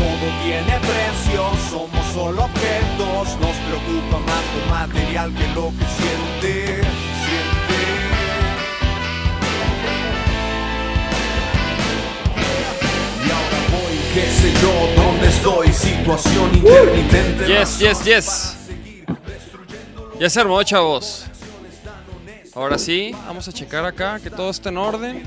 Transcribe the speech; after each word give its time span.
Todo 0.00 0.26
tiene 0.42 0.78
precio, 0.80 1.42
somos 1.68 2.06
solo 2.14 2.44
objetos, 2.44 3.38
nos 3.38 3.56
preocupa 3.68 4.18
más 4.26 4.44
lo 4.56 4.62
material 4.70 5.34
que 5.34 5.46
lo 5.48 5.68
que 5.68 5.84
siente, 5.98 6.54
siente. 7.20 7.78
Y 13.26 13.30
ahora 13.30 13.60
voy, 13.72 13.96
qué 14.14 14.24
sé 14.30 14.50
yo, 14.62 14.72
dónde 15.02 15.28
estoy, 15.28 15.70
situación 15.70 16.54
intermitente. 16.54 17.46
Yes, 17.46 17.78
yes, 17.78 18.04
yes. 18.04 18.56
Ya 20.18 20.30
se 20.30 20.40
armó, 20.40 20.62
chavos. 20.62 21.26
Ahora 22.54 22.78
sí, 22.78 23.14
vamos 23.26 23.46
a 23.48 23.52
checar 23.52 23.84
acá 23.84 24.18
que 24.18 24.30
todo 24.30 24.48
esté 24.48 24.70
en 24.70 24.78
orden. 24.78 25.22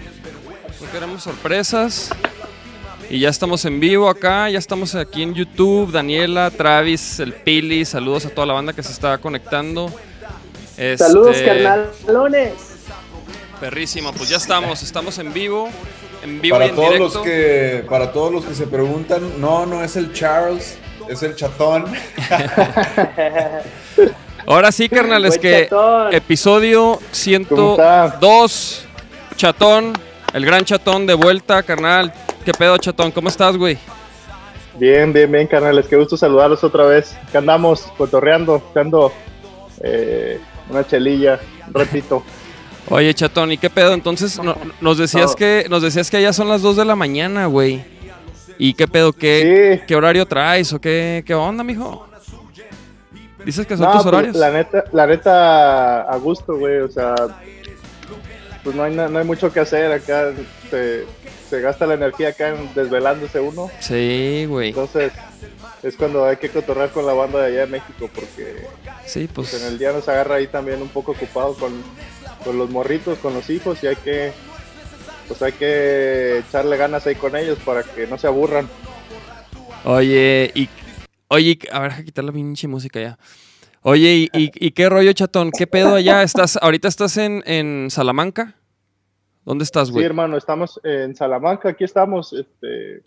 No 0.81 0.91
queremos 0.91 1.21
sorpresas. 1.21 2.09
Y 3.09 3.20
ya 3.20 3.30
estamos 3.30 3.63
en 3.66 3.80
vivo 3.80 4.09
acá, 4.09 4.49
ya 4.49 4.57
estamos 4.57 4.95
aquí 4.95 5.21
en 5.23 5.34
YouTube. 5.34 5.91
Daniela, 5.91 6.49
Travis, 6.49 7.20
el 7.20 7.34
Pili, 7.34 7.85
saludos 7.85 8.26
a 8.26 8.29
toda 8.29 8.48
la 8.48 8.54
banda 8.54 8.73
que 8.73 8.82
se 8.82 8.91
está 8.91 9.18
conectando. 9.20 9.91
Este, 10.77 10.98
Saludos, 10.98 11.37
carnalones. 11.46 12.54
Perrísimo, 13.59 14.12
pues 14.13 14.29
ya 14.29 14.37
estamos, 14.37 14.81
estamos 14.81 15.18
en 15.20 15.31
vivo. 15.31 15.70
En 16.24 16.41
vivo 16.41 16.55
y 16.55 16.59
Para 16.59 16.70
en 16.70 16.76
todos, 16.76 16.90
directo. 16.93 17.13
los 17.15 17.24
que, 17.24 17.85
para 17.90 18.12
todos 18.12 18.31
los 18.34 18.46
que 18.46 18.55
se 18.55 18.65
preguntan, 18.65 19.40
no, 19.40 19.65
no 19.65 19.84
es 19.84 19.96
el 19.96 20.12
Charles, 20.13 20.77
es 21.07 21.21
el 21.21 21.35
chatón. 21.35 21.85
Ahora 24.48 24.71
sí, 24.71 24.90
carnal, 24.90 25.26
es 25.26 25.37
que 25.37 25.68
chatón. 25.70 26.13
episodio 26.13 26.99
¿Cómo 27.49 27.71
está? 27.74 28.12
102, 28.20 28.85
chatón, 29.35 29.93
el 30.34 30.46
gran 30.46 30.65
chatón 30.65 31.05
de 31.05 31.13
vuelta, 31.13 31.62
carnal. 31.62 32.13
¿Qué 32.46 32.52
pedo, 32.54 32.77
chatón? 32.77 33.12
¿Cómo 33.12 33.30
estás, 33.30 33.55
güey? 33.58 33.77
Bien, 34.77 35.13
bien, 35.13 35.32
bien, 35.32 35.48
carnales. 35.48 35.88
Qué 35.88 35.96
gusto 35.96 36.18
saludarlos 36.18 36.63
otra 36.63 36.86
vez. 36.86 37.16
Que 37.32 37.38
andamos 37.38 37.82
cotorreando, 37.98 38.62
echando 38.72 39.13
eh, 39.82 40.40
una 40.70 40.86
chelilla, 40.86 41.40
un 41.68 41.74
ratito. 41.74 42.24
Oye, 42.90 43.14
chatón, 43.14 43.52
¿y 43.54 43.58
qué 43.58 43.70
pedo? 43.70 43.94
Entonces 43.94 44.38
no- 44.44 44.58
nos 44.82 44.98
decías 44.98 45.32
No. 45.32 45.36
que 45.36 45.66
nos 45.70 45.82
decías 45.84 46.12
que 46.12 46.21
ya 46.21 46.34
son 46.34 46.49
las 46.49 46.62
2 46.62 46.76
de 46.76 46.86
la 46.86 46.96
mañana, 46.96 47.46
güey. 47.46 47.86
¿Y 48.58 48.74
qué 48.74 48.88
pedo? 48.88 49.14
¿Qué, 49.14 49.77
Sí. 49.80 49.86
qué 49.88 49.96
horario 49.96 50.26
traes 50.26 50.74
o 50.74 50.82
qué, 50.82 51.24
qué 51.26 51.34
onda, 51.34 51.64
mijo? 51.64 52.08
Dices 53.46 53.66
que 53.66 53.76
son 53.77 53.86
No, 53.86 53.91
tus 53.94 54.04
pues, 54.04 54.14
horarios. 54.14 54.36
La 54.36 54.52
neta, 54.52 54.84
la 54.91 55.08
neta, 55.08 56.02
a 56.02 56.18
gusto, 56.18 56.58
güey. 56.58 56.80
O 56.80 56.90
sea, 56.90 57.16
pues 58.64 58.76
no 58.76 58.84
hay, 58.84 58.94
no 58.96 59.18
hay 59.18 59.26
mucho 59.26 59.52
que 59.52 59.60
hacer 59.60 59.91
acá. 59.91 60.32
Se, 60.70 61.05
se 61.54 61.62
gasta 61.62 61.85
la 61.85 61.93
energía 61.93 62.29
acá 62.29 62.49
en 62.49 62.73
desvelándose 62.73 63.40
uno. 63.40 63.70
Sí, 63.79 64.46
güey. 64.50 64.69
Entonces, 64.69 65.12
es 65.84 65.96
cuando 65.96 66.25
hay 66.25 66.38
que 66.38 66.50
cotorrear 66.50 66.90
con 66.90 67.06
la 67.06 67.13
banda 67.13 67.41
de 67.41 67.46
allá 67.46 67.59
de 67.59 67.68
México, 67.68 68.09
porque 68.12 68.66
Sí, 69.06 69.29
pues, 69.31 69.53
en 69.53 69.68
el 69.68 69.78
día 69.78 69.91
nos 69.91 70.09
agarra 70.09 70.38
ahí 70.38 70.47
también 70.47 70.81
un 70.81 70.90
poco 70.90 71.12
ocupado 71.12 71.53
con, 71.53 71.72
con 72.44 72.58
los 72.58 72.72
morritos, 72.72 73.19
con 73.19 73.36
los 73.36 73.52
hijos, 73.52 73.84
y 73.84 73.88
hay 73.88 73.97
que, 73.97 74.31
pues 75.28 75.44
hay 75.44 75.52
que 75.52 76.40
echarle 76.40 76.75
ganas 76.75 77.06
ahí 77.06 77.14
con 77.14 77.36
ellos 77.36 77.59
para 77.64 77.84
que 77.84 78.08
no 78.08 78.18
se 78.18 78.25
aburran. 78.25 78.68
Oye, 79.84 80.50
y. 80.56 80.68
Oye, 81.28 81.59
a 81.72 81.81
ver, 81.81 81.91
deja 81.91 82.03
quitar 82.03 82.24
la 82.24 82.31
pinche 82.31 82.68
música 82.68 83.00
ya. 83.00 83.20
Oye, 83.84 84.12
¿y, 84.12 84.30
y, 84.34 84.52
y 84.56 84.72
qué 84.72 84.90
rollo, 84.90 85.14
chatón? 85.14 85.52
¿Qué 85.52 85.68
pedo 85.68 85.94
allá? 85.94 86.24
¿Estás, 86.24 86.58
ahorita 86.59 86.88
estás 86.88 87.18
en, 87.18 87.44
en 87.46 87.91
Salamanca? 87.91 88.56
¿Dónde 89.46 89.64
estás, 89.64 89.88
Sí, 89.88 89.94
güey? 89.94 90.06
hermano, 90.06 90.38
estamos 90.38 90.80
en 90.84 91.16
Salamanca, 91.16 91.70
aquí 91.70 91.84
estamos, 91.84 92.31
este, 92.34 93.04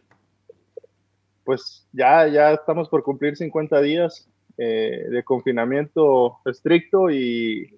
pues 1.44 1.86
ya, 1.92 2.26
ya 2.28 2.52
estamos 2.52 2.88
por 2.88 3.02
cumplir 3.02 3.36
50 3.36 3.80
días 3.80 4.28
eh, 4.58 5.06
de 5.10 5.22
confinamiento 5.24 6.38
estricto 6.44 7.10
y, 7.10 7.74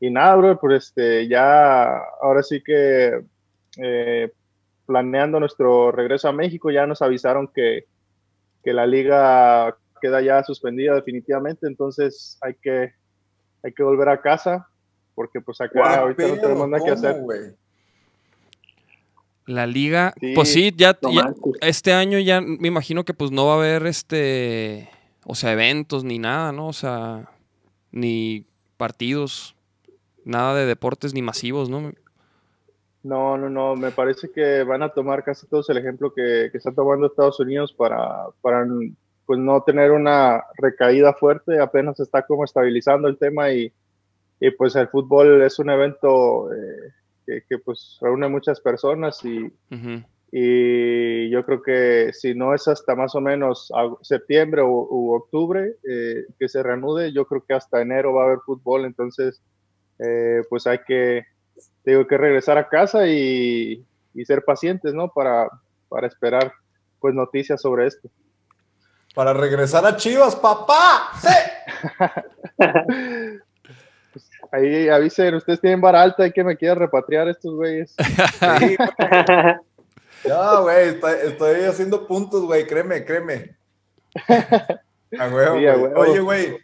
y 0.00 0.10
nada, 0.10 0.36
bro, 0.36 0.60
pues 0.60 0.86
este, 0.88 1.26
ya 1.26 1.96
ahora 2.22 2.42
sí 2.42 2.62
que 2.62 3.24
eh, 3.78 4.32
planeando 4.86 5.40
nuestro 5.40 5.90
regreso 5.92 6.28
a 6.28 6.32
México, 6.32 6.70
ya 6.70 6.86
nos 6.86 7.02
avisaron 7.02 7.48
que, 7.48 7.86
que 8.62 8.72
la 8.72 8.86
liga 8.86 9.76
queda 10.00 10.20
ya 10.20 10.42
suspendida 10.42 10.94
definitivamente, 10.94 11.66
entonces 11.66 12.38
hay 12.40 12.54
que, 12.54 12.92
hay 13.62 13.72
que 13.72 13.82
volver 13.82 14.08
a 14.08 14.20
casa, 14.20 14.68
porque 15.14 15.40
pues 15.40 15.60
acá 15.60 16.00
ahorita 16.00 16.28
no 16.28 16.40
tenemos 16.40 16.68
nada 16.68 16.84
que 16.84 16.90
hacer. 16.92 17.16
La 19.50 19.66
liga. 19.66 20.14
Sí, 20.20 20.32
pues 20.34 20.52
sí, 20.52 20.72
ya, 20.76 20.96
este 21.60 21.92
año 21.92 22.20
ya 22.20 22.40
me 22.40 22.68
imagino 22.68 23.04
que 23.04 23.14
pues 23.14 23.32
no 23.32 23.46
va 23.46 23.54
a 23.54 23.56
haber 23.56 23.86
este. 23.86 24.88
O 25.26 25.34
sea, 25.34 25.52
eventos 25.52 26.04
ni 26.04 26.20
nada, 26.20 26.52
¿no? 26.52 26.68
O 26.68 26.72
sea, 26.72 27.28
ni 27.90 28.46
partidos, 28.76 29.56
nada 30.24 30.54
de 30.54 30.66
deportes 30.66 31.14
ni 31.14 31.20
masivos, 31.20 31.68
¿no? 31.68 31.92
No, 33.02 33.36
no, 33.36 33.50
no, 33.50 33.74
me 33.74 33.90
parece 33.90 34.30
que 34.30 34.62
van 34.62 34.82
a 34.82 34.90
tomar 34.90 35.24
casi 35.24 35.46
todos 35.48 35.68
el 35.70 35.78
ejemplo 35.78 36.12
que, 36.14 36.50
que 36.52 36.58
está 36.58 36.70
tomando 36.70 37.06
Estados 37.06 37.40
Unidos 37.40 37.72
para, 37.72 38.26
para 38.42 38.64
pues 39.26 39.38
no 39.38 39.62
tener 39.62 39.90
una 39.90 40.44
recaída 40.58 41.12
fuerte, 41.14 41.58
apenas 41.58 41.98
está 41.98 42.22
como 42.22 42.44
estabilizando 42.44 43.08
el 43.08 43.18
tema 43.18 43.50
y, 43.50 43.72
y 44.38 44.50
pues 44.52 44.76
el 44.76 44.88
fútbol 44.88 45.42
es 45.42 45.58
un 45.58 45.70
evento 45.70 46.52
eh, 46.52 46.92
que, 47.30 47.44
que, 47.48 47.58
pues 47.58 47.98
reúne 48.00 48.28
muchas 48.28 48.60
personas 48.60 49.24
y, 49.24 49.52
y 50.32 51.30
yo 51.30 51.44
creo 51.44 51.62
que 51.62 52.10
si 52.12 52.34
no 52.34 52.54
es 52.54 52.66
hasta 52.66 52.96
más 52.96 53.14
o 53.14 53.20
menos 53.20 53.72
septiembre 54.02 54.62
u, 54.62 54.86
u 54.90 55.14
octubre 55.14 55.76
eh, 55.88 56.24
que 56.38 56.48
se 56.48 56.62
reanude, 56.62 57.12
yo 57.12 57.24
creo 57.26 57.44
que 57.46 57.54
hasta 57.54 57.80
enero 57.80 58.14
va 58.14 58.22
a 58.22 58.26
haber 58.26 58.38
fútbol, 58.40 58.84
entonces 58.84 59.40
eh, 59.98 60.42
pues 60.48 60.66
hay 60.66 60.78
que, 60.86 61.24
tengo 61.84 62.06
que 62.06 62.18
regresar 62.18 62.58
a 62.58 62.68
casa 62.68 63.06
y, 63.06 63.84
y 64.14 64.24
ser 64.24 64.44
pacientes, 64.44 64.92
¿no? 64.92 65.08
Para, 65.08 65.48
para 65.88 66.06
esperar 66.06 66.52
pues 67.00 67.14
noticias 67.14 67.60
sobre 67.60 67.86
esto. 67.86 68.08
Para 69.14 69.32
regresar 69.32 69.84
a 69.86 69.96
Chivas, 69.96 70.36
papá. 70.36 71.10
¡Sí! 71.20 71.28
Ahí 74.52 74.88
avisen, 74.88 75.34
ustedes 75.34 75.60
tienen 75.60 75.80
vara 75.80 76.02
alta 76.02 76.26
y 76.26 76.32
que 76.32 76.42
me 76.42 76.56
quieran 76.56 76.78
repatriar 76.78 77.28
estos 77.28 77.54
güeyes. 77.54 77.94
Sí. 78.60 80.28
No, 80.28 80.62
güey, 80.64 80.98
estoy, 81.24 81.60
haciendo 81.62 82.06
puntos, 82.06 82.44
güey, 82.44 82.66
créeme, 82.66 83.04
créeme. 83.06 83.56
A 85.18 85.28
huevo, 85.28 85.58
Sí, 85.58 85.66
a 85.66 85.74
güey. 85.76 85.92
huevo. 85.92 86.00
Oye, 86.00 86.20
güey, 86.20 86.58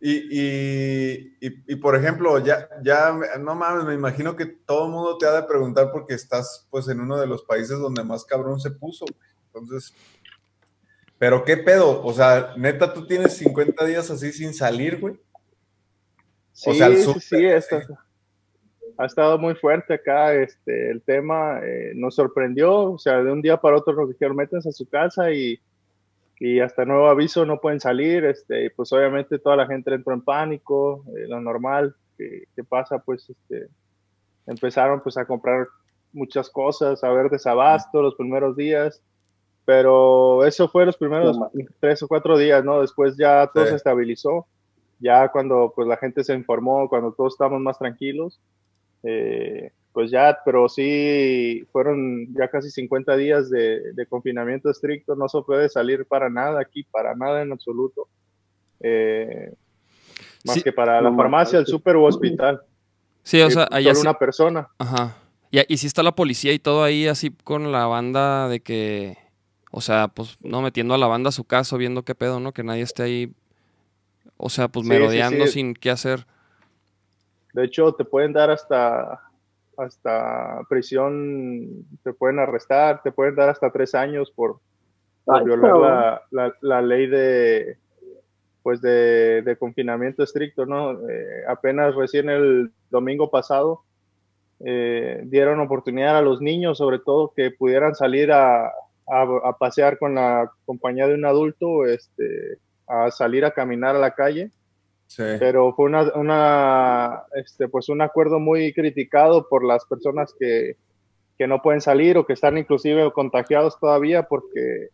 y, 0.00 0.12
y, 0.12 1.36
y, 1.40 1.64
y, 1.68 1.76
por 1.76 1.94
ejemplo, 1.96 2.38
ya, 2.38 2.68
ya, 2.82 3.16
no 3.38 3.54
mames, 3.54 3.84
me 3.84 3.94
imagino 3.94 4.34
que 4.36 4.46
todo 4.46 4.86
el 4.86 4.92
mundo 4.92 5.16
te 5.18 5.26
ha 5.26 5.32
de 5.32 5.42
preguntar 5.44 5.90
porque 5.92 6.14
estás, 6.14 6.66
pues, 6.70 6.88
en 6.88 7.00
uno 7.00 7.16
de 7.18 7.26
los 7.26 7.42
países 7.44 7.78
donde 7.78 8.02
más 8.04 8.24
cabrón 8.24 8.60
se 8.60 8.70
puso, 8.70 9.04
güey. 9.04 9.30
Entonces, 9.46 9.94
pero 11.18 11.44
qué 11.44 11.56
pedo, 11.56 12.04
o 12.04 12.12
sea, 12.12 12.54
neta, 12.56 12.92
tú 12.94 13.06
tienes 13.06 13.36
50 13.36 13.84
días 13.84 14.10
así 14.10 14.32
sin 14.32 14.54
salir, 14.54 15.00
güey. 15.00 15.20
Sí, 16.58 16.70
O 16.70 16.74
sea, 16.74 16.88
sí, 16.90 17.20
sí, 17.20 17.46
está- 17.46 17.82
sí. 17.86 17.92
ha 18.96 19.06
estado 19.06 19.38
muy 19.38 19.54
fuerte 19.54 19.94
acá 19.94 20.34
este, 20.34 20.90
el 20.90 21.00
tema. 21.02 21.60
eh, 21.62 21.92
nos 21.94 22.16
sorprendió, 22.16 22.92
o 22.94 22.98
sea, 22.98 23.22
de 23.22 23.30
un 23.30 23.40
día 23.40 23.56
para 23.58 23.76
otro 23.76 23.92
nos 23.94 24.08
dijeron, 24.08 24.36
métanse 24.36 24.70
a 24.70 24.72
su 24.72 24.88
casa 24.88 25.30
y, 25.30 25.60
y 26.40 26.58
hasta 26.58 26.84
nuevo 26.84 27.06
aviso 27.08 27.46
no 27.46 27.60
pueden 27.60 27.78
salir. 27.78 28.24
Este, 28.24 28.64
y 28.64 28.70
pues 28.70 28.92
obviamente 28.92 29.38
toda 29.38 29.54
la 29.54 29.68
gente 29.68 29.94
entró 29.94 30.12
en 30.14 30.20
pánico, 30.22 31.04
eh, 31.16 31.28
lo 31.28 31.40
normal 31.40 31.94
que, 32.16 32.44
que 32.56 32.64
pasa, 32.64 32.98
pues 32.98 33.30
este, 33.30 33.68
empezaron 34.48 35.00
pues 35.00 35.16
a 35.16 35.24
comprar 35.26 35.68
muchas 36.12 36.50
cosas, 36.50 37.04
a 37.04 37.10
ver 37.12 37.30
desabasto 37.30 38.02
los 38.02 38.16
primeros 38.16 38.56
días. 38.56 39.00
Pero 39.64 40.44
eso 40.44 40.68
fue 40.68 40.86
los 40.86 40.96
primeros 40.96 41.38
tres 41.78 42.02
o 42.02 42.08
cuatro 42.08 42.36
días, 42.36 42.64
¿no? 42.64 42.80
Después 42.80 43.16
ya 43.16 43.48
todo 43.54 43.62
Sí. 43.64 43.70
se 43.70 43.76
estabilizó 43.76 44.46
ya 45.00 45.28
cuando 45.28 45.72
pues 45.74 45.86
la 45.88 45.96
gente 45.96 46.24
se 46.24 46.34
informó, 46.34 46.88
cuando 46.88 47.12
todos 47.12 47.34
estábamos 47.34 47.60
más 47.60 47.78
tranquilos, 47.78 48.40
eh, 49.02 49.70
pues 49.92 50.10
ya, 50.10 50.38
pero 50.44 50.68
sí 50.68 51.66
fueron 51.72 52.32
ya 52.34 52.48
casi 52.48 52.70
50 52.70 53.16
días 53.16 53.50
de, 53.50 53.92
de 53.94 54.06
confinamiento 54.06 54.70
estricto, 54.70 55.14
no 55.16 55.28
se 55.28 55.40
puede 55.42 55.68
salir 55.68 56.04
para 56.06 56.28
nada 56.30 56.60
aquí, 56.60 56.84
para 56.84 57.14
nada 57.14 57.42
en 57.42 57.52
absoluto. 57.52 58.08
Eh, 58.80 59.52
más 60.44 60.56
Sí. 60.56 60.62
que 60.62 60.72
para 60.72 61.00
la 61.00 61.12
farmacia, 61.14 61.58
el 61.58 61.66
súper 61.66 61.96
o 61.96 62.04
hospital. 62.04 62.60
Sí, 63.22 63.40
o 63.40 63.48
Sí, 63.48 63.54
sea, 63.54 63.64
solo 63.64 63.76
allá 63.76 63.94
sí- 63.94 64.00
una 64.02 64.14
persona. 64.14 64.68
Ajá. 64.78 65.16
Y, 65.50 65.60
y 65.72 65.76
sí 65.78 65.86
está 65.86 66.02
la 66.02 66.14
policía 66.14 66.52
y 66.52 66.58
todo 66.58 66.84
ahí 66.84 67.06
así 67.06 67.30
con 67.44 67.72
la 67.72 67.86
banda 67.86 68.48
de 68.48 68.60
que, 68.60 69.16
o 69.72 69.80
sea, 69.80 70.08
pues 70.08 70.36
no 70.42 70.62
metiendo 70.62 70.94
a 70.94 70.98
la 70.98 71.06
banda 71.06 71.30
a 71.30 71.32
su 71.32 71.44
caso, 71.44 71.76
viendo 71.78 72.04
qué 72.04 72.14
pedo, 72.14 72.38
¿no? 72.38 72.52
Que 72.52 72.62
nadie 72.62 72.82
esté 72.82 73.02
ahí, 73.02 73.32
o 74.38 74.48
sea, 74.48 74.68
pues 74.68 74.84
Sí, 74.84 74.90
merodeando 74.90 75.46
sí. 75.46 75.52
sin 75.52 75.74
qué 75.74 75.90
hacer. 75.90 76.26
De 77.52 77.64
hecho, 77.64 77.92
te 77.92 78.04
pueden 78.04 78.32
dar 78.32 78.50
hasta, 78.50 79.20
hasta 79.76 80.60
prisión, 80.68 81.84
te 82.02 82.12
pueden 82.12 82.38
arrestar, 82.38 83.02
te 83.02 83.12
pueden 83.12 83.34
dar 83.34 83.48
hasta 83.50 83.70
tres 83.70 83.94
años 83.94 84.30
por, 84.34 84.60
por 85.24 85.38
Ay, 85.40 85.44
violar 85.44 86.22
la- 86.30 86.54
la 86.60 86.82
ley 86.82 87.06
de 87.06 87.78
pues 88.62 88.82
de, 88.82 89.40
de 89.42 89.56
confinamiento 89.56 90.22
estricto, 90.22 90.66
¿no? 90.66 90.92
Eh, 91.08 91.42
apenas 91.48 91.94
recién 91.94 92.28
el 92.28 92.70
domingo 92.90 93.30
pasado 93.30 93.84
eh, 94.60 95.22
dieron 95.24 95.60
oportunidad 95.60 96.18
a 96.18 96.22
los 96.22 96.40
niños, 96.42 96.76
sobre 96.78 96.98
todo, 96.98 97.32
que 97.34 97.50
pudieran 97.50 97.94
salir 97.94 98.30
a, 98.30 98.66
a- 98.66 99.40
a 99.44 99.52
pasear 99.58 99.98
con 99.98 100.16
la 100.16 100.50
compañía 100.66 101.06
de 101.06 101.14
un 101.14 101.24
adulto, 101.24 101.86
este, 101.86 102.58
a 102.88 103.10
salir 103.10 103.44
a 103.44 103.50
caminar 103.52 103.96
a 103.96 103.98
la 104.00 104.12
calle 104.14 104.50
Sí. 105.10 105.22
pero 105.38 105.72
fue 105.74 105.86
una, 105.86 106.02
una, 106.16 107.22
este, 107.34 107.66
pues 107.66 107.88
un 107.88 108.02
acuerdo 108.02 108.38
muy 108.38 108.74
criticado 108.74 109.48
por 109.48 109.64
las 109.64 109.86
personas 109.86 110.34
que, 110.38 110.76
que 111.38 111.46
no 111.46 111.62
pueden 111.62 111.80
salir 111.80 112.18
o 112.18 112.26
que 112.26 112.34
están 112.34 112.58
inclusive 112.58 113.10
contagiados 113.12 113.80
todavía 113.80 114.24
porque 114.24 114.88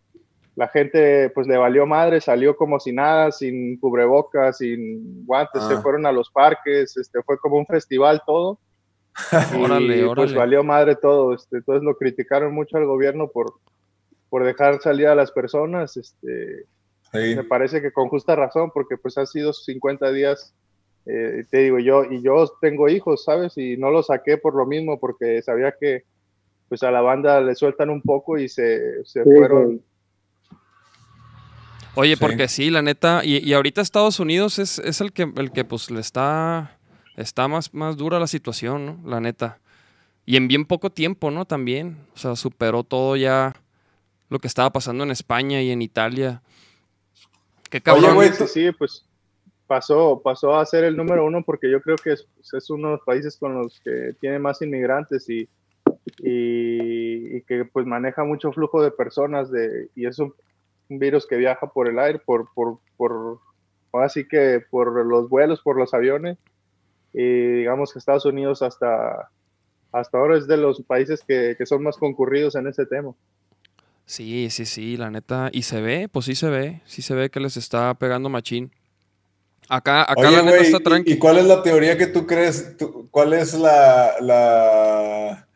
la 0.54 0.68
gente 0.68 1.30
pues 1.30 1.48
le 1.48 1.56
valió 1.56 1.84
madre, 1.84 2.20
salió 2.20 2.56
como 2.56 2.78
si 2.78 2.92
nada, 2.92 3.32
sin 3.32 3.76
cubrebocas, 3.80 4.58
sin 4.58 5.26
guantes, 5.26 5.62
Ah. 5.64 5.68
se 5.68 5.76
fueron 5.82 6.06
a 6.06 6.12
los 6.12 6.30
parques, 6.30 6.96
este, 6.96 7.20
fue 7.24 7.36
como 7.38 7.56
un 7.56 7.66
festival 7.66 8.22
todo. 8.24 8.60
y 9.52 9.62
Órale, 9.64 9.96
pues 10.06 10.30
órale. 10.30 10.36
valió 10.38 10.62
madre 10.62 10.94
todo, 10.94 11.34
este, 11.34 11.56
entonces 11.56 11.82
lo 11.82 11.96
criticaron 11.96 12.54
mucho 12.54 12.76
al 12.76 12.86
gobierno 12.86 13.26
por, 13.26 13.54
por 14.28 14.44
dejar 14.44 14.80
salir 14.80 15.08
a 15.08 15.16
las 15.16 15.32
personas, 15.32 15.96
este, 15.96 16.66
Sí. 17.22 17.34
me 17.36 17.44
parece 17.44 17.80
que 17.82 17.92
con 17.92 18.08
justa 18.08 18.34
razón, 18.36 18.70
porque 18.72 18.96
pues 18.96 19.16
han 19.18 19.26
sido 19.26 19.52
50 19.52 20.10
días, 20.12 20.54
eh, 21.06 21.44
te 21.50 21.58
digo 21.58 21.78
yo, 21.78 22.04
y 22.04 22.22
yo 22.22 22.46
tengo 22.60 22.88
hijos, 22.88 23.24
¿sabes? 23.24 23.56
Y 23.56 23.76
no 23.76 23.90
los 23.90 24.06
saqué 24.06 24.36
por 24.38 24.54
lo 24.54 24.66
mismo, 24.66 24.98
porque 24.98 25.40
sabía 25.42 25.74
que 25.78 26.04
pues 26.68 26.82
a 26.82 26.90
la 26.90 27.02
banda 27.02 27.40
le 27.40 27.54
sueltan 27.54 27.90
un 27.90 28.00
poco 28.02 28.38
y 28.38 28.48
se, 28.48 29.04
se 29.04 29.22
Sí, 29.22 29.30
fueron. 29.36 29.82
Oye, 31.94 32.16
Sí. 32.16 32.20
porque 32.20 32.48
sí, 32.48 32.70
la 32.70 32.82
neta, 32.82 33.20
y, 33.24 33.38
y 33.38 33.52
ahorita 33.52 33.80
Estados 33.80 34.18
Unidos 34.18 34.58
es, 34.58 34.78
es 34.80 35.00
el 35.00 35.12
que, 35.12 35.30
el 35.36 35.52
que 35.52 35.64
pues 35.64 35.90
le 35.90 36.00
está, 36.00 36.78
está 37.16 37.46
más, 37.48 37.72
más 37.72 37.96
dura 37.96 38.18
la 38.18 38.26
situación, 38.26 38.86
¿no? 38.86 39.00
La 39.08 39.20
neta. 39.20 39.58
Y 40.26 40.36
en 40.36 40.48
bien 40.48 40.64
poco 40.64 40.90
tiempo, 40.90 41.30
¿no? 41.30 41.44
También. 41.44 41.98
O 42.14 42.18
sea, 42.18 42.34
superó 42.34 42.82
todo 42.82 43.14
ya 43.14 43.54
lo 44.30 44.38
que 44.38 44.48
estaba 44.48 44.70
pasando 44.72 45.04
en 45.04 45.10
España 45.10 45.60
y 45.62 45.70
en 45.70 45.82
Italia. 45.82 46.42
Qué 47.74 47.80
cabrón. 47.80 48.04
Oye, 48.04 48.14
güey, 48.14 48.28
Sí, 48.30 48.38
tú- 48.38 48.46
sí, 48.46 48.70
pues 48.70 49.04
pasó, 49.66 50.20
pasó 50.22 50.54
a 50.54 50.64
ser 50.64 50.84
el 50.84 50.96
número 50.96 51.26
uno 51.26 51.42
porque 51.44 51.68
yo 51.68 51.80
creo 51.82 51.96
que 51.96 52.12
es, 52.12 52.24
pues, 52.36 52.54
es 52.54 52.70
uno 52.70 52.86
de 52.86 52.94
los 52.98 53.04
países 53.04 53.36
con 53.36 53.52
los 53.52 53.80
que 53.80 54.14
tiene 54.20 54.38
más 54.38 54.62
inmigrantes 54.62 55.28
y, 55.28 55.48
y, 56.18 57.36
y 57.36 57.42
que 57.42 57.64
pues 57.64 57.84
maneja 57.84 58.22
mucho 58.22 58.52
flujo 58.52 58.80
de 58.80 58.92
personas 58.92 59.50
de, 59.50 59.88
y 59.96 60.06
es 60.06 60.20
un, 60.20 60.32
un 60.88 60.98
virus 61.00 61.26
que 61.26 61.34
viaja 61.36 61.66
por 61.66 61.88
el 61.88 61.98
aire, 61.98 62.20
por, 62.24 62.48
por, 62.54 62.78
por, 62.96 63.40
ahora 63.92 64.08
sí 64.08 64.28
que 64.28 64.62
por 64.70 65.04
los 65.04 65.28
vuelos, 65.28 65.60
por 65.60 65.76
los 65.76 65.92
aviones. 65.94 66.38
Y 67.12 67.24
digamos 67.58 67.92
que 67.92 67.98
Estados 67.98 68.24
Unidos 68.24 68.62
hasta, 68.62 69.30
hasta 69.90 70.16
ahora 70.18 70.36
es 70.38 70.46
de 70.46 70.58
los 70.58 70.80
países 70.82 71.24
que, 71.26 71.56
que 71.58 71.66
son 71.66 71.82
más 71.82 71.96
concurridos 71.96 72.54
en 72.54 72.68
ese 72.68 72.86
tema. 72.86 73.14
Sí, 74.06 74.48
sí, 74.50 74.66
sí, 74.66 74.96
la 74.96 75.10
neta. 75.10 75.48
Y 75.52 75.62
se 75.62 75.80
ve, 75.80 76.08
pues 76.10 76.26
sí 76.26 76.34
se 76.34 76.48
ve. 76.48 76.82
Sí 76.84 77.02
se 77.02 77.14
ve 77.14 77.30
que 77.30 77.40
les 77.40 77.56
está 77.56 77.94
pegando 77.94 78.28
machín. 78.28 78.70
Acá, 79.68 80.02
acá 80.02 80.14
Oye, 80.28 80.30
la 80.36 80.42
neta 80.42 80.58
está 80.58 80.76
¿y- 80.78 80.82
tranqui. 80.82 81.12
¿y, 81.12 81.18
cuál 81.18 81.38
es 81.38 81.46
la 81.46 81.62
teoría 81.62 81.96
que 81.96 82.06
tú 82.06 82.26
crees? 82.26 82.76
tú- 82.76 83.08
¿Cuál 83.10 83.32
es 83.32 83.54
la, 83.54 84.12
la... 84.20 85.46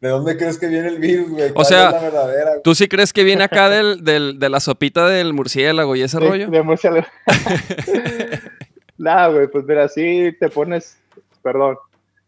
¿De 0.00 0.08
dónde 0.08 0.36
crees 0.36 0.56
que 0.58 0.68
viene 0.68 0.86
el 0.88 0.98
virus, 1.00 1.30
güey? 1.30 1.52
¿Cuál 1.52 1.66
sea, 1.66 1.86
es 1.88 1.92
la 1.94 2.00
verdadera? 2.00 2.50
güey? 2.50 2.62
¿Tú 2.62 2.74
sí 2.76 2.86
crees 2.86 3.12
que 3.12 3.24
viene 3.24 3.42
acá 3.42 3.68
del, 3.68 4.04
del- 4.04 4.38
de 4.38 4.48
la 4.50 4.60
sopita 4.60 5.08
del 5.08 5.32
murciélago 5.32 5.96
y 5.96 6.02
ese 6.02 6.20
De- 6.20 6.28
rollo? 6.28 6.48
de 6.48 6.62
murciélago. 6.62 7.06
Nada, 8.98 9.28
güey, 9.28 9.48
pues 9.48 9.64
mira, 9.66 9.88
sí 9.88 10.34
te 10.40 10.48
pones, 10.48 10.98
perdón, 11.42 11.76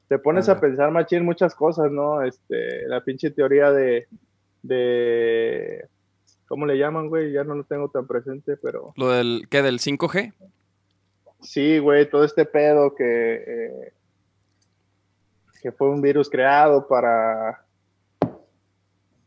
te 0.08 0.18
pones 0.18 0.48
a 0.48 0.60
pensar, 0.60 0.90
machín, 0.90 1.24
muchas 1.24 1.54
cosas, 1.54 1.90
¿no? 1.90 2.22
Este, 2.22 2.86
la 2.88 3.02
pinche 3.02 3.30
teoría 3.30 3.70
de, 3.70 4.06
de, 4.62 5.86
¿cómo 6.46 6.66
le 6.66 6.78
llaman, 6.78 7.08
güey? 7.08 7.32
Ya 7.32 7.44
no 7.44 7.54
lo 7.54 7.64
tengo 7.64 7.88
tan 7.90 8.06
presente, 8.06 8.56
pero 8.56 8.92
Lo 8.96 9.10
del, 9.10 9.46
¿qué? 9.50 9.62
¿Del 9.62 9.78
5G? 9.78 10.32
sí, 11.40 11.78
güey, 11.78 12.08
todo 12.10 12.24
este 12.24 12.44
pedo 12.44 12.94
que, 12.94 13.34
eh, 13.46 13.92
que 15.62 15.72
fue 15.72 15.88
un 15.88 16.00
virus 16.00 16.28
creado 16.28 16.86
para, 16.88 17.64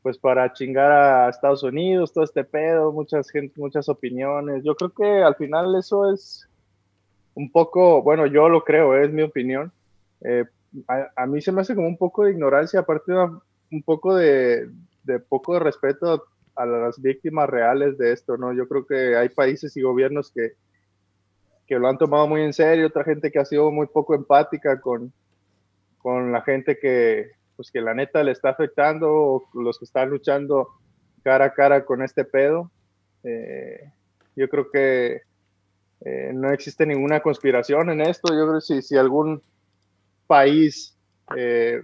pues 0.02 0.18
para 0.18 0.52
chingar 0.54 0.92
a 0.92 1.30
Estados 1.30 1.64
Unidos, 1.64 2.12
todo 2.12 2.24
este 2.24 2.44
pedo, 2.44 2.92
muchas 2.92 3.30
gente, 3.30 3.54
muchas 3.60 3.88
opiniones. 3.88 4.64
Yo 4.64 4.76
creo 4.76 4.90
que 4.90 5.24
al 5.24 5.36
final 5.36 5.76
eso 5.76 6.12
es 6.12 6.48
un 7.34 7.52
poco, 7.52 8.02
bueno, 8.02 8.26
yo 8.26 8.50
lo 8.50 8.64
creo, 8.64 8.96
es 8.98 9.12
mi 9.12 9.22
opinión. 9.22 9.72
Eh, 10.22 10.46
a, 10.88 11.08
a 11.16 11.26
mí 11.28 11.42
se 11.42 11.52
me 11.52 11.62
hace 11.62 11.76
como 11.76 11.88
un 11.88 11.98
poco 11.98 12.26
de 12.26 12.32
ignorancia, 12.32 12.82
aparte 12.82 13.12
de 13.12 13.30
un 13.72 13.84
poco 13.84 14.16
de, 14.16 14.70
de 15.04 15.20
poco 15.20 15.60
respeto 15.60 16.26
a 16.56 16.66
las 16.66 17.02
víctimas 17.02 17.50
reales 17.50 17.98
de 17.98 18.12
esto, 18.12 18.38
¿no? 18.38 18.54
Yo 18.54 18.68
creo 18.68 18.86
que 18.86 19.16
hay 19.16 19.30
países 19.30 19.76
y 19.78 19.82
gobiernos 19.82 20.32
que, 20.32 20.54
que 21.66 21.80
lo 21.80 21.88
han 21.88 21.98
tomado 21.98 22.28
muy 22.28 22.42
en 22.42 22.54
serio, 22.54 22.88
otra 22.88 23.04
gente 23.04 23.32
que 23.32 23.40
ha 23.40 23.46
sido 23.46 23.72
muy 23.72 23.88
poco 23.88 24.14
empática 24.14 24.80
con, 24.82 25.14
con 25.98 26.32
la 26.32 26.42
gente 26.42 26.78
que, 26.78 27.32
pues 27.56 27.72
que 27.72 27.82
la 27.82 27.94
neta 27.94 28.24
le 28.24 28.32
está 28.32 28.50
afectando, 28.50 29.10
o 29.12 29.50
los 29.54 29.80
que 29.80 29.86
están 29.86 30.10
luchando 30.10 30.68
cara 31.24 31.46
a 31.46 31.54
cara 31.54 31.86
con 31.86 32.02
este 32.02 32.26
pedo. 32.26 32.72
Eh, 33.24 33.92
yo 34.36 34.50
creo 34.50 34.70
que 34.72 35.22
eh, 36.02 36.32
no 36.34 36.52
existe 36.52 36.86
ninguna 36.86 37.22
conspiración 37.22 37.90
en 37.92 38.02
esto. 38.02 38.34
Yo 38.34 38.48
creo 38.48 38.56
que 38.56 38.62
si, 38.62 38.82
si 38.82 38.98
algún 38.98 39.42
país 40.28 40.98
eh, 41.38 41.84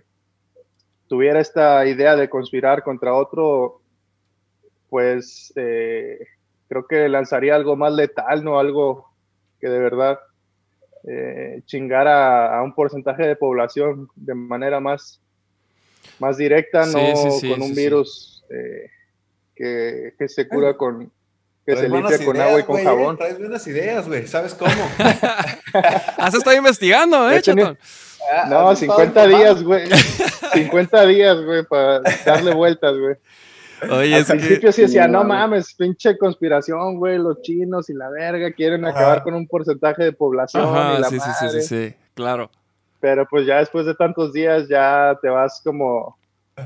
tuviera 1.08 1.40
esta 1.40 1.86
idea 1.86 2.16
de 2.16 2.30
conspirar 2.30 2.84
contra 2.84 3.14
otro, 3.14 3.82
pues 4.90 5.54
eh, 5.56 6.20
creo 6.68 6.88
que 6.88 7.10
lanzaría 7.10 7.56
algo 7.56 7.76
más 7.76 7.94
letal, 7.94 8.44
¿no? 8.44 8.60
Algo 8.60 9.10
que 9.60 9.70
de 9.70 9.80
verdad 9.80 10.20
eh, 11.08 11.62
chingara 11.66 12.58
a 12.58 12.64
un 12.64 12.74
porcentaje 12.74 13.26
de 13.26 13.36
población 13.36 14.10
de 14.16 14.36
manera 14.36 14.80
más, 14.80 15.22
más 16.20 16.38
directa, 16.38 16.84
Sí, 16.86 16.94
no 16.94 17.16
sí, 17.16 17.40
sí, 17.40 17.50
con 17.50 17.62
un 17.62 17.70
sí, 17.70 17.76
sí. 17.76 17.82
virus 17.82 18.46
eh, 18.50 18.90
que, 19.56 20.14
que 20.18 20.28
se 20.28 20.48
cura 20.48 20.76
con, 20.76 21.12
que 21.66 21.74
Traes 21.74 21.80
se 21.82 21.90
limpia 21.90 22.18
con 22.18 22.36
ideas, 22.36 22.48
agua 22.48 22.60
y 22.60 22.64
con 22.64 22.84
jabón. 22.84 23.18
Traes 23.18 23.40
buenas 23.40 23.68
ideas, 23.68 24.08
güey. 24.08 24.26
¿Sabes 24.28 24.54
cómo? 24.54 24.72
Has 26.18 26.34
estado 26.34 26.56
investigando, 26.56 27.30
¿eh, 27.30 27.42
chatón? 27.42 27.78
No, 28.50 28.70
¿Has 28.70 28.82
estado 28.82 29.00
50 29.00 29.26
informado? 29.26 29.38
días, 29.38 29.64
güey. 29.64 29.88
50 30.54 31.06
días, 31.06 31.42
güey, 31.44 31.64
para 31.66 32.02
darle 32.26 32.54
vueltas, 32.54 32.94
güey. 32.98 33.16
Oye, 33.92 34.16
Al 34.16 34.22
es 34.22 34.28
que... 34.28 34.38
principio 34.38 34.72
sí 34.72 34.82
decía, 34.84 35.08
no 35.08 35.20
No, 35.24 35.30
mames, 35.30 35.74
pinche 35.76 36.18
conspiración, 36.18 36.98
güey, 36.98 37.18
los 37.20 37.42
chinos 37.42 37.90
y 37.90 37.94
la 37.94 38.10
verga 38.10 38.52
quieren 38.52 38.84
Ajá. 38.86 38.98
acabar 38.98 39.24
con 39.24 39.36
un 39.36 39.48
porcentaje 39.48 40.04
de 40.04 40.14
población 40.14 40.64
y 40.98 41.02
la 41.02 41.10
sí, 41.10 41.20
sí, 41.20 41.30
sí, 41.40 41.46
sí, 41.50 41.62
sí, 41.62 41.96
claro. 42.16 42.50
Pero 43.00 43.28
pues 43.30 43.46
ya 43.46 43.58
después 43.60 43.86
de 43.86 43.94
tantos 43.94 44.34
días 44.34 44.68
ya 44.68 45.16
te 45.22 45.30
vas 45.30 45.62
como 45.64 46.18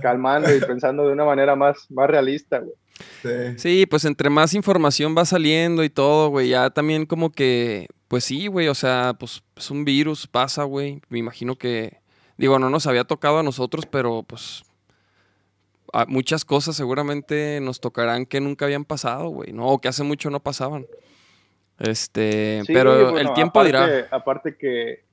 calmando 0.01 0.55
y 0.55 0.61
pensando 0.61 1.05
de 1.05 1.11
una 1.11 1.25
manera 1.25 1.53
más, 1.57 1.85
más 1.89 2.09
realista, 2.09 2.59
güey. 2.59 2.73
Sí. 3.21 3.57
Sí, 3.57 3.85
pues 3.85 4.05
entre 4.05 4.29
más 4.29 4.53
información 4.53 5.13
va 5.17 5.25
saliendo 5.25 5.83
y 5.83 5.89
todo, 5.89 6.29
güey, 6.29 6.47
ya 6.49 6.69
también 6.69 7.05
como 7.05 7.29
que, 7.31 7.87
pues 8.11 8.25
sí, 8.25 8.47
güey, 8.47 8.67
o 8.67 8.75
sea, 8.75 9.15
pues 9.17 9.41
es 9.55 9.71
un 9.71 9.85
virus, 9.85 10.27
pasa, 10.27 10.65
güey. 10.65 11.01
Me 11.07 11.17
imagino 11.17 11.55
que, 11.55 12.01
digo, 12.35 12.59
no 12.59 12.69
nos 12.69 12.85
había 12.85 13.05
tocado 13.05 13.39
a 13.39 13.43
nosotros, 13.43 13.85
pero 13.85 14.23
pues 14.23 14.63
a- 15.93 16.05
muchas 16.07 16.43
cosas 16.43 16.75
seguramente 16.75 17.59
nos 17.61 17.79
tocarán 17.79 18.25
que 18.25 18.41
nunca 18.41 18.65
habían 18.65 18.83
pasado, 18.83 19.29
güey, 19.29 19.53
¿no? 19.53 19.65
O 19.67 19.79
que 19.79 19.87
hace 19.87 20.03
mucho 20.03 20.29
no 20.29 20.41
pasaban. 20.41 20.85
Este, 21.79 22.61
Sí, 22.65 22.73
pero 22.73 23.11
bueno, 23.11 23.17
el 23.29 23.33
tiempo 23.33 23.61
aparte, 23.61 23.67
dirá. 23.87 24.07
Aparte 24.11 24.57
que, 24.57 25.05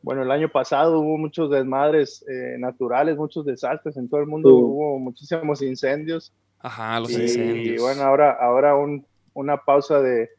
bueno, 0.00 0.22
el 0.22 0.30
año 0.30 0.48
pasado 0.48 1.00
hubo 1.00 1.18
muchos 1.18 1.50
desmadres 1.50 2.24
eh, 2.28 2.56
naturales, 2.58 3.16
muchos 3.16 3.44
desastres 3.44 3.96
en 3.96 4.08
todo 4.08 4.20
el 4.20 4.26
mundo, 4.28 4.54
hubo 4.54 5.00
muchísimos 5.00 5.62
incendios. 5.62 6.32
Ajá, 6.60 7.00
los 7.00 7.10
y, 7.10 7.22
incendios. 7.22 7.82
bueno, 7.82 8.02
ahora, 8.02 8.38
ahora 8.40 8.76
un- 8.76 9.04
una 9.34 9.56
pausa 9.56 10.00
de, 10.00 10.30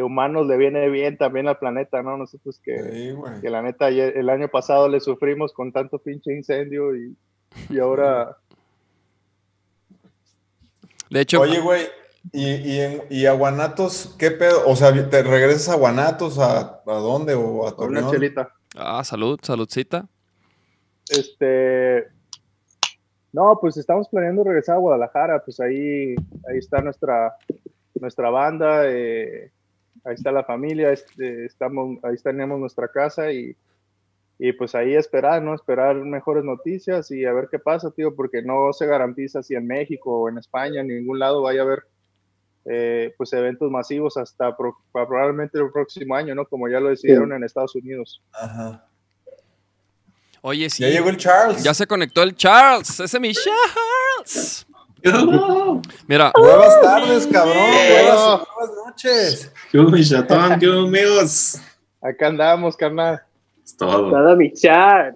de 0.00 0.04
humanos 0.04 0.46
le 0.46 0.56
viene 0.56 0.88
bien 0.88 1.18
también 1.18 1.46
al 1.48 1.58
planeta, 1.58 2.02
¿no? 2.02 2.16
Nosotros 2.16 2.58
que, 2.64 2.78
Sí, 2.82 3.14
que 3.42 3.50
la 3.50 3.60
neta 3.62 3.88
el 3.88 4.28
año 4.30 4.48
pasado 4.48 4.88
le 4.88 5.00
sufrimos 5.00 5.52
con 5.52 5.72
tanto 5.72 5.98
pinche 5.98 6.32
incendio 6.34 6.96
y, 6.96 7.16
y 7.68 7.78
ahora 7.78 8.36
de 11.10 11.20
hecho, 11.20 11.40
Oye, 11.40 11.60
güey, 11.60 11.82
¿y, 12.32 12.46
y, 12.54 12.80
en- 12.80 13.02
y 13.10 13.26
a 13.26 13.32
Guanatos 13.32 14.14
qué 14.18 14.30
pedo? 14.30 14.62
O 14.66 14.76
sea, 14.76 14.92
¿te 15.10 15.22
regresas 15.22 15.68
a 15.70 15.76
Guanatos? 15.76 16.38
¿A, 16.38 16.80
a 16.86 16.94
dónde? 16.94 17.34
¿O 17.34 17.66
a 17.66 17.74
con 17.76 17.88
una 17.88 18.00
Torreón? 18.02 18.20
chelita. 18.20 18.52
ah, 18.76 19.02
salud, 19.04 19.38
saludcita. 19.42 20.06
Este, 21.08 22.06
no, 23.32 23.58
pues 23.60 23.76
estamos 23.76 24.08
planeando 24.08 24.44
regresar 24.44 24.76
a 24.76 24.78
Guadalajara, 24.78 25.42
pues 25.44 25.58
ahí, 25.58 26.14
ahí 26.48 26.58
está 26.58 26.80
nuestra, 26.80 27.34
nuestra 27.94 28.30
banda, 28.30 28.82
eh, 28.88 29.50
ahí 30.04 30.14
está 30.14 30.32
la 30.32 30.44
familia, 30.44 30.92
este, 30.92 31.44
estamos, 31.44 31.98
ahí 32.04 32.16
tenemos 32.22 32.58
nuestra 32.58 32.88
casa 32.88 33.32
y, 33.32 33.56
y 34.38 34.52
pues 34.52 34.74
ahí 34.74 34.94
esperar, 34.94 35.42
¿no? 35.42 35.54
Esperar 35.54 35.96
mejores 35.96 36.44
noticias 36.44 37.10
y 37.10 37.24
a 37.24 37.32
ver 37.32 37.48
qué 37.50 37.58
pasa, 37.58 37.90
tío, 37.90 38.14
porque 38.14 38.42
no 38.42 38.72
se 38.72 38.86
garantiza 38.86 39.42
si 39.42 39.54
en 39.54 39.66
México 39.66 40.20
o 40.20 40.28
en 40.28 40.38
España, 40.38 40.80
en 40.80 40.88
ningún 40.88 41.18
lado 41.18 41.42
vaya 41.42 41.60
a 41.60 41.64
haber 41.64 41.84
eh, 42.66 43.14
pues 43.16 43.32
eventos 43.32 43.70
masivos 43.70 44.16
hasta 44.16 44.56
pro- 44.56 44.76
probablemente 44.92 45.58
el 45.58 45.70
próximo 45.70 46.14
año, 46.14 46.34
¿no? 46.34 46.44
Como 46.46 46.68
ya 46.68 46.78
lo 46.80 46.90
decidieron 46.90 47.32
en 47.32 47.42
Estados 47.44 47.74
Unidos. 47.74 48.22
Ajá. 48.32 48.84
Oye, 50.42 50.70
sí. 50.70 50.82
Ya 50.82 50.88
llegó 50.88 51.10
el 51.10 51.16
Charles. 51.18 51.62
Ya 51.62 51.74
se 51.74 51.86
conectó 51.86 52.22
el 52.22 52.34
Charles. 52.34 52.88
Ese 53.00 53.04
es 53.04 53.20
mi 53.20 53.32
Charles. 53.32 54.66
Mira, 56.06 56.32
Buenas 56.36 56.80
tardes, 56.82 57.26
cabrón. 57.26 57.56
Eh. 57.56 58.02
Buenas, 58.02 58.40
buenas 58.56 58.76
noches. 58.86 59.52
¿Qué 59.70 59.78
hubo, 59.78 59.90
mi 59.90 60.04
chatón? 60.04 60.58
¿Qué 60.58 60.68
hubo, 60.68 60.86
amigos? 60.88 61.56
Acá 62.02 62.26
andamos, 62.28 62.76
carnal. 62.76 63.22
Es 63.64 63.76
todo. 63.76 64.10
Nada, 64.10 64.36
mi 64.36 64.52
chat. 64.52 65.14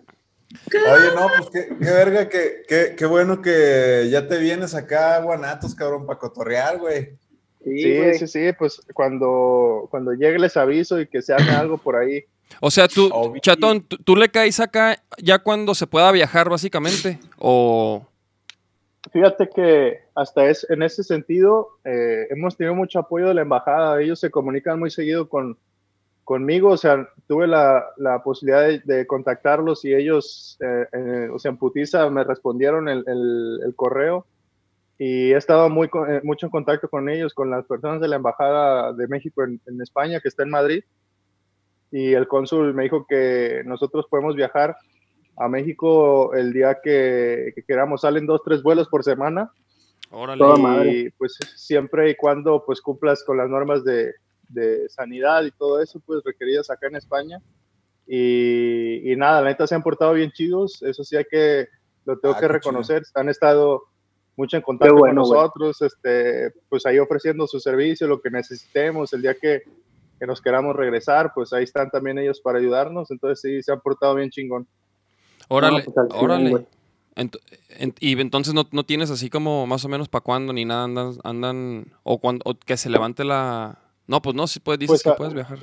Oye, 0.73 1.15
no, 1.15 1.27
pues 1.37 1.51
qué, 1.53 1.69
qué 1.77 1.91
verga, 1.91 2.29
que, 2.29 2.63
qué, 2.69 2.95
qué 2.97 3.07
bueno 3.07 3.43
que 3.43 4.09
ya 4.11 4.27
te 4.29 4.39
vienes 4.39 4.75
acá 4.75 5.17
a 5.17 5.21
Guanatos, 5.21 5.75
cabrón, 5.75 6.07
para 6.07 6.19
cotorrear, 6.19 6.79
güey. 6.79 7.17
Sí, 7.65 7.83
Sí, 7.83 7.97
güey. 7.99 8.19
sí, 8.19 8.27
sí, 8.29 8.53
pues 8.59 8.81
cuando, 8.93 9.89
cuando 9.91 10.13
llegue 10.13 10.39
les 10.39 10.57
aviso 10.57 11.01
y 11.01 11.07
que 11.09 11.23
se 11.23 11.33
haga 11.35 11.59
algo 11.61 11.79
por 11.79 11.97
ahí. 11.97 12.25
o 12.61 12.71
sea, 12.71 12.87
tú, 12.89 13.09
Obi. 13.13 13.41
Chatón, 13.41 13.83
tú, 13.83 13.97
tú 13.99 14.15
le 14.17 14.29
caes 14.29 14.61
acá 14.61 15.03
ya 15.19 15.39
cuando 15.41 15.75
se 15.75 15.87
pueda 15.87 16.13
viajar, 16.13 16.49
básicamente. 16.49 17.19
O. 17.39 18.07
Fíjate 19.13 19.49
que 19.51 19.99
hasta 20.15 20.47
es, 20.47 20.67
en 20.71 20.83
ese 20.83 21.05
sentido 21.05 21.79
eh, 21.85 22.27
hemos 22.31 22.57
tenido 22.57 22.75
mucho 22.75 22.99
apoyo 22.99 23.29
de 23.29 23.35
la 23.35 23.43
embajada. 23.43 24.01
Ellos 24.01 24.19
se 24.19 24.31
comunican 24.31 24.79
muy 24.79 24.91
seguido 24.91 25.29
con, 25.29 25.59
conmigo. 26.25 26.71
O 26.71 26.77
sea, 26.77 27.09
tuve 27.29 27.47
la, 27.47 27.85
la 27.99 28.23
posibilidad 28.23 28.67
de, 28.69 28.81
de 28.81 29.07
contactarlos 29.07 29.85
y 29.85 29.95
ellos, 29.95 30.59
eh, 30.61 30.87
eh, 30.93 31.29
o 31.33 31.39
sea, 31.39 31.51
en 31.51 31.59
Putiza 31.59 32.09
me 32.11 32.25
respondieron 32.25 32.89
el, 32.89 33.05
el- 33.07 33.61
el 33.67 33.75
correo 33.77 34.27
y 34.99 35.33
he 35.33 35.37
estado 35.37 35.69
muy, 35.71 35.89
eh, 36.09 36.21
mucho 36.25 36.47
en 36.47 36.51
contacto 36.53 36.89
con 36.89 37.09
ellos, 37.11 37.35
con 37.35 37.51
las 37.51 37.67
personas 37.67 38.01
de 38.01 38.09
la 38.09 38.17
embajada 38.17 38.93
de 38.95 39.09
México 39.09 39.45
en, 39.45 39.61
en 39.67 39.81
España, 39.83 40.21
que 40.21 40.29
está 40.29 40.45
en 40.45 40.51
Madrid. 40.51 40.85
Y 41.91 42.13
el 42.15 42.27
cónsul 42.29 42.75
me 42.75 42.85
dijo 42.85 43.07
que 43.07 43.63
nosotros 43.67 44.07
podemos 44.11 44.35
viajar 44.35 44.77
a 45.37 45.49
México 45.49 46.35
el 46.35 46.53
día 46.53 46.79
que, 46.83 47.53
que 47.55 47.63
queramos. 47.63 48.03
Salen 48.03 48.27
dos, 48.27 48.43
tres 48.45 48.63
vuelos 48.63 48.89
por 48.89 49.05
semana. 49.05 49.51
Órale. 50.11 50.91
Y 50.91 51.11
pues 51.11 51.37
siempre 51.57 52.11
y 52.11 52.15
cuando 52.15 52.65
pues 52.65 52.81
cumplas 52.81 53.25
con 53.25 53.37
las 53.37 53.49
normas 53.49 53.85
de, 53.85 54.13
de 54.49 54.89
sanidad 54.89 55.43
y 55.45 55.51
todo 55.51 55.81
eso, 55.81 56.01
pues 56.05 56.23
requeridas 56.25 56.71
acá 56.71 56.87
en 56.87 56.97
España. 56.97 57.41
Y, 58.07 59.11
y 59.11 59.17
nada, 59.17 59.41
la 59.41 59.49
neta 59.49 59.67
se 59.67 59.75
han 59.75 59.83
portado 59.83 60.13
bien 60.13 60.31
chidos. 60.31 60.83
Eso 60.83 61.03
sí 61.05 61.17
hay 61.17 61.25
que, 61.25 61.69
lo 62.05 62.19
tengo 62.19 62.35
Ah, 62.37 62.41
que 62.41 62.49
reconocer. 62.49 63.03
Han 63.15 63.29
estado 63.29 63.83
mucho 64.37 64.57
en 64.57 64.63
contacto 64.63 64.95
bueno, 64.95 65.23
con 65.23 65.31
nosotros, 65.31 65.81
este, 65.81 66.53
pues 66.69 66.85
ahí 66.87 66.99
ofreciendo 66.99 67.47
su 67.47 67.61
servicio, 67.61 68.07
lo 68.07 68.21
que 68.21 68.31
necesitemos, 68.31 69.13
el 69.13 69.23
día 69.23 69.35
que, 69.35 69.63
que 70.19 70.27
nos 70.27 70.43
queramos 70.43 70.75
regresar, 70.77 71.33
pues 71.35 71.53
ahí 71.53 71.65
están 71.65 71.91
también 71.91 72.19
ellos 72.19 72.41
para 72.41 72.59
ayudarnos. 72.59 73.11
Entonces 73.11 73.41
sí, 73.41 73.63
se 73.63 73.73
han 73.73 73.81
portado 73.81 74.15
bien 74.17 74.31
chingón. 74.31 74.69
Órale, 75.49 75.85
No, 75.87 75.93
pues, 75.93 76.07
órale. 76.15 76.51
güey. 76.51 76.67
Ent- 77.17 77.39
en- 77.79 77.95
y 78.01 78.21
entonces 78.21 78.55
no, 78.55 78.65
no 78.73 78.85
tienes 78.85 79.11
así 79.11 79.31
como 79.31 79.67
más 79.67 79.85
o 79.85 79.89
menos 79.89 80.09
para 80.09 80.23
cuándo 80.23 80.53
ni 80.53 80.65
nada 80.65 80.85
andan, 80.85 81.13
andan 81.23 81.87
o 82.03 82.19
cuando 82.19 82.43
o 82.45 82.55
que 82.55 82.77
se 82.77 82.91
levante 82.91 83.23
la 83.25 83.79
no 84.09 84.21
pues 84.21 84.35
no 84.35 84.47
si 84.49 84.59
puedes 84.61 84.81
dices 84.81 84.95
Pues, 84.95 85.03
que 85.05 85.11
a- 85.11 85.17
puedes 85.17 85.33
viajar 85.35 85.59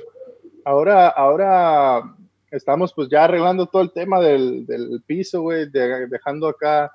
Ahora, 0.64 1.08
ahora 1.08 2.14
estamos 2.50 2.92
pues 2.94 3.08
ya 3.10 3.24
arreglando 3.24 3.66
todo 3.66 3.82
el 3.82 3.92
tema 3.92 4.18
del, 4.20 4.64
del 4.64 5.02
piso, 5.06 5.42
güey, 5.42 5.68
de- 5.70 6.06
dejando 6.06 6.48
acá 6.48 6.90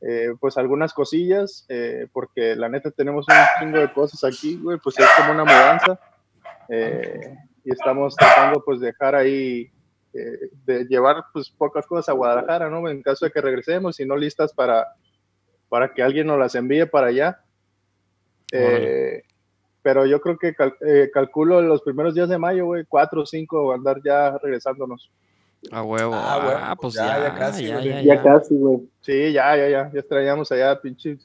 eh, 0.00 0.28
pues 0.40 0.56
algunas 0.56 0.92
cosillas, 0.94 1.66
eh, 1.68 2.06
porque 2.12 2.54
la 2.56 2.68
neta 2.70 2.90
tenemos 2.90 3.26
un 3.28 3.34
chingo 3.58 3.78
de 3.78 3.92
cosas 3.92 4.22
aquí, 4.24 4.56
güey, 4.62 4.78
pues 4.82 4.98
es 4.98 5.06
como 5.18 5.32
una 5.32 5.44
mudanza. 5.44 5.98
eh, 6.68 7.34
y 7.64 7.72
estamos 7.72 8.14
tratando 8.16 8.62
pues 8.64 8.80
dejar 8.80 9.14
ahí, 9.14 9.70
eh, 10.12 10.50
de 10.66 10.84
llevar 10.86 11.24
pues 11.32 11.50
pocas 11.50 11.86
cosas 11.86 12.08
a 12.08 12.12
Guadalajara, 12.12 12.68
¿no? 12.70 12.88
En 12.88 13.02
caso 13.02 13.24
de 13.24 13.30
que 13.30 13.40
regresemos 13.40 13.98
y 14.00 14.06
no 14.06 14.16
listas 14.16 14.52
para, 14.52 14.86
para 15.68 15.92
que 15.94 16.02
alguien 16.02 16.26
nos 16.26 16.38
las 16.38 16.54
envíe 16.54 16.86
para 16.86 17.08
allá. 17.08 17.40
Eh, 18.52 19.22
pero 19.82 20.04
yo 20.06 20.20
creo 20.20 20.36
que 20.36 20.54
cal- 20.54 20.76
eh, 20.86 21.10
calculo 21.12 21.62
los 21.62 21.82
primeros 21.82 22.14
días 22.14 22.28
de 22.28 22.38
mayo, 22.38 22.66
güey, 22.66 22.84
cuatro 22.88 23.22
o 23.22 23.26
cinco, 23.26 23.72
andar 23.72 24.00
ya 24.04 24.36
regresándonos. 24.42 25.10
a 25.70 25.82
huevo 25.82 26.14
Ah, 26.14 26.34
ah, 26.34 26.44
bueno, 26.44 26.76
pues 26.80 26.94
pues 26.94 26.94
ya 26.94 27.06
ya, 27.18 27.24
ya 27.24 27.34
casi, 27.34 27.66
ya, 27.66 27.74
güey. 27.76 27.88
ya, 27.88 28.00
Ya 28.02 28.14
ya. 28.16 28.22
casi, 28.22 28.54
güey. 28.56 28.78
Sí, 29.00 29.32
ya, 29.32 29.56
ya, 29.56 29.68
ya, 29.68 29.90
ya 29.92 30.00
extrañamos 30.00 30.50
allá, 30.52 30.80
pinche 30.80 31.16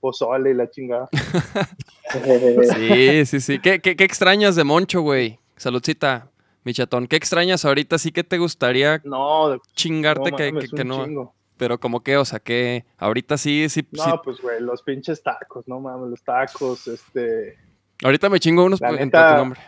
pozole 0.00 0.50
y 0.50 0.54
la 0.54 0.68
chingada. 0.70 1.08
sí 2.76 3.26
sí 3.26 3.40
sí 3.40 3.58
¿Qué, 3.58 3.80
qué, 3.80 3.96
qué 3.96 4.04
extrañas 4.04 4.54
de 4.54 4.62
Moncho 4.64 5.00
güey 5.00 5.38
saludcita 5.56 6.28
mi 6.64 6.72
chatón. 6.74 7.06
Qué 7.06 7.16
extrañas 7.16 7.64
ahorita 7.64 7.98
sí 7.98 8.10
que 8.12 8.24
te 8.24 8.38
gustaría 8.38 9.00
No, 9.04 9.60
chingarte 9.74 10.30
no 10.30 10.36
que, 10.36 10.52
mames, 10.52 10.70
que- 10.70 10.76
que 10.76 10.82
un 10.82 10.88
no. 10.88 11.04
chingo. 11.04 11.34
pero 11.56 11.78
como 11.78 12.02
que 12.02 12.16
o 12.16 12.24
sea 12.24 12.40
que 12.40 12.84
ahorita 12.98 13.36
sí 13.38 13.68
sí, 13.68 13.86
No, 13.92 14.02
sí. 14.04 14.10
pues, 14.24 14.40
güey, 14.40 14.60
los 14.60 14.82
pinches 14.82 15.22
tacos, 15.22 15.68
no 15.68 15.78
mames, 15.80 16.10
los 16.10 16.22
tacos, 16.24 16.88
este, 16.88 17.56
ahorita 18.02 18.28
me 18.28 18.40
chingo 18.40 18.64
unos 18.64 18.80
La 18.80 18.88
en 18.90 18.96
neta- 19.10 19.30
tu 19.32 19.36
nombre. 19.38 19.60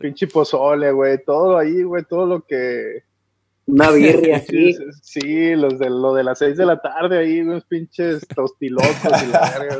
Pinche 0.00 0.26
pozole, 0.26 0.90
güey, 0.90 1.22
todo 1.24 1.56
ahí, 1.58 1.82
güey, 1.84 2.02
todo 2.04 2.26
lo 2.26 2.40
que... 2.44 3.04
Una 3.68 3.90
birria 3.90 4.40
Sí, 4.40 4.74
aquí. 4.74 4.76
sí, 5.02 5.54
los 5.54 5.78
de, 5.78 5.90
lo 5.90 6.14
de 6.14 6.24
las 6.24 6.38
seis 6.38 6.56
de 6.56 6.64
la 6.66 6.80
tarde 6.80 7.18
ahí, 7.18 7.40
unos 7.40 7.64
pinches 7.66 8.26
tostilotos 8.34 9.22
y 9.22 9.26
la 9.30 9.40
verga, 9.58 9.76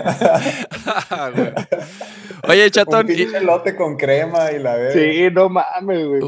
oye 2.48 2.64
Un 2.64 2.70
chatón 2.70 3.10
y- 3.10 3.14
pinche 3.14 3.36
elote 3.38 3.76
con 3.76 3.96
crema 3.96 4.50
y 4.52 4.58
la 4.62 4.76
verga. 4.76 4.92
Sí, 4.92 5.28
no 5.32 5.48
mames, 5.48 6.06
güey. 6.06 6.20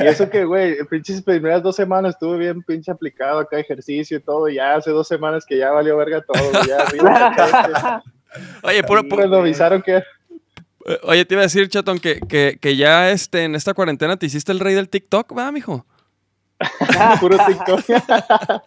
Y 0.00 0.06
eso 0.06 0.28
que, 0.28 0.44
güey, 0.44 0.76
pinches 0.90 1.22
primeras 1.22 1.62
dos 1.62 1.76
semanas 1.76 2.14
estuve 2.14 2.38
bien 2.38 2.62
pinche 2.62 2.90
aplicado 2.90 3.38
acá, 3.38 3.58
ejercicio 3.58 4.16
y 4.16 4.20
todo, 4.20 4.48
y 4.48 4.56
ya 4.56 4.74
hace 4.74 4.90
dos 4.90 5.06
semanas 5.08 5.44
que 5.46 5.58
ya 5.58 5.70
valió 5.70 5.96
verga 5.96 6.22
todo, 6.22 6.50
ya 6.66 6.78
arriba, 6.78 8.02
oye 8.62 8.82
puro, 8.82 9.02
cuando 9.08 9.38
avisaron 9.38 9.82
que... 9.82 10.02
Eh, 10.86 10.98
Oye, 11.04 11.24
te 11.24 11.34
iba 11.34 11.42
a 11.42 11.44
decir, 11.44 11.68
Chatón, 11.68 11.98
que, 11.98 12.20
que, 12.20 12.58
que 12.60 12.76
ya 12.76 13.10
este, 13.10 13.44
en 13.44 13.54
esta 13.54 13.74
cuarentena 13.74 14.16
te 14.16 14.26
hiciste 14.26 14.52
el 14.52 14.60
rey 14.60 14.74
del 14.74 14.88
TikTok, 14.88 15.36
¿va, 15.36 15.50
mijo? 15.52 15.86
Puro 17.20 17.36
TikTok. 17.44 17.80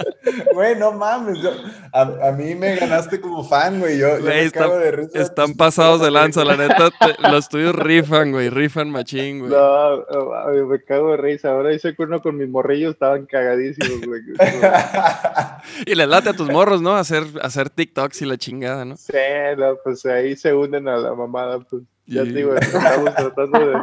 Güey, 0.53 0.75
no 0.77 0.91
mames. 0.91 1.39
yo- 1.41 1.51
a, 1.93 2.01
a 2.27 2.31
mí 2.33 2.53
me 2.55 2.75
ganaste 2.75 3.21
como 3.21 3.41
fan, 3.47 3.79
güey. 3.79 3.97
Yo, 3.97 4.19
yo 4.19 4.29
están- 4.29 4.63
cago 4.63 4.77
de 4.79 4.91
risa. 4.91 5.19
Están 5.21 5.53
pasados 5.53 6.01
de 6.01 6.11
lanza, 6.11 6.43
la 6.43 6.57
neta. 6.57 6.89
te- 6.91 7.29
los 7.31 7.47
tuyos 7.47 7.73
rifan, 7.73 8.31
güey. 8.33 8.49
Rifan 8.49 8.89
machín, 8.89 9.39
güey. 9.39 9.51
No, 9.51 10.67
me 10.67 10.83
cago 10.83 11.11
de 11.11 11.17
risa. 11.17 11.51
Ahora 11.51 11.73
hice 11.73 11.95
uno 11.97 12.21
con 12.21 12.35
mis 12.37 12.49
morrillos 12.49 12.93
estaban 12.93 13.25
cagadísimos, 13.27 14.01
güey. 14.05 14.21
Y 15.85 15.95
le 15.95 16.05
late 16.07 16.29
a 16.29 16.33
tus 16.33 16.49
morros, 16.49 16.81
¿no? 16.81 16.95
Hacer, 16.95 17.23
hacer 17.41 17.69
TikToks 17.69 18.21
y 18.21 18.25
la 18.25 18.37
chingada, 18.37 18.83
¿no? 18.85 18.97
Sí, 18.97 19.13
no, 19.57 19.75
pues 19.83 20.05
ahí 20.05 20.35
se 20.35 20.53
unen 20.53 20.87
a 20.89 20.97
la 20.97 21.13
mamada, 21.13 21.59
pues. 21.59 21.83
Ya 22.07 22.23
Y- 22.23 22.27
te 22.31 22.33
digo, 22.37 22.55
estamos 22.55 23.15
tratando 23.15 23.59
de, 23.59 23.75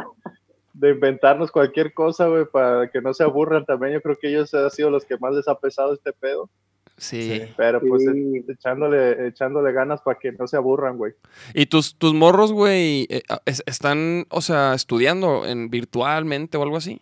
de 0.73 0.89
inventarnos 0.91 1.51
cualquier 1.51 1.93
cosa, 1.93 2.27
güey, 2.27 2.45
para 2.45 2.89
que 2.89 3.01
no 3.01 3.13
se 3.13 3.23
aburran 3.23 3.65
también. 3.65 3.93
Yo 3.93 4.01
creo 4.01 4.17
que 4.19 4.29
ellos 4.29 4.53
han 4.53 4.69
sido 4.71 4.89
los 4.89 5.05
que 5.05 5.17
más 5.17 5.33
les 5.33 5.47
ha 5.47 5.59
pesado 5.59 5.93
este 5.93 6.13
pedo. 6.13 6.49
Sí. 6.97 7.23
Sí. 7.23 7.53
Pero 7.57 7.81
pues 7.81 8.03
Sí. 8.03 8.45
echándole, 8.47 9.27
echándole 9.27 9.71
ganas 9.73 10.01
para 10.01 10.19
que 10.19 10.31
no 10.31 10.47
se 10.47 10.57
aburran, 10.57 10.95
güey. 10.97 11.13
Y 11.53 11.65
tus, 11.65 11.95
tus 11.97 12.13
morros, 12.13 12.51
güey, 12.53 13.07
eh, 13.09 13.23
es- 13.45 13.63
están, 13.65 14.25
o 14.29 14.41
sea, 14.41 14.73
estudiando 14.75 15.45
en 15.45 15.69
virtualmente 15.69 16.55
o 16.57 16.63
algo 16.63 16.77
así. 16.77 17.01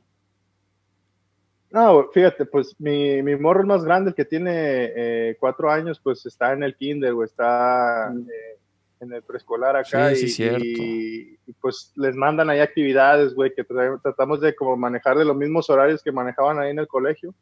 No, 1.71 2.09
fíjate, 2.13 2.45
pues 2.45 2.75
mi, 2.79 3.21
mi 3.23 3.35
morro 3.37 3.65
más 3.65 3.83
grande, 3.85 4.09
el 4.09 4.15
que 4.15 4.25
tiene 4.25 4.51
eh, 4.95 5.37
cuatro 5.39 5.71
años, 5.71 6.01
pues 6.03 6.25
está 6.25 6.51
en 6.51 6.63
el 6.63 6.75
kinder, 6.75 7.13
o 7.13 7.23
está 7.23 8.11
eh, 8.13 8.57
en 9.01 9.11
el 9.13 9.21
preescolar 9.23 9.75
acá. 9.75 10.13
Sí, 10.15 10.25
y, 10.25 10.29
cierto. 10.29 10.63
y- 10.63 11.37
y, 11.45 11.53
pues 11.59 11.91
les 11.95 12.15
mandan 12.15 12.49
ahí 12.49 12.59
actividades, 12.59 13.33
güey, 13.33 13.53
que 13.53 13.67
tra- 13.67 13.99
tratamos 14.01 14.39
de 14.39 14.55
como 14.55 14.77
manejar 14.77 15.17
de 15.17 15.25
los 15.25 15.35
mismos 15.35 15.69
horarios 15.69 16.01
que 16.03 16.11
manejaban 16.11 16.59
ahí 16.59 16.71
en 16.71 16.79
el 16.79 16.87
colegio. 16.87 17.33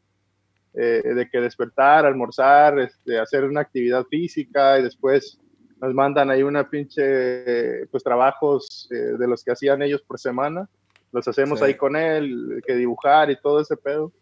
eh, 0.72 1.02
de 1.02 1.28
que 1.28 1.40
despertar, 1.40 2.06
almorzar, 2.06 2.78
este, 2.78 3.18
hacer 3.18 3.42
una 3.42 3.60
actividad 3.60 4.04
física 4.06 4.78
y 4.78 4.84
después 4.84 5.36
nos 5.80 5.92
mandan 5.92 6.30
ahí 6.30 6.44
una 6.44 6.70
pinche, 6.70 7.86
pues 7.88 8.04
trabajos 8.04 8.86
eh, 8.92 9.16
de 9.18 9.26
los 9.26 9.42
que 9.42 9.50
hacían 9.50 9.82
ellos 9.82 10.00
por 10.02 10.20
semana. 10.20 10.68
Los 11.10 11.26
hacemos 11.26 11.58
Sí. 11.58 11.64
ahí 11.64 11.74
con 11.74 11.96
él, 11.96 12.62
que 12.64 12.76
dibujar 12.76 13.32
y 13.32 13.36
todo 13.40 13.60
ese 13.60 13.76
pedo. 13.76 14.12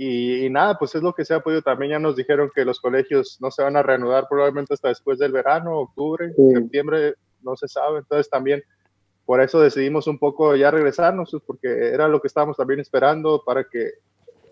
Y, 0.00 0.46
y 0.46 0.50
nada, 0.50 0.78
pues 0.78 0.94
es 0.94 1.02
lo 1.02 1.12
que 1.12 1.24
se 1.24 1.34
ha 1.34 1.40
podido. 1.40 1.60
También 1.60 1.90
ya 1.90 1.98
nos 1.98 2.14
dijeron 2.14 2.50
que 2.54 2.64
los 2.64 2.78
colegios 2.80 3.36
no 3.40 3.50
se 3.50 3.64
van 3.64 3.76
a 3.76 3.82
reanudar 3.82 4.26
probablemente 4.28 4.72
hasta 4.74 4.88
después 4.88 5.18
del 5.18 5.32
verano, 5.32 5.76
octubre, 5.76 6.32
Sí. 6.36 6.52
septiembre, 6.54 7.14
no 7.42 7.56
se 7.56 7.66
sabe. 7.66 7.98
Entonces 7.98 8.30
también 8.30 8.62
por 9.26 9.40
eso 9.40 9.60
decidimos 9.60 10.06
un 10.06 10.18
poco 10.18 10.54
ya 10.54 10.70
regresarnos, 10.70 11.32
pues, 11.32 11.42
porque 11.44 11.68
era 11.88 12.06
lo 12.06 12.20
que 12.20 12.28
estábamos 12.28 12.56
también 12.56 12.78
esperando 12.80 13.42
para 13.44 13.64
que 13.64 13.90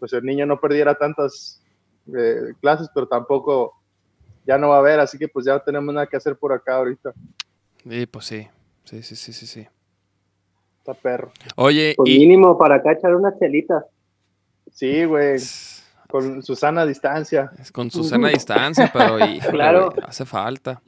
pues 0.00 0.12
el 0.12 0.24
niño 0.24 0.44
no 0.46 0.60
perdiera 0.60 0.94
tantas 0.96 1.62
eh, 2.14 2.52
clases, 2.60 2.88
pero 2.94 3.06
tampoco 3.06 3.72
ya 4.46 4.58
no 4.58 4.68
va 4.70 4.76
a 4.76 4.80
haber, 4.80 4.98
así 5.00 5.16
que 5.16 5.28
pues 5.28 5.46
ya 5.46 5.54
no 5.54 5.60
tenemos 5.62 5.94
nada 5.94 6.06
que 6.06 6.16
hacer 6.16 6.36
por 6.36 6.52
acá 6.52 6.76
ahorita. 6.76 7.12
Sí, 7.88 8.06
pues 8.06 8.24
sí. 8.26 8.48
Sí, 8.84 9.02
sí, 9.02 9.14
sí, 9.16 9.32
sí, 9.32 9.46
sí. 9.46 9.66
Está 10.78 10.92
perro. 10.94 11.30
Oye, 11.56 11.94
Pues 11.96 12.10
y... 12.10 12.18
mínimo 12.18 12.58
para 12.58 12.76
acá 12.76 12.92
echar 12.92 13.14
unas 13.14 13.38
chelitas. 13.38 13.84
Sí, 14.76 15.06
güey, 15.06 15.40
con 16.06 16.42
Susana 16.42 16.82
a 16.82 16.86
distancia. 16.86 17.50
Es 17.58 17.72
con 17.72 17.90
su 17.90 18.04
sana 18.04 18.28
distancia, 18.28 18.90
pero 18.92 19.16
Claro. 19.50 19.94
hace 20.06 20.26
falta. 20.26 20.82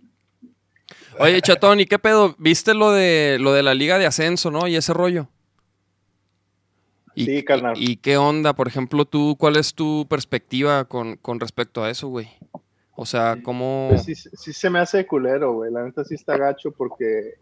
Oye, 1.19 1.41
Chatón, 1.41 1.81
¿y 1.81 1.87
qué 1.87 1.99
pedo? 1.99 2.37
¿Viste 2.39 2.75
lo 2.75 2.93
de 2.93 3.39
lo 3.41 3.55
de 3.55 3.63
la 3.63 3.73
liga 3.73 3.97
de 3.99 4.05
ascenso, 4.05 4.51
no? 4.51 4.69
Y 4.69 4.77
ese 4.77 4.93
rollo. 4.93 5.29
¿Y, 7.15 7.25
Sí, 7.25 7.43
carnal. 7.43 7.77
¿Y, 7.79 7.93
y 7.93 7.97
qué 7.97 8.19
onda? 8.19 8.53
Por 8.53 8.69
ejemplo, 8.69 9.07
tú, 9.07 9.37
¿cuál 9.39 9.57
es 9.57 9.73
tu 9.73 10.07
perspectiva 10.07 10.85
con, 10.85 11.17
con 11.17 11.41
respecto 11.41 11.83
a 11.83 11.89
eso, 11.91 12.09
güey? 12.09 12.29
O 12.95 13.07
sea, 13.07 13.39
¿cómo...? 13.43 13.87
Pues 13.89 14.05
sí, 14.05 14.15
sí 14.15 14.53
se 14.53 14.69
me 14.69 14.81
hace 14.81 15.07
culero, 15.07 15.55
güey. 15.55 15.73
La 15.73 15.83
neta 15.83 16.05
sí 16.05 16.15
está 16.15 16.37
gacho 16.37 16.73
porque, 16.73 17.37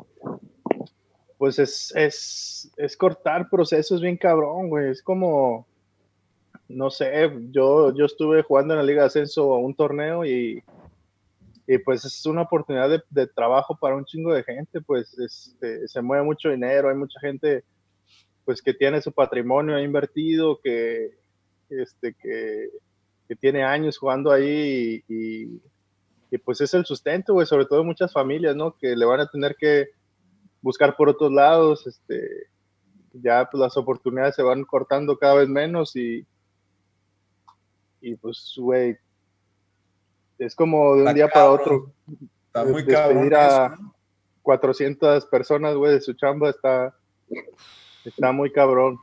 pues 1.38 1.58
es, 1.58 1.92
es, 1.96 2.70
es 2.76 2.96
cortar 2.96 3.50
procesos 3.50 4.00
bien 4.00 4.16
cabrón, 4.16 4.68
güey. 4.68 4.90
Es 4.90 5.02
como, 5.02 5.66
no 6.68 6.90
sé, 6.90 7.30
yo, 7.50 7.94
yo 7.94 8.04
estuve 8.06 8.42
jugando 8.42 8.74
en 8.74 8.78
la 8.78 8.84
Liga 8.84 9.02
de 9.02 9.06
Ascenso 9.06 9.54
a 9.54 9.58
un 9.58 9.74
torneo 9.74 10.24
y, 10.24 10.62
y 11.66 11.78
pues 11.78 12.04
es 12.04 12.26
una 12.26 12.42
oportunidad 12.42 13.02
de, 13.08 13.26
trabajo 13.28 13.76
para 13.76 13.96
un 13.96 14.04
chingo 14.04 14.32
de 14.32 14.42
gente, 14.42 14.80
pues 14.80 15.16
este, 15.18 15.86
se 15.86 16.02
mueve 16.02 16.24
mucho 16.24 16.50
dinero, 16.50 16.88
hay 16.88 16.96
mucha 16.96 17.20
gente 17.20 17.64
pues 18.44 18.62
que 18.62 18.74
tiene 18.74 19.00
su 19.00 19.12
patrimonio 19.12 19.78
invertido, 19.78 20.60
que, 20.62 21.10
este, 21.68 22.14
que, 22.14 22.70
que 23.28 23.36
tiene 23.36 23.64
años 23.64 23.98
jugando 23.98 24.30
ahí 24.30 25.02
y, 25.08 25.44
y- 26.30 26.38
pues 26.44 26.60
es 26.60 26.74
el 26.74 26.84
sustento, 26.84 27.44
sobre 27.46 27.64
todo 27.64 27.82
muchas 27.82 28.12
familias, 28.12 28.54
¿no? 28.54 28.76
Que 28.76 28.94
le 28.94 29.06
van 29.06 29.20
a 29.20 29.26
tener 29.26 29.56
que 29.56 29.86
buscar 30.60 30.94
por 30.94 31.08
otros 31.08 31.32
lados, 31.32 31.86
este, 31.86 32.48
ya 33.14 33.48
pues 33.50 33.58
las 33.58 33.76
oportunidades 33.78 34.34
se 34.34 34.42
van 34.42 34.64
cortando 34.64 35.16
cada 35.16 35.36
vez 35.36 35.48
menos 35.48 35.96
y, 35.96 36.26
y 38.10 38.14
pues, 38.16 38.54
güey, 38.56 38.96
es 40.38 40.54
como 40.54 40.94
de 40.96 41.02
un 41.02 41.08
Está 41.08 41.14
día 41.14 41.28
para 41.28 41.50
otro. 41.50 41.90
Está 42.46 42.64
muy 42.64 42.82
Despedir 42.82 42.94
cabrón 42.94 43.34
a- 43.34 43.46
eso, 43.74 43.82
¿no? 43.82 43.94
400 44.42 45.26
personas, 45.26 45.74
güey, 45.74 45.94
de 45.94 46.00
su 46.00 46.12
chamba 46.14 46.50
está, 46.50 46.94
está 48.04 48.30
muy 48.32 48.52
cabrón. 48.52 48.98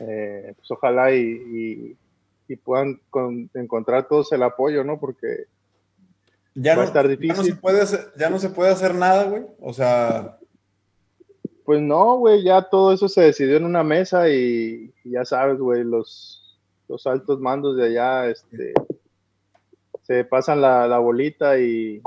Eh, 0.00 0.54
pues 0.56 0.70
ojalá 0.70 1.12
y, 1.14 1.20
y- 1.20 1.96
y 2.48 2.56
puedan 2.56 3.00
con- 3.10 3.50
encontrar 3.54 4.08
todos 4.08 4.32
el 4.32 4.42
apoyo, 4.42 4.82
¿no? 4.84 4.98
Porque 4.98 5.44
Ya 6.54 6.74
Va 6.76 6.82
a 6.82 6.84
no, 6.84 6.88
estar 6.88 7.04
ya 7.06 7.10
no 7.14 7.20
difícil. 7.20 7.44
se 7.54 7.56
puede 7.56 7.80
hacer, 7.82 8.12
ya 8.16 8.30
no 8.30 8.38
se 8.38 8.48
puede 8.50 8.70
hacer 8.70 8.94
nada, 8.94 9.24
güey. 9.24 9.42
O 9.60 9.72
sea, 9.72 10.38
Pues 11.64 11.80
no, 11.80 12.18
güey, 12.18 12.42
ya 12.44 12.60
todo 12.62 12.92
eso 12.92 13.08
se 13.08 13.22
decidió 13.22 13.56
en 13.56 13.64
una 13.64 13.82
mesa 13.82 14.28
y, 14.28 14.92
y 15.02 15.10
ya 15.12 15.24
sabes, 15.24 15.58
güey, 15.58 15.82
los, 15.82 16.43
los 16.88 17.06
altos 17.06 17.40
mandos 17.40 17.76
de 17.76 17.86
allá, 17.86 18.26
este, 18.28 18.72
se 20.02 20.24
pasan 20.24 20.60
la, 20.60 20.86
la 20.86 20.98
bolita 20.98 21.58
y, 21.58 22.02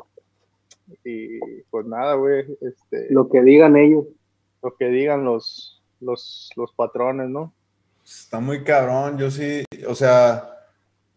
y 1.03 1.39
pues 1.69 1.85
nada, 1.85 2.13
güey, 2.15 2.45
este, 2.61 3.07
lo, 3.11 3.23
Lo 3.23 3.29
que 3.29 3.41
digan 3.41 3.75
ellos. 3.77 4.05
que 4.77 4.85
digan 4.89 5.23
los, 5.23 5.81
los, 6.01 6.49
los 6.55 6.73
patrones, 6.73 7.29
¿no? 7.29 7.53
está 8.05 8.39
muy 8.39 8.63
cabrón. 8.63 9.17
Yo 9.17 9.29
sí, 9.31 9.63
o 9.87 9.95
sea, 9.95 10.49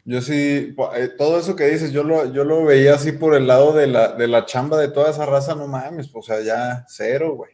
yo 0.05 0.21
sí, 0.21 0.75
eh, 0.97 1.09
todo 1.17 1.39
eso 1.39 1.55
que 1.55 1.67
dices, 1.69 1.93
yo 1.93 2.03
lo, 2.03 2.33
yo 2.33 2.45
lo 2.45 2.65
veía 2.65 2.95
así 2.95 3.13
por 3.13 3.35
el 3.35 3.47
lado 3.47 3.73
de 3.73 3.87
la, 3.87 4.13
de 4.15 4.27
la 4.27 4.45
chamba 4.47 4.79
de 4.79 4.89
toda 4.89 5.11
esa 5.11 5.27
raza, 5.27 5.55
no 5.55 5.67
mames, 5.69 6.11
o 6.15 6.23
sea, 6.23 6.41
ya 6.41 6.85
cero, 6.89 7.35
güey. 7.37 7.53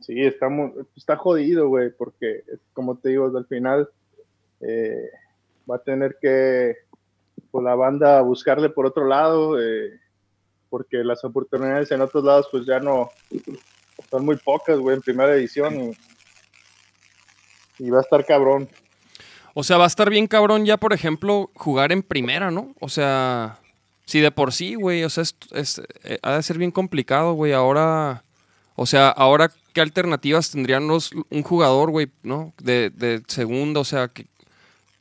Sí, 0.00 0.20
está, 0.22 0.48
muy- 0.48 0.72
está 0.96 1.16
jodido, 1.16 1.68
güey, 1.68 1.90
porque 1.90 2.42
como 2.72 2.98
te 2.98 3.10
digo, 3.10 3.26
al 3.36 3.46
final 3.46 3.88
eh, 4.60 5.08
va 5.68 5.76
a 5.76 5.82
tener 5.82 6.16
que, 6.20 6.76
pues 7.50 7.64
la 7.64 7.74
banda 7.74 8.20
buscarle 8.22 8.70
por 8.70 8.86
otro 8.86 9.06
lado, 9.06 9.60
eh, 9.60 9.98
porque 10.68 10.98
las 10.98 11.24
oportunidades 11.24 11.90
en 11.90 12.00
otros 12.00 12.24
lados 12.24 12.48
pues 12.50 12.64
ya 12.64 12.78
no, 12.78 13.10
son 14.10 14.24
muy 14.24 14.36
pocas, 14.36 14.78
güey, 14.78 14.96
en 14.96 15.02
primera 15.02 15.34
edición 15.34 15.94
y, 17.78 17.90
va 17.90 17.98
a 17.98 18.02
estar 18.02 18.24
cabrón. 18.24 18.68
O 19.54 19.64
sea, 19.64 19.78
va 19.78 19.84
a 19.84 19.88
estar 19.88 20.10
bien 20.10 20.26
cabrón 20.26 20.64
ya, 20.64 20.76
por 20.76 20.92
ejemplo, 20.92 21.50
jugar 21.54 21.92
en 21.92 22.02
primera, 22.02 22.50
¿no? 22.50 22.74
O 22.78 22.88
sea, 22.88 23.58
si 24.04 24.20
de 24.20 24.30
por 24.30 24.52
sí, 24.52 24.74
güey, 24.74 25.02
o 25.02 25.10
sea, 25.10 25.24
es, 25.52 25.82
eh, 26.04 26.18
ha 26.22 26.36
de 26.36 26.42
ser 26.42 26.58
bien 26.58 26.70
complicado, 26.70 27.32
güey. 27.32 27.52
Ahora, 27.52 28.22
o 28.76 28.86
sea, 28.86 29.08
ahora, 29.08 29.50
¿qué 29.72 29.80
alternativas 29.80 30.50
tendrían 30.50 30.88
un 30.90 31.42
jugador, 31.42 31.90
güey, 31.90 32.10
¿no? 32.22 32.52
De, 32.62 32.90
de 32.90 33.22
segunda, 33.26 33.80
o 33.80 33.84
sea, 33.84 34.08
que, 34.08 34.26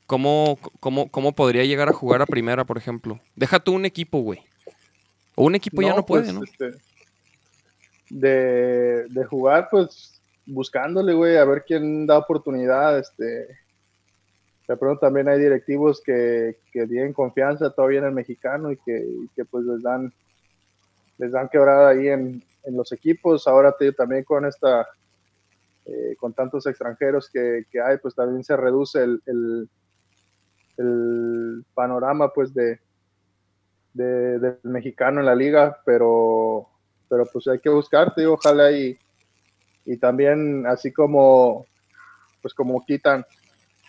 ¿cómo, 0.09 0.57
cómo, 0.79 1.07
¿cómo 1.11 1.33
podría 1.33 1.63
llegar 1.65 1.87
a 1.87 1.93
jugar 1.93 2.23
a 2.23 2.25
primera, 2.25 2.65
por 2.65 2.79
ejemplo? 2.79 3.19
Deja 3.35 3.59
tú 3.59 3.73
un 3.73 3.85
equipo, 3.85 4.21
güey. 4.21 4.39
O 5.35 5.43
un 5.43 5.53
equipo 5.53 5.83
ya 5.83 5.95
no 5.95 6.03
puede, 6.03 6.23
pues, 6.23 6.33
¿no? 6.33 6.43
este, 6.43 6.71
de, 8.09 9.07
de 9.07 9.25
jugar, 9.25 9.67
pues 9.69 10.19
buscándole, 10.47 11.13
güey, 11.13 11.37
a 11.37 11.45
ver 11.45 11.63
quién 11.63 12.07
da 12.07 12.17
oportunidad. 12.17 12.97
Este, 12.97 13.23
de 14.67 14.77
pronto 14.77 15.01
también 15.01 15.29
hay 15.29 15.39
directivos 15.39 16.01
que, 16.03 16.57
que 16.73 16.87
tienen 16.87 17.13
confianza 17.13 17.69
todavía 17.69 17.99
en 17.99 18.05
el 18.05 18.13
mexicano 18.13 18.71
y 18.71 18.77
que, 18.77 18.97
y 18.97 19.27
que, 19.35 19.45
pues 19.45 19.63
les 19.63 19.83
dan, 19.83 20.11
les 21.19 21.31
dan 21.31 21.49
quebrada 21.49 21.89
ahí 21.89 22.07
en, 22.07 22.43
en 22.63 22.75
los 22.75 22.91
equipos. 22.91 23.47
Ahora 23.47 23.75
te 23.77 23.91
también 23.91 24.23
con 24.23 24.43
esta, 24.43 24.87
eh, 25.85 26.15
con 26.17 26.33
tantos 26.33 26.65
extranjeros 26.65 27.29
que, 27.29 27.65
que 27.71 27.79
hay, 27.79 27.97
pues 27.97 28.15
también 28.15 28.43
se 28.43 28.57
reduce 28.57 29.03
el, 29.03 29.21
el, 29.27 29.69
el 30.79 31.63
panorama, 31.75 32.29
pues 32.33 32.53
de, 32.53 32.79
de- 33.93 34.39
del 34.39 34.57
mexicano 34.63 35.19
en 35.19 35.25
la 35.25 35.35
liga, 35.35 35.79
pero, 35.85 36.67
pero 37.09 37.25
pues 37.31 37.47
hay 37.47 37.59
que 37.59 37.69
buscarte, 37.69 38.25
ojalá 38.25 38.71
y, 38.71 38.97
y 39.85 39.97
también 39.97 40.65
así 40.65 40.91
como 40.91 41.65
pues 42.41 42.53
como 42.53 42.83
quitan 42.85 43.25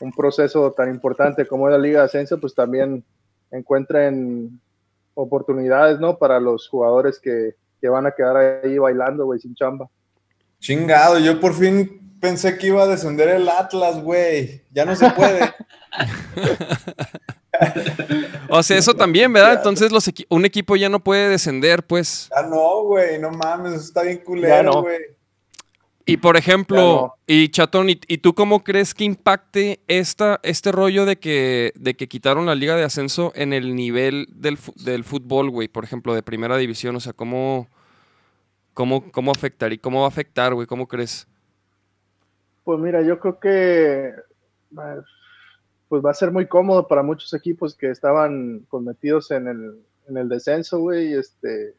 un 0.00 0.12
proceso 0.12 0.72
tan 0.72 0.90
importante 0.90 1.46
como 1.46 1.68
es 1.68 1.72
la 1.72 1.78
Liga 1.78 2.00
de 2.00 2.06
Ascenso, 2.06 2.40
pues 2.40 2.54
también 2.54 3.04
encuentren 3.50 4.60
oportunidades, 5.14 6.00
¿no? 6.00 6.16
Para 6.18 6.40
los 6.40 6.68
jugadores 6.68 7.20
que, 7.20 7.54
que 7.80 7.88
van 7.88 8.06
a 8.06 8.10
quedar 8.12 8.36
ahí 8.64 8.78
bailando, 8.78 9.26
güey, 9.26 9.38
sin 9.38 9.54
chamba. 9.54 9.88
Chingado, 10.58 11.18
yo 11.18 11.38
por 11.38 11.52
fin 11.54 12.16
pensé 12.20 12.58
que 12.58 12.68
iba 12.68 12.82
a 12.82 12.86
descender 12.86 13.28
el 13.28 13.48
Atlas, 13.48 14.02
güey. 14.02 14.62
Ya 14.72 14.84
no 14.84 14.96
se 14.96 15.10
puede. 15.10 15.40
O 18.48 18.62
sea, 18.62 18.78
eso 18.78 18.94
también, 18.94 19.32
¿verdad? 19.32 19.54
Entonces 19.54 19.92
los 19.92 20.08
equi- 20.08 20.26
un 20.28 20.44
equipo 20.44 20.76
ya 20.76 20.88
no 20.88 21.00
puede 21.00 21.28
descender, 21.28 21.82
pues. 21.86 22.28
Ya 22.34 22.42
no, 22.48 22.82
güey, 22.84 23.18
no 23.18 23.30
mames, 23.30 23.72
eso 23.74 23.84
está 23.84 24.02
bien 24.02 24.18
Ya 24.18 24.24
culero, 24.24 24.72
no. 24.72 24.82
güey. 24.82 24.98
Y 26.06 26.16
por 26.16 26.36
ejemplo, 26.36 26.76
no. 26.76 27.14
y 27.26 27.50
Chatón, 27.50 27.90
¿y, 27.90 28.00
y 28.08 28.18
tú 28.18 28.34
cómo 28.34 28.64
crees 28.64 28.94
que 28.94 29.04
impacte 29.04 29.80
esta, 29.86 30.40
este 30.42 30.72
rollo 30.72 31.04
de 31.04 31.16
que, 31.16 31.72
de 31.76 31.94
que 31.94 32.08
quitaron 32.08 32.46
la 32.46 32.54
liga 32.56 32.74
de 32.74 32.82
ascenso 32.82 33.30
en 33.36 33.52
el 33.52 33.76
nivel 33.76 34.26
del, 34.30 34.58
del 34.76 35.04
fútbol, 35.04 35.50
güey? 35.50 35.68
Por 35.68 35.84
ejemplo, 35.84 36.14
de 36.14 36.22
primera 36.24 36.56
división. 36.56 36.96
O 36.96 37.00
sea, 37.00 37.12
¿cómo, 37.12 37.68
cómo, 38.74 39.12
cómo 39.12 39.30
afectar 39.30 39.72
y 39.72 39.78
cómo 39.78 40.00
va 40.00 40.06
a 40.06 40.08
afectar, 40.08 40.52
güey? 40.54 40.66
¿Cómo 40.66 40.88
crees? 40.88 41.28
Pues 42.64 42.80
mira, 42.80 43.02
yo 43.02 43.20
creo 43.20 43.38
que 43.38 44.08
eh, 44.08 45.00
pues 45.90 46.06
va 46.06 46.12
a 46.12 46.14
ser 46.14 46.30
muy 46.30 46.46
cómodo 46.46 46.86
para 46.86 47.02
muchos 47.02 47.34
equipos 47.34 47.74
que 47.74 47.90
estaban 47.90 48.64
pues, 48.70 48.84
metidos 48.84 49.32
en 49.32 49.48
el, 49.48 49.80
en 50.08 50.16
el 50.16 50.28
descenso, 50.28 50.78
güey, 50.78 51.14
este, 51.14 51.74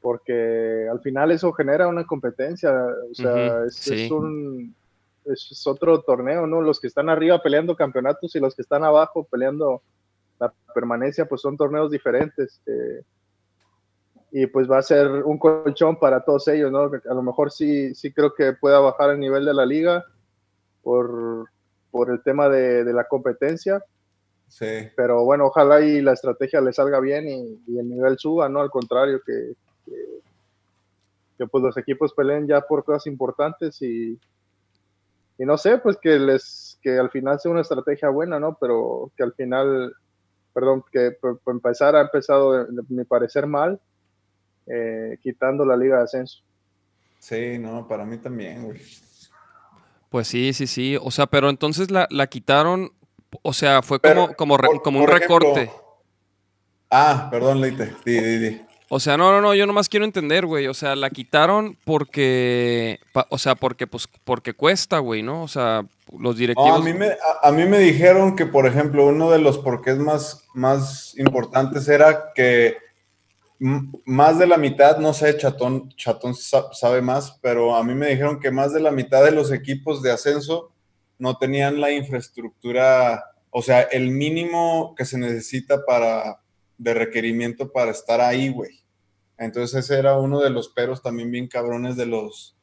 porque 0.00 0.88
al 0.90 1.00
final 1.00 1.30
eso 1.30 1.52
genera 1.52 1.86
una 1.86 2.04
competencia, 2.04 2.72
o 3.08 3.14
sea, 3.14 3.64
es, 3.66 3.76
sí. 3.76 4.06
es 4.06 4.10
un 4.10 4.74
es, 5.26 5.48
es 5.52 5.64
otro 5.68 6.02
torneo, 6.02 6.48
¿no? 6.48 6.60
Los 6.60 6.80
que 6.80 6.88
están 6.88 7.08
arriba 7.08 7.40
peleando 7.40 7.76
campeonatos 7.76 8.34
y 8.34 8.40
los 8.40 8.56
que 8.56 8.62
están 8.62 8.82
abajo 8.82 9.22
peleando 9.30 9.80
la 10.40 10.52
permanencia, 10.74 11.24
pues 11.24 11.42
son 11.42 11.56
torneos 11.56 11.92
diferentes. 11.92 12.60
eh, 12.66 13.02
y 14.32 14.48
pues 14.48 14.68
va 14.68 14.78
a 14.78 14.82
ser 14.82 15.06
un 15.22 15.38
colchón 15.38 16.00
para 16.00 16.24
todos 16.24 16.48
ellos, 16.48 16.72
¿no? 16.72 16.90
A 17.08 17.14
lo 17.14 17.22
mejor 17.22 17.52
sí, 17.52 17.94
sí 17.94 18.12
creo 18.12 18.34
que 18.34 18.54
pueda 18.54 18.80
bajar 18.80 19.10
el 19.10 19.20
nivel 19.20 19.44
de 19.44 19.54
la 19.54 19.64
liga 19.64 20.04
por, 20.82 21.48
por 21.96 22.10
el 22.10 22.22
tema 22.22 22.50
de, 22.50 22.84
de 22.84 22.92
la 22.92 23.04
competencia, 23.08 23.82
Sí. 24.48 24.66
pero 24.94 25.24
bueno, 25.24 25.46
ojalá 25.46 25.80
y 25.80 26.02
la 26.02 26.12
estrategia 26.12 26.60
le 26.60 26.72
salga 26.72 27.00
bien 27.00 27.26
y, 27.26 27.62
y 27.66 27.78
el 27.78 27.88
nivel 27.88 28.16
suba, 28.18 28.48
¿no? 28.48 28.60
Al 28.60 28.70
contrario, 28.70 29.20
que, 29.26 29.54
que, 29.84 29.92
que, 31.38 31.46
pues 31.46 31.64
los 31.64 31.76
equipos 31.78 32.12
peleen 32.14 32.46
ya 32.46 32.60
por 32.60 32.84
cosas 32.84 33.06
importantes 33.06 33.80
y, 33.80 34.20
y 35.38 35.44
no 35.44 35.56
sé, 35.56 35.78
pues 35.78 35.96
que 35.96 36.18
les 36.18 36.78
que 36.82 36.98
al 36.98 37.10
final 37.10 37.40
sea 37.40 37.50
una 37.50 37.62
estrategia 37.62 38.08
buena, 38.10 38.38
¿no? 38.38 38.56
Pero 38.60 39.10
que 39.16 39.24
al 39.24 39.32
final, 39.32 39.94
perdón, 40.52 40.84
que 40.92 41.12
por, 41.20 41.38
por 41.40 41.54
empezar 41.54 41.96
ha 41.96 42.02
empezado, 42.02 42.52
de, 42.66 42.82
mi 42.88 43.04
parecer, 43.04 43.46
mal, 43.46 43.80
eh, 44.66 45.18
quitando 45.22 45.64
la 45.64 45.76
liga 45.76 45.96
de 45.96 46.04
ascenso. 46.04 46.42
Sí, 47.18 47.58
no, 47.58 47.88
para 47.88 48.04
mí 48.04 48.18
también, 48.18 48.64
güey. 48.66 48.80
Pues 50.10 50.28
sí, 50.28 50.52
sí, 50.52 50.66
sí. 50.66 50.96
O 51.02 51.10
sea, 51.10 51.26
pero 51.26 51.50
entonces 51.50 51.90
la, 51.90 52.06
la 52.10 52.26
quitaron, 52.26 52.92
o 53.42 53.52
sea, 53.52 53.82
fue 53.82 53.98
Pero, 54.00 54.22
como, 54.28 54.36
como, 54.36 54.56
re- 54.56 54.68
por- 54.68 54.82
como 54.82 54.98
un 55.00 55.08
ejemplo- 55.08 55.38
recorte. 55.38 55.70
Ah, 56.90 57.28
perdón, 57.30 57.60
Leite. 57.60 57.92
Di, 58.04 58.20
di, 58.20 58.38
di. 58.38 58.60
O 58.88 59.00
sea, 59.00 59.16
no, 59.16 59.32
no, 59.32 59.40
no, 59.40 59.52
yo 59.52 59.66
nomás 59.66 59.88
quiero 59.88 60.04
entender, 60.04 60.46
güey. 60.46 60.68
O 60.68 60.74
sea, 60.74 60.94
la 60.94 61.10
quitaron 61.10 61.76
porque, 61.84 63.00
pa- 63.12 63.26
o 63.30 63.38
sea, 63.38 63.56
porque, 63.56 63.88
pues, 63.88 64.06
porque 64.24 64.54
cuesta, 64.54 64.98
güey, 65.00 65.24
¿no? 65.24 65.42
O 65.42 65.48
sea, 65.48 65.84
los 66.12 66.20
No, 66.20 66.32
directivos. 66.34 66.80
a 66.80 66.84
mí, 66.84 66.92
me, 66.94 67.06
a, 67.08 67.48
a 67.48 67.50
mí 67.50 67.64
me 67.64 67.78
dijeron 67.80 68.36
que, 68.36 68.46
por 68.46 68.64
ejemplo, 68.66 69.06
uno 69.06 69.28
de 69.32 69.40
los 69.40 69.58
porqués 69.58 69.98
más, 69.98 70.44
más 70.54 71.18
importantes 71.18 71.88
era 71.88 72.32
que 72.32 72.76
más 73.58 74.38
de 74.38 74.46
la 74.46 74.56
mitad, 74.58 74.98
no 74.98 75.12
sé, 75.14 75.36
Chatón, 75.36 75.88
Chatón 75.96 76.34
sa- 76.34 76.72
sabe 76.72 77.00
más, 77.00 77.38
pero 77.42 77.74
a 77.74 77.82
mí 77.82 77.94
me 77.94 78.08
dijeron 78.08 78.38
que 78.40 78.50
más 78.50 78.72
de 78.72 78.80
la 78.80 78.90
mitad 78.90 79.24
de 79.24 79.30
los 79.30 79.50
equipos 79.52 80.02
de 80.02 80.12
ascenso 80.12 80.72
no 81.18 81.38
tenían 81.38 81.80
la 81.80 81.90
infraestructura, 81.92 83.24
o 83.50 83.62
sea, 83.62 83.80
el 83.82 84.10
mínimo 84.10 84.94
que 84.96 85.04
se 85.06 85.16
necesita 85.18 85.84
para, 85.86 86.40
de 86.76 86.92
requerimiento 86.94 87.72
para 87.72 87.90
estar 87.92 88.20
ahí, 88.20 88.50
güey. 88.50 88.82
Entonces 89.38 89.84
ese 89.84 89.98
era 89.98 90.18
uno 90.18 90.40
de 90.40 90.50
los 90.50 90.68
peros 90.68 91.02
también 91.02 91.30
bien 91.30 91.48
cabrones 91.48 91.96
de 91.96 92.06
los, 92.06 92.54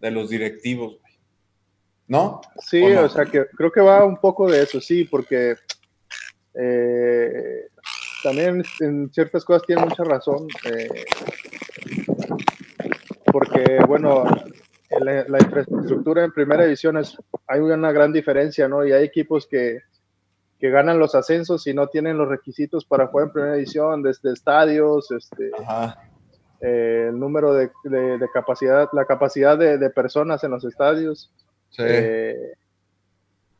de 0.00 0.10
los 0.10 0.28
directivos, 0.28 0.98
güey. 1.00 1.12
¿No? 2.08 2.42
Sí, 2.58 2.82
¿O 2.82 2.90
no? 2.90 3.02
o 3.04 3.08
sea, 3.08 3.24
que 3.24 3.46
creo 3.56 3.72
que 3.72 3.80
va 3.80 4.04
un 4.04 4.18
poco 4.18 4.50
de 4.50 4.62
eso, 4.62 4.80
sí, 4.80 5.04
porque 5.04 5.56
eh, 6.54 7.68
también 8.22 8.62
en 8.80 9.10
ciertas 9.12 9.44
cosas 9.44 9.66
tiene 9.66 9.84
mucha 9.84 10.04
razón, 10.04 10.46
eh, 10.70 10.88
porque, 13.32 13.78
bueno, 13.86 14.24
la, 15.00 15.24
la 15.28 15.38
infraestructura 15.38 16.24
en 16.24 16.32
primera 16.32 16.64
división 16.64 16.96
es, 16.98 17.16
hay 17.46 17.60
una 17.60 17.92
gran 17.92 18.12
diferencia, 18.12 18.68
¿no? 18.68 18.86
Y 18.86 18.92
hay 18.92 19.04
equipos 19.04 19.46
que, 19.46 19.80
que 20.58 20.70
ganan 20.70 20.98
los 20.98 21.14
ascensos 21.14 21.66
y 21.66 21.74
no 21.74 21.88
tienen 21.88 22.18
los 22.18 22.28
requisitos 22.28 22.84
para 22.84 23.06
jugar 23.06 23.26
en 23.28 23.32
primera 23.32 23.54
división, 23.54 24.02
desde 24.02 24.32
estadios, 24.32 25.10
este, 25.10 25.50
eh, 26.60 27.06
el 27.08 27.18
número 27.18 27.54
de, 27.54 27.70
de- 27.84 28.18
de 28.18 28.28
capacidad, 28.32 28.88
la 28.92 29.04
capacidad 29.06 29.58
de, 29.58 29.78
de 29.78 29.90
personas 29.90 30.44
en 30.44 30.50
los 30.52 30.64
estadios. 30.64 31.32
Sí. 31.70 31.82
Eh, 31.84 32.52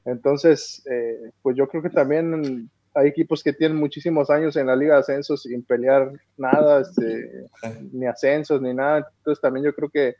entonces, 0.05 0.83
eh, 0.91 1.31
pues 1.43 1.57
yo 1.57 1.67
creo 1.69 1.83
que 1.83 1.91
también 1.91 2.69
hay 2.95 3.09
equipos 3.09 3.43
que 3.43 3.53
tienen 3.53 3.79
muchísimos 3.79 4.31
años 4.31 4.57
en 4.57 4.67
la 4.67 4.77
Liga 4.77 4.95
de 4.95 5.01
Ascensos 5.01 5.43
sin 5.43 5.65
pelear 5.65 6.11
nada, 6.37 6.81
este, 6.83 7.47
ni 7.93 8.07
ascensos, 8.07 8.61
ni 8.61 8.75
nada. 8.75 9.09
Entonces 9.19 9.41
también 9.41 9.65
yo 9.67 9.75
creo 9.75 9.89
que 9.91 10.15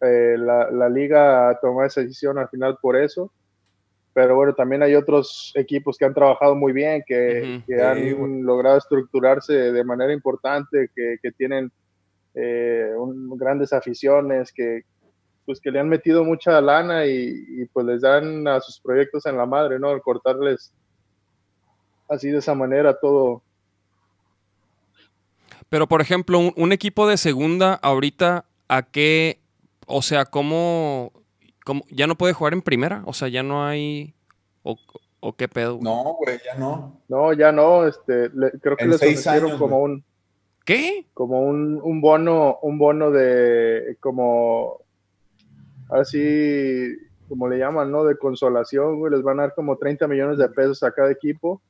eh, 0.00 0.36
la, 0.38 0.70
la 0.70 0.88
liga 0.88 1.58
tomó 1.60 1.84
esa 1.84 2.00
decisión 2.00 2.38
al 2.38 2.48
final 2.48 2.78
por 2.80 2.96
eso. 2.96 3.32
Pero 4.14 4.36
bueno, 4.36 4.54
también 4.54 4.82
hay 4.82 4.94
otros 4.94 5.52
equipos 5.54 5.96
que 5.96 6.04
han 6.04 6.12
trabajado 6.14 6.54
muy 6.54 6.72
bien, 6.72 7.02
que, 7.06 7.42
Ujú. 7.42 7.62
que 7.66 7.74
Sí, 7.74 7.80
han 7.80 8.42
logrado 8.44 8.76
estructurarse 8.78 9.52
de 9.54 9.84
manera 9.84 10.12
importante, 10.12 10.90
que, 10.94 11.16
que 11.22 11.32
tienen 11.32 11.70
eh, 12.34 12.92
un- 12.96 13.36
grandes 13.38 13.72
aficiones, 13.72 14.52
que 14.52 14.82
pues 15.44 15.60
que 15.60 15.70
le 15.72 15.80
han 15.80 15.88
metido 15.88 16.24
mucha 16.24 16.60
lana 16.60 17.04
y, 17.06 17.32
y, 17.48 17.66
pues 17.72 17.84
les 17.86 18.02
dan 18.02 18.46
a 18.46 18.60
sus 18.60 18.80
proyectos 18.80 19.26
en 19.26 19.36
la 19.36 19.44
madre, 19.46 19.78
¿no? 19.78 19.88
Al 19.88 20.00
cortarles 20.02 20.72
así 22.08 22.28
de 22.30 22.38
esa 22.38 22.54
manera 22.54 22.98
todo. 22.98 23.42
Pero, 25.68 25.86
por 25.88 26.00
ejemplo, 26.00 26.38
un, 26.38 26.52
un 26.56 26.72
equipo 26.72 27.08
de 27.08 27.16
segunda, 27.16 27.74
ahorita, 27.74 28.44
¿a 28.68 28.82
qué? 28.82 29.38
O 29.86 30.02
sea, 30.02 30.24
¿cómo, 30.26 31.12
cómo- 31.64 31.84
¿Ya 31.90 32.06
no 32.06 32.16
puede 32.16 32.34
jugar 32.34 32.52
en 32.52 32.62
primera? 32.62 33.02
O 33.06 33.12
sea, 33.12 33.28
ya 33.28 33.42
no 33.42 33.64
hay. 33.64 34.14
¿O, 34.62 34.76
o 35.20 35.32
qué 35.34 35.48
pedo? 35.48 35.76
güey? 35.76 35.84
No, 35.84 36.14
güey, 36.14 36.38
ya 36.44 36.54
no. 36.56 37.00
No, 37.08 37.32
ya 37.32 37.52
no, 37.52 37.86
este, 37.86 38.28
le- 38.34 38.50
creo 38.60 38.76
que 38.76 38.84
En 38.84 38.90
les 38.90 39.00
seis 39.00 39.18
ofrecieron 39.20 39.50
años, 39.50 39.58
como 39.60 39.78
güey. 39.80 39.92
un 39.94 40.04
¿Qué? 40.64 41.06
como 41.14 41.42
un, 41.42 41.80
un 41.82 42.00
bono, 42.00 42.58
un 42.62 42.78
bono 42.78 43.10
de 43.10 43.96
como 43.98 44.78
ahora 45.88 46.04
sí, 46.04 46.96
como 47.28 47.48
le 47.48 47.58
llaman, 47.58 47.90
¿no? 47.90 48.04
De 48.04 48.16
consolación, 48.16 48.98
güey, 49.00 49.12
les 49.12 49.22
van 49.22 49.40
a 49.40 49.42
dar 49.42 49.54
como 49.54 49.76
30 49.76 50.06
millones 50.06 50.38
de 50.38 50.48
pesos 50.50 50.82
a 50.84 50.92
cada 50.92 51.10
equipo 51.10 51.60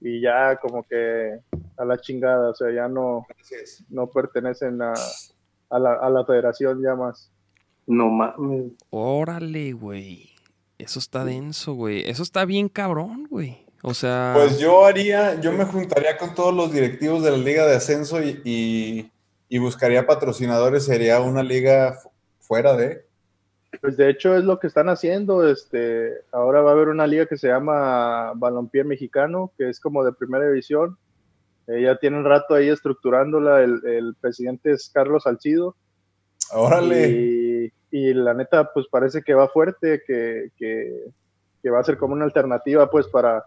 y 0.00 0.20
ya 0.20 0.56
como 0.56 0.82
que 0.82 1.38
a 1.76 1.84
la 1.84 1.98
chingada, 1.98 2.50
o 2.50 2.54
sea, 2.54 2.70
ya 2.72 2.88
no, 2.88 3.26
Gracias. 3.28 3.84
no 3.88 4.06
pertenecen 4.08 4.80
a, 4.82 4.92
a, 5.70 5.78
la, 5.78 5.94
a 5.94 6.10
la 6.10 6.24
federación 6.24 6.82
ya 6.82 6.94
más. 6.94 7.30
No 7.86 8.08
mames. 8.08 8.72
Órale, 8.90 9.72
güey. 9.72 10.30
Eso 10.78 10.98
está 10.98 11.24
denso, 11.24 11.74
güey. 11.74 12.08
Eso 12.08 12.22
está 12.22 12.44
bien 12.44 12.68
cabrón, 12.68 13.26
güey. 13.28 13.66
O 13.82 13.94
sea. 13.94 14.32
Pues 14.36 14.58
yo 14.58 14.84
haría, 14.84 15.40
yo 15.40 15.52
me 15.52 15.64
juntaría 15.64 16.16
con 16.18 16.34
todos 16.34 16.54
los 16.54 16.72
directivos 16.72 17.22
de 17.22 17.30
la 17.32 17.36
liga 17.38 17.66
de 17.66 17.76
ascenso 17.76 18.22
y, 18.22 18.40
y- 18.44 19.10
y 19.48 19.58
buscaría 19.58 20.06
patrocinadores. 20.06 20.84
Sería 20.84 21.20
una 21.20 21.42
liga 21.42 21.94
fu- 21.94 22.10
fuera 22.38 22.76
de. 22.76 23.04
Pues 23.80 23.96
de 23.96 24.10
hecho 24.10 24.36
es 24.36 24.44
lo 24.44 24.58
que 24.58 24.66
están 24.66 24.88
haciendo, 24.88 25.48
este, 25.48 26.12
ahora 26.32 26.60
va 26.60 26.70
a 26.70 26.74
haber 26.74 26.88
una 26.88 27.06
liga 27.06 27.26
que 27.26 27.36
se 27.36 27.48
llama 27.48 28.32
Balompié 28.34 28.84
Mexicano, 28.84 29.52
que 29.56 29.68
es 29.68 29.78
como 29.78 30.04
de 30.04 30.12
primera 30.12 30.46
división, 30.46 30.96
Eh, 31.68 31.82
ya 31.82 31.94
tienen 31.96 32.24
rato 32.24 32.54
ahí 32.54 32.68
estructurándola, 32.68 33.62
el, 33.62 33.80
el 33.86 34.14
presidente 34.20 34.72
es 34.72 34.90
Carlos 34.92 35.22
Salcido, 35.22 35.76
Órale. 36.52 37.08
y, 37.10 37.72
y 37.92 38.12
la 38.14 38.34
neta 38.34 38.72
pues 38.74 38.86
parece 38.90 39.22
que 39.22 39.34
va 39.34 39.46
fuerte, 39.46 40.02
que, 40.04 40.50
que, 40.56 41.04
que 41.62 41.70
va 41.70 41.78
a 41.78 41.84
ser 41.84 41.96
como 41.96 42.14
una 42.14 42.24
alternativa 42.24 42.90
pues 42.90 43.06
para, 43.06 43.44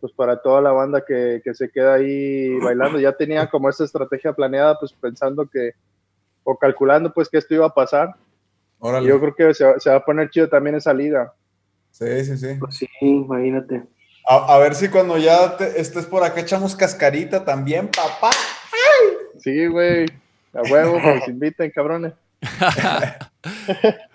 pues 0.00 0.12
para 0.12 0.36
toda 0.42 0.60
la 0.60 0.72
banda 0.72 1.00
que, 1.00 1.40
que 1.42 1.54
se 1.54 1.70
queda 1.70 1.94
ahí 1.94 2.58
bailando, 2.58 2.98
ya 3.00 3.12
tenía 3.12 3.48
como 3.48 3.70
esa 3.70 3.84
estrategia 3.84 4.34
planeada 4.34 4.78
pues 4.78 4.92
pensando 4.92 5.46
que, 5.46 5.72
o 6.44 6.58
calculando 6.58 7.10
pues 7.10 7.30
que 7.30 7.38
esto 7.38 7.54
iba 7.54 7.66
a 7.66 7.74
pasar, 7.74 8.16
Órale. 8.78 9.08
yo 9.08 9.18
creo 9.20 9.34
que 9.34 9.54
se 9.54 9.64
va, 9.64 9.80
se 9.80 9.90
va 9.90 9.96
a 9.96 10.04
poner 10.04 10.30
chido 10.30 10.48
también 10.48 10.76
esa 10.76 10.92
liga. 10.92 11.32
Sí, 11.90 12.24
sí, 12.24 12.36
sí. 12.36 12.48
Pues 12.60 12.76
sí, 12.76 12.88
imagínate. 13.00 13.82
A, 14.28 14.54
a 14.54 14.58
ver 14.58 14.74
si 14.74 14.88
cuando 14.88 15.16
ya 15.18 15.56
te- 15.56 15.80
estés 15.80 16.04
por 16.06 16.22
acá 16.24 16.40
echamos 16.40 16.74
cascarita 16.76 17.44
también, 17.44 17.88
papá. 17.88 18.30
Sí, 19.38 19.66
güey. 19.66 20.06
A 20.52 20.62
huevo, 20.70 21.00
que 21.00 21.14
nos 21.16 21.28
inviten, 21.28 21.70
cabrones. 21.70 22.12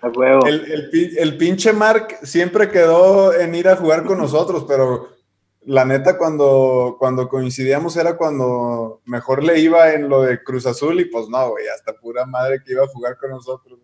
A 0.00 0.08
huevo. 0.14 0.46
El, 0.46 0.90
el 1.18 1.36
pinche 1.36 1.72
Mark 1.72 2.18
siempre 2.22 2.68
quedó 2.70 3.32
en 3.34 3.54
ir 3.54 3.68
a 3.68 3.76
jugar 3.76 4.04
con 4.04 4.18
nosotros, 4.18 4.64
pero 4.68 5.08
la 5.64 5.84
neta 5.84 6.18
cuando, 6.18 6.96
cuando 6.98 7.28
coincidíamos 7.28 7.96
era 7.96 8.16
cuando 8.16 9.00
mejor 9.04 9.42
le 9.44 9.58
iba 9.60 9.92
en 9.92 10.08
lo 10.08 10.22
de 10.22 10.42
Cruz 10.42 10.66
Azul 10.66 11.00
y 11.00 11.04
pues 11.06 11.28
no, 11.28 11.50
güey, 11.50 11.66
hasta 11.68 11.92
pura 11.94 12.26
madre 12.26 12.60
que 12.64 12.72
iba 12.72 12.84
a 12.84 12.88
jugar 12.88 13.16
con 13.16 13.30
nosotros. 13.30 13.78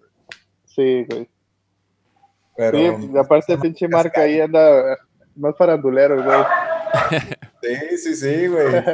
Sí, 0.79 1.05
güey. 1.11 1.29
Pero, 2.57 2.79
Sí, 2.79 3.11
y 3.13 3.19
aparte 3.19 3.53
el 3.55 3.59
pinche 3.59 3.89
marca 3.89 4.21
ahí 4.21 4.41
anda 4.41 4.97
más 5.35 5.57
farandulero, 5.57 6.23
güey. 6.23 6.39
sí, 7.63 7.99
sí, 7.99 8.15
sí, 8.15 8.47
güey. 8.47 8.85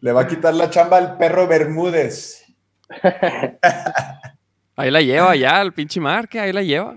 Le 0.00 0.12
va 0.12 0.22
a 0.22 0.26
quitar 0.26 0.54
la 0.54 0.68
chamba 0.70 0.96
al 0.96 1.16
perro 1.16 1.46
Bermúdez. 1.46 2.44
Ahí 4.76 4.92
la 4.92 5.02
lleva 5.02 5.34
ya, 5.34 5.60
el 5.60 5.72
pinche 5.72 6.00
Marque, 6.00 6.38
ahí 6.38 6.52
la 6.52 6.62
lleva. 6.62 6.92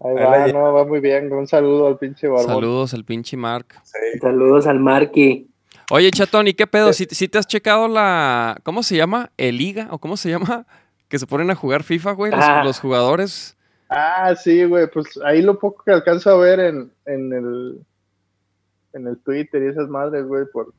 Ahí 0.00 0.16
Ahí 0.16 0.24
va, 0.24 0.46
la 0.46 0.52
no, 0.54 0.72
va 0.72 0.86
muy 0.86 1.00
bien. 1.00 1.30
Un 1.30 1.46
saludo 1.46 1.88
al 1.88 1.98
pinche 1.98 2.26
barbón. 2.26 2.46
Saludos 2.46 2.94
al 2.94 3.04
pinche 3.04 3.36
Mark. 3.36 3.66
Sí. 3.84 4.18
Saludos 4.18 4.66
al 4.66 4.80
Marky. 4.80 5.46
Oye, 5.90 6.10
Chatón, 6.10 6.48
¿y 6.48 6.54
qué 6.54 6.66
pedo? 6.66 6.94
¿Si, 6.94 7.06
te 7.06 7.36
has 7.36 7.46
checado 7.46 7.86
la. 7.86 8.56
¿Cómo 8.62 8.82
se 8.82 8.96
llama? 8.96 9.30
¿El 9.36 9.58
Liga? 9.58 9.88
¿O 9.90 9.98
cómo 9.98 10.16
se 10.16 10.30
llama? 10.30 10.66
Que 11.10 11.18
se 11.18 11.26
ponen 11.26 11.50
a 11.50 11.54
jugar 11.54 11.82
FIFA, 11.82 12.12
güey, 12.12 12.32
los, 12.32 12.40
Ah. 12.42 12.62
los 12.64 12.80
jugadores. 12.80 13.56
Ah, 13.90 14.34
sí, 14.36 14.64
güey, 14.64 14.88
pues 14.88 15.18
ahí 15.24 15.42
lo 15.42 15.58
poco 15.58 15.82
que 15.84 15.90
alcanzo 15.92 16.30
a 16.30 16.36
ver 16.38 16.60
en, 16.60 16.90
en 17.04 17.32
el 17.32 17.84
en 18.92 19.06
el 19.06 19.18
Twitter 19.18 19.62
y 19.62 19.66
esas 19.68 19.88
madres, 19.88 20.24
güey, 20.26 20.44
por, 20.52 20.72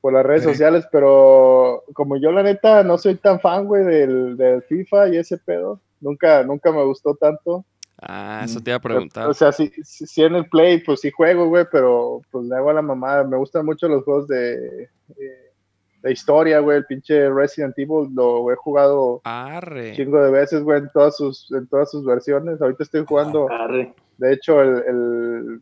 por 0.00 0.12
las 0.12 0.24
redes 0.24 0.42
Sí. 0.44 0.48
sociales, 0.50 0.86
pero 0.92 1.82
como 1.94 2.16
yo 2.18 2.30
la 2.32 2.42
neta 2.42 2.82
no 2.84 2.96
soy 2.98 3.16
tan 3.16 3.40
fan, 3.40 3.66
güey, 3.66 3.84
del, 3.84 4.36
del 4.36 4.62
FIFA 4.62 5.08
y 5.08 5.16
ese 5.18 5.36
pedo, 5.38 5.80
nunca, 6.00 6.42
nunca 6.42 6.70
me 6.72 6.84
gustó 6.84 7.14
tanto. 7.16 7.64
Ah, 8.00 8.42
eso 8.44 8.60
te 8.60 8.70
iba 8.70 8.76
a 8.76 8.80
preguntar. 8.80 9.28
O 9.28 9.34
sea, 9.34 9.52
sí, 9.52 9.72
sí, 9.82 10.06
sí 10.06 10.22
en 10.22 10.34
el 10.34 10.48
Play, 10.48 10.82
pues 10.82 11.00
sí 11.00 11.10
juego, 11.10 11.48
güey, 11.48 11.64
pero 11.70 12.20
pues 12.30 12.44
le 12.46 12.56
hago 12.56 12.68
a 12.70 12.74
la 12.74 12.82
mamada. 12.82 13.24
Me 13.24 13.36
gustan 13.38 13.64
mucho 13.64 13.88
los 13.88 14.04
juegos 14.04 14.26
de, 14.28 14.84
eh, 15.16 15.43
de 16.04 16.12
historia, 16.12 16.60
güey, 16.60 16.76
el 16.78 16.84
pinche 16.84 17.30
Resident 17.30 17.72
Evil 17.78 18.10
lo 18.14 18.52
he 18.52 18.56
jugado 18.56 19.22
Arre. 19.24 19.94
chingo 19.96 20.22
de 20.22 20.30
veces, 20.30 20.62
güey, 20.62 20.78
en 20.80 20.90
todas 20.92 21.16
sus, 21.16 21.50
en 21.52 21.66
todas 21.66 21.90
sus 21.90 22.04
versiones. 22.04 22.60
Ahorita 22.60 22.84
estoy 22.84 23.04
jugando, 23.06 23.50
Arre. 23.50 23.94
de 24.18 24.32
hecho, 24.34 24.60
el, 24.60 24.82
el- 24.86 25.60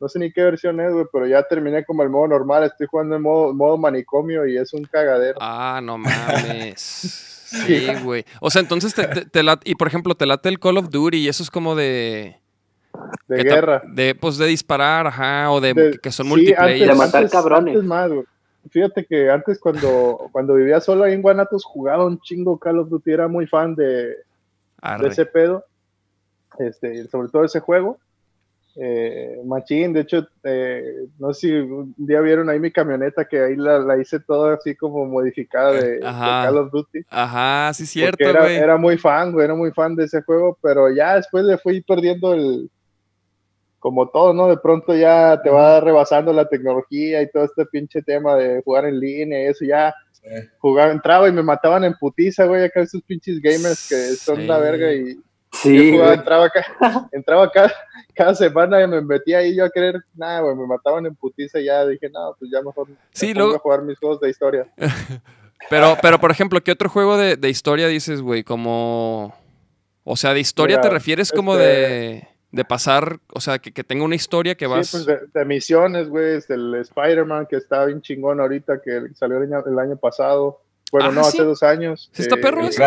no 0.00 0.08
sé 0.08 0.18
ni 0.18 0.32
qué 0.32 0.42
versión 0.42 0.80
es, 0.80 0.92
güey, 0.92 1.04
pero 1.12 1.26
ya 1.26 1.42
terminé 1.42 1.84
como 1.84 2.02
el 2.02 2.08
modo 2.08 2.26
normal. 2.28 2.64
Estoy 2.64 2.86
jugando 2.90 3.16
en 3.16 3.22
modo, 3.22 3.52
modo 3.54 3.76
manicomio 3.76 4.46
y 4.46 4.56
es 4.56 4.72
un 4.72 4.82
cagadero. 4.84 5.38
Ah, 5.40 5.80
no 5.82 5.96
mames. 5.98 7.26
Sí, 7.50 7.84
güey. 8.04 8.24
O 8.40 8.48
sea, 8.48 8.62
entonces 8.62 8.94
te, 8.94 9.08
te- 9.08 9.24
te 9.24 9.42
late- 9.42 9.68
y 9.68 9.74
por 9.74 9.88
ejemplo, 9.88 10.14
te 10.14 10.24
late 10.24 10.48
el 10.48 10.60
Call 10.60 10.76
of 10.78 10.88
Duty 10.88 11.16
y 11.18 11.26
eso 11.28 11.42
es 11.42 11.50
como 11.50 11.74
de. 11.74 12.36
de 13.26 13.42
guerra. 13.42 13.82
De, 13.88 14.14
pues 14.14 14.38
de 14.38 14.46
disparar, 14.46 15.08
ajá, 15.08 15.50
o 15.50 15.60
de, 15.60 15.74
De- 15.74 15.98
que 15.98 16.12
son 16.12 16.26
sí, 16.26 16.30
multiplayer. 16.30 16.88
De 16.88 16.94
matar 16.94 17.28
cabrones. 17.28 17.74
antes 17.74 17.88
más, 17.88 18.08
güey. 18.08 18.24
Fíjate 18.68 19.06
que 19.06 19.30
antes 19.30 19.58
cuando, 19.58 20.28
cuando 20.32 20.54
vivía 20.54 20.80
solo 20.80 21.04
ahí 21.04 21.14
en 21.14 21.22
Guanatos 21.22 21.64
jugaba 21.64 22.04
un 22.04 22.20
chingo 22.20 22.58
Call 22.58 22.78
of 22.78 22.90
Duty, 22.90 23.10
era 23.10 23.26
muy 23.26 23.46
fan 23.46 23.74
de, 23.74 24.08
de 24.14 25.08
ese 25.08 25.24
pedo, 25.24 25.64
este, 26.58 27.08
sobre 27.08 27.28
todo 27.28 27.44
ese 27.44 27.60
juego. 27.60 27.98
Eh, 28.76 29.40
Machín, 29.44 29.92
de 29.92 30.00
hecho, 30.00 30.28
eh, 30.44 31.06
no 31.18 31.34
sé 31.34 31.40
si 31.40 31.52
un 31.54 31.94
día 31.96 32.20
vieron 32.20 32.48
ahí 32.48 32.60
mi 32.60 32.70
camioneta 32.70 33.24
que 33.24 33.42
ahí 33.42 33.56
la, 33.56 33.78
la 33.80 33.98
hice 33.98 34.20
toda 34.20 34.54
así 34.54 34.76
como 34.76 35.06
modificada 35.06 35.72
de, 35.72 35.98
de 35.98 36.06
Ajá. 36.06 36.44
Call 36.44 36.58
of 36.58 36.70
Duty. 36.70 37.00
Ajá, 37.08 37.74
sí, 37.74 37.86
cierto, 37.86 38.22
era, 38.22 38.48
era 38.50 38.76
muy 38.76 38.96
fan, 38.96 39.32
güey, 39.32 39.46
era 39.46 39.54
muy 39.54 39.72
fan 39.72 39.96
de 39.96 40.04
ese 40.04 40.22
juego, 40.22 40.56
pero 40.62 40.92
ya 40.92 41.16
después 41.16 41.44
le 41.44 41.58
fui 41.58 41.80
perdiendo 41.80 42.34
el, 42.34 42.70
como 43.80 44.08
todo, 44.10 44.32
¿no? 44.32 44.46
De 44.48 44.56
pronto 44.58 44.94
ya 44.94 45.40
te 45.42 45.50
va 45.50 45.80
rebasando 45.80 46.32
la 46.32 46.48
tecnología 46.48 47.20
y 47.22 47.30
todo 47.30 47.44
este 47.44 47.66
pinche 47.66 48.02
tema 48.02 48.36
de 48.36 48.62
jugar 48.62 48.84
en 48.84 49.00
línea 49.00 49.42
y 49.42 49.46
eso 49.46 49.64
ya 49.64 49.92
Sí. 50.12 50.28
jugaba, 50.58 50.92
entraba 50.92 51.28
y 51.28 51.32
me 51.32 51.42
mataban 51.42 51.82
en 51.82 51.94
putiza, 51.94 52.44
güey, 52.44 52.62
acá 52.62 52.82
esos 52.82 53.00
pinches 53.02 53.40
gamers 53.40 53.88
que 53.88 53.96
son 54.16 54.36
Sí. 54.36 54.46
la 54.46 54.58
verga 54.58 54.92
y 54.92 55.14
yo 55.14 55.20
Sí, 55.52 55.90
jugaba, 55.92 56.08
güey. 56.08 56.18
entraba 56.18 56.44
acá, 56.44 56.66
entraba 57.12 57.50
cada, 57.50 57.72
cada 58.14 58.34
semana 58.34 58.82
y 58.82 58.86
me 58.86 59.00
metía 59.00 59.38
ahí 59.38 59.56
yo 59.56 59.64
a 59.64 59.70
querer, 59.70 59.96
nada, 60.14 60.40
güey, 60.40 60.54
me 60.56 60.66
mataban 60.66 61.06
en 61.06 61.14
putiza 61.16 61.58
y 61.58 61.64
ya 61.64 61.86
dije, 61.86 62.10
no, 62.10 62.36
pues 62.38 62.50
ya 62.52 62.60
mejor 62.60 62.86
Sí, 63.12 63.32
luego- 63.32 63.54
a 63.56 63.58
jugar 63.60 63.80
mis 63.82 63.98
juegos 63.98 64.20
de 64.20 64.28
historia. 64.28 64.66
Pero, 65.68 65.96
pero, 66.00 66.18
por 66.18 66.30
ejemplo, 66.30 66.60
¿qué 66.62 66.72
otro 66.72 66.88
juego 66.88 67.16
de, 67.18 67.36
de 67.36 67.50
historia 67.50 67.86
dices, 67.86 68.22
güey? 68.22 68.42
Como. 68.42 69.34
O 70.04 70.16
sea, 70.16 70.32
de 70.32 70.40
historia 70.40 70.78
Mira, 70.78 70.88
te 70.88 70.94
refieres 70.94 71.30
como 71.30 71.52
este- 71.54 71.66
de. 71.68 72.28
De 72.52 72.64
pasar, 72.64 73.20
o 73.32 73.40
sea, 73.40 73.58
que, 73.60 73.72
que 73.72 73.84
tenga 73.84 74.04
una 74.04 74.16
historia 74.16 74.56
que 74.56 74.66
vas. 74.66 74.88
Sí, 74.88 74.96
pues 74.96 75.06
de, 75.06 75.20
de 75.38 75.44
misiones, 75.44 76.08
güey, 76.08 76.34
es 76.36 76.50
el 76.50 76.74
Spider-Man 76.74 77.46
que 77.48 77.56
está 77.56 77.84
bien 77.86 78.00
chingón 78.02 78.40
ahorita, 78.40 78.80
que 78.82 79.08
salió 79.14 79.36
el 79.38 79.44
año, 79.52 79.64
el 79.66 79.78
año 79.78 79.96
pasado. 79.96 80.60
Bueno, 80.90 81.10
Ah, 81.10 81.12
no, 81.12 81.22
¿sí? 81.24 81.36
hace 81.38 81.44
dos 81.44 81.62
años. 81.62 82.10
¿Sí 82.12 82.22
está 82.22 82.36
perro 82.36 82.60
el 82.62 82.66
este. 82.66 82.80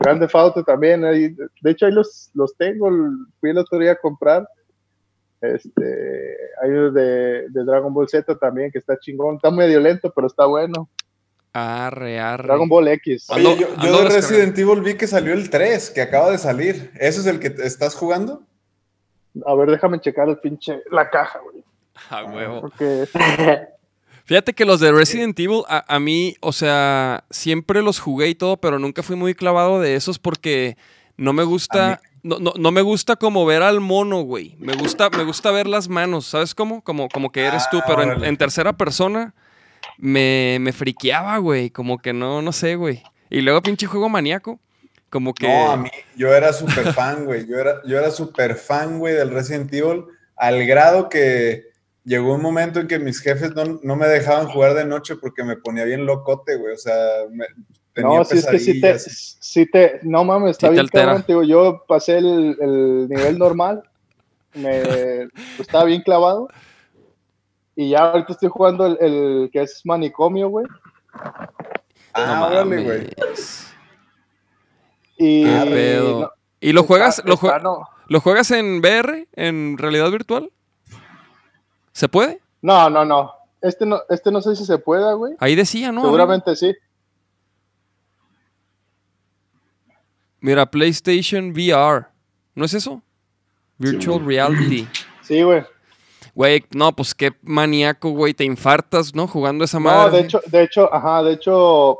Grande 0.00 0.28
Auto 0.32 0.64
también. 0.64 1.04
ahí- 1.04 1.28
de 1.60 1.70
hecho, 1.70 1.86
ahí 1.86 1.92
los, 1.92 2.30
los 2.34 2.56
tengo. 2.56 2.88
Fui 3.38 3.50
el 3.50 3.58
otro 3.58 3.78
día 3.78 3.92
a 3.92 3.96
comprar. 3.96 4.48
Este, 5.40 6.36
hay 6.62 6.70
uno 6.70 6.90
de, 6.90 7.48
de 7.48 7.64
Dragon 7.64 7.92
Ball 7.94 8.08
Z 8.08 8.36
también, 8.38 8.70
que 8.70 8.78
está 8.78 8.98
chingón. 8.98 9.36
Está 9.36 9.50
medio 9.50 9.80
lento, 9.80 10.12
pero 10.14 10.26
está 10.26 10.46
bueno. 10.46 10.88
Arre, 11.52 12.20
arre. 12.20 12.44
Dragon 12.46 12.68
Ball 12.68 12.88
X. 12.88 13.26
Oye, 13.30 13.44
Ando- 13.44 13.56
yo, 13.82 14.02
de. 14.04 14.08
Resident 14.08 14.56
Evil 14.58 14.80
vi 14.82 14.94
que 14.94 15.06
salió 15.06 15.32
el 15.32 15.50
3, 15.50 15.90
que 15.90 16.00
acaba 16.02 16.30
de 16.30 16.38
salir. 16.38 16.92
¿Ese 17.00 17.20
es 17.20 17.26
el 17.26 17.40
que 17.40 17.52
estás 17.64 17.94
jugando? 17.94 18.42
A 19.46 19.54
ver, 19.54 19.70
déjame 19.70 20.00
checar 20.00 20.28
el 20.28 20.38
pinche, 20.38 20.80
la 20.90 21.10
caja, 21.10 21.40
güey. 21.40 21.64
A 22.10 22.24
huevo. 22.24 22.60
Porque 22.62 23.06
Fíjate 24.24 24.52
que 24.52 24.64
los 24.64 24.78
de 24.78 24.92
Resident 24.92 25.38
Evil, 25.40 25.62
a, 25.68 25.84
a 25.92 25.98
mí, 25.98 26.36
o 26.40 26.52
sea, 26.52 27.24
siempre 27.30 27.82
los 27.82 27.98
jugué 27.98 28.28
y 28.28 28.34
todo, 28.36 28.56
pero 28.58 28.78
nunca 28.78 29.02
fui 29.02 29.16
muy 29.16 29.34
clavado 29.34 29.80
de 29.80 29.96
esos 29.96 30.20
porque 30.20 30.76
no 31.16 31.32
me 31.32 31.42
gusta, 31.42 32.00
no, 32.22 32.38
no, 32.38 32.52
no 32.56 32.70
me 32.70 32.80
gusta 32.82 33.16
como 33.16 33.44
ver 33.44 33.62
al 33.62 33.80
mono, 33.80 34.20
güey. 34.22 34.54
Me 34.60 34.74
gusta, 34.74 35.10
me 35.10 35.24
gusta 35.24 35.50
ver 35.50 35.66
las 35.66 35.88
manos, 35.88 36.26
¿sabes 36.26 36.54
cómo? 36.54 36.80
Como, 36.82 37.08
como 37.08 37.32
que 37.32 37.44
eres 37.44 37.68
tú, 37.70 37.78
Ah, 37.78 37.84
pero 37.88 38.02
en, 38.02 38.10
órale. 38.10 38.28
en 38.28 38.36
tercera 38.36 38.72
persona 38.76 39.34
me, 40.00 40.58
me 40.60 40.72
friqueaba, 40.72 41.38
güey. 41.38 41.70
Como 41.70 41.98
que 41.98 42.12
no, 42.12 42.42
no 42.42 42.52
sé, 42.52 42.76
güey. 42.76 43.02
Y 43.28 43.40
luego 43.42 43.62
pinche 43.62 43.86
juego 43.86 44.08
maníaco. 44.08 44.58
Como 45.10 45.34
que. 45.34 45.46
No, 45.46 45.72
a 45.72 45.76
mí, 45.76 45.90
yo 46.16 46.34
era 46.34 46.52
súper 46.52 46.92
fan, 46.92 47.24
güey. 47.26 47.46
Yo 47.46 47.58
era, 47.58 47.80
yo 47.84 47.98
era 47.98 48.10
súper 48.10 48.54
fan, 48.56 48.98
güey, 48.98 49.14
del 49.14 49.30
Resident 49.30 49.72
Evil, 49.72 50.04
al 50.36 50.66
grado 50.66 51.08
que 51.08 51.70
llegó 52.04 52.34
un 52.34 52.42
momento 52.42 52.80
en 52.80 52.88
que 52.88 52.98
mis 52.98 53.20
jefes 53.20 53.54
no, 53.54 53.80
no 53.82 53.96
me 53.96 54.06
dejaban 54.06 54.48
jugar 54.48 54.74
de 54.74 54.84
noche 54.84 55.16
porque 55.16 55.44
me 55.44 55.56
ponía 55.56 55.84
bien 55.84 56.06
locote, 56.06 56.56
güey. 56.56 56.74
O 56.74 56.78
sea, 56.78 56.96
me, 57.30 57.44
tenía 57.92 58.18
No, 58.18 58.24
si 58.24 58.38
es 58.38 58.46
que 58.46 58.58
sí 58.58 58.80
te, 58.80 58.98
sí 58.98 59.66
te, 59.66 60.00
no 60.02 60.24
mames, 60.24 60.52
está 60.52 60.70
bien 60.70 60.86
cabrón, 60.86 61.24
digo, 61.26 61.42
yo 61.42 61.84
pasé 61.86 62.18
el, 62.18 62.56
el 62.60 63.08
nivel 63.08 63.38
normal, 63.38 63.82
me 64.54 64.80
pues, 65.56 65.60
estaba 65.60 65.84
bien 65.84 66.02
clavado, 66.02 66.48
y 67.80 67.88
ya 67.90 68.00
ahorita 68.10 68.32
estoy 68.34 68.48
jugando 68.50 68.84
el, 68.86 68.98
el 69.00 69.50
que 69.52 69.62
es 69.62 69.80
manicomio, 69.84 70.48
güey, 70.48 70.66
Ah, 72.12 72.36
no 72.40 72.46
órale, 72.48 72.82
güey. 72.84 73.08
y... 75.16 75.44
¿Y 76.62 76.72
lo 76.72 76.82
juegas, 76.84 77.18
está- 77.18 77.28
lo, 77.28 77.34
está, 77.34 77.58
jue- 77.58 77.62
no. 77.62 77.88
lo 78.06 78.20
juegas 78.20 78.50
en 78.50 78.80
VR, 78.80 79.26
en 79.32 79.78
realidad 79.78 80.10
virtual? 80.10 80.50
¿Se 81.92 82.08
puede? 82.08 82.40
no, 82.62 82.90
no, 82.90 83.04
no, 83.06 83.32
este 83.62 83.86
no, 83.86 84.00
este 84.10 84.30
no 84.30 84.42
sé 84.42 84.54
si 84.56 84.64
se 84.66 84.76
pueda, 84.78 85.14
güey, 85.14 85.34
Ahí 85.38 85.54
decía, 85.54 85.90
¿no? 85.92 86.02
seguramente 86.02 86.54
sí, 86.56 86.74
Mira, 90.42 90.64
PlayStation 90.70 91.50
VR. 91.50 92.06
¿No 92.54 92.64
es 92.64 92.74
eso? 92.74 93.02
Virtual 93.78 94.24
Reality. 94.24 94.88
sí, 95.22 95.42
güey, 95.42 95.62
Güey, 96.40 96.64
no, 96.74 96.96
pues 96.96 97.14
qué 97.14 97.32
maníaco, 97.42 98.12
güey. 98.12 98.32
Te 98.32 98.44
infartas, 98.44 99.14
¿no? 99.14 99.26
Jugando 99.26 99.62
esa 99.62 99.78
madre. 99.78 100.10
no, 100.10 100.16
de 100.16 100.22
hecho, 100.22 100.40
de 100.46 100.62
hecho, 100.62 100.94
ajá, 100.94 101.22
de 101.22 101.34
hecho, 101.34 101.98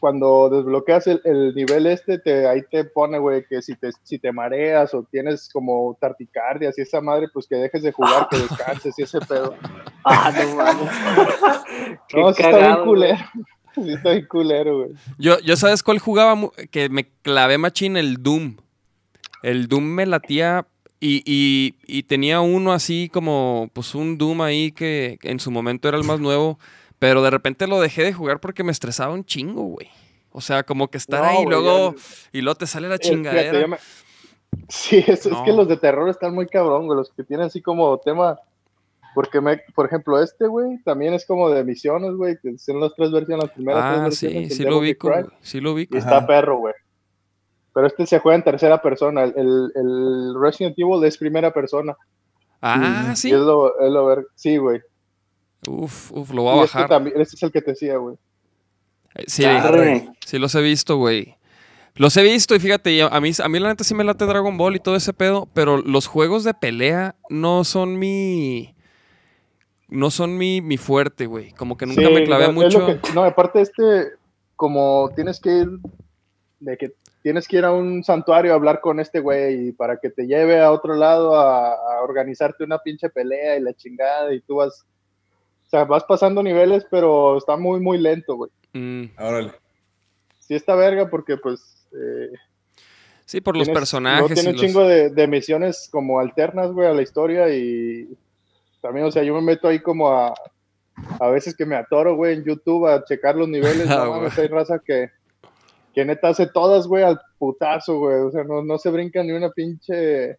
cuando 0.00 0.48
desbloqueas 0.48 1.08
el, 1.08 1.20
el 1.24 1.52
nivel 1.52 1.88
este, 1.88 2.20
te, 2.20 2.46
ahí 2.46 2.62
te 2.70 2.84
pone, 2.84 3.18
güey, 3.18 3.44
que 3.44 3.60
si 3.60 3.74
te, 3.74 3.90
si 4.04 4.20
te 4.20 4.30
mareas 4.30 4.94
o 4.94 5.02
tienes 5.10 5.48
como 5.52 5.98
tarticardias 6.00 6.78
y 6.78 6.82
esa 6.82 7.00
madre, 7.00 7.26
pues 7.34 7.48
que 7.48 7.56
dejes 7.56 7.82
de 7.82 7.90
jugar, 7.90 8.28
que 8.30 8.38
descanses 8.38 8.96
y 8.96 9.02
ese 9.02 9.18
pedo. 9.18 9.56
Ah, 10.04 10.32
no 10.32 10.56
mames. 10.56 10.90
Qué 12.08 12.20
No, 12.20 12.30
está 12.30 12.56
bien 12.56 12.84
culero. 12.84 13.24
Sí 13.74 13.92
está 13.92 14.10
bien 14.10 14.26
culero, 14.26 14.78
güey. 14.78 14.90
Yo, 15.18 15.40
yo 15.40 15.56
¿sabes 15.56 15.82
cuál 15.82 15.98
jugaba? 15.98 16.36
Que 16.70 16.88
me 16.88 17.08
clavé 17.22 17.58
machín 17.58 17.96
el 17.96 18.22
Doom. 18.22 18.58
El 19.42 19.66
Doom 19.66 19.84
me 19.84 20.06
latía 20.06 20.68
y, 21.02 21.22
y- 21.26 21.74
y 21.86 22.02
tenía 22.04 22.40
uno 22.40 22.72
así 22.72 23.10
como, 23.12 23.68
pues 23.72 23.94
un 23.94 24.16
Doom 24.18 24.40
ahí 24.42 24.70
que 24.72 25.18
en 25.22 25.40
su 25.40 25.50
momento 25.50 25.88
era 25.88 25.98
el 25.98 26.04
más 26.04 26.20
nuevo, 26.20 26.58
pero 26.98 27.22
de 27.22 27.30
repente 27.30 27.66
lo 27.66 27.80
dejé 27.80 28.04
de 28.04 28.12
jugar 28.12 28.38
porque 28.40 28.62
me 28.62 28.72
estresaba 28.72 29.12
un 29.12 29.24
chingo, 29.24 29.62
güey. 29.64 29.88
O 30.30 30.40
sea, 30.40 30.62
como 30.62 30.88
que 30.88 30.98
estar 30.98 31.20
No, 31.22 31.28
ahí 31.28 31.44
luego, 31.44 31.94
ya- 31.94 32.02
y 32.32 32.40
luego 32.40 32.56
te 32.56 32.66
sale 32.66 32.88
la 32.88 32.96
fíjate, 32.96 33.08
chingadera. 33.10 33.66
me- 33.66 33.76
Sí, 34.68 34.98
es, 35.06 35.26
es 35.26 35.36
que 35.44 35.52
los 35.52 35.66
de 35.68 35.76
terror 35.76 36.08
están 36.08 36.34
muy 36.34 36.46
cabrón, 36.46 36.86
güey. 36.86 36.96
Los 36.98 37.10
que 37.10 37.24
tienen 37.24 37.46
así 37.46 37.60
como 37.60 37.98
tema. 37.98 38.38
Porque, 39.14 39.40
me, 39.42 39.58
por 39.74 39.84
ejemplo, 39.86 40.22
este, 40.22 40.46
güey, 40.46 40.78
también 40.84 41.12
es 41.12 41.26
como 41.26 41.50
de 41.50 41.64
misiones, 41.64 42.12
güey. 42.14 42.36
Que 42.42 42.56
son 42.58 42.80
las 42.80 42.94
tres 42.94 43.10
versiones, 43.10 43.44
las 43.44 43.52
primeras 43.54 43.82
tres 43.82 43.98
Ah, 43.98 44.02
versiones. 44.04 44.48
sí, 44.48 44.54
sí 44.56 44.62
lo 44.62 44.76
güey, 44.78 44.96
sí 45.42 45.60
lo 45.60 45.98
está 45.98 46.26
perro, 46.26 46.58
güey. 46.58 46.74
Pero 47.74 47.86
este 47.86 48.06
se 48.06 48.18
juega 48.18 48.36
en 48.36 48.44
tercera 48.44 48.80
persona. 48.82 49.24
El, 49.24 49.32
el, 49.36 49.72
el 49.74 50.34
Resident 50.40 50.78
Evil 50.78 51.02
es 51.04 51.16
primera 51.16 51.52
persona. 51.52 51.96
Ah, 52.60 53.10
Y 53.12 53.16
sí. 53.16 53.30
es 53.30 53.38
lo, 53.40 53.80
es 53.80 53.90
lo 53.90 54.06
ver. 54.06 54.26
Sí, 54.34 54.56
güey. 54.58 54.80
Uf, 55.68 56.12
uf, 56.12 56.30
lo 56.32 56.42
voy 56.42 56.52
a 56.52 56.60
Y 56.60 56.64
este, 56.64 56.76
bajar. 56.78 56.88
también, 56.90 57.20
este 57.20 57.36
es 57.36 57.42
el 57.42 57.52
que 57.52 57.62
te 57.62 57.70
decía, 57.72 57.96
güey. 57.96 58.16
Eh, 59.14 59.24
Sí, 59.26 59.44
Arre. 59.44 60.08
sí 60.26 60.38
los 60.38 60.54
he 60.54 60.60
visto, 60.60 60.96
güey. 60.96 61.36
Los 61.94 62.16
he 62.16 62.22
visto 62.22 62.54
y 62.54 62.58
fíjate, 62.60 62.90
y 62.92 63.00
a 63.00 63.20
mí, 63.20 63.30
a 63.42 63.48
mí 63.48 63.58
la 63.58 63.68
neta 63.68 63.84
sí 63.84 63.94
me 63.94 64.02
late 64.04 64.24
Dragon 64.24 64.56
Ball 64.56 64.76
y 64.76 64.80
todo 64.80 64.96
ese 64.96 65.12
pedo, 65.12 65.46
pero 65.52 65.76
los 65.78 66.06
juegos 66.06 66.42
de 66.44 66.54
pelea 66.54 67.16
no 67.28 67.64
son 67.64 67.98
mi... 67.98 68.74
No 69.88 70.10
son 70.10 70.38
mi, 70.38 70.62
mi 70.62 70.78
fuerte, 70.78 71.26
güey. 71.26 71.52
Como 71.52 71.76
que 71.76 71.84
nunca 71.84 72.00
Sí, 72.00 72.12
me 72.14 72.24
clavé 72.24 72.46
no, 72.46 72.52
mucho. 72.54 72.86
que- 72.86 73.12
no, 73.14 73.24
aparte 73.24 73.60
este, 73.60 74.12
como 74.56 75.10
tienes 75.14 75.38
que 75.38 75.50
ir, 75.58 75.68
de 76.60 76.78
que 76.78 76.94
tienes 77.22 77.46
que 77.46 77.58
ir 77.58 77.64
a 77.64 77.72
un 77.72 78.02
santuario 78.04 78.52
a 78.52 78.56
hablar 78.56 78.80
con 78.80 78.98
este 79.00 79.20
güey 79.20 79.68
y 79.68 79.72
para 79.72 79.96
que 79.98 80.10
te 80.10 80.26
lleve 80.26 80.60
a 80.60 80.72
otro 80.72 80.94
lado 80.94 81.36
a, 81.36 81.72
a 81.72 82.02
organizarte 82.02 82.64
una 82.64 82.78
pinche 82.78 83.08
pelea 83.10 83.56
y 83.56 83.60
la 83.60 83.72
chingada 83.74 84.32
y 84.34 84.40
tú 84.40 84.56
vas, 84.56 84.84
o 85.66 85.70
sea, 85.70 85.84
vas 85.84 86.04
pasando 86.04 86.42
niveles, 86.42 86.86
pero 86.90 87.38
está 87.38 87.56
muy, 87.56 87.80
muy 87.80 87.98
lento, 87.98 88.36
güey. 88.36 88.50
Mm, 88.72 89.04
Órale. 89.18 89.52
Sí 90.38 90.54
está 90.54 90.74
verga 90.74 91.08
porque 91.08 91.36
pues... 91.36 91.86
eh, 91.92 92.30
sí, 93.24 93.40
por 93.40 93.56
los 93.56 93.68
tienes- 93.68 93.78
personajes. 93.80 94.20
luego 94.20 94.34
tiene 94.34 94.50
y 94.50 94.52
un 94.52 94.56
los- 94.56 94.60
chingo 94.66 94.84
de, 94.86 95.10
de 95.10 95.26
misiones 95.28 95.88
como 95.90 96.18
alternas, 96.18 96.72
güey, 96.72 96.88
a 96.88 96.92
la 96.92 97.02
historia 97.02 97.48
y 97.54 98.08
también, 98.80 99.06
o 99.06 99.10
sea, 99.12 99.22
yo 99.22 99.34
me 99.34 99.42
meto 99.42 99.68
ahí 99.68 99.78
como 99.80 100.10
a 100.10 100.34
a 101.18 101.28
veces 101.28 101.56
que 101.56 101.64
me 101.64 101.74
atoro, 101.74 102.16
güey, 102.16 102.34
en 102.34 102.44
YouTube 102.44 102.86
a 102.86 103.02
checar 103.04 103.34
los 103.34 103.48
niveles, 103.48 103.86
Ah, 103.90 104.04
no 104.04 104.10
mames, 104.10 104.38
hay 104.38 104.48
raza 104.48 104.78
que, 104.84 105.10
que 105.94 106.04
neta 106.04 106.28
hace 106.28 106.46
todas, 106.46 106.86
güey, 106.86 107.04
al 107.04 107.20
putazo, 107.38 107.98
güey, 107.98 108.16
o 108.20 108.30
sea, 108.30 108.44
no, 108.44 108.62
no 108.62 108.78
se 108.78 108.90
brinca 108.90 109.22
ni 109.22 109.32
una 109.32 109.50
pinche 109.50 110.38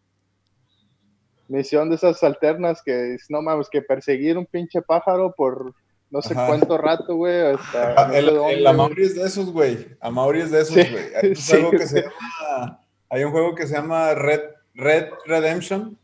misión 1.47 1.89
de 1.89 1.95
esas 1.95 2.23
alternas 2.23 2.81
que, 2.83 3.15
es, 3.15 3.25
no 3.29 3.41
mames, 3.41 3.69
que 3.69 3.81
perseguir 3.81 4.37
un 4.37 4.45
pinche 4.45 4.81
pájaro 4.81 5.33
por 5.35 5.73
no 6.09 6.21
sé 6.21 6.33
Ajá. 6.33 6.45
cuánto 6.47 6.77
rato, 6.77 7.15
güey, 7.15 7.41
hasta 7.53 7.93
Ah, 7.97 8.07
no 8.07 8.13
el, 8.13 8.59
sé. 8.59 8.67
Amaury 8.67 9.03
es 9.03 9.15
de 9.15 9.23
esos, 9.23 9.51
güey. 9.51 9.87
Amaury 9.99 10.41
es 10.41 10.51
de 10.51 10.61
esos, 10.61 10.75
Sí, 10.75 10.91
güey. 10.91 11.05
Hay 11.15 11.29
un 11.29 11.35
sí, 11.35 11.51
juego 11.53 11.71
que 11.71 11.87
se 11.87 12.01
llama. 12.03 12.79
Hay 13.09 13.23
un 13.23 13.31
juego 13.31 13.55
que 13.55 13.65
se 13.67 13.73
llama 13.73 14.13
Red, 14.13 14.41
Red 14.75 15.07
Redemption. 15.25 15.97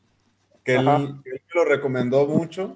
Que 0.64 0.76
él, 0.76 0.88
él 0.88 1.42
lo 1.54 1.64
recomendó 1.64 2.26
mucho. 2.26 2.76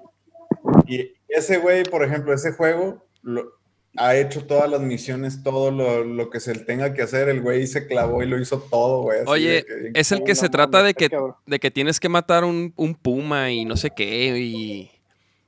Y 0.86 1.12
ese 1.28 1.58
güey, 1.58 1.84
por 1.86 2.04
ejemplo, 2.04 2.34
ese 2.34 2.52
juego 2.52 3.04
lo- 3.24 3.54
ha 3.98 4.16
hecho 4.16 4.46
todas 4.46 4.70
las 4.70 4.82
misiones, 4.82 5.44
todo 5.44 5.70
lo, 5.72 6.04
lo 6.04 6.30
que 6.30 6.40
se 6.40 6.54
le 6.56 6.62
tenga 6.62 6.94
que 6.94 7.02
hacer. 7.04 7.30
El 7.30 7.42
güey 7.42 7.68
se 7.68 7.86
clavó 7.88 8.24
y 8.24 8.28
lo 8.28 8.40
hizo 8.40 8.60
todo, 8.60 9.04
güey. 9.04 9.20
Oye, 9.28 9.64
que- 9.66 9.92
es 10.00 10.12
el 10.12 10.24
que 10.24 10.36
se 10.36 10.50
trata 10.50 10.82
de 10.84 10.94
que, 10.94 11.10
de 11.46 11.60
que 11.60 11.70
tienes 11.72 12.00
que 12.00 12.10
matar 12.10 12.44
un, 12.44 12.74
un 12.76 12.96
puma 12.96 13.52
y 13.52 13.66
no 13.66 13.78
sé 13.78 13.92
qué. 13.96 14.38
Y. 14.38 14.92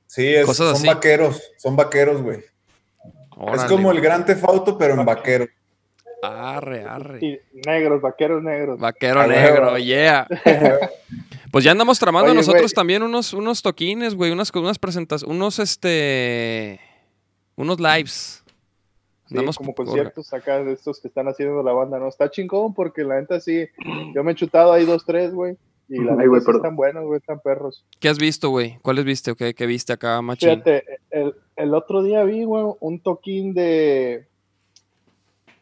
sí, 0.06 0.26
es- 0.26 0.46
cosas 0.46 0.68
son 0.68 0.76
así. 0.76 0.86
vaqueros. 0.86 1.42
Son 1.58 1.74
vaqueros, 1.76 2.22
güey. 2.22 2.38
Es 3.54 3.64
como 3.64 3.90
el. 3.90 4.00
Gran 4.00 4.24
Tefauto, 4.24 4.78
pero 4.78 4.94
en 4.94 5.04
vaquero. 5.04 5.46
Arre, 6.22 6.82
arre. 6.84 7.18
Y 7.24 7.38
negros, 7.68 8.00
vaqueros 8.00 8.42
negros. 8.42 8.78
Vaquero 8.78 9.26
negro, 9.26 9.76
yeah. 9.78 10.26
Pues 11.52 11.64
ya 11.64 11.70
andamos 11.70 11.98
tramando 11.98 12.30
Oye, 12.30 12.36
nosotros 12.38 12.62
güey. 12.64 12.74
también 12.74 13.02
unos, 13.02 13.32
unos 13.32 13.62
toquines, 13.62 14.14
güey, 14.14 14.30
unas, 14.30 14.50
unas 14.54 14.78
presentaciones, 14.78 15.34
unos 15.34 15.58
este, 15.58 16.80
unos 17.56 17.80
lives. 17.80 18.42
Sí, 19.28 19.36
como 19.56 19.74
conciertos 19.74 20.32
acá 20.32 20.62
de 20.62 20.72
estos 20.72 21.00
que 21.00 21.08
están 21.08 21.26
haciendo 21.26 21.60
la 21.62 21.72
banda, 21.72 21.98
¿no? 21.98 22.06
Está 22.06 22.30
chingón 22.30 22.74
porque 22.74 23.02
la 23.02 23.20
neta 23.20 23.40
sí, 23.40 23.66
yo 24.14 24.22
me 24.22 24.32
he 24.32 24.34
chutado 24.36 24.72
ahí 24.72 24.84
dos, 24.84 25.04
tres, 25.04 25.32
güey. 25.34 25.56
Y 25.88 26.00
la 26.00 26.12
Ay, 26.12 26.28
neta 26.28 26.40
sí 26.40 26.50
están 26.54 26.76
buenos, 26.76 27.04
güey, 27.04 27.18
están 27.18 27.40
perros. 27.40 27.84
¿Qué 27.98 28.08
has 28.08 28.18
visto, 28.18 28.50
güey? 28.50 28.78
¿Cuáles 28.82 29.04
viste 29.04 29.32
o 29.32 29.36
qué, 29.36 29.52
qué 29.54 29.66
viste 29.66 29.92
acá, 29.92 30.20
machín? 30.22 30.50
Fíjate, 30.50 30.84
el, 31.10 31.34
el 31.56 31.74
otro 31.74 32.02
día 32.04 32.22
vi, 32.22 32.44
güey, 32.44 32.64
un 32.78 33.00
toquín 33.00 33.52
de. 33.52 34.28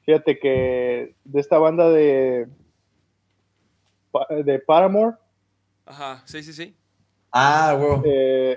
Fíjate 0.05 0.39
que 0.39 1.15
de 1.25 1.41
esta 1.41 1.57
banda 1.59 1.89
de. 1.89 2.49
De 4.45 4.59
Paramore 4.61 5.17
Ajá, 5.87 6.23
sí, 6.27 6.43
sí, 6.43 6.53
sí. 6.53 6.77
Ah, 7.33 7.77
güey. 7.79 8.01
eh, 8.05 8.57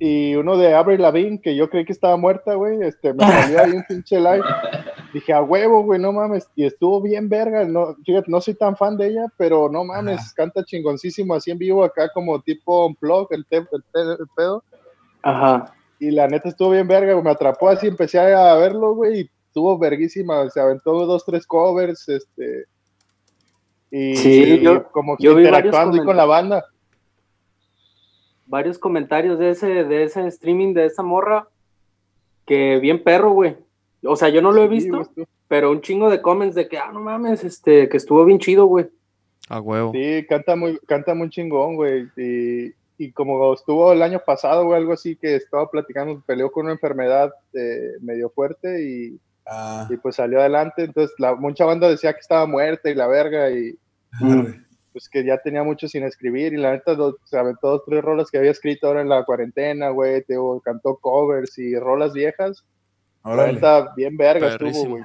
y 0.00 0.34
uno 0.34 0.56
de 0.56 0.74
Avril 0.74 1.02
Lavigne 1.02 1.40
que 1.40 1.54
yo 1.54 1.68
creí 1.70 1.84
que 1.84 1.92
estaba 1.92 2.16
muerta, 2.16 2.54
güey. 2.54 2.82
Este, 2.82 3.12
me 3.14 3.22
salió 3.24 3.62
ahí 3.62 3.70
un 3.72 3.84
pinche 3.86 4.18
live. 4.18 4.42
Dije, 5.12 5.32
a 5.32 5.42
huevo, 5.42 5.82
güey, 5.84 6.00
no 6.00 6.10
mames. 6.12 6.48
Y 6.56 6.64
estuvo 6.64 7.00
bien 7.02 7.28
verga. 7.28 7.64
No, 7.64 7.94
fíjate, 8.04 8.30
no 8.30 8.40
soy 8.40 8.54
tan 8.54 8.76
fan 8.76 8.96
de 8.96 9.08
ella, 9.08 9.26
pero 9.36 9.68
no 9.68 9.84
mames, 9.84 10.18
Ajá. 10.20 10.30
canta 10.36 10.64
chingoncísimo 10.64 11.34
así 11.34 11.50
en 11.50 11.58
vivo 11.58 11.84
acá 11.84 12.08
como 12.14 12.40
tipo 12.40 12.86
unplug, 12.86 13.28
el, 13.30 13.44
te- 13.46 13.58
el, 13.58 13.66
pe- 13.92 14.00
el 14.18 14.26
pedo. 14.34 14.64
Ajá. 15.22 15.74
Y 15.98 16.10
la 16.12 16.26
neta 16.28 16.48
estuvo 16.48 16.70
bien 16.70 16.88
verga, 16.88 17.12
güey, 17.12 17.22
me 17.24 17.30
atrapó 17.30 17.68
así, 17.68 17.86
empecé 17.86 18.18
a 18.18 18.54
verlo, 18.54 18.94
güey, 18.94 19.20
y 19.20 19.30
estuvo 19.48 19.76
verguísima, 19.78 20.48
se 20.48 20.58
aventó 20.60 21.04
dos, 21.04 21.26
tres 21.26 21.46
covers, 21.46 22.08
este, 22.08 22.64
y, 23.90 24.16
Sí, 24.16 24.42
y 24.44 24.60
yo- 24.60 24.90
como 24.92 25.16
que 25.18 25.24
yo 25.24 25.34
vi 25.34 25.42
interactuando 25.44 25.98
ahí 25.98 26.04
con 26.06 26.16
la 26.16 26.24
banda. 26.24 26.64
Varios 28.50 28.78
comentarios 28.78 29.38
de 29.38 29.50
ese, 29.50 29.84
de 29.84 30.02
ese 30.02 30.26
streaming 30.26 30.74
de 30.74 30.86
esa 30.86 31.02
morra. 31.02 31.48
Que 32.44 32.78
bien 32.78 33.02
perro, 33.02 33.30
güey. 33.30 33.56
O 34.02 34.16
sea, 34.16 34.28
yo 34.28 34.42
no 34.42 34.50
lo 34.50 34.62
he 34.62 34.68
visto, 34.68 35.08
pero 35.46 35.70
un 35.70 35.80
chingo 35.80 36.10
de 36.10 36.20
comments 36.20 36.54
de 36.54 36.68
que, 36.68 36.78
ah, 36.78 36.90
no 36.92 37.00
mames, 37.00 37.44
este, 37.44 37.88
que 37.88 37.96
estuvo 37.96 38.24
bien 38.24 38.38
chido, 38.38 38.66
güey. 38.66 38.88
A 39.48 39.60
huevo. 39.60 39.92
Sí, 39.92 40.26
canta 40.28 40.56
muy, 40.56 40.78
canta 40.86 41.14
muy 41.14 41.28
chingón, 41.28 41.76
güey, 41.76 42.08
y, 42.16 42.72
y 42.98 43.12
como 43.12 43.52
estuvo 43.52 43.92
el 43.92 44.02
año 44.02 44.20
pasado, 44.24 44.64
güey, 44.64 44.78
algo 44.78 44.94
así 44.94 45.16
que 45.16 45.36
estaba 45.36 45.70
platicando, 45.70 46.22
peleó 46.24 46.50
con 46.50 46.64
una 46.64 46.72
enfermedad 46.72 47.30
eh, 47.52 47.92
medio 48.00 48.30
fuerte 48.30 48.82
y, 48.82 49.20
Ah, 49.52 49.88
y 49.90 49.96
pues 49.96 50.14
salió 50.14 50.38
adelante, 50.38 50.84
entonces 50.84 51.12
la, 51.18 51.34
mucha 51.34 51.64
banda 51.64 51.88
decía 51.88 52.12
que 52.12 52.20
estaba 52.20 52.46
muerta 52.46 52.88
y 52.88 52.94
la 52.94 53.08
verga, 53.08 53.50
y 53.50 53.76
arre. 54.12 54.60
Pues 54.92 55.08
que 55.08 55.24
ya 55.24 55.38
tenía 55.38 55.62
mucho 55.62 55.86
sin 55.88 56.02
escribir 56.04 56.52
y 56.52 56.56
la 56.56 56.72
neta 56.72 56.96
se 57.24 57.38
aventó 57.38 57.68
dos, 57.68 57.82
tres 57.86 58.02
rolas 58.02 58.30
que 58.30 58.38
había 58.38 58.50
escrito 58.50 58.86
ahora 58.86 59.02
en 59.02 59.08
la 59.08 59.24
cuarentena, 59.24 59.90
güey, 59.90 60.22
te 60.24 60.34
digo, 60.34 60.60
cantó 60.60 60.96
covers 60.96 61.56
y 61.58 61.78
rolas 61.78 62.12
viejas. 62.12 62.64
La 63.24 63.30
Órale. 63.32 63.52
neta 63.54 63.92
bien 63.96 64.16
verga 64.16 64.48
estuvo, 64.48 64.88
güey. 64.88 65.02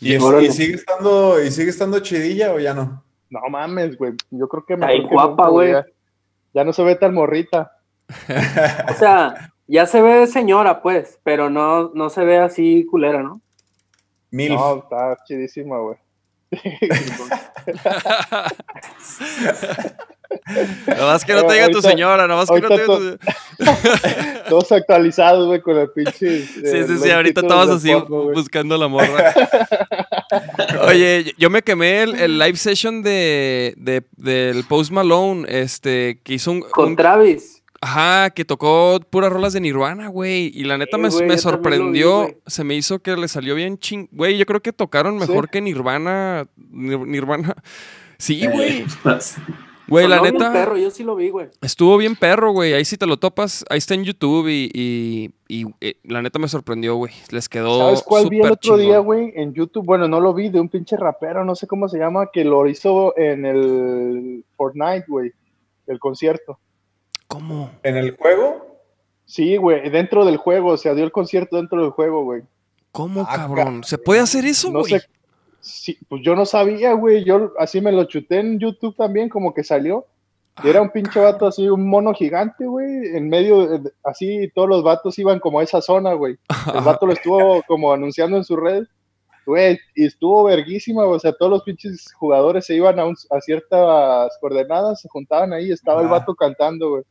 ¿Y, 0.00 0.14
es- 0.14 0.22
Órale. 0.22 0.46
y 0.46 0.52
sigue 0.52 0.74
estando, 0.74 1.42
¿Y 1.42 1.50
sigue 1.50 1.70
estando 1.70 1.98
chidilla 2.00 2.52
o 2.52 2.58
ya 2.60 2.74
no? 2.74 3.02
No 3.30 3.40
mames, 3.50 3.96
güey, 3.98 4.12
yo 4.30 4.46
creo 4.48 4.64
que 4.64 4.76
bien 4.76 5.08
que 5.08 5.14
guapa, 5.14 5.48
güey. 5.48 5.72
Ya, 5.72 5.84
ya 6.54 6.64
no 6.64 6.72
se 6.72 6.84
ve 6.84 6.94
tan 6.96 7.12
morrita. 7.14 7.72
O 8.90 8.94
sea, 8.94 9.52
ya 9.66 9.86
se 9.86 10.00
ve 10.00 10.26
señora, 10.28 10.80
pues, 10.80 11.18
pero 11.24 11.50
no, 11.50 11.90
no 11.94 12.08
se 12.08 12.24
ve 12.24 12.38
así 12.38 12.86
culera, 12.86 13.22
¿no? 13.22 13.40
Mil. 14.30 14.54
No, 14.54 14.78
está 14.78 15.16
chidísima, 15.26 15.78
güey. 15.78 15.96
Nada 20.86 21.06
más 21.06 21.24
que 21.24 21.32
no 21.34 21.44
te 21.46 21.54
diga 21.54 21.68
tu 21.70 21.80
señora, 21.82 22.26
nada 22.26 22.40
más 22.40 22.50
que 22.50 22.60
no 22.60 22.68
te 22.68 22.74
diga 22.82 22.86
ahorita 22.94 23.18
tu... 23.18 24.44
Todos 24.48 24.70
actualizados, 24.72 25.46
güey, 25.46 25.60
con 25.60 25.76
el 25.78 25.90
pinche. 25.90 26.42
Sí, 26.46 26.84
sí, 26.86 26.98
sí, 27.02 27.10
ahorita 27.10 27.40
estabas 27.40 27.68
así 27.70 27.92
buscando 28.34 28.76
la 28.78 28.86
morra. 28.88 29.34
Oye, 30.86 31.34
yo 31.38 31.50
me 31.50 31.62
quemé 31.62 32.02
el, 32.02 32.14
el 32.16 32.38
live 32.38 32.56
session 32.56 33.02
de, 33.02 33.74
de- 33.76 34.04
del 34.16 34.64
Post 34.64 34.90
Malone, 34.92 35.46
este, 35.48 36.20
que 36.22 36.34
hizo 36.34 36.52
un, 36.52 36.60
Con 36.60 36.90
un- 36.90 36.96
Travis. 36.96 37.55
Ajá, 37.80 38.30
que 38.30 38.44
tocó 38.44 38.98
puras 39.10 39.32
rolas 39.32 39.52
de 39.52 39.60
Nirvana, 39.60 40.08
güey, 40.08 40.50
y 40.54 40.64
la 40.64 40.78
neta 40.78 40.96
Sí, 40.96 41.02
me, 41.02 41.08
güey, 41.10 41.28
vi, 41.28 41.38
sorprendió, 41.38 42.28
se 42.46 42.64
me 42.64 42.74
hizo 42.74 42.98
que 43.00 43.16
le 43.16 43.28
salió 43.28 43.54
bien 43.54 43.78
ching, 43.78 44.08
güey, 44.12 44.38
yo 44.38 44.46
creo 44.46 44.60
que 44.62 44.72
tocaron 44.72 45.16
mejor 45.18 45.44
Sí. 45.46 45.50
que 45.52 45.60
Nirvana, 45.60 46.46
Nir- 46.56 47.06
Nirvana, 47.06 47.54
sí, 48.18 48.42
Eh, 48.44 48.50
güey, 48.50 48.84
pues, 49.02 49.36
güey, 49.88 50.08
la 50.08 50.20
bien 50.20 50.34
neta, 50.34 50.52
perro, 50.52 50.76
yo 50.76 50.90
sí 50.90 51.04
lo 51.04 51.14
vi, 51.16 51.28
güey. 51.30 51.48
estuvo 51.60 51.96
bien 51.96 52.16
perro, 52.16 52.50
güey, 52.52 52.72
ahí 52.72 52.84
si 52.84 52.96
te 52.96 53.06
lo 53.06 53.18
topas, 53.18 53.64
ahí 53.70 53.78
está 53.78 53.94
en 53.94 54.04
YouTube 54.04 54.48
y, 54.48 54.70
y- 54.74 55.30
y, 55.48 55.64
eh, 55.80 55.94
la 56.02 56.22
neta 56.22 56.38
me 56.40 56.48
sorprendió, 56.48 56.96
güey, 56.96 57.12
les 57.30 57.48
quedó 57.48 57.78
¿Sabes 57.78 58.02
cuál 58.02 58.28
vi 58.28 58.40
el 58.40 58.50
otro 58.50 58.76
día, 58.76 58.98
güey? 58.98 59.32
En 59.36 59.54
YouTube, 59.54 59.84
bueno, 59.84 60.08
no 60.08 60.18
lo 60.20 60.34
vi, 60.34 60.48
de 60.48 60.58
un 60.60 60.68
pinche 60.68 60.96
rapero, 60.96 61.44
no 61.44 61.54
sé 61.54 61.68
cómo 61.68 61.88
se 61.88 61.98
llama, 61.98 62.30
que 62.32 62.44
lo 62.44 62.66
hizo 62.66 63.16
en 63.16 63.46
el 63.46 64.44
Fortnite, 64.56 65.04
güey, 65.06 65.30
el 65.86 66.00
concierto. 66.00 66.58
¿Cómo? 67.28 67.70
¿En 67.82 67.96
el 67.96 68.16
juego? 68.16 68.78
Sí, 69.24 69.56
güey, 69.56 69.88
dentro 69.90 70.24
del 70.24 70.36
juego, 70.36 70.70
o 70.70 70.76
sea, 70.76 70.94
dio 70.94 71.04
el 71.04 71.12
concierto 71.12 71.56
dentro 71.56 71.80
del 71.82 71.90
juego, 71.90 72.24
güey. 72.24 72.42
¿Cómo, 72.92 73.26
Ah, 73.28 73.36
cabrón? 73.36 73.82
¿Se 73.84 73.98
puede 73.98 74.20
hacer 74.20 74.44
eso, 74.44 74.70
No 74.70 74.80
güey? 74.80 74.92
sé, 74.92 75.02
sí, 75.60 75.98
pues 76.08 76.22
yo 76.24 76.36
no 76.36 76.46
sabía, 76.46 76.92
güey, 76.94 77.24
yo 77.24 77.52
así 77.58 77.80
me 77.80 77.92
lo 77.92 78.04
chuté 78.04 78.38
en 78.38 78.58
YouTube 78.58 78.94
también, 78.96 79.28
como 79.28 79.52
que 79.52 79.64
salió. 79.64 80.06
Y 80.64 80.68
era 80.68 80.80
un 80.80 80.88
pinche 80.90 81.20
vato 81.20 81.46
así, 81.46 81.68
un 81.68 81.86
mono 81.86 82.14
gigante, 82.14 82.64
güey, 82.66 83.14
en 83.14 83.28
medio, 83.28 83.78
así 84.04 84.50
todos 84.54 84.68
los 84.68 84.82
vatos 84.82 85.18
iban 85.18 85.38
como 85.38 85.60
a 85.60 85.64
esa 85.64 85.82
zona, 85.82 86.14
güey. 86.14 86.38
El 86.74 86.80
vato 86.82 87.04
lo 87.04 87.12
estuvo 87.12 87.62
como 87.66 87.92
anunciando 87.92 88.38
en 88.38 88.44
su 88.44 88.56
red, 88.56 88.84
güey, 89.44 89.78
y 89.94 90.06
estuvo 90.06 90.44
verguísima, 90.44 91.04
o 91.04 91.18
sea, 91.18 91.32
todos 91.34 91.50
los 91.50 91.62
pinches 91.62 92.10
jugadores 92.14 92.64
se 92.64 92.74
iban 92.74 92.98
a, 92.98 93.04
un- 93.04 93.16
a 93.30 93.40
ciertas 93.42 94.30
coordenadas, 94.40 95.02
se 95.02 95.08
juntaban 95.10 95.52
ahí, 95.52 95.70
estaba 95.72 96.00
el 96.00 96.08
vato 96.08 96.34
cantando, 96.34 96.88
güey. 96.90 97.02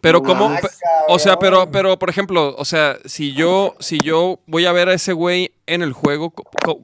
Pero 0.00 0.22
pe- 0.22 0.68
o 1.08 1.18
sea, 1.18 1.38
pero, 1.38 1.70
pero, 1.70 1.98
por 1.98 2.08
ejemplo, 2.10 2.54
o 2.56 2.64
sea, 2.64 2.98
si 3.04 3.32
yo, 3.32 3.74
si 3.80 3.98
yo 3.98 4.38
voy 4.46 4.66
a 4.66 4.72
ver 4.72 4.88
a 4.88 4.94
ese 4.94 5.12
güey 5.12 5.52
en 5.66 5.82
el 5.82 5.92
juego, 5.92 6.32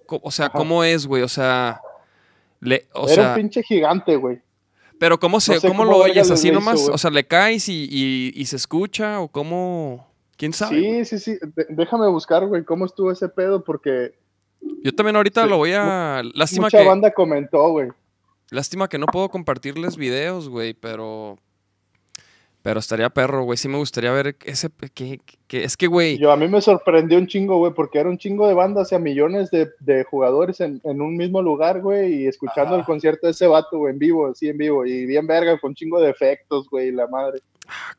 o 0.08 0.30
sea. 0.30 0.48
¿cómo 0.48 0.82
es, 0.84 1.06
güey? 1.06 1.22
O 1.22 1.28
sea, 1.28 1.80
le, 2.60 2.86
o 2.94 3.04
Era 3.06 3.14
sea, 3.14 3.28
un 3.30 3.34
pinche 3.36 3.62
gigante, 3.62 4.16
güey. 4.16 4.40
pero 4.98 5.18
¿cómo 5.20 5.40
se, 5.40 5.60
sé 5.60 5.68
cómo 5.68 5.84
cómo 5.84 5.92
lo 5.92 5.98
oyes? 6.04 6.30
¿Así 6.30 6.50
nomás? 6.50 6.80
hizo, 6.80 6.92
o 6.92 6.98
sea, 6.98 7.10
le 7.10 7.24
caes 7.26 7.68
y, 7.68 7.86
y- 7.90 8.32
y 8.34 8.46
se 8.46 8.56
escucha 8.56 9.20
o 9.20 9.28
cómo, 9.28 10.08
quién 10.36 10.52
sabe. 10.52 11.04
Sí, 11.04 11.04
sí, 11.04 11.18
sí. 11.18 11.38
De- 11.54 11.66
déjame 11.70 12.08
buscar, 12.08 12.46
güey, 12.46 12.64
cómo 12.64 12.86
estuvo 12.86 13.12
ese 13.12 13.28
pedo, 13.28 13.62
porque 13.62 14.14
Yo 14.82 14.92
también 14.94 15.16
ahorita 15.16 15.44
Sí, 15.44 15.48
lo 15.50 15.58
voy 15.58 15.72
a, 15.74 16.22
lástima 16.34 16.66
mucha 16.66 16.78
que, 16.78 16.86
banda 16.88 17.12
comentó, 17.12 17.68
güey. 17.68 17.90
lástima 18.50 18.88
que 18.88 18.98
no 18.98 19.06
puedo 19.06 19.28
compartirles 19.28 19.96
videos, 19.96 20.48
güey, 20.48 20.72
pero, 20.74 21.38
pero 22.64 22.80
estaría 22.80 23.10
perro, 23.10 23.44
güey. 23.44 23.58
Sí 23.58 23.68
me 23.68 23.76
gustaría 23.76 24.10
ver 24.10 24.36
ese, 24.46 24.70
que, 24.94 25.20
que 25.46 25.64
es 25.64 25.76
que, 25.76 25.86
güey. 25.86 26.16
Yo 26.16 26.32
a 26.32 26.36
mí 26.38 26.48
me 26.48 26.62
sorprendió 26.62 27.18
un 27.18 27.26
chingo, 27.26 27.58
güey, 27.58 27.74
porque 27.74 27.98
era 27.98 28.08
un 28.08 28.16
chingo 28.16 28.48
de 28.48 28.54
bandas, 28.54 28.86
o 28.86 28.88
sea, 28.88 28.98
millones 28.98 29.50
de, 29.50 29.68
de 29.80 30.02
jugadores 30.04 30.62
en, 30.62 30.80
en 30.82 31.02
un 31.02 31.14
mismo 31.14 31.42
lugar, 31.42 31.82
güey, 31.82 32.22
y 32.22 32.26
escuchando 32.26 32.70
Ajá. 32.70 32.80
el 32.80 32.86
concierto 32.86 33.26
de 33.26 33.32
ese 33.32 33.46
vato, 33.46 33.76
güey, 33.76 33.92
en 33.92 33.98
vivo, 33.98 34.28
así 34.28 34.48
en 34.48 34.56
vivo, 34.56 34.86
y 34.86 35.04
bien 35.04 35.26
verga, 35.26 35.58
con 35.60 35.74
chingo 35.74 36.00
de 36.00 36.08
efectos, 36.08 36.66
güey, 36.70 36.90
la 36.90 37.06
madre. 37.06 37.40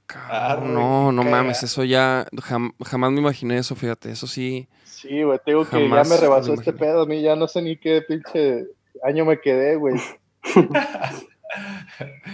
Cabrón, 0.08 0.32
Arre, 0.32 0.68
no, 0.74 1.12
no 1.12 1.24
qué 1.24 1.30
mames, 1.30 1.62
eso 1.62 1.84
ya 1.84 2.26
jam- 2.32 2.74
jamás 2.84 3.12
me 3.12 3.20
imaginé 3.20 3.60
eso, 3.60 3.76
fíjate, 3.76 4.10
eso 4.10 4.26
sí. 4.26 4.68
Sí, 4.84 5.22
güey, 5.22 5.38
te 5.46 5.52
digo 5.52 5.70
que 5.70 5.88
ya 5.88 6.04
me 6.04 6.18
rebasó 6.18 6.54
me 6.54 6.58
este 6.58 6.74
pedo, 6.74 7.04
a 7.04 7.06
mí 7.06 7.22
ya 7.22 7.36
no 7.36 7.48
sé 7.48 7.62
ni 7.62 7.78
qué 7.78 8.02
pinche 8.02 8.66
año 9.04 9.26
me 9.26 9.40
quedé, 9.40 9.76
güey. 9.76 9.94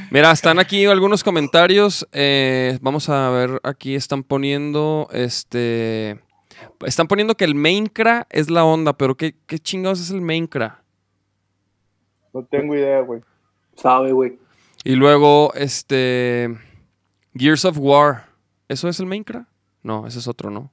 Mira, 0.09 0.31
están 0.31 0.59
aquí 0.59 0.85
algunos 0.85 1.23
comentarios. 1.23 2.07
eh, 2.11 2.77
vamos 2.81 3.09
a 3.09 3.29
ver, 3.29 3.59
aquí 3.63 3.95
están 3.95 4.23
poniendo, 4.23 5.07
este, 5.11 6.19
están 6.85 7.07
poniendo 7.07 7.35
que 7.35 7.45
el 7.45 7.55
Minecraft 7.55 8.27
es 8.29 8.49
la 8.49 8.63
onda, 8.65 8.93
pero 8.93 9.15
¿qué, 9.15 9.35
qué 9.45 9.59
chingados 9.59 9.99
es 9.99 10.09
el 10.11 10.21
Minecraft? 10.21 10.79
No 12.33 12.43
tengo 12.45 12.75
idea, 12.75 13.01
güey. 13.01 13.21
Sabe, 13.75 14.11
güey. 14.11 14.39
Y 14.83 14.95
luego, 14.95 15.53
este, 15.53 16.57
Gears 17.35 17.65
of 17.65 17.77
War, 17.79 18.27
¿eso 18.67 18.87
es 18.89 18.99
el 18.99 19.05
Minecraft? 19.05 19.47
No, 19.83 20.07
ese 20.07 20.19
es 20.19 20.27
otro, 20.27 20.49
¿no? 20.49 20.71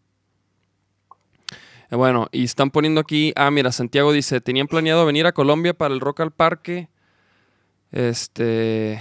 Eh, 1.90 1.96
Bueno, 1.96 2.28
y 2.32 2.44
están 2.44 2.70
poniendo 2.70 3.00
aquí, 3.00 3.32
ah, 3.36 3.50
mira, 3.50 3.72
Santiago 3.72 4.12
dice, 4.12 4.40
tenían 4.40 4.66
planeado 4.66 5.04
venir 5.04 5.26
a 5.26 5.32
Colombia 5.32 5.74
para 5.74 5.92
el 5.94 6.00
Rock 6.00 6.20
al 6.20 6.30
Parque. 6.30 6.88
Este, 7.92 9.00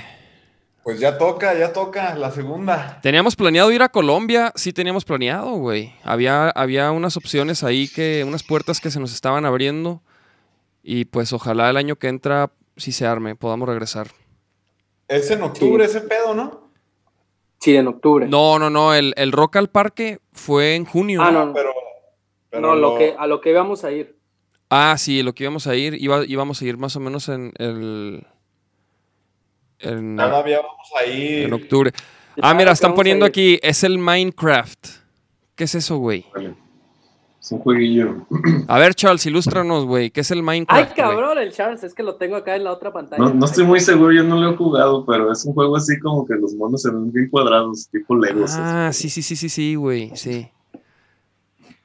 Pues 0.83 0.99
ya 0.99 1.17
toca, 1.17 1.57
ya 1.57 1.73
toca 1.73 2.15
la 2.15 2.31
segunda. 2.31 2.99
Teníamos 3.01 3.35
planeado 3.35 3.71
ir 3.71 3.81
a 3.81 3.89
Colombia, 3.89 4.51
sí 4.55 4.71
teníamos 4.73 5.03
planeado, 5.05 5.51
güey. 5.55 5.93
Había, 6.03 6.49
había 6.49 6.91
unas 6.91 7.17
opciones 7.17 7.63
ahí 7.63 7.87
que, 7.87 8.23
unas 8.25 8.43
puertas 8.43 8.79
que 8.79 8.91
se 8.91 8.99
nos 8.99 9.13
estaban 9.13 9.45
abriendo. 9.45 10.01
Y 10.83 11.05
pues 11.05 11.33
ojalá 11.33 11.69
el 11.69 11.75
año 11.77 11.97
que 11.97 12.07
entra, 12.07 12.51
si 12.77 12.91
se 12.93 13.05
arme, 13.05 13.35
podamos 13.35 13.67
regresar. 13.67 14.07
Es 15.09 15.29
en 15.31 15.41
octubre 15.41 15.85
Sí. 15.87 15.97
ese 15.97 16.07
pedo, 16.07 16.33
¿no? 16.33 16.67
Sí, 17.59 17.75
en 17.75 17.87
octubre. 17.87 18.27
No, 18.27 18.57
no, 18.59 18.69
no, 18.69 18.93
el, 18.93 19.13
el 19.17 19.31
Rock 19.33 19.57
al 19.57 19.69
Parque 19.69 20.19
fue 20.31 20.75
en 20.75 20.85
junio. 20.85 21.21
Ah, 21.21 21.31
no, 21.31 21.47
no. 21.47 21.53
Pero, 21.53 21.73
pero 22.49 22.61
no, 22.61 22.75
lo 22.75 22.97
que, 22.97 23.15
a 23.17 23.27
lo 23.27 23.41
que 23.41 23.49
íbamos 23.49 23.83
a 23.83 23.91
ir. 23.91 24.15
Ah, 24.69 24.95
sí, 24.97 25.23
lo 25.23 25.33
que 25.33 25.43
íbamos 25.43 25.65
a 25.67 25.75
ir, 25.75 25.95
iba, 26.01 26.23
íbamos 26.25 26.61
a 26.61 26.65
ir 26.65 26.77
más 26.77 26.95
o 26.95 26.99
menos 26.99 27.27
en 27.29 27.51
el... 27.57 28.25
En, 29.79 30.15
todavía 30.15 30.61
vamos 30.61 30.89
a 30.99 31.05
ir. 31.05 31.45
en 31.45 31.53
octubre. 31.53 31.91
Ah, 32.41 32.53
mira, 32.53 32.71
están 32.71 32.93
poniendo 32.93 33.25
aquí, 33.25 33.59
es 33.61 33.83
el 33.83 33.97
Minecraft. 33.97 34.87
¿Qué 35.55 35.63
es 35.63 35.75
eso, 35.75 35.97
güey? 35.97 36.25
Vale. 36.33 36.55
Es 37.41 37.51
un 37.51 37.59
jueguillo. 37.59 38.27
A 38.67 38.77
ver, 38.77 38.93
Charles, 38.93 39.25
ilústranos, 39.25 39.85
güey. 39.85 40.11
¿Qué 40.11 40.21
es 40.21 40.31
el 40.31 40.43
Minecraft? 40.43 40.79
Ay, 40.79 40.85
güey? 40.85 40.95
cabrón, 40.95 41.37
el 41.37 41.51
Charles, 41.53 41.83
es 41.83 41.93
que 41.93 42.03
lo 42.03 42.15
tengo 42.15 42.35
acá 42.35 42.55
en 42.55 42.63
la 42.63 42.73
otra 42.73 42.91
pantalla. 42.91 43.23
No, 43.23 43.33
no 43.33 43.45
estoy 43.45 43.65
muy 43.65 43.79
seguro, 43.79 44.11
yo 44.11 44.23
no 44.23 44.39
lo 44.39 44.51
he 44.51 44.55
jugado, 44.55 45.05
pero 45.05 45.31
es 45.31 45.45
un 45.45 45.53
juego 45.53 45.77
así 45.77 45.97
como 45.99 46.25
que 46.25 46.35
los 46.35 46.53
monos 46.55 46.81
se 46.81 46.91
ven 46.91 47.11
bien 47.11 47.29
cuadrados, 47.29 47.87
tipo 47.89 48.15
Legos. 48.15 48.51
Ah, 48.55 48.87
así. 48.87 49.09
sí, 49.09 49.21
sí, 49.21 49.35
sí, 49.35 49.35
sí, 49.35 49.49
sí, 49.49 49.75
güey, 49.75 50.11
sí. 50.15 50.49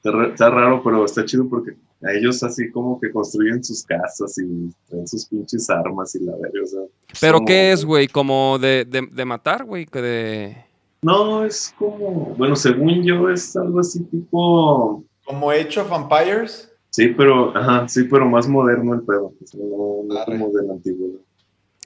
Está 0.03 0.49
raro, 0.49 0.81
pero 0.83 1.05
está 1.05 1.23
chido 1.23 1.47
porque 1.47 1.77
a 2.05 2.11
ellos 2.13 2.41
así 2.43 2.69
como 2.71 2.99
que 2.99 3.11
construyen 3.11 3.63
sus 3.63 3.83
casas 3.83 4.37
y 4.37 4.69
traen 4.89 5.07
sus 5.07 5.25
pinches 5.25 5.69
armas 5.69 6.13
y 6.15 6.19
la 6.23 6.33
verga, 6.33 6.59
o 6.63 6.67
sea. 6.67 6.79
¿Pero 7.21 7.35
como- 7.35 7.47
qué 7.47 7.71
es, 7.71 7.85
güey? 7.85 8.07
¿Como 8.07 8.57
de, 8.59 8.85
de, 8.85 9.07
de 9.11 9.25
matar, 9.25 9.63
güey? 9.65 9.85
Que 9.85 10.01
de... 10.01 10.57
No, 11.01 11.43
es 11.43 11.73
como, 11.77 12.33
bueno, 12.37 12.55
según 12.55 13.03
yo 13.03 13.29
es 13.29 13.55
algo 13.57 13.79
así 13.81 14.03
tipo, 14.05 15.03
Como 15.25 15.49
Age 15.51 15.79
of 15.81 15.91
Empires. 15.91 16.71
sí, 16.91 17.09
pero, 17.09 17.55
ajá, 17.57 17.87
sí, 17.89 18.03
pero 18.05 18.25
más 18.29 18.47
moderno 18.47 18.93
el 18.93 19.01
pedo, 19.01 19.33
o 19.41 19.45
sea, 19.45 19.59
no, 19.61 20.03
no 20.07 20.25
como 20.25 20.49
de 20.51 20.65
la 20.65 20.73
antigüedad. 20.73 21.19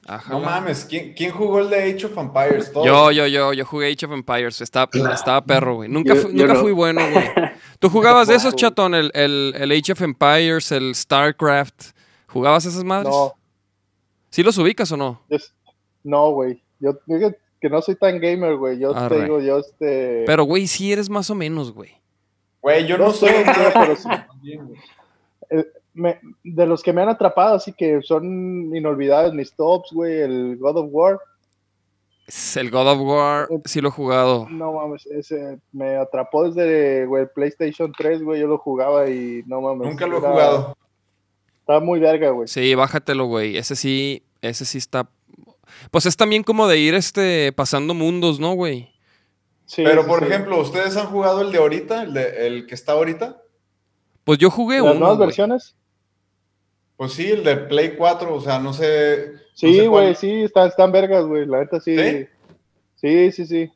Ajá. 0.06 0.32
No 0.32 0.40
mames, 0.40 0.86
¿quién, 0.88 1.12
quién 1.14 1.32
jugó 1.32 1.58
el 1.58 1.68
de 1.68 1.82
Age 1.92 2.06
of 2.06 2.16
Empires? 2.16 2.72
Todos. 2.72 2.86
Yo, 2.86 3.10
yo, 3.10 3.26
yo, 3.26 3.52
yo 3.52 3.64
jugué 3.66 3.92
Age 3.92 4.06
of 4.06 4.12
Empires. 4.12 4.58
Estaba, 4.62 4.86
Claro. 4.88 5.14
estaba 5.14 5.44
perro, 5.44 5.74
güey. 5.74 5.88
Nunca, 5.90 6.14
Yo- 6.14 6.22
fu- 6.22 6.28
yo 6.28 6.34
nunca 6.46 6.54
no. 6.54 6.60
fui 6.60 6.72
bueno, 6.72 7.00
güey. 7.12 7.24
¿Tú 7.78 7.88
jugabas 7.90 8.28
de 8.28 8.34
esos, 8.34 8.56
chatón? 8.56 8.94
El, 8.94 9.10
el, 9.14 9.54
el 9.56 9.70
Age 9.72 9.92
of 9.92 10.02
Empires, 10.02 10.72
el 10.72 10.94
StarCraft. 10.94 11.92
¿Jugabas 12.26 12.66
esas 12.66 12.84
madres? 12.84 13.08
No, 13.14 13.32
¿Sí 14.30 14.42
los 14.42 14.58
ubicas 14.58 14.90
o 14.92 14.96
no? 14.96 15.22
yo- 15.30 15.38
no, 16.04 16.30
güey. 16.32 16.62
Yo 16.80 16.98
digo 17.06 17.32
que 17.60 17.68
no 17.70 17.80
soy 17.82 17.96
tan 17.96 18.20
gamer, 18.20 18.56
güey. 18.56 18.78
Yo 18.78 18.94
Arre. 18.94 19.16
te 19.16 19.22
digo, 19.24 19.40
yo 19.40 19.58
este... 19.58 20.24
Pero, 20.26 20.44
güey, 20.44 20.66
sí 20.66 20.92
eres 20.92 21.08
más 21.10 21.28
o 21.30 21.34
menos, 21.34 21.72
güey. 21.72 21.90
Güey, 22.60 22.86
yo 22.86 22.98
no 22.98 23.06
No 23.06 23.12
soy 23.12 23.30
güey, 23.30 23.44
pero 23.72 23.96
sí. 23.96 24.08
También, 24.08 24.66
güey. 24.66 24.78
me- 25.94 26.20
de 26.44 26.66
los 26.66 26.82
que 26.82 26.92
me 26.92 27.02
han 27.02 27.08
atrapado, 27.08 27.56
así 27.56 27.72
que 27.72 28.00
son 28.02 28.74
inolvidables 28.74 29.32
mis 29.34 29.52
tops, 29.54 29.90
güey, 29.92 30.20
el 30.20 30.56
God 30.58 30.76
of 30.78 30.86
War. 30.90 31.18
Es 32.28 32.56
El 32.58 32.70
God 32.70 32.86
of 32.88 33.00
War, 33.00 33.48
sí 33.64 33.80
lo 33.80 33.88
he 33.88 33.92
jugado. 33.92 34.46
No 34.50 34.74
mames, 34.74 35.06
ese 35.06 35.58
me 35.72 35.96
atrapó 35.96 36.44
desde 36.48 37.06
güey, 37.06 37.22
el 37.22 37.30
PlayStation 37.30 37.90
3, 37.96 38.22
güey, 38.22 38.40
yo 38.42 38.46
lo 38.46 38.58
jugaba 38.58 39.08
y 39.08 39.42
no 39.46 39.62
mames. 39.62 39.88
Nunca 39.88 40.06
lo 40.06 40.16
he 40.16 40.20
era- 40.20 40.30
jugado. 40.30 40.76
Estaba 41.60 41.80
muy 41.80 41.98
verga, 42.00 42.30
güey. 42.30 42.46
Sí, 42.46 42.74
bájatelo, 42.74 43.24
güey. 43.26 43.56
Ese 43.56 43.74
sí, 43.76 44.22
ese 44.42 44.64
sí 44.66 44.76
está... 44.78 45.08
Pues 45.90 46.04
es 46.06 46.16
también 46.18 46.42
como 46.42 46.66
de 46.68 46.78
ir, 46.78 46.94
este, 46.94 47.50
pasando 47.52 47.92
mundos, 47.94 48.38
¿no, 48.40 48.52
güey? 48.54 48.90
Sí, 49.66 49.82
Pero, 49.84 50.06
por 50.06 50.20
sí. 50.20 50.26
ejemplo, 50.26 50.58
¿ustedes 50.60 50.96
han 50.96 51.06
jugado 51.06 51.40
el 51.42 51.50
de 51.52 51.58
ahorita? 51.58 52.02
¿El, 52.02 52.14
de, 52.14 52.46
el 52.46 52.66
que 52.66 52.74
está 52.74 52.92
ahorita? 52.92 53.42
Pues 54.24 54.38
yo 54.38 54.50
jugué 54.50 54.76
¿Las 54.80 54.90
uno, 54.92 55.00
nuevas 55.00 55.18
versiones? 55.18 55.74
Pues 56.96 57.12
sí, 57.12 57.30
el 57.30 57.44
de 57.44 57.56
Play 57.56 57.96
4, 57.96 58.34
o 58.34 58.40
sea, 58.40 58.58
no 58.58 58.72
sé. 58.72 59.32
Sí, 59.58 59.86
güey, 59.88 60.14
sí, 60.14 60.44
están, 60.44 60.68
están 60.68 60.92
vergas, 60.92 61.24
güey, 61.24 61.44
la 61.44 61.58
neta 61.58 61.80
sí. 61.80 61.96
¿Sí? 61.98 62.28
Sí, 62.94 63.32
sí, 63.32 63.46
sí. 63.46 63.72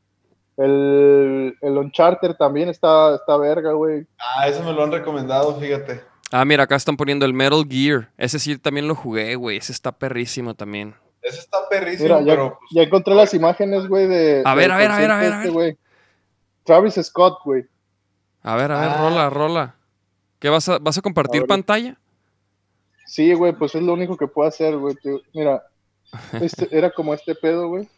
El, 0.57 1.57
el 1.61 1.76
Uncharted 1.78 2.35
también 2.35 2.68
está, 2.68 3.16
está 3.16 3.37
verga, 3.37 3.72
güey. 3.72 4.07
Ah, 4.18 4.47
ese 4.47 4.62
me 4.62 4.72
lo 4.72 4.85
han 4.85 4.93
recomendado, 4.93 5.59
fíjate. 5.59 6.03
Ah, 6.30 6.45
mira, 6.45 6.62
acá 6.64 6.76
están 6.76 6.97
poniendo 6.97 7.26
el 7.26 7.35
Metal 7.35 7.64
Gear. 7.68 8.11
Ese 8.16 8.39
sí 8.39 8.57
también 8.59 8.87
lo 8.87 8.95
jugué, 8.95 9.35
güey. 9.35 9.57
Ese 9.57 9.72
está 9.72 9.91
perrísimo 9.91 10.55
también. 10.55 10.95
Ese 11.20 11.41
está 11.41 11.59
perrísimo, 11.68 12.05
Mira, 12.05 12.20
ya, 12.20 12.26
pero. 12.33 12.59
pues, 12.61 12.70
ya 12.72 12.83
encontré 12.83 13.14
las 13.14 13.35
imágenes, 13.35 13.89
güey, 13.89 14.07
de. 14.07 14.43
A 14.45 14.55
ver, 14.55 14.70
a 14.70 14.76
ver, 14.76 14.91
a 14.91 14.99
ver, 14.99 15.11
a 15.11 15.18
ver, 15.18 15.33
a 15.33 15.45
este, 15.45 15.57
ver. 15.57 15.76
Travis 16.64 16.95
Scott, 17.03 17.39
güey. 17.45 17.64
A 18.43 18.55
ver, 18.55 18.70
a 18.70 18.80
ver, 18.80 18.91
Ah. 18.91 18.97
rola, 19.01 19.30
rola. 19.30 19.74
¿Qué 20.39 20.49
vas 20.49 20.68
a, 20.68 20.78
vas 20.78 20.97
a 20.97 21.03
compartir 21.03 21.43
A 21.43 21.47
pantalla? 21.47 21.99
Sí, 23.07 23.33
güey, 23.35 23.53
pues 23.53 23.74
es 23.74 23.83
lo 23.83 23.93
único 23.95 24.16
que 24.16 24.26
puedo 24.28 24.49
hacer, 24.49 24.76
güey. 24.76 24.97
Mira, 25.35 25.62
este, 26.40 26.68
era 26.70 26.90
como 26.90 27.14
este 27.14 27.34
pedo, 27.34 27.68
güey. 27.68 27.88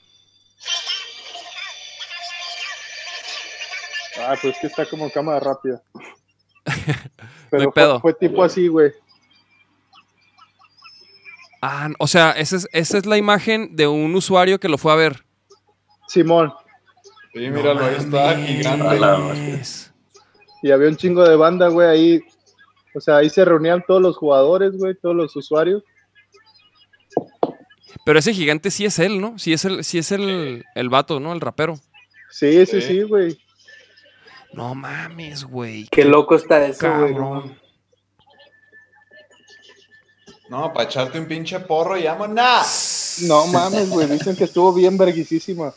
Ah, 4.18 4.34
pues 4.40 4.54
es 4.54 4.60
que 4.60 4.66
está 4.68 4.86
como 4.86 5.10
cámara 5.10 5.40
rápida. 5.40 5.82
Pero 7.50 7.64
fue- 7.64 7.72
pedo. 7.72 8.00
Fue, 8.00 8.14
tipo 8.14 8.42
así, 8.42 8.68
güey. 8.68 8.92
Ah, 11.60 11.88
o 11.98 12.06
sea, 12.06 12.32
esa 12.32 12.56
es, 12.56 12.68
esa 12.72 12.98
es 12.98 13.06
la 13.06 13.16
imagen 13.16 13.74
de 13.74 13.86
un 13.86 14.14
usuario 14.14 14.60
que 14.60 14.68
lo 14.68 14.76
fue 14.78 14.92
a 14.92 14.96
ver. 14.96 15.24
Simón. 16.08 16.52
Sí, 17.32 17.50
míralo, 17.50 17.84
ahí 17.84 17.94
está, 17.96 18.36
gigante. 18.36 19.62
Y 20.62 20.70
había 20.70 20.88
un 20.88 20.96
chingo 20.96 21.26
de 21.28 21.36
banda, 21.36 21.68
güey, 21.68 21.88
ahí. 21.88 22.20
O 22.94 23.00
sea, 23.00 23.16
ahí 23.16 23.28
se 23.28 23.44
reunían 23.44 23.82
todos 23.86 24.00
los 24.00 24.16
jugadores, 24.16 24.76
güey, 24.76 24.94
todos 24.94 25.16
los 25.16 25.34
usuarios. 25.34 25.82
Pero 28.05 28.18
ese 28.18 28.34
gigante 28.34 28.70
sí 28.70 28.84
es 28.84 28.98
él, 28.98 29.20
¿no? 29.20 29.38
Sí 29.38 29.52
es 29.52 29.64
el, 29.64 29.82
sí 29.84 29.98
es 29.98 30.12
el, 30.12 30.64
el 30.74 30.88
vato, 30.90 31.20
¿no? 31.20 31.32
El 31.32 31.40
rapero. 31.40 31.78
Sí, 32.30 32.66
sí, 32.66 32.80
Sí. 32.82 33.02
güey. 33.02 33.38
No 34.52 34.74
mames, 34.74 35.44
güey. 35.44 35.88
Qué 35.90 36.05
loco 36.05 36.36
está 36.36 36.64
eso, 36.66 36.86
güey. 36.98 37.14
No, 40.48 40.72
para 40.72 40.84
echarte 40.88 41.18
un 41.18 41.26
pinche 41.26 41.59
porro, 41.61 41.96
llama 41.96 42.28
nada. 42.28 42.62
No 43.22 43.46
mames, 43.46 43.88
güey. 43.90 44.07
Dicen 44.09 44.36
que 44.36 44.44
estuvo 44.44 44.72
bien 44.72 44.96
verguisísima. 44.98 45.72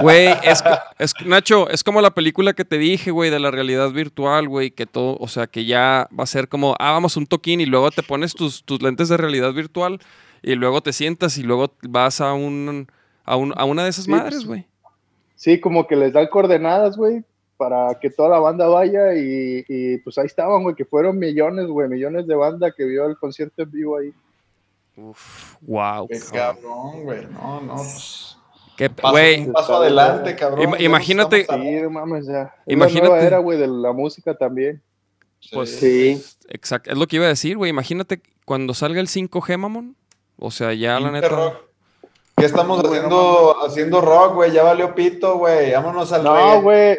Güey, 0.00 0.28
es, 0.42 0.62
es- 0.98 1.14
Nacho, 1.24 1.68
es 1.70 1.82
como 1.84 2.00
la 2.02 2.12
película 2.12 2.52
que 2.54 2.64
te 2.64 2.76
dije, 2.76 3.10
güey, 3.12 3.30
de 3.30 3.38
la 3.38 3.50
realidad 3.52 3.90
virtual, 3.90 4.48
güey, 4.48 4.70
que 4.72 4.84
todo, 4.86 5.16
o 5.20 5.28
sea, 5.28 5.46
que 5.46 5.64
ya 5.64 6.08
va 6.16 6.24
a 6.24 6.28
ser 6.28 6.48
como, 6.48 6.74
ah, 6.78 6.90
vamos 6.90 7.16
un 7.16 7.26
toquín 7.26 7.60
y 7.60 7.66
luego 7.66 7.90
te 7.92 8.02
pones 8.02 8.34
tus, 8.34 8.64
tus 8.64 8.82
lentes 8.82 9.08
de 9.08 9.16
realidad 9.16 9.52
virtual 9.52 10.00
y 10.44 10.54
luego 10.54 10.80
te 10.82 10.92
sientas 10.92 11.38
y 11.38 11.42
luego 11.42 11.72
vas 11.88 12.20
a 12.20 12.32
un, 12.34 12.86
a, 13.24 13.36
un- 13.36 13.54
a 13.56 13.64
una 13.64 13.82
de 13.84 13.90
esas 13.90 14.04
Sí, 14.04 14.10
madres, 14.10 14.34
pues, 14.36 14.46
güey. 14.46 14.66
Sí, 15.36 15.60
como 15.60 15.86
que 15.86 15.96
les 15.96 16.12
dan 16.12 16.26
coordenadas, 16.28 16.96
güey, 16.96 17.24
para 17.56 17.98
que 18.00 18.10
toda 18.10 18.28
la 18.28 18.38
banda 18.38 18.66
vaya 18.68 19.14
y, 19.14 19.64
y, 19.68 19.98
pues 19.98 20.16
ahí 20.18 20.26
estaban, 20.26 20.62
güey, 20.62 20.74
que 20.74 20.84
fueron 20.84 21.18
millones, 21.18 21.66
güey, 21.66 21.88
millones 21.88 22.26
de 22.26 22.34
banda 22.34 22.70
que 22.72 22.84
vio 22.84 23.06
el 23.06 23.16
concierto 23.16 23.62
en 23.62 23.70
vivo 23.70 23.96
ahí. 23.98 24.12
Uf, 24.96 25.56
wow. 25.62 26.06
Qué 26.08 26.20
cabrón, 26.32 27.02
güey. 27.02 27.26
No, 27.32 27.60
no, 27.60 27.74
pues. 27.76 28.36
Qué, 28.76 28.90
Paso, 28.90 29.76
adelante, 29.76 30.34
cabrón. 30.34 30.74
Imagínate- 30.80 31.46
Sí, 31.48 31.88
mames, 31.90 32.26
ya. 32.26 32.54
Imagínate. 32.66 33.08
nueva 33.08 33.22
era, 33.22 33.38
güey, 33.38 33.58
de 33.58 33.68
la 33.68 33.92
música 33.92 34.34
también. 34.34 34.82
pues, 35.52 35.76
Sí. 35.76 36.22
exacto, 36.48 36.90
es 36.90 36.96
lo 36.98 37.06
que 37.06 37.16
iba 37.16 37.26
a 37.26 37.28
decir, 37.28 37.56
güey. 37.56 37.70
Imagínate 37.70 38.20
cuando 38.44 38.72
salga 38.74 39.00
el 39.00 39.08
5G, 39.08 39.58
mamón. 39.58 39.94
O 40.38 40.50
sea, 40.50 40.72
ya 40.72 40.98
la 41.00 41.10
neta. 41.10 41.28
rock. 41.28 41.56
¿Qué 42.36 42.46
estamos 42.46 42.82
haciendo, 42.84 43.64
haciendo 43.64 44.00
rock, 44.00 44.34
güey? 44.34 44.52
Ya 44.52 44.64
valió 44.64 44.94
pito, 44.94 45.38
güey. 45.38 45.72
Vámonos 45.72 46.12
al 46.12 46.24
No, 46.24 46.62
güey. 46.62 46.98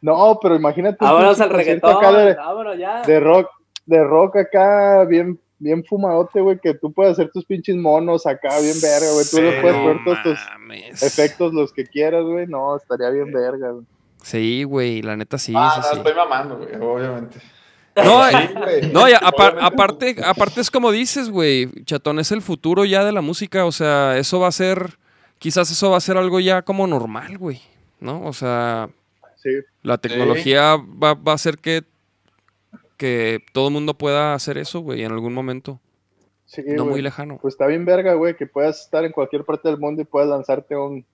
No, 0.00 0.38
pero 0.40 0.56
imagínate. 0.56 1.04
Vámonos 1.04 1.40
al 1.40 1.50
reggaetón. 1.50 1.96
acá 1.96 2.12
de, 2.12 2.34
Vámonos 2.34 2.78
ya. 2.78 3.02
de 3.02 3.20
rock, 3.20 3.50
de 3.86 4.02
rock 4.02 4.36
acá, 4.36 5.04
bien, 5.04 5.38
bien 5.58 5.84
fumadote, 5.84 6.40
güey, 6.40 6.58
que 6.58 6.74
tú 6.74 6.92
puedes 6.92 7.12
hacer 7.12 7.30
tus 7.30 7.44
pinches 7.44 7.76
monos 7.76 8.26
acá, 8.26 8.58
bien 8.60 8.80
verga, 8.80 9.12
güey. 9.12 9.26
Tú 9.30 9.40
le 9.40 9.60
puedes 9.60 9.76
no 9.76 9.82
poner 9.82 10.04
todos 10.04 10.22
tus 10.22 11.02
efectos, 11.02 11.52
los 11.52 11.72
que 11.72 11.86
quieras, 11.86 12.24
güey. 12.24 12.46
No, 12.46 12.76
estaría 12.76 13.10
bien 13.10 13.30
verga, 13.32 13.70
güey. 13.70 13.84
Sí, 14.22 14.64
güey, 14.64 15.02
la 15.02 15.16
neta 15.16 15.36
sí. 15.36 15.52
ah, 15.56 15.72
sí, 15.74 15.80
no, 15.80 15.88
sí. 15.88 15.96
estoy 15.98 16.14
mamando, 16.14 16.56
güey, 16.56 16.74
obviamente. 16.76 17.38
No, 17.96 18.28
Sí, 18.28 18.36
eh, 18.68 18.90
no, 18.92 19.08
ya, 19.08 19.18
apar- 19.18 19.52
Obviamente. 19.52 19.64
aparte, 19.74 20.16
aparte 20.24 20.60
es 20.62 20.70
como 20.70 20.90
dices, 20.90 21.28
güey, 21.30 21.68
chatón, 21.84 22.18
es 22.18 22.32
el 22.32 22.40
futuro 22.42 22.84
ya 22.84 23.04
de 23.04 23.12
la 23.12 23.20
música, 23.20 23.66
o 23.66 23.72
sea, 23.72 24.16
eso 24.16 24.40
va 24.40 24.48
a 24.48 24.52
ser, 24.52 24.96
quizás 25.38 25.70
eso 25.70 25.90
va 25.90 25.98
a 25.98 26.00
ser 26.00 26.16
algo 26.16 26.40
ya 26.40 26.62
como 26.62 26.86
normal, 26.86 27.36
güey, 27.38 27.60
¿no? 28.00 28.24
O 28.24 28.32
sea, 28.32 28.88
Sí. 29.36 29.50
la 29.82 29.98
tecnología 29.98 30.76
va, 30.76 31.14
va 31.14 31.32
a 31.32 31.34
hacer 31.34 31.58
que, 31.58 31.82
que 32.96 33.40
todo 33.52 33.68
el 33.68 33.74
mundo 33.74 33.94
pueda 33.94 34.34
hacer 34.34 34.56
eso, 34.58 34.80
güey, 34.80 35.02
en 35.04 35.12
algún 35.12 35.34
momento, 35.34 35.80
Sí, 36.46 36.62
no 36.66 36.84
muy 36.84 37.00
lejano. 37.00 37.38
Pues 37.40 37.54
está 37.54 37.66
bien 37.66 37.84
verga, 37.86 38.12
güey, 38.14 38.36
que 38.36 38.46
puedas 38.46 38.82
estar 38.82 39.04
en 39.06 39.12
cualquier 39.12 39.42
parte 39.44 39.68
del 39.70 39.78
mundo 39.78 40.02
y 40.02 40.04
puedas 40.04 40.28
lanzarte 40.28 40.76
un... 40.76 41.04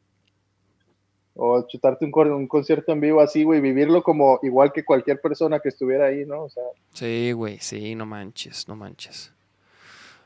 O 1.40 1.64
chutarte 1.68 2.04
un, 2.04 2.48
concierto 2.48 2.90
en 2.90 3.00
vivo 3.00 3.20
así, 3.20 3.44
güey, 3.44 3.60
vivirlo 3.60 4.02
como 4.02 4.40
igual 4.42 4.72
que 4.72 4.84
cualquier 4.84 5.20
persona 5.20 5.60
que 5.60 5.68
estuviera 5.68 6.06
ahí, 6.06 6.24
¿no? 6.26 6.42
O 6.42 6.50
sea, 6.50 6.64
Sí, 6.92 7.30
güey, 7.30 7.58
sí, 7.60 7.94
no 7.94 8.06
manches, 8.06 8.66
no 8.66 8.74
manches. 8.74 9.32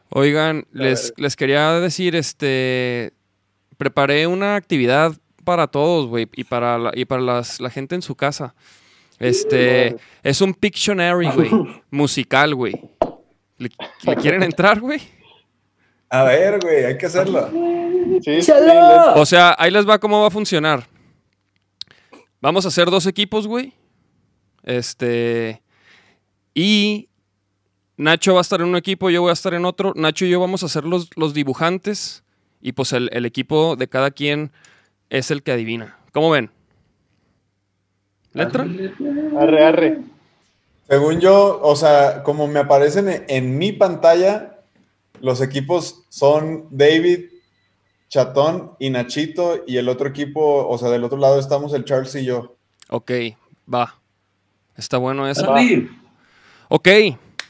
Oigan, 0.09 0.65
les, 0.73 1.13
les 1.19 1.37
quería 1.37 1.73
decir, 1.81 2.17
este, 2.17 3.13
preparé 3.77 4.27
una 4.27 4.57
actividad 4.57 5.13
para 5.45 5.67
todos, 5.67 6.07
güey, 6.07 6.29
y 6.33 6.45
para 6.45 6.79
la, 6.79 6.93
y 6.95 7.05
para 7.05 7.21
las, 7.21 7.61
la 7.61 7.69
gente 7.69 7.95
en 7.95 8.01
su 8.01 8.15
casa. 8.15 8.55
Este, 9.19 9.97
es 10.23 10.41
un 10.41 10.55
Pictionary, 10.55 11.29
güey, 11.31 11.51
musical, 11.91 12.55
güey. 12.55 12.73
¿Le, 13.59 13.69
le 14.05 14.17
quieren 14.17 14.43
entrar, 14.43 14.81
güey? 14.81 15.03
A 16.09 16.25
ver, 16.25 16.59
güey, 16.59 16.87
hay 16.87 16.97
que 16.97 17.05
hacerlo. 17.05 17.51
sí. 18.23 18.39
O 19.15 19.27
sea, 19.27 19.55
ahí 19.59 19.71
les 19.71 19.87
va 19.87 19.99
cómo 19.99 20.23
va 20.23 20.29
a 20.29 20.31
funcionar. 20.31 20.92
Vamos 22.43 22.65
a 22.65 22.69
hacer 22.69 22.91
dos 22.91 23.07
equipos, 23.07 23.47
güey. 23.47 23.73
Este. 24.65 25.63
Y 26.55 27.09
Nacho 27.97 28.35
va 28.35 28.41
a 28.41 28.43
estar 28.43 28.61
en 28.61 28.67
un 28.67 28.75
equipo, 28.75 29.11
yo 29.11 29.23
voy 29.23 29.31
a 29.31 29.33
estar 29.33 29.55
en 29.55 29.65
otro. 29.65 29.93
Nacho 29.95 30.25
y 30.25 30.31
yo 30.31 30.41
vamos 30.41 30.65
a 30.65 30.69
ser 30.69 30.83
los, 30.85 31.09
los 31.15 31.35
dibujantes. 31.35 32.25
Y 32.61 32.73
pues 32.73 32.93
el, 32.93 33.09
el 33.13 33.27
equipo 33.27 33.77
de 33.77 33.89
cada 33.89 34.11
quien 34.11 34.51
es 35.09 35.31
el 35.31 35.45
que 35.45 35.53
adivina. 35.53 35.99
¿Cómo 36.13 36.31
ven? 36.31 36.51
¿Letra? 38.33 38.67
arre, 39.39 39.65
arre. 39.65 39.99
Según 40.89 41.21
yo, 41.21 41.61
o 41.63 41.77
sea, 41.77 42.25
como 42.25 42.49
me 42.49 42.59
aparecen 42.59 43.09
en, 43.09 43.25
en 43.29 43.59
mi 43.59 43.71
pantalla, 43.71 44.59
los 45.21 45.41
equipos 45.41 46.03
son 46.09 46.67
David, 46.71 47.27
Chatón 48.13 48.73
y 48.79 48.91
Nachito, 48.91 49.63
y 49.67 49.79
el 49.79 49.89
otro 49.89 50.07
equipo, 50.07 50.69
o 50.69 50.77
sea, 50.77 50.91
del 50.91 51.03
otro 51.03 51.17
lado 51.17 51.41
estamos 51.41 51.73
el 51.73 51.87
Charles 51.87 52.15
y 52.17 52.27
yo. 52.27 52.57
Ok, 52.91 53.11
va. 53.73 53.95
Está 54.77 54.99
bueno 54.99 55.27
esa. 55.27 55.47
David, 55.47 55.87
Ok, 56.69 56.89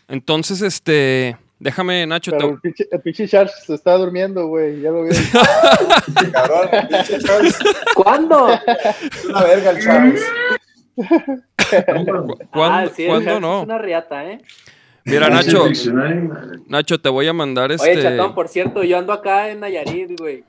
entonces, 0.07 0.63
este. 0.63 1.37
Déjame, 1.59 2.07
Nacho. 2.07 2.31
te- 2.31 2.37
Pero 2.39 2.51
el 2.51 2.61
pinche, 2.61 2.87
el 2.93 3.01
pinche 3.01 3.27
Charles 3.27 3.53
se 3.67 3.75
está 3.75 3.97
durmiendo, 3.97 4.47
güey, 4.47 4.81
ya 4.81 4.91
lo 4.93 5.03
vi. 5.03 5.11
Cabrón, 6.33 6.69
pinche 6.89 7.19
Charles, 7.19 7.59
¿Cuándo? 7.97 8.49
es 8.53 9.25
una 9.25 9.43
verga 9.43 9.71
el 9.71 9.83
Charles. 9.83 10.23
¿Cuándo, 10.97 12.39
Ah, 12.53 12.87
sí, 12.95 13.07
¿cuándo 13.07 13.41
no? 13.41 13.59
Es 13.61 13.65
una 13.65 13.79
riata, 13.79 14.31
¿eh? 14.31 14.41
Mira, 15.05 15.29
Nacho. 15.29 15.65
Nacho, 16.69 17.01
te 17.01 17.09
voy 17.09 17.27
a 17.27 17.33
mandar 17.33 17.73
este. 17.73 17.91
Oye, 17.91 18.03
chatón, 18.03 18.33
por 18.37 18.47
cierto, 18.49 18.85
yo 18.85 18.99
ando 18.99 19.13
acá 19.13 19.49
en 19.51 19.59
Nayarit, 19.59 20.19
güey. 20.21 20.45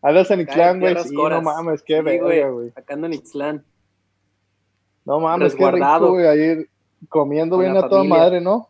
Andas 0.00 0.30
en 0.30 0.40
Ixtlán, 0.42 0.80
güey, 0.80 0.96
sí, 1.02 1.14
no 1.14 1.42
mames, 1.42 1.82
qué 1.82 1.96
Sí, 1.98 2.02
verga, 2.02 2.48
güey. 2.50 2.72
Acá 2.76 2.94
ando 2.94 3.06
en 3.08 3.14
Ixtlán. 3.14 3.64
No 5.04 5.18
mames, 5.20 5.54
qué 5.54 5.70
rico, 5.70 6.08
güey, 6.10 6.26
ahí 6.26 6.66
comiendo 7.08 7.56
Con 7.56 7.64
bien 7.64 7.76
a 7.76 7.88
toda 7.88 8.04
madre, 8.04 8.40
¿no? 8.40 8.68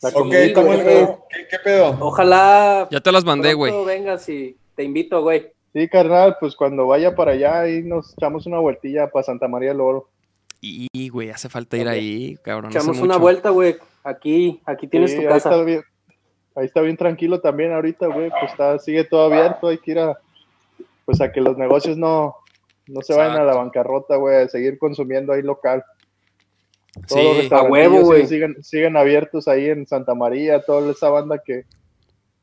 La 0.00 0.10
Ok, 0.10 0.32
¿cómo- 0.54 0.66
güey. 0.68 0.84
¿qué, 0.84 1.46
qué 1.50 1.58
pedo? 1.64 1.96
Ojalá 2.00 2.86
Ya 2.90 3.00
te 3.00 3.10
las 3.10 3.24
mandé, 3.24 3.54
güey. 3.54 3.72
vengas 3.84 4.28
y 4.28 4.56
te 4.76 4.84
invito, 4.84 5.22
güey. 5.22 5.52
Sí, 5.72 5.88
carnal, 5.88 6.36
pues 6.40 6.54
cuando 6.54 6.86
vaya 6.86 7.14
para 7.14 7.32
allá, 7.32 7.60
ahí 7.60 7.82
nos 7.82 8.12
echamos 8.14 8.46
una 8.46 8.58
vueltilla 8.58 9.08
para 9.10 9.24
Santa 9.24 9.48
María 9.48 9.70
del 9.70 9.80
Oro. 9.80 10.08
Y, 10.60 11.08
güey, 11.08 11.30
hace 11.30 11.48
falta 11.48 11.76
ir 11.76 11.88
ahí, 11.88 12.36
cabrón. 12.42 12.66
hace 12.70 12.78
Echamos 12.78 12.98
una 12.98 13.14
mucho. 13.14 13.20
vuelta, 13.20 13.50
güey. 13.50 13.76
Aquí, 14.02 14.60
aquí 14.64 14.86
tienes 14.88 15.10
Sí, 15.10 15.16
tu 15.16 15.22
ahí 15.22 15.28
casa. 15.28 15.50
Está 15.50 15.62
bien, 15.64 15.82
ahí 16.58 16.66
está 16.66 16.80
bien 16.80 16.96
tranquilo 16.96 17.40
también 17.40 17.72
ahorita, 17.72 18.06
güey. 18.08 18.30
Pues 18.30 18.50
está, 18.52 18.78
sigue 18.78 19.04
todo 19.04 19.24
abierto, 19.32 19.68
hay 19.68 19.78
que 19.78 19.90
ir 19.92 19.98
a, 19.98 20.18
pues 21.04 21.20
a 21.20 21.30
que 21.32 21.40
los 21.40 21.56
negocios 21.56 21.96
no, 21.96 22.34
no 22.86 23.00
se 23.02 23.14
vayan 23.14 23.36
a 23.36 23.44
la 23.44 23.54
bancarrota, 23.54 24.16
güey, 24.16 24.36
a 24.42 24.48
seguir 24.48 24.78
consumiendo 24.78 25.32
ahí 25.32 25.42
local. 25.42 25.84
Todos 27.06 27.22
los 27.22 27.32
Sí, 27.34 27.40
restaurantillos 27.42 27.92
huevo, 27.92 28.04
güey. 28.06 28.26
siguen, 28.26 28.62
siguen 28.62 28.96
abiertos 28.96 29.46
ahí 29.46 29.66
en 29.68 29.86
Santa 29.86 30.14
María, 30.14 30.62
toda 30.62 30.90
esa 30.90 31.08
banda 31.10 31.40
que 31.44 31.64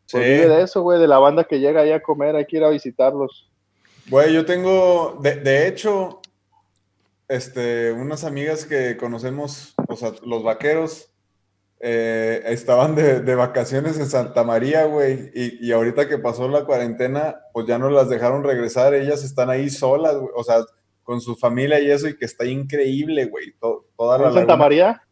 Sí. 0.07 0.17
pues, 0.17 0.23
vive 0.25 0.47
de 0.55 0.61
eso, 0.63 0.81
güey, 0.83 0.99
de 0.99 1.07
la 1.07 1.17
banda 1.17 1.43
que 1.45 1.59
llega 1.59 1.81
ahí 1.81 1.91
a 1.91 1.99
comer, 2.01 2.35
hay 2.35 2.45
que 2.45 2.57
ir 2.57 2.63
a 2.63 2.69
visitarlos. 2.69 3.49
Güey, 4.07 4.33
yo 4.33 4.45
tengo, 4.45 5.17
de, 5.21 5.37
de 5.37 5.67
hecho, 5.67 6.21
este, 7.27 7.91
unas 7.91 8.23
amigas 8.23 8.65
que 8.65 8.97
conocemos, 8.97 9.73
o 9.87 9.95
sea, 9.95 10.11
los 10.23 10.43
vaqueros, 10.43 11.11
eh, 11.79 12.41
estaban 12.45 12.95
de, 12.95 13.19
de 13.21 13.35
vacaciones 13.35 13.99
en 13.99 14.07
Santa 14.07 14.43
María, 14.43 14.85
güey, 14.85 15.31
y, 15.35 15.67
y 15.67 15.71
ahorita 15.71 16.07
que 16.07 16.17
pasó 16.17 16.47
la 16.47 16.65
cuarentena, 16.65 17.41
pues 17.53 17.67
ya 17.67 17.77
no 17.77 17.89
las 17.89 18.09
dejaron 18.09 18.43
regresar, 18.43 18.93
ellas 18.93 19.23
están 19.23 19.49
ahí 19.49 19.69
solas, 19.69 20.15
güey, 20.17 20.31
o 20.35 20.43
sea, 20.43 20.57
con 21.03 21.21
su 21.21 21.35
familia 21.35 21.79
y 21.79 21.91
eso, 21.91 22.07
y 22.07 22.17
que 22.17 22.25
está 22.25 22.45
increíble, 22.45 23.25
güey, 23.25 23.51
to- 23.59 23.85
toda 23.97 24.17
la 24.17 24.27
¿En 24.29 24.33
Santa. 24.33 24.55
María? 24.57 25.03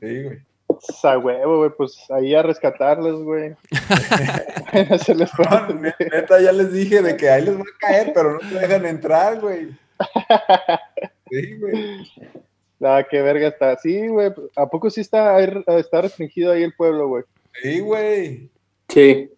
Sí, 0.00 0.22
güey. 0.24 0.38
Esa 0.86 1.16
huevo, 1.16 1.58
güey, 1.58 1.70
pues 1.76 1.98
ahí 2.10 2.34
a 2.34 2.42
rescatarles, 2.42 3.14
güey. 3.14 3.54
Se 5.04 5.14
les 5.14 5.30
No, 5.38 5.68
ne- 5.74 5.94
neta, 6.12 6.40
ya 6.40 6.52
les 6.52 6.70
dije 6.72 7.00
de 7.00 7.16
que 7.16 7.30
ahí 7.30 7.44
les 7.46 7.56
va 7.56 7.62
a 7.62 7.78
caer, 7.80 8.12
pero 8.14 8.34
no 8.34 8.38
te 8.40 8.54
dejan 8.58 8.84
entrar, 8.84 9.40
güey. 9.40 9.70
Sí, 11.30 11.58
güey. 11.58 12.10
La 12.78 13.06
que 13.08 13.20
verga 13.22 13.48
está. 13.48 13.76
Sí, 13.76 14.06
güey. 14.06 14.32
¿A 14.56 14.66
poco 14.68 14.88
sí 14.90 15.00
está, 15.00 15.34
ahí- 15.36 15.64
está 15.66 16.02
restringido 16.02 16.52
ahí 16.52 16.62
el 16.62 16.74
pueblo, 16.74 17.08
güey? 17.08 17.24
Sí, 17.60 17.80
güey. 17.80 18.50
Sí. 18.88 19.30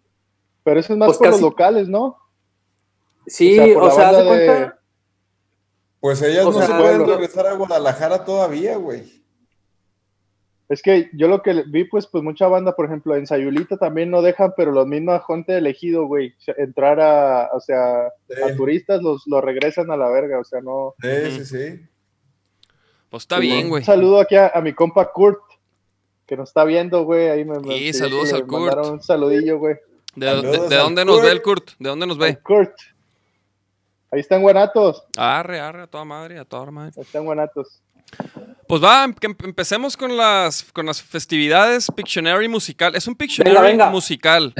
Pero 0.63 0.79
eso 0.79 0.93
es 0.93 0.99
más 0.99 1.07
Pues 1.07 1.17
por 1.17 1.27
los 1.29 1.41
locales, 1.41 1.87
¿no? 1.87 2.17
Sí, 3.25 3.59
O 3.75 3.89
sea, 3.91 4.11
o 4.11 4.17
de 4.17 4.27
cuenta. 4.27 4.79
Pues 5.99 6.21
ellas 6.23 6.45
O 6.45 6.51
no 6.51 6.57
sea, 6.57 6.67
se 6.67 6.73
pueden 6.73 7.07
regresar 7.07 7.47
a 7.47 7.53
Guadalajara 7.53 8.25
todavía, 8.25 8.75
güey. 8.77 9.21
Es 10.67 10.81
que 10.81 11.09
yo 11.13 11.27
lo 11.27 11.41
que 11.41 11.63
vi, 11.67 11.83
pues, 11.83 12.07
pues 12.07 12.23
mucha 12.23 12.47
banda, 12.47 12.75
por 12.75 12.85
ejemplo, 12.85 13.15
en 13.15 13.27
Sayulita 13.27 13.75
también 13.77 14.09
no 14.09 14.21
dejan, 14.21 14.53
pero 14.55 14.71
los 14.71 14.87
mismos 14.87 15.21
gente 15.27 15.57
elegido, 15.57 16.05
güey, 16.05 16.33
entrar 16.57 16.99
a, 17.01 17.49
o 17.53 17.59
sea, 17.59 18.05
a 18.05 18.55
turistas 18.55 19.01
los, 19.01 19.27
los 19.27 19.43
regresan 19.43 19.91
a 19.91 19.97
la 19.97 20.09
verga, 20.09 20.39
o 20.39 20.45
sea, 20.45 20.61
no. 20.61 20.95
sí, 21.01 21.31
sí, 21.31 21.45
sí. 21.45 21.81
Pues 23.11 23.23
está 23.23 23.37
bien, 23.37 23.69
güey. 23.69 23.81
Un 23.81 23.85
saludo 23.85 24.19
aquí 24.19 24.35
a, 24.35 24.47
a 24.55 24.61
mi 24.61 24.73
compa 24.73 25.11
Kurt, 25.11 25.37
que 26.25 26.35
nos 26.35 26.49
está 26.49 26.63
viendo, 26.63 27.03
güey, 27.03 27.29
ahí 27.29 27.45
me, 27.45 27.59
me- 27.59 27.77
Sí, 27.77 27.93
sí, 27.93 27.99
saludos 27.99 28.31
al 28.33 28.47
Kurt. 28.47 28.61
mandaron 28.65 28.91
Un 28.93 29.03
saludillo, 29.03 29.59
güey. 29.59 29.75
¿De, 30.15 30.27
dónde 30.77 31.05
nos 31.05 31.15
Kurt. 31.17 31.25
ve 31.25 31.31
el 31.31 31.41
Kurt? 31.43 31.69
¿De 31.77 31.89
dónde 31.89 32.07
nos 32.07 32.17
ve? 32.17 32.37
Kurt. 32.41 32.73
Ahí 34.11 34.19
están 34.21 34.41
guanatos. 34.41 35.03
Arre, 35.17 35.59
arre, 35.59 35.83
a 35.83 35.87
toda 35.87 36.03
madre, 36.05 36.39
a 36.39 36.45
toda 36.45 36.71
madre. 36.71 36.93
Ahí 36.97 37.03
están 37.03 37.23
guanatos. 37.25 37.81
Pues 38.67 38.83
va, 38.83 39.03
em- 39.05 39.13
que 39.13 39.27
em- 39.27 39.35
empecemos 39.43 39.95
con 39.95 40.15
las, 40.17 40.63
con 40.73 40.85
las 40.85 41.01
festividades 41.01 41.87
Pictionary 41.95 42.47
musical. 42.49 42.95
Es 42.95 43.07
un 43.07 43.15
Pictionary 43.15 43.55
Venga, 43.55 43.67
venga. 43.69 43.89
musical. 43.89 44.53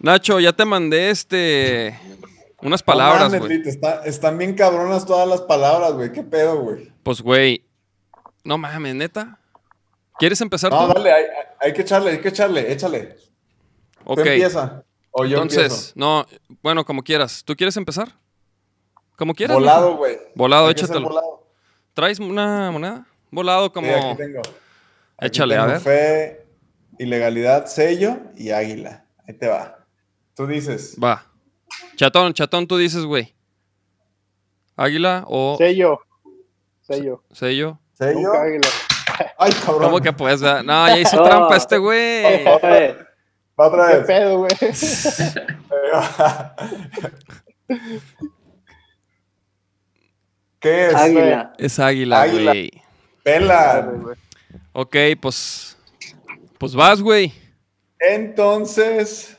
Nacho, 0.00 0.40
ya 0.40 0.52
te 0.52 0.64
mandé 0.64 1.10
este 1.10 1.98
unas 2.62 2.80
No 2.82 2.86
palabras, 2.86 3.32
mames, 3.32 3.66
está- 3.66 4.04
están 4.04 4.38
bien 4.38 4.54
cabronas 4.54 5.04
todas 5.06 5.28
las 5.28 5.42
palabras, 5.42 5.92
güey. 5.92 6.12
¿Qué 6.12 6.22
pedo, 6.22 6.60
güey? 6.60 6.92
Pues, 7.02 7.20
güey. 7.20 7.64
No 8.44 8.58
mames, 8.58 8.94
neta. 8.94 9.38
¿Quieres 10.18 10.40
empezar 10.40 10.70
No, 10.72 10.86
tú? 10.86 10.94
dale, 10.94 11.12
hay, 11.12 11.24
hay 11.60 11.72
que 11.72 11.82
echarle, 11.82 12.10
hay 12.12 12.20
que 12.20 12.28
echarle, 12.28 12.72
échale. 12.72 13.16
Ok. 14.04 14.16
Tú 14.22 14.28
empieza. 14.28 14.82
O 15.10 15.24
yo 15.24 15.36
Entonces, 15.42 15.62
empiezo. 15.64 15.92
no, 15.96 16.26
bueno, 16.62 16.84
como 16.84 17.02
quieras. 17.02 17.42
¿Tú 17.44 17.54
quieres 17.56 17.76
empezar? 17.76 18.08
Como 19.16 19.34
quieras. 19.34 19.56
Volado, 19.56 19.96
güey. 19.96 20.18
Volado, 20.34 20.70
échatelo. 20.70 21.08
volado. 21.08 21.46
¿Traes 21.94 22.18
una 22.20 22.70
moneda? 22.70 23.06
Volado 23.30 23.72
como... 23.72 23.88
Sí, 23.88 23.94
aquí 23.94 24.16
tengo. 24.16 24.40
Aquí 24.40 25.26
Échale, 25.26 25.56
a 25.56 25.60
tengo 25.66 25.72
ver. 25.72 25.80
Fe, 25.80 26.46
ilegalidad, 26.98 27.66
sello 27.66 28.18
y 28.36 28.50
águila. 28.50 29.06
Ahí 29.26 29.34
te 29.34 29.48
va. 29.48 29.78
Tú 30.34 30.46
dices. 30.46 30.96
Va. 31.02 31.26
Chatón, 31.96 32.32
chatón, 32.34 32.66
tú 32.66 32.76
dices, 32.76 33.04
güey. 33.04 33.34
Águila 34.76 35.24
o 35.26 35.56
Sello. 35.58 36.00
Sello. 36.82 37.22
sello. 37.32 37.78
Sello. 37.94 38.20
Nunca 38.20 38.42
águila. 38.42 38.68
Ay, 39.38 39.52
cabrón. 39.64 39.82
¿Cómo 39.84 40.00
que 40.00 40.12
pues? 40.12 40.40
verdad? 40.42 40.62
No, 40.62 40.86
ya 40.88 40.98
hizo 40.98 41.16
No. 41.20 41.22
trampa 41.24 41.56
este 41.56 41.78
güey. 41.78 42.44
Va 43.58 43.68
otra 43.68 43.88
¿Qué 43.90 43.96
vez. 43.96 44.06
pedo, 44.06 44.38
güey? 44.38 44.50
¿Qué 50.60 50.86
es? 50.88 50.94
águila. 50.94 51.52
Es 51.58 51.78
águila, 51.78 52.22
Águila. 52.22 52.52
güey. 52.52 52.70
Pela. 53.22 53.92
Ok, 54.72 54.96
pues. 55.20 55.76
Pues 56.58 56.74
vas, 56.74 57.00
güey. 57.00 57.32
Entonces. 57.98 59.36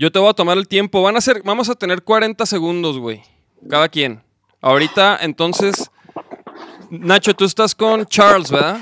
Yo 0.00 0.10
te 0.10 0.18
voy 0.18 0.30
a 0.30 0.32
tomar 0.32 0.56
el 0.56 0.66
tiempo. 0.66 1.02
Van 1.02 1.14
a 1.14 1.20
ser, 1.20 1.42
vamos 1.44 1.68
a 1.68 1.74
tener 1.74 2.02
40 2.02 2.46
segundos, 2.46 2.96
güey. 2.96 3.22
Cada 3.68 3.86
quien. 3.90 4.22
Ahorita, 4.62 5.18
entonces. 5.20 5.90
Nacho, 6.88 7.34
tú 7.34 7.44
estás 7.44 7.74
con 7.74 8.06
Charles, 8.06 8.50
¿verdad? 8.50 8.78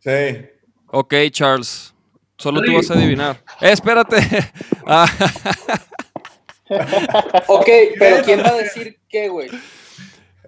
Sí. 0.00 0.46
Ok, 0.86 1.14
Charles. 1.30 1.92
Solo 2.38 2.62
tú 2.62 2.72
vas 2.74 2.90
a 2.90 2.94
adivinar. 2.94 3.44
Eh, 3.60 3.70
espérate. 3.72 4.16
Ah, 4.86 5.06
Ok, 7.48 7.68
pero 7.98 8.24
¿quién 8.24 8.40
va 8.42 8.48
a 8.48 8.54
decir 8.54 8.98
qué, 9.10 9.28
güey? 9.28 9.48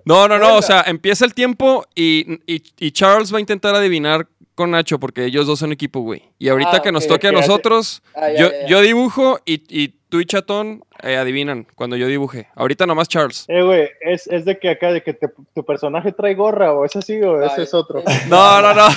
no, 0.06 0.26
no, 0.26 0.38
no. 0.38 0.56
O 0.56 0.62
sea, 0.62 0.82
empieza 0.86 1.24
el 1.26 1.34
tiempo 1.34 1.84
y, 1.94 2.34
y- 2.52 2.62
y 2.78 2.90
Charles 2.92 3.32
va 3.32 3.36
a 3.36 3.40
intentar 3.40 3.74
adivinar 3.74 4.26
con 4.56 4.72
Nacho 4.72 4.98
porque 4.98 5.24
ellos 5.26 5.46
dos 5.46 5.60
son 5.60 5.70
equipo, 5.70 6.00
güey. 6.00 6.24
Y 6.40 6.48
ahorita 6.48 6.78
Ah, 6.78 6.82
que 6.82 6.90
nos 6.90 7.06
toque 7.06 7.28
a 7.28 7.32
nosotros, 7.32 8.02
Ah, 8.16 8.30
ya, 8.30 8.40
yo, 8.40 8.50
ya, 8.50 8.60
ya. 8.62 8.66
yo 8.66 8.80
dibujo 8.80 9.38
y, 9.44 9.62
y 9.68 9.88
tú 10.08 10.18
y 10.20 10.24
Chatón 10.26 10.82
eh, 11.02 11.16
adivinan 11.16 11.66
cuando 11.76 11.94
yo 11.96 12.08
dibuje. 12.08 12.48
Ahorita 12.56 12.86
nomás 12.86 13.06
Charles. 13.08 13.44
Eh, 13.48 13.62
güey, 13.62 13.88
es, 14.00 14.26
es 14.26 14.44
de 14.44 14.58
que 14.58 14.70
acá, 14.70 14.90
de 14.92 15.02
que 15.02 15.12
te- 15.12 15.28
tu 15.54 15.64
personaje 15.64 16.10
trae 16.10 16.34
gorra, 16.34 16.72
o 16.72 16.84
es 16.84 16.96
así, 16.96 17.20
o 17.22 17.40
ese 17.42 17.54
Ay, 17.58 17.62
es 17.62 17.74
otro. 17.74 18.02
No, 18.28 18.60
no, 18.62 18.74
no. 18.74 18.88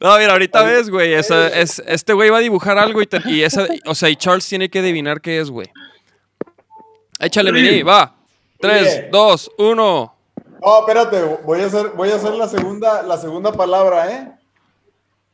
No, 0.00 0.16
mira, 0.16 0.32
ahorita 0.32 0.62
ves, 0.62 0.88
güey. 0.88 1.12
esa- 1.12 1.48
es, 1.48 1.82
este 1.86 2.14
güey 2.14 2.30
va 2.30 2.38
a 2.38 2.40
dibujar 2.40 2.78
algo 2.78 3.02
y, 3.02 3.06
te- 3.06 3.20
y 3.26 3.42
esa, 3.42 3.66
o 3.84 3.94
sea, 3.94 4.08
y 4.08 4.16
Charles 4.16 4.48
tiene 4.48 4.70
que 4.70 4.78
adivinar 4.78 5.20
qué 5.20 5.40
es, 5.40 5.50
güey. 5.50 5.68
Échale, 7.18 7.52
Mini, 7.52 7.82
va. 7.82 8.16
Tres, 8.58 8.96
Oye. 9.00 9.08
dos, 9.12 9.50
uno. 9.58 10.14
No, 10.62 10.80
espérate, 10.80 11.22
voy 11.44 11.60
a 11.62 11.66
hacer, 11.66 11.90
voy 11.96 12.10
a 12.10 12.16
hacer 12.16 12.32
la 12.34 12.48
segunda, 12.48 13.02
la 13.02 13.16
segunda 13.18 13.52
palabra, 13.52 14.10
¿eh? 14.12 14.32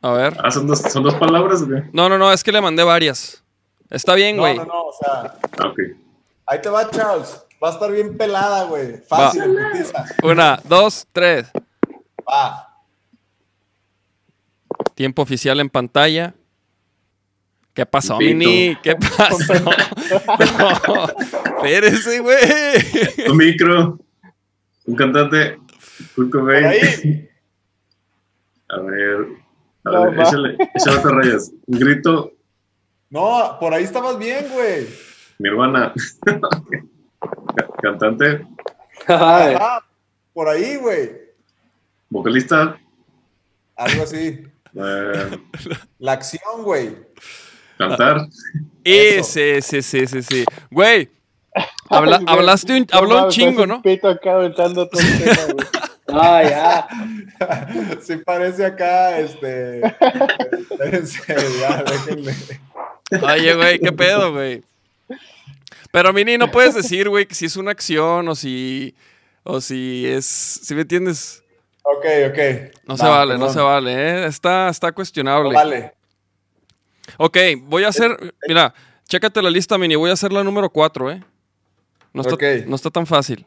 A 0.03 0.13
ver. 0.13 0.37
Ah, 0.43 0.51
son 0.51 0.67
dos, 0.67 0.79
son 0.81 1.03
dos 1.03 1.15
palabras, 1.15 1.63
güey. 1.65 1.83
No, 1.93 2.09
no, 2.09 2.17
no, 2.19 2.33
es 2.33 2.45
que 2.45 2.53
le 2.53 2.61
mandé 2.61 2.83
varias. 2.85 3.43
Está 3.91 4.15
bien, 4.15 4.37
No, 4.37 4.43
güey. 4.43 4.57
no, 4.57 4.65
no, 4.67 4.83
o 4.85 4.93
sea, 4.93 5.35
Ah, 5.59 5.69
ok. 5.69 5.79
ahí 6.47 6.61
te 6.61 6.69
va 6.69 6.89
Charles. 6.91 7.43
Va 7.63 7.71
a 7.71 7.73
estar 7.73 7.91
bien 7.91 8.17
pelada, 8.17 8.65
güey. 8.65 8.99
Fácil. 9.09 9.57
Una, 10.23 10.61
dos, 10.65 11.07
tres. 11.13 11.47
Va. 12.29 12.69
Tiempo 14.95 15.23
oficial 15.23 15.59
en 15.61 15.71
pantalla. 15.71 16.35
¿Qué 17.73 17.85
pasó, 17.87 18.19
Pito. 18.19 18.37
Mini? 18.37 18.77
¿Qué 18.83 18.95
pasó? 18.97 19.55
No, 20.89 21.07
espérese, 21.57 22.21
güey. 22.21 22.37
Un 23.31 23.37
micro. 23.37 23.99
Un 24.87 24.95
cantante. 24.97 25.59
Kurt 26.15 26.31
Cobain. 26.31 26.65
Ahí. 26.67 27.29
A 28.69 28.81
ver. 28.81 29.27
A 29.85 29.91
No, 29.91 30.03
ver, 30.11 30.19
va. 30.19 30.23
échale, 30.25 30.57
échale 30.75 30.97
otras 30.99 31.13
rayas. 31.15 31.53
Un 31.67 31.79
grito. 31.79 32.33
No, 33.11 33.57
por 33.61 33.73
ahí 33.73 33.85
estabas 33.85 34.19
bien, 34.19 34.47
güey. 34.53 34.87
Mi 35.39 35.49
hermana. 35.49 35.93
Ca- 36.25 37.69
Cantante. 37.83 38.47
Ay, 39.07 39.55
Ajá, 39.55 39.85
por 40.33 40.49
ahí, 40.49 40.77
güey. 40.77 41.13
Vocalista. 42.11 42.79
Algo 43.77 44.03
así. 44.03 44.45
eh, 44.75 45.39
La 45.99 46.13
acción, 46.13 46.63
güey. 46.65 46.97
cantar. 47.79 48.27
Sí, 48.85 49.23
sí, 49.23 49.63
sí, 49.83 50.07
sí, 50.07 50.23
sí. 50.23 50.45
Güey, 50.71 51.09
habla- 51.91 52.17
Ay, 52.19 52.25
güey. 52.25 52.37
hablaste 52.39 52.73
un, 52.73 52.87
No 52.93 52.99
habló 52.99 53.25
un 53.25 53.31
chingo, 53.31 53.67
¿no? 53.67 53.83
Pito 53.83 54.09
acá 54.09 54.35
aventando 54.35 54.89
todo 54.89 55.01
el 55.01 55.19
tema, 55.19 55.37
güey. 55.53 55.67
ah, 56.09 56.43
ya. 56.43 56.89
Sí 58.01 58.17
parece 58.17 58.65
acá, 58.65 59.19
este... 59.19 59.81
Espérense, 59.81 61.21
ya, 61.61 61.83
déjenme. 61.83 62.33
Oye, 63.23 63.55
güey, 63.55 63.79
qué 63.79 63.93
pedo, 63.93 64.33
güey. 64.33 64.63
Pero 65.91 66.13
Mini, 66.13 66.37
no 66.39 66.51
puedes 66.51 66.75
decir, 66.75 67.09
güey, 67.09 67.27
que 67.27 67.35
si 67.35 67.47
es 67.47 67.57
una 67.57 67.71
acción 67.71 68.29
o 68.29 68.35
si. 68.35 68.95
O 69.45 69.61
si 69.61 70.05
es. 70.07 70.27
¿Sí 70.27 70.75
me 70.75 70.83
entiendes? 70.83 71.43
Ok, 71.83 72.05
ok. 72.31 72.39
No 72.87 72.97
se 72.97 73.05
Va, 73.05 73.19
vale, 73.19 73.39
no 73.39 73.49
se 73.49 73.61
vale, 73.61 73.93
¿eh? 73.95 74.27
Está, 74.27 74.69
está 74.69 74.93
cuestionable. 74.93 75.51
No 75.51 75.55
vale. 75.55 75.93
Ok, 77.17 77.37
voy 77.63 77.85
a 77.85 77.89
hacer. 77.89 78.35
Mira, 78.49 78.75
chécate 79.09 79.41
la 79.41 79.51
lista, 79.51 79.79
Mini. 79.79 79.95
Voy 79.95 80.11
a 80.11 80.15
hacer 80.15 80.33
la 80.33 80.43
número 80.43 80.69
4, 80.69 81.13
¿eh? 81.13 81.23
No 82.17 82.23
está, 82.23 82.37
no 82.67 82.75
está 82.77 82.91
tan 82.91 83.07
fácil. 83.07 83.47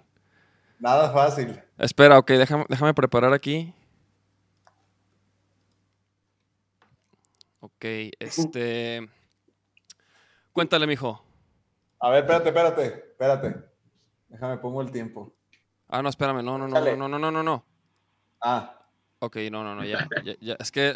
Nada 0.79 1.11
fácil. 1.11 1.61
Espera, 1.77 2.17
ok, 2.19 2.31
déjame, 2.31 2.65
déjame 2.69 2.93
preparar 2.93 3.33
aquí. 3.33 3.73
Ok, 7.59 7.85
este. 8.19 9.09
Cuéntale, 10.53 10.87
mijo. 10.87 11.23
A 11.99 12.09
ver, 12.09 12.21
espérate, 12.23 12.49
espérate, 12.49 12.85
espérate. 13.11 13.55
Déjame, 14.29 14.57
pongo 14.57 14.81
el 14.81 14.91
tiempo. 14.91 15.33
Ah, 15.87 16.01
no, 16.01 16.09
espérame, 16.09 16.43
no, 16.43 16.57
no, 16.57 16.67
no, 16.67 16.73
Dale. 16.75 16.95
no, 16.95 17.07
no, 17.09 17.19
no, 17.19 17.31
no, 17.31 17.43
no. 17.43 17.65
Ah, 18.41 18.75
Ok, 19.21 19.35
no, 19.51 19.63
no, 19.65 19.75
no, 19.75 19.83
ya, 19.83 20.07
ya, 20.23 20.33
ya. 20.39 20.55
Es 20.59 20.71
que 20.71 20.93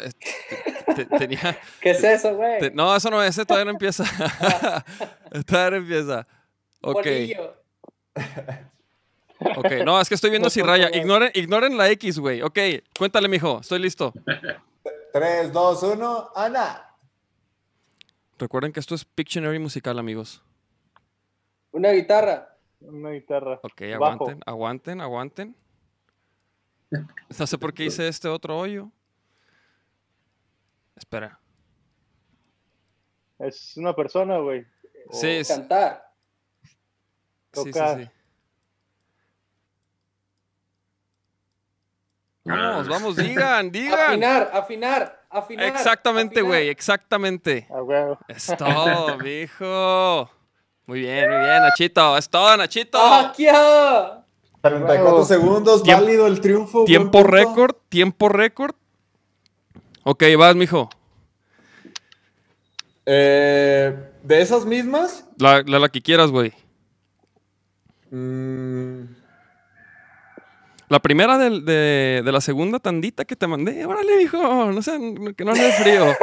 te- 0.86 0.94
te- 0.94 1.18
tenía. 1.18 1.58
¿Qué 1.82 1.90
es 1.90 2.02
eso, 2.02 2.34
güey? 2.34 2.70
no, 2.72 2.96
eso 2.96 3.10
no, 3.10 3.22
ese 3.22 3.44
todavía 3.44 3.66
no 3.66 3.72
empieza. 3.72 4.04
todavía 5.46 5.70
no 5.72 5.76
empieza. 5.76 6.26
Ok, 6.80 6.94
Bolillo. 7.04 7.63
Ok. 9.56 9.72
No, 9.84 10.00
es 10.00 10.08
que 10.08 10.14
estoy 10.14 10.30
viendo 10.30 10.50
si 10.50 10.62
raya. 10.62 10.90
Ignoren, 10.94 11.30
ignoren 11.34 11.76
la 11.76 11.90
X, 11.90 12.18
güey. 12.18 12.42
Ok, 12.42 12.58
cuéntale, 12.96 13.28
mijo. 13.28 13.60
Estoy 13.60 13.78
listo. 13.80 14.12
3, 15.12 15.52
2, 15.52 15.82
1, 15.82 16.30
Ana. 16.34 16.90
Recuerden 18.38 18.72
que 18.72 18.80
esto 18.80 18.94
es 18.94 19.04
Pictionary 19.04 19.58
musical, 19.58 19.98
amigos. 19.98 20.42
Una 21.72 21.90
guitarra. 21.92 22.56
Una 22.80 23.10
guitarra. 23.10 23.60
Ok, 23.62 23.80
Bajo. 23.98 24.04
aguanten, 24.24 24.40
aguanten, 24.46 25.00
aguanten. 25.00 25.56
No 27.38 27.46
sé 27.46 27.58
por 27.58 27.74
qué 27.74 27.84
hice 27.86 28.06
este 28.06 28.28
otro 28.28 28.56
hoyo. 28.56 28.88
Espera. 30.94 31.40
Es 33.40 33.76
una 33.76 33.96
persona, 33.96 34.38
güey. 34.38 34.64
Sí, 35.10 35.26
es- 35.28 35.48
Cantar. 35.48 36.03
Sí, 37.54 37.72
sí, 37.72 37.80
sí. 37.98 38.08
Vamos, 42.46 42.88
vamos, 42.88 43.16
digan, 43.16 43.70
digan. 43.70 43.98
Afinar, 44.10 44.50
afinar, 44.52 45.22
afinar. 45.30 45.66
Exactamente, 45.66 46.42
güey, 46.42 46.68
exactamente. 46.68 47.66
Ah, 47.70 47.80
güey. 47.80 48.02
Es 48.28 48.52
todo, 48.58 49.18
mijo. 49.22 50.30
Muy 50.86 51.00
bien, 51.00 51.30
muy 51.30 51.38
bien, 51.38 51.62
Nachito. 51.62 52.18
Es 52.18 52.28
todo, 52.28 52.54
Nachito. 52.58 52.98
¡Ah, 53.00 53.30
¡Akia! 53.30 54.20
34 54.60 55.02
Bravo. 55.04 55.24
segundos, 55.24 55.82
Tiempo- 55.82 56.02
válido 56.04 56.26
el 56.26 56.40
triunfo. 56.40 56.84
Tiempo 56.84 57.22
récord, 57.22 57.76
tiempo 57.88 58.28
récord. 58.28 58.74
Ok, 60.04 60.22
vas, 60.38 60.54
mijo. 60.54 60.90
Eh, 63.06 64.10
¿De 64.22 64.40
esas 64.42 64.66
mismas? 64.66 65.26
La, 65.38 65.62
la, 65.66 65.78
la 65.78 65.88
que 65.88 66.02
quieras, 66.02 66.30
güey. 66.30 66.52
Mm, 68.14 69.08
La 70.88 71.00
primera 71.00 71.36
de, 71.36 72.22
de 72.24 72.32
la 72.32 72.40
segunda 72.40 72.78
tandita 72.78 73.24
que 73.24 73.34
te 73.34 73.48
mandé. 73.48 73.84
Órale, 73.84 74.18
mijo. 74.18 74.70
No 74.70 74.80
sé, 74.82 74.92
que 75.36 75.44
no 75.44 75.52
le 75.52 75.72
frío. 75.72 76.06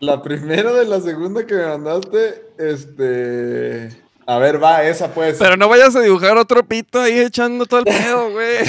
la 0.00 0.22
primera 0.22 0.72
de 0.72 0.84
la 0.84 1.00
segunda 1.00 1.44
que 1.46 1.54
me 1.54 1.66
mandaste, 1.66 2.44
este... 2.58 3.88
A 4.26 4.38
ver, 4.38 4.62
va, 4.62 4.82
esa 4.84 5.12
pues. 5.12 5.36
Pero 5.38 5.56
no 5.58 5.68
vayas 5.68 5.94
a 5.96 6.00
dibujar 6.00 6.38
otro 6.38 6.64
pito 6.64 6.98
ahí 7.00 7.18
echando 7.18 7.66
todo 7.66 7.80
el 7.80 7.86
pedo, 7.86 8.30
güey. 8.30 8.58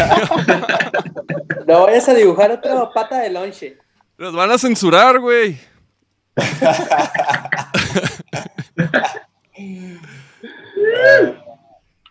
No 1.65 1.83
vayas 1.85 2.07
a 2.09 2.13
dibujar 2.13 2.51
otra 2.51 2.89
pata 2.93 3.19
de 3.21 3.29
lonche. 3.31 3.77
Los 4.17 4.35
van 4.35 4.51
a 4.51 4.57
censurar, 4.57 5.19
güey. 5.19 5.57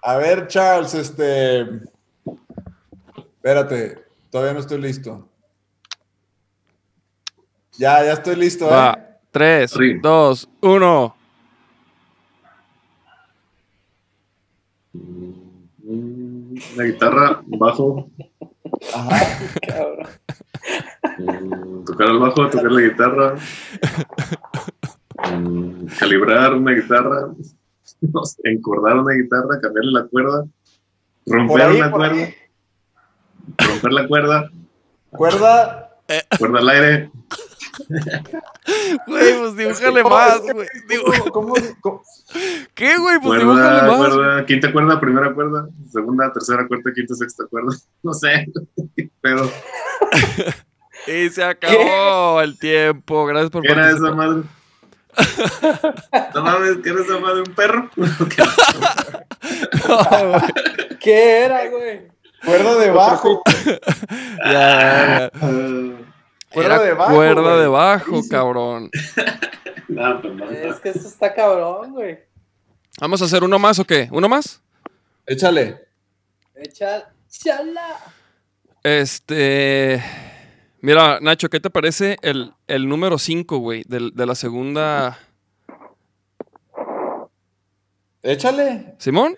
A 0.03 0.17
ver, 0.17 0.47
Charles, 0.49 0.95
este... 0.95 1.63
Espérate, 3.17 4.05
todavía 4.31 4.55
no 4.55 4.61
estoy 4.61 4.81
listo. 4.81 5.29
Ya, 7.79 8.05
ya 8.05 8.13
estoy 8.13 8.37
listo, 8.37 8.67
¿eh? 8.67 8.71
Va. 8.71 8.99
Tres, 9.31 9.71
Sí. 9.73 9.99
dos, 10.01 10.49
uno. 10.61 11.17
La 16.77 16.85
guitarra, 16.85 17.43
bajo, 17.47 18.09
Ajá. 18.95 19.19
Cabrón. 19.67 20.09
mm, 21.19 21.85
tocar 21.85 22.09
el 22.09 22.19
bajo, 22.19 22.49
tocar 22.49 22.73
la 22.73 22.81
guitarra, 22.81 23.35
mm, 25.37 25.87
calibrar 25.99 26.55
una 26.55 26.73
guitarra, 26.73 27.35
no 28.13 28.25
sé, 28.25 28.41
encordar 28.45 28.97
una 28.99 29.15
guitarra, 29.15 29.61
cambiarle 29.61 29.93
la 29.93 30.07
cuerda, 30.07 30.45
romper 31.27 31.63
ahí, 31.63 31.77
una 31.81 31.91
cuerda, 31.91 32.15
ahí. 32.25 32.35
romper 33.59 33.93
la 33.93 34.09
cuerda, 34.09 34.51
Cuerda. 35.11 35.91
cuerda 36.39 36.59
al 36.59 36.69
aire, 36.69 37.11
Güey, 39.07 39.39
pues 39.39 39.57
dibújale 39.57 40.03
más, 40.05 40.41
güey. 40.43 40.67
¿Cómo, 41.03 41.33
cómo- 41.33 41.55
cómo- 41.81 42.03
¿Qué, 42.75 42.97
güey? 42.99 43.19
Pues 43.21 43.41
dibújale 43.41 43.81
cuerda, 43.81 43.87
más. 43.99 43.99
cuerda, 44.15 44.47
quinta 44.47 44.73
cuerda, 44.73 45.01
primera 45.01 45.35
cuerda, 45.35 45.69
segunda, 45.91 46.33
tercera, 46.33 46.67
cuarta, 46.69 46.91
quinta, 46.95 47.15
sexta 47.15 47.45
cuerda, 47.51 47.77
no 48.03 48.13
sé, 48.15 48.47
pero 49.21 49.51
Y 51.07 51.29
se 51.31 51.45
acabó 51.45 52.41
el 52.41 52.59
tiempo. 52.59 53.27
Gracias 53.27 53.51
por 53.51 53.63
¿qué 53.63 53.73
era 53.73 53.91
esa 53.91 54.11
madre? 54.13 54.43
No 56.35 56.43
mames, 56.43 56.79
¿qué 56.83 56.91
era 56.91 57.01
esa 57.03 57.19
madre? 57.19 57.41
¿Un 57.47 57.55
perro? 57.55 57.91
No. 59.89 60.41
¿Qué 61.01 61.45
era, 61.45 61.69
güey? 61.69 62.09
Cuerda 62.45 62.75
de 62.77 62.91
bajo. 62.91 63.43
Ya, 64.45 64.51
ya, 64.53 65.19
ya. 65.19 65.31
Cuerda 66.53 66.75
Era 66.77 66.79
de 66.83 66.93
bajo, 66.95 67.15
Cuerda 67.15 67.43
güey. 67.43 67.61
de 67.61 67.67
bajo, 67.67 68.21
cabrón. 68.31 68.91
No, 69.89 70.21
pues 70.23 70.35
no, 70.35 70.51
Es 70.51 70.77
que 70.81 70.91
eso 70.91 71.09
está 71.09 71.35
cabrón, 71.35 71.93
güey. 71.93 72.19
¿Vamos 73.01 73.21
a 73.23 73.25
hacer 73.25 73.43
uno 73.43 73.59
más 73.59 73.79
o 73.79 73.85
qué? 73.85 74.09
¿Uno 74.13 74.29
más? 74.29 74.63
Échale. 75.27 75.87
Chala. 76.73 77.99
Este. 78.83 80.03
Mira, 80.85 81.19
Nacho, 81.23 81.49
¿qué 81.49 81.61
te 81.61 81.71
parece 81.71 82.19
el, 82.21 82.53
el 82.67 82.87
número 82.87 83.17
5, 83.17 83.57
güey? 83.57 83.85
del- 83.89 84.11
De, 84.15 84.27
la 84.27 84.35
segunda. 84.35 85.19
Échale. 88.23 88.95
¿Simón? 88.99 89.35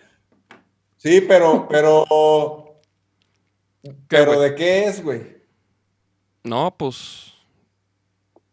Sí, 0.97 1.21
pero, 1.21 1.69
pero. 1.69 2.75
¿Qué, 3.81 3.95
¿Pero 4.09 4.41
de 4.41 4.57
qué 4.57 4.87
es, 4.87 5.05
güey? 5.05 5.37
No, 6.43 6.75
pues. 6.77 7.33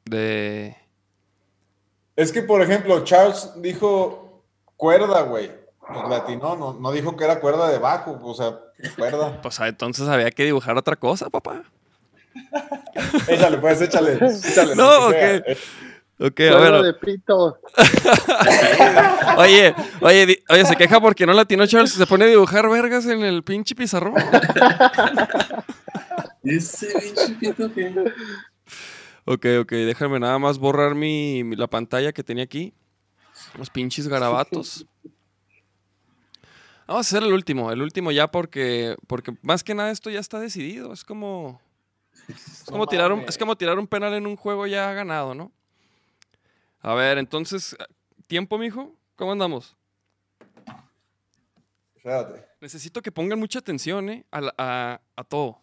De. 0.06 0.78
Es 2.16 2.32
que, 2.32 2.44
por 2.44 2.62
ejemplo, 2.62 3.04
Charles 3.04 3.54
dijo 3.56 4.44
cuerda, 4.78 5.24
güey. 5.24 5.52
Pues 5.80 6.08
latinó, 6.10 6.56
no, 6.56 6.74
no 6.74 6.92
dijo 6.92 7.18
que 7.18 7.24
era 7.24 7.40
cuerda 7.40 7.72
de 7.72 7.80
bajo, 7.80 8.20
o 8.22 8.36
sea, 8.36 8.60
cuerda. 8.96 9.40
Pues 9.42 9.60
ah, 9.60 9.68
entonces 9.68 10.08
había 10.08 10.30
que 10.30 10.46
dibujar 10.46 10.78
otra 10.78 10.96
cosa, 10.96 11.32
papá. 11.32 11.64
Échale, 13.28 13.58
pues, 13.58 13.82
échale. 13.82 14.14
échale 14.50 14.76
No, 14.76 15.08
ok. 15.08 15.14
Eh, 15.16 15.58
Ok, 16.20 16.40
a 16.42 16.58
ver. 16.58 16.82
de 16.84 16.94
pito. 16.94 17.58
Oye, 19.38 19.74
oye, 20.00 20.44
oye, 20.48 20.66
se 20.66 20.76
queja 20.76 21.02
porque 21.02 21.26
no 21.26 21.34
latino 21.34 21.66
Charles 21.66 21.92
se 21.92 22.06
pone 22.06 22.26
a 22.26 22.28
dibujar 22.28 22.70
vergas 22.70 23.06
en 23.08 23.24
el 23.24 23.44
pinche 23.44 23.74
pizarrón. 23.76 24.14
Ese 26.44 26.88
pinche 27.00 27.34
pito 27.40 27.74
que. 27.74 27.94
Ok, 29.26 29.46
ok, 29.62 29.72
déjame 29.72 30.20
nada 30.20 30.38
más 30.40 30.58
borrar 30.60 30.96
mi, 30.96 31.44
mi- 31.44 31.56
la 31.56 31.68
pantalla 31.68 32.12
que 32.14 32.24
tenía 32.24 32.44
aquí. 32.44 32.74
Los 33.58 33.70
pinches 33.70 34.08
garabatos. 34.08 34.86
Vamos 36.88 37.08
a 37.08 37.18
hacer 37.18 37.24
el 37.24 37.34
último, 37.34 37.72
el 37.72 37.82
último 37.82 38.12
ya 38.12 38.30
porque, 38.30 38.96
porque 39.08 39.34
más 39.42 39.64
que 39.64 39.74
nada 39.74 39.92
esto 39.92 40.10
ya 40.10 40.20
está 40.20 40.40
decidido. 40.40 40.94
Es 40.94 41.04
como, 41.04 41.62
es 42.30 42.64
como, 42.70 42.88
tirar 42.88 43.12
un, 43.12 43.22
es 43.22 43.38
como 43.38 43.56
tirar 43.56 43.78
un 43.80 43.88
penal 43.88 44.14
en 44.14 44.26
un 44.28 44.36
juego 44.36 44.66
ya 44.68 44.92
ganado, 44.94 45.34
¿no? 45.36 45.52
A 46.82 46.94
ver, 46.94 47.18
entonces, 47.18 47.76
¿tiempo, 48.28 48.58
mijo? 48.58 48.94
¿Cómo 49.16 49.32
andamos? 49.32 49.76
Espérate. 51.96 52.46
Necesito 52.60 53.02
que 53.02 53.12
pongan 53.12 53.40
mucha 53.40 53.60
atención, 53.60 54.10
¿eh? 54.10 54.26
A, 54.32 54.42
la- 54.42 54.56
a, 54.58 55.02
a 55.16 55.24
todo. 55.24 55.62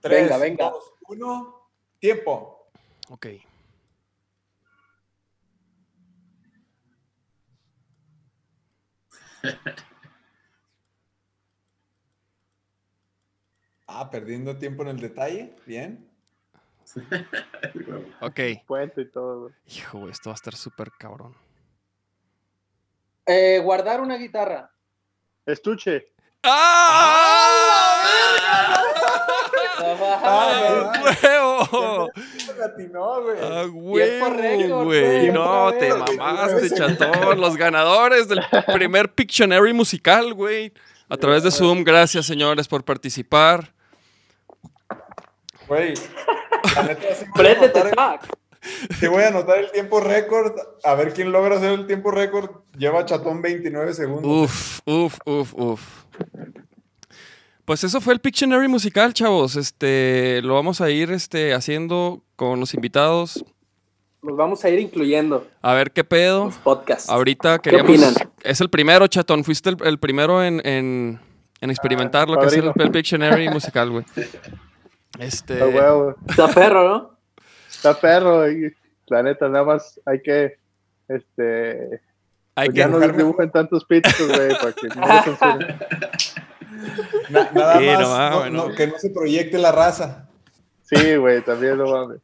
Tres, 0.00 0.22
Venga, 0.22 0.38
venga. 0.38 0.70
dos, 0.70 0.92
uno, 1.08 1.68
tiempo. 1.98 2.68
Ok. 3.08 3.26
Ah, 13.90 14.10
perdiendo 14.10 14.56
tiempo 14.56 14.82
en 14.82 14.88
el 14.90 15.00
detalle. 15.00 15.52
Bien. 15.66 16.06
Ok. 18.20 18.40
Puente 18.66 19.02
y 19.02 19.10
todo. 19.10 19.40
güey. 19.42 19.52
Hijo, 19.66 19.98
güey, 19.98 20.10
esto 20.12 20.30
va 20.30 20.34
a 20.34 20.36
estar 20.36 20.54
súper 20.54 20.90
cabrón. 20.98 21.34
Eh, 23.26 23.60
guardar 23.62 24.00
una 24.00 24.16
guitarra. 24.16 24.70
Estuche. 25.44 26.08
¡Ah! 26.42 28.04
Ah, 29.80 30.92
¡A 30.92 31.02
huevo! 31.02 32.10
Latinó, 32.58 33.22
güey. 33.22 33.38
¡A 33.40 33.62
récord, 33.64 34.38
huevo, 34.40 34.84
güey! 34.84 35.30
No, 35.30 35.72
te 35.72 35.94
mamaste, 35.94 36.70
chatón. 36.74 37.40
Los 37.40 37.56
ganadores 37.56 38.28
del 38.28 38.40
primer 38.72 39.12
Pictionary 39.12 39.72
musical, 39.72 40.34
güey. 40.34 40.72
A 41.08 41.16
través 41.16 41.42
de 41.42 41.50
Zoom. 41.50 41.84
Gracias, 41.84 42.26
señores, 42.26 42.66
por 42.66 42.84
participar. 42.84 43.72
Güey. 45.68 45.94
La 46.74 46.82
neta, 46.82 47.14
sí 47.14 47.26
voy, 47.36 47.46
a 47.46 47.58
anotar, 47.58 47.94
Zach. 47.94 48.20
sí 48.98 49.06
voy 49.06 49.22
a 49.22 49.28
anotar 49.28 49.58
el 49.58 49.70
tiempo 49.70 50.00
récord. 50.00 50.52
A 50.84 50.94
ver 50.94 51.12
quién 51.12 51.30
logra 51.32 51.56
hacer 51.56 51.72
el 51.72 51.86
tiempo 51.86 52.10
récord. 52.10 52.50
Lleva 52.76 53.04
Chatón 53.04 53.42
29 53.42 53.92
segundos. 53.94 54.24
Uf, 54.24 54.80
uf, 54.86 55.18
uf, 55.26 55.54
uf. 55.54 55.80
Pues 57.64 57.84
eso 57.84 58.00
fue 58.00 58.14
el 58.14 58.20
Pictionary 58.20 58.66
musical, 58.66 59.12
chavos. 59.12 59.56
Este, 59.56 60.40
lo 60.42 60.54
vamos 60.54 60.80
a 60.80 60.88
ir 60.90 61.10
este, 61.12 61.52
haciendo 61.52 62.22
con 62.34 62.58
los 62.60 62.72
invitados. 62.74 63.44
Nos 64.22 64.36
vamos 64.36 64.64
a 64.64 64.70
ir 64.70 64.80
incluyendo 64.80 65.46
A 65.62 65.74
ver 65.74 65.92
qué 65.92 66.02
pedo. 66.02 66.46
los 66.46 66.56
podcasts. 66.56 67.08
Ahorita 67.08 67.58
¿Qué 67.58 67.70
queríamos. 67.70 67.90
opinan? 67.90 68.14
Es 68.42 68.60
el 68.60 68.70
primero, 68.70 69.06
chatón. 69.06 69.44
Fuiste 69.44 69.70
el, 69.70 69.76
el 69.84 69.98
primero 69.98 70.42
en, 70.42 70.60
en, 70.66 71.20
en 71.60 71.70
experimentar 71.70 72.28
lo 72.28 72.38
que 72.40 72.46
es 72.46 72.54
el, 72.54 72.72
el 72.74 72.90
Pictionary 72.90 73.48
musical, 73.50 73.90
güey. 73.90 74.04
Este. 75.18 75.54
Está 76.28 76.48
perro, 76.48 76.88
¿no? 76.88 77.18
Está 77.70 77.94
perro. 78.00 78.50
y 78.50 78.72
la 79.06 79.22
neta, 79.22 79.48
nada 79.48 79.64
más 79.64 80.00
hay 80.06 80.20
que. 80.22 80.58
Este. 81.08 82.00
hay 82.54 82.68
pues 82.68 82.74
que 82.74 82.78
ya 82.78 82.88
no 82.88 82.98
dibujen 83.00 83.50
tantos 83.50 83.84
pitos, 83.84 84.14
güey, 84.18 84.48
para 84.58 84.72
que 84.72 84.88
no 84.88 85.06
lo 85.06 85.22
censuren. 85.22 85.78
Na- 87.30 87.50
nada 87.52 87.78
Sí, 87.78 87.86
más 87.86 88.00
no 88.00 88.10
va, 88.10 88.30
no- 88.30 88.38
bueno. 88.38 88.68
no- 88.68 88.74
que 88.74 88.86
no 88.86 88.98
se 88.98 89.10
proyecte 89.10 89.58
la 89.58 89.72
raza. 89.72 90.28
Sí, 90.82 91.16
güey, 91.16 91.42
también 91.42 91.76
no 91.78 91.86
mames. 91.86 92.20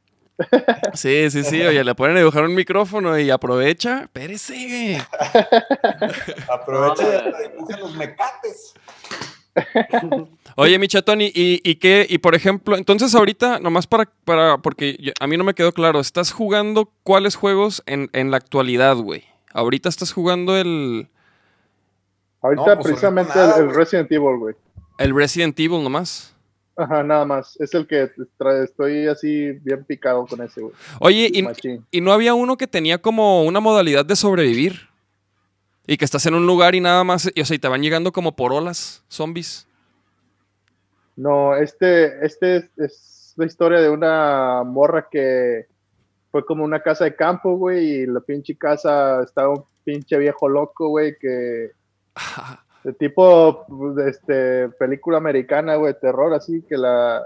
Sí, 0.94 1.30
sí, 1.30 1.44
sí. 1.44 1.62
Oye, 1.62 1.84
le 1.84 1.94
ponen 1.94 2.16
a 2.16 2.18
dibujar 2.20 2.42
un 2.44 2.54
micrófono 2.54 3.16
y 3.18 3.30
aprovecha. 3.30 4.02
Espérese. 4.02 5.00
Aprovecha 6.48 7.24
y 7.68 7.80
los 7.80 7.94
mecates. 7.96 8.74
Oye, 10.56 10.78
mi 10.78 10.88
chatón, 10.88 11.20
¿y, 11.20 11.32
y, 11.34 11.74
qué? 11.76 12.06
Y 12.08 12.18
por 12.18 12.34
ejemplo, 12.34 12.76
entonces 12.76 13.14
ahorita, 13.14 13.58
nomás 13.58 13.86
para, 13.86 14.10
para 14.24 14.58
porque 14.58 15.12
a 15.18 15.26
mí 15.26 15.36
no 15.36 15.44
me 15.44 15.54
quedó 15.54 15.72
claro, 15.72 16.00
¿estás 16.00 16.32
jugando 16.32 16.90
cuáles 17.02 17.34
juegos 17.34 17.82
en, 17.86 18.08
en 18.12 18.30
la 18.30 18.36
actualidad, 18.36 18.96
güey? 18.96 19.24
Ahorita 19.52 19.88
estás 19.88 20.12
jugando 20.12 20.56
el, 20.56 21.08
Ahorita 22.44 22.66
No, 22.66 22.74
pues, 22.74 22.88
precisamente 22.88 23.32
nada, 23.34 23.56
el. 23.58 23.74
Resident 23.74 24.12
Evil, 24.12 24.36
güey. 24.38 24.54
el 24.98 25.16
Resident 25.16 25.58
Evil 25.58 25.82
nomás. 25.82 26.34
Ajá, 26.76 27.02
nada 27.02 27.24
más. 27.24 27.56
Es 27.58 27.72
el 27.72 27.86
que 27.86 28.10
estoy 28.62 29.06
así 29.06 29.52
bien 29.62 29.82
picado 29.84 30.26
con 30.26 30.42
ese, 30.42 30.60
güey. 30.60 30.74
Oye, 31.00 31.30
y, 31.32 31.46
y 31.90 32.00
no 32.02 32.12
había 32.12 32.34
uno 32.34 32.58
que 32.58 32.66
tenía 32.66 32.98
como 33.00 33.44
una 33.44 33.60
modalidad 33.60 34.04
de 34.04 34.14
sobrevivir. 34.14 34.90
Y 35.86 35.96
que 35.96 36.04
estás 36.04 36.26
en 36.26 36.34
un 36.34 36.46
lugar 36.46 36.74
y 36.74 36.80
nada 36.80 37.02
más, 37.04 37.30
y, 37.34 37.40
o 37.40 37.44
sea, 37.44 37.56
y 37.56 37.58
te 37.58 37.68
van 37.68 37.82
llegando 37.82 38.12
como 38.12 38.36
por 38.36 38.52
olas, 38.52 39.02
zombies. 39.08 39.66
No, 41.16 41.54
este, 41.56 42.24
este 42.24 42.56
es, 42.56 42.70
es 42.78 43.34
la 43.36 43.46
historia 43.46 43.80
de 43.80 43.90
una 43.90 44.62
morra 44.64 45.08
que 45.10 45.66
fue 46.30 46.44
como 46.44 46.64
una 46.64 46.80
casa 46.80 47.04
de 47.04 47.14
campo, 47.14 47.56
güey, 47.56 48.02
y 48.02 48.06
la 48.06 48.20
pinche 48.20 48.56
casa 48.56 49.22
estaba 49.22 49.50
un 49.50 49.64
pinche 49.84 50.18
viejo 50.18 50.48
loco, 50.48 50.88
güey, 50.88 51.16
que 51.18 51.70
de 52.84 52.92
tipo 52.94 53.64
de 53.96 54.10
este 54.10 54.68
película 54.70 55.18
americana, 55.18 55.76
güey, 55.76 55.94
terror, 56.00 56.34
así 56.34 56.62
que 56.62 56.76
la 56.76 57.22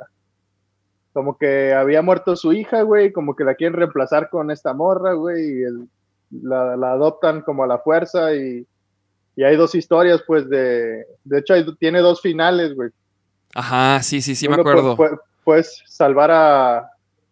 como 1.15 1.37
que 1.37 1.73
había 1.75 2.01
muerto 2.03 2.37
su 2.37 2.53
hija, 2.53 2.83
güey, 2.83 3.13
como 3.13 3.35
que 3.35 3.43
la 3.45 3.55
quieren 3.55 3.77
reemplazar 3.77 4.29
con 4.31 4.51
esta 4.51 4.73
morra, 4.75 5.15
güey, 5.15 5.61
y 5.61 5.63
el- 5.63 5.89
la, 6.43 6.77
la 6.77 6.93
adoptan 6.93 7.41
como 7.41 7.65
a 7.65 7.67
la 7.67 7.79
fuerza 7.79 8.35
y, 8.35 8.67
y 9.35 9.43
hay 9.45 9.57
dos 9.57 9.75
historias, 9.75 10.23
pues, 10.27 10.49
de, 10.49 11.07
de 11.25 11.39
hecho, 11.39 11.55
hay- 11.55 11.75
tiene 11.77 12.01
dos 12.01 12.21
finales, 12.21 12.75
güey. 12.75 12.91
Ajá, 13.55 14.03
sí, 14.03 14.21
sí, 14.23 14.35
sí, 14.35 14.49
me 14.49 14.55
Uno, 14.55 14.63
pues, 14.63 14.73
acuerdo. 14.77 14.97
pu- 14.97 15.11
pu- 15.11 15.21
Puedes 15.45 15.83
salvar 15.87 16.31
a, 16.31 16.79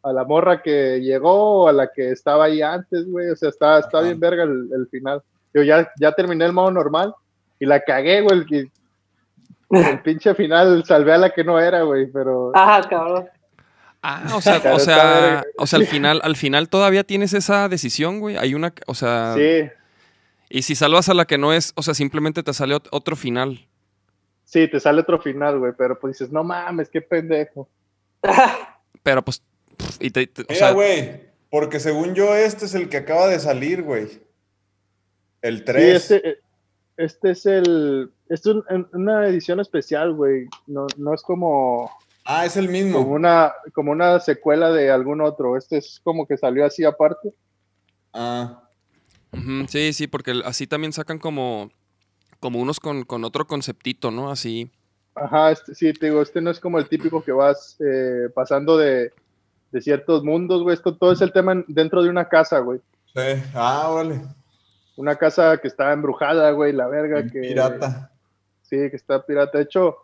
a 0.03 0.13
la 0.13 0.25
morra 0.25 0.63
que 0.63 1.01
llegó 1.01 1.65
o 1.65 1.69
a 1.69 1.73
la 1.73 1.89
que 1.95 2.11
estaba 2.13 2.47
ahí 2.47 2.63
antes, 2.63 3.07
güey. 3.11 3.29
O 3.29 3.37
sea, 3.37 3.51
está, 3.51 3.79
está 3.81 3.99
Ajá. 3.99 4.07
bien 4.07 4.19
verga 4.21 4.45
el, 4.45 4.69
el 4.75 4.89
final. 4.89 5.23
Yo 5.53 5.63
ya, 5.63 5.91
ya 6.01 6.13
terminé 6.13 6.45
el 6.47 6.53
modo 6.53 6.71
normal 6.71 7.15
y 7.61 7.67
la 7.67 7.81
cagué, 7.81 8.23
güey. 8.23 8.41
El, 8.51 8.71
el 9.71 10.01
pinche 10.01 10.35
final 10.35 10.85
salvé 10.87 11.13
a 11.13 11.19
la 11.19 11.31
que 11.31 11.45
no 11.45 11.61
era, 11.61 11.83
güey, 11.83 12.07
pero... 12.07 12.53
Ajá, 12.55 12.89
cabrón. 12.89 13.29
Ah, 14.03 14.23
o 14.35 14.41
sea, 14.41 14.57
o 14.73 14.79
sea, 14.79 15.45
o 15.59 15.67
sea, 15.67 15.79
al 15.79 15.87
final, 15.89 16.21
al 16.25 16.37
final 16.37 16.69
todavía 16.69 17.05
tienes 17.05 17.35
esa 17.35 17.69
decisión, 17.69 18.21
güey. 18.21 18.37
Hay 18.37 18.55
una, 18.55 18.73
o 18.87 18.95
sea, 18.95 19.35
Sí, 19.37 19.69
y 20.49 20.63
si 20.63 20.75
salvas 20.75 21.09
a 21.09 21.15
la 21.15 21.25
que 21.27 21.37
no 21.39 21.53
es, 21.53 21.73
o 21.77 21.83
sea, 21.83 21.93
simplemente 21.95 22.43
te 22.43 22.55
sale 22.55 22.77
ot- 22.77 22.89
otro 22.93 23.17
final. 23.17 23.67
Sí, 24.47 24.67
te 24.69 24.81
sale 24.81 25.03
otro 25.03 25.21
final, 25.21 25.59
güey, 25.59 25.73
pero 25.77 25.99
pues 25.99 26.15
dices, 26.19 26.33
no 26.33 26.43
mames, 26.43 26.89
qué 26.89 27.03
pendejo. 27.03 27.69
Pero 29.03 29.23
pues, 29.23 29.43
pf, 29.77 29.99
y 30.05 30.11
te, 30.11 30.27
te- 30.27 30.43
o 30.43 30.47
Mira, 30.49 30.59
sea, 30.59 30.73
güey, 30.73 31.21
porque 31.51 31.79
según 31.79 32.15
yo 32.15 32.35
este 32.35 32.65
es 32.65 32.75
el 32.75 32.89
que 32.89 32.97
acaba 32.97 33.29
de 33.29 33.39
salir, 33.39 33.83
güey. 33.83 34.09
El 35.43 35.59
Sí, 35.59 35.65
3. 35.67 36.11
este, 36.11 36.39
este 36.97 37.31
es 37.33 37.47
el... 37.47 38.11
Esto 38.29 38.51
es 38.51 38.57
un- 38.75 38.89
una 38.93 39.29
edición 39.29 39.61
especial, 39.61 40.15
güey. 40.15 40.47
No, 40.67 40.87
no 40.97 41.15
es 41.15 41.23
como... 41.23 41.91
Ah, 42.25 42.45
es 42.47 42.57
el 42.57 42.69
mismo. 42.69 42.99
como 42.99 43.13
una, 43.13 43.53
como 43.73 43.93
una 43.93 44.19
secuela 44.19 44.73
de 44.73 44.91
algún 44.91 45.21
otro. 45.21 45.57
Este 45.57 45.77
es 45.77 46.01
como 46.03 46.27
que 46.27 46.37
salió 46.37 46.65
así 46.67 46.85
aparte. 46.85 47.33
Ah, 48.13 48.65
sí, 49.69 49.93
sí, 49.93 50.07
porque 50.09 50.41
así 50.45 50.67
también 50.67 50.93
sacan 50.93 51.19
como, 51.21 51.71
como 52.41 52.61
unos 52.61 52.81
con, 52.81 53.05
con 53.05 53.25
otro 53.25 53.47
conceptito, 53.47 54.11
¿no? 54.11 54.31
Así. 54.31 54.71
Ajá, 55.15 55.51
este, 55.53 55.75
sí, 55.75 55.93
te 55.95 56.07
digo, 56.07 56.21
este 56.23 56.41
no 56.41 56.51
es 56.51 56.61
como 56.61 56.79
el 56.79 56.89
típico 56.89 57.23
que 57.25 57.33
vas 57.33 57.77
eh, 57.81 58.29
pasando 58.35 58.77
de, 58.77 59.13
de 59.73 59.81
ciertos 59.81 60.23
mundos, 60.23 60.63
güey. 60.63 60.75
Esto 60.75 60.95
todo 60.97 61.13
es 61.13 61.21
el 61.23 61.33
tema 61.33 61.53
en- 61.53 61.65
dentro 61.69 62.03
de 62.03 62.11
una 62.11 62.29
casa, 62.29 62.59
güey. 62.59 62.81
sí. 63.15 63.43
Ah, 63.55 63.91
vale. 63.95 64.21
Una 64.97 65.15
casa 65.17 65.59
que 65.59 65.69
está 65.69 65.93
embrujada, 65.93 66.51
güey, 66.53 66.73
la 66.73 66.87
verga. 66.89 67.23
Que, 67.31 67.41
Pirata. 67.41 68.11
Sí, 68.63 68.77
que 68.91 68.97
está 68.97 69.25
pirata. 69.25 69.59
De 69.59 69.65
hecho, 69.65 69.97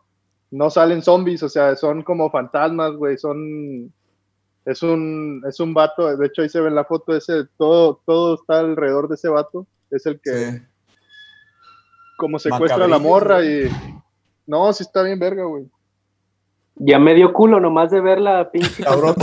no 0.50 0.68
salen 0.70 1.02
zombies, 1.02 1.42
o 1.42 1.48
sea, 1.48 1.74
son 1.76 2.02
como 2.02 2.30
fantasmas, 2.30 2.92
güey. 2.92 3.16
Son. 3.18 3.92
Es 4.64 4.82
un, 4.82 5.42
es 5.48 5.58
un 5.60 5.74
vato, 5.74 6.16
de 6.16 6.26
hecho 6.26 6.42
ahí 6.42 6.48
se 6.48 6.60
ve 6.60 6.68
en 6.68 6.76
la 6.76 6.84
foto, 6.84 7.16
ese, 7.16 7.46
todo, 7.58 8.00
todo 8.06 8.34
está 8.36 8.60
alrededor 8.60 9.08
de 9.08 9.16
ese 9.16 9.28
vato. 9.28 9.66
Es 9.90 10.06
el 10.06 10.20
que, 10.20 10.30
Sí. 10.52 10.62
Como 12.22 12.38
secuestra 12.38 12.84
a 12.84 12.88
la 12.88 12.98
morra 13.00 13.44
y. 13.44 13.68
No, 14.46 14.72
sí 14.72 14.84
está 14.84 15.02
bien 15.02 15.18
verga, 15.18 15.44
güey. 15.44 15.64
Ya 16.76 16.98
me 17.00 17.14
dio 17.14 17.32
culo 17.32 17.58
nomás 17.60 17.90
de 17.90 18.00
ver 18.00 18.20
la 18.20 18.50
pinche 18.50 18.82
Cabrón, 18.84 19.14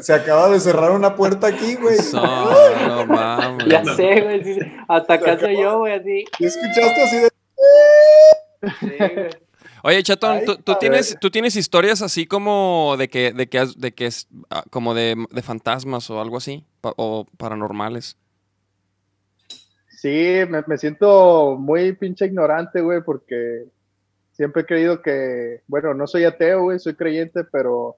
se, 0.00 0.12
acaba 0.14 0.48
de 0.48 0.58
cerrar 0.60 0.92
una 0.92 1.16
puerta 1.16 1.48
aquí, 1.48 1.74
güey. 1.74 1.96
No, 2.12 2.88
no 2.88 3.06
mames. 3.14 3.66
Ya 3.66 3.84
sé, 3.84 4.20
güey. 4.22 4.44
sí, 4.44 4.58
hasta 4.88 5.14
acá 5.14 5.38
soy 5.38 5.60
yo, 5.60 5.80
güey, 5.80 5.94
así. 5.94 6.24
¿Y 6.38 6.44
escuchaste 6.46 7.02
así 7.02 7.16
de... 7.18 7.28
Sí, 8.80 9.14
güey. 9.14 9.30
Oye, 9.82 10.02
Chatón, 10.02 10.38
Ay, 10.38 10.44
¿tú, 10.64 10.74
tienes, 10.76 11.16
tú 11.20 11.30
tienes 11.30 11.56
historias 11.56 12.00
así 12.00 12.24
como 12.26 12.94
de 12.98 13.08
que, 13.08 13.32
de 13.34 13.48
que, 13.48 13.58
has- 13.58 13.78
de 13.78 13.92
que 13.92 14.06
es 14.06 14.28
ah, 14.48 14.64
como 14.70 14.94
de, 14.94 15.26
de 15.30 15.42
fantasmas 15.42 16.08
o 16.08 16.20
algo 16.22 16.38
así, 16.38 16.64
pa- 16.80 16.94
o 16.96 17.26
paranormales. 17.36 18.16
Sí, 20.04 20.36
me, 20.50 20.76
siento 20.76 21.56
muy 21.58 21.94
pinche 21.94 22.26
ignorante, 22.26 22.82
güey, 22.82 23.02
porque 23.02 23.64
siempre 24.32 24.60
he 24.60 24.66
creído 24.66 25.00
que, 25.00 25.62
bueno, 25.66 25.94
no 25.94 26.06
soy 26.06 26.24
ateo, 26.24 26.64
güey, 26.64 26.78
soy 26.78 26.94
creyente, 26.94 27.42
pero, 27.44 27.96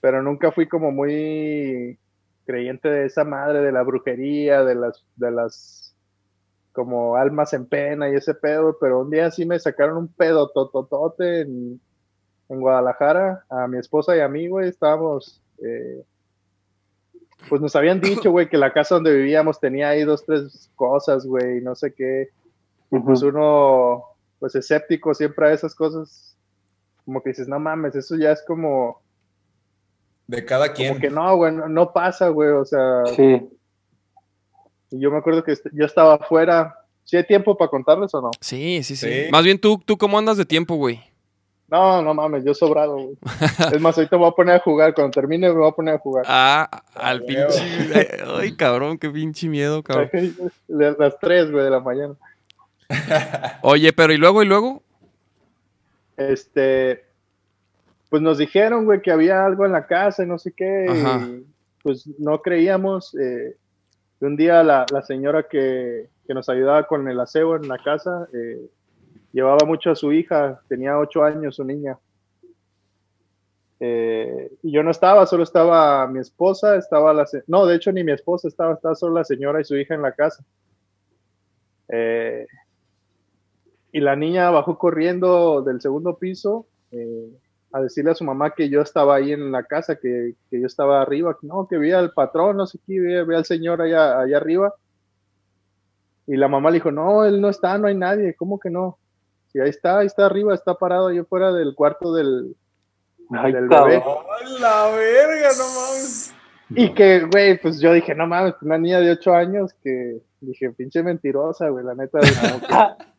pero 0.00 0.22
nunca 0.22 0.50
fui 0.50 0.66
como 0.66 0.90
muy 0.90 1.98
creyente 2.46 2.88
de 2.88 3.04
esa 3.04 3.22
madre, 3.22 3.60
de 3.60 3.70
la 3.70 3.82
brujería, 3.82 4.64
de 4.64 4.74
las, 4.74 5.04
de 5.16 5.30
las, 5.30 5.94
como 6.72 7.16
almas 7.16 7.52
en 7.52 7.66
pena 7.66 8.08
y 8.08 8.14
ese 8.14 8.32
pedo, 8.32 8.78
pero 8.80 9.02
un 9.02 9.10
día 9.10 9.30
sí 9.30 9.44
me 9.44 9.58
sacaron 9.58 9.98
un 9.98 10.08
pedo 10.08 10.48
tototote 10.52 11.42
en, 11.42 11.82
en 12.48 12.60
Guadalajara, 12.62 13.44
a 13.50 13.68
mi 13.68 13.76
esposa 13.76 14.16
y 14.16 14.20
a 14.20 14.28
mí, 14.28 14.48
güey, 14.48 14.70
estábamos, 14.70 15.42
eh, 15.58 16.02
pues 17.48 17.60
nos 17.60 17.74
habían 17.76 18.00
dicho, 18.00 18.30
güey, 18.30 18.48
que 18.48 18.56
la 18.58 18.72
casa 18.72 18.94
donde 18.96 19.14
vivíamos 19.14 19.60
tenía 19.60 19.90
ahí 19.90 20.04
dos, 20.04 20.24
tres 20.24 20.70
cosas, 20.76 21.26
güey, 21.26 21.60
no 21.60 21.74
sé 21.74 21.92
qué. 21.94 22.28
Y 22.90 22.98
pues 22.98 23.22
uno, 23.22 24.04
pues 24.38 24.54
escéptico 24.54 25.14
siempre 25.14 25.48
a 25.48 25.52
esas 25.52 25.74
cosas, 25.74 26.36
como 27.04 27.22
que 27.22 27.30
dices, 27.30 27.48
no 27.48 27.58
mames, 27.58 27.94
eso 27.94 28.16
ya 28.16 28.32
es 28.32 28.42
como, 28.46 29.00
De 30.26 30.44
cada 30.44 30.72
quien. 30.72 30.88
como 30.90 31.00
que 31.00 31.10
no, 31.10 31.36
güey, 31.36 31.52
no, 31.52 31.68
no 31.68 31.92
pasa, 31.92 32.28
güey, 32.28 32.50
o 32.50 32.64
sea, 32.64 33.04
Sí. 33.16 33.48
y 34.90 35.00
yo 35.00 35.10
me 35.10 35.18
acuerdo 35.18 35.42
que 35.42 35.54
yo 35.72 35.86
estaba 35.86 36.14
afuera. 36.14 36.76
¿Sí 37.04 37.16
hay 37.16 37.26
tiempo 37.26 37.56
para 37.56 37.68
contarles 37.68 38.14
o 38.14 38.20
no? 38.22 38.30
Sí, 38.40 38.80
sí, 38.84 38.94
sí. 38.94 39.08
Sí. 39.08 39.30
Más 39.32 39.42
bien 39.42 39.58
tú, 39.60 39.76
tú 39.84 39.98
cómo 39.98 40.18
andas 40.18 40.36
de 40.36 40.44
tiempo, 40.44 40.76
güey. 40.76 41.00
No, 41.72 42.02
no 42.02 42.12
mames, 42.12 42.44
yo 42.44 42.52
sobrado, 42.52 42.96
güey. 42.96 43.16
Es 43.72 43.80
más, 43.80 43.96
ahorita 43.96 44.16
me 44.16 44.20
voy 44.24 44.28
a 44.28 44.34
poner 44.34 44.56
a 44.56 44.58
jugar. 44.58 44.92
Cuando 44.92 45.10
termine, 45.10 45.48
me 45.48 45.54
voy 45.54 45.70
a 45.70 45.72
poner 45.72 45.94
a 45.94 45.98
jugar. 45.98 46.26
Ah, 46.28 46.68
al 46.94 47.22
huevo. 47.22 47.48
pinche. 47.48 48.08
Ay, 48.38 48.54
cabrón, 48.56 48.98
qué 48.98 49.08
pinche 49.08 49.48
miedo, 49.48 49.82
cabrón. 49.82 50.10
De 50.68 50.94
las 50.98 51.18
3, 51.18 51.50
güey, 51.50 51.64
de 51.64 51.70
la 51.70 51.80
mañana. 51.80 52.14
Oye, 53.62 53.90
pero 53.94 54.12
¿y 54.12 54.18
luego, 54.18 54.42
y 54.42 54.46
luego? 54.46 54.82
Este, 56.18 57.06
pues 58.10 58.20
nos 58.20 58.36
dijeron, 58.36 58.84
güey, 58.84 59.00
que 59.00 59.10
había 59.10 59.42
algo 59.42 59.64
en 59.64 59.72
la 59.72 59.86
casa 59.86 60.24
y 60.24 60.26
no 60.26 60.38
sé 60.38 60.52
qué. 60.52 60.88
Ajá. 60.90 61.24
y, 61.26 61.46
pues 61.82 62.06
no 62.18 62.42
creíamos. 62.42 63.14
eh, 63.14 63.56
y 64.20 64.24
un 64.26 64.36
día 64.36 64.62
la, 64.62 64.84
la 64.92 65.00
señora 65.00 65.44
que, 65.44 66.10
que 66.26 66.34
nos 66.34 66.50
ayudaba 66.50 66.86
con 66.86 67.08
el 67.08 67.18
aseo 67.18 67.56
en 67.56 67.66
la 67.66 67.78
casa 67.78 68.28
eh, 68.34 68.60
llevaba 69.32 69.66
mucho 69.66 69.90
a 69.90 69.96
su 69.96 70.12
hija, 70.12 70.60
tenía 70.68 70.98
ocho 70.98 71.24
años 71.24 71.56
su 71.56 71.64
niña. 71.64 71.98
Eh, 73.80 74.52
y 74.62 74.70
yo 74.70 74.84
no 74.84 74.92
estaba, 74.92 75.26
solo 75.26 75.42
estaba 75.42 76.06
mi 76.06 76.20
esposa, 76.20 76.76
estaba 76.76 77.12
la... 77.12 77.26
No, 77.48 77.66
de 77.66 77.74
hecho 77.74 77.90
ni 77.90 78.04
mi 78.04 78.12
esposa 78.12 78.46
estaba, 78.46 78.74
estaba 78.74 78.94
solo 78.94 79.14
la 79.14 79.24
señora 79.24 79.60
y 79.60 79.64
su 79.64 79.76
hija 79.76 79.94
en 79.94 80.02
la 80.02 80.12
casa. 80.12 80.44
Eh, 81.88 82.46
y 83.90 84.00
la 84.00 84.14
niña 84.14 84.50
bajó 84.50 84.78
corriendo 84.78 85.62
del 85.62 85.80
segundo 85.80 86.16
piso 86.16 86.66
eh, 86.92 87.28
a 87.72 87.80
decirle 87.80 88.12
a 88.12 88.14
su 88.14 88.24
mamá 88.24 88.54
que 88.54 88.68
yo 88.68 88.82
estaba 88.82 89.16
ahí 89.16 89.32
en 89.32 89.50
la 89.50 89.64
casa, 89.64 89.96
que, 89.96 90.34
que 90.48 90.60
yo 90.60 90.66
estaba 90.66 91.02
arriba, 91.02 91.36
que 91.40 91.46
no, 91.46 91.66
que 91.66 91.76
vi 91.76 91.90
al 91.90 92.12
patrón, 92.12 92.58
no 92.58 92.66
sé 92.66 92.78
qué, 92.86 93.00
vi, 93.00 93.24
vi 93.24 93.34
al 93.34 93.44
señor 93.44 93.82
allá, 93.82 94.20
allá 94.20 94.36
arriba. 94.36 94.74
Y 96.26 96.36
la 96.36 96.46
mamá 96.46 96.70
le 96.70 96.76
dijo, 96.76 96.92
no, 96.92 97.24
él 97.24 97.40
no 97.40 97.48
está, 97.48 97.76
no 97.78 97.88
hay 97.88 97.96
nadie, 97.96 98.34
¿cómo 98.34 98.60
que 98.60 98.70
no? 98.70 98.98
Sí, 99.52 99.60
ahí 99.60 99.68
está, 99.70 99.98
ahí 99.98 100.06
está 100.06 100.26
arriba, 100.26 100.54
está 100.54 100.74
parado 100.74 101.08
ahí 101.08 101.20
fuera 101.22 101.52
del 101.52 101.74
cuarto 101.74 102.14
del, 102.14 102.56
Ay, 103.30 103.52
del 103.52 103.68
bebé. 103.68 104.02
¡Ay, 104.02 104.60
la 104.60 104.90
verga, 104.96 105.48
no 105.58 105.64
mames! 105.68 106.34
Y 106.70 106.94
que, 106.94 107.20
güey, 107.30 107.60
pues 107.60 107.80
yo 107.80 107.92
dije, 107.92 108.14
no 108.14 108.26
mames, 108.26 108.54
una 108.62 108.78
niña 108.78 109.00
de 109.00 109.10
8 109.10 109.34
años 109.34 109.74
que 109.82 110.20
dije, 110.40 110.70
pinche 110.70 111.02
mentirosa, 111.02 111.68
güey, 111.68 111.84
la 111.84 111.94
neta. 111.94 112.18
que- 112.20 112.26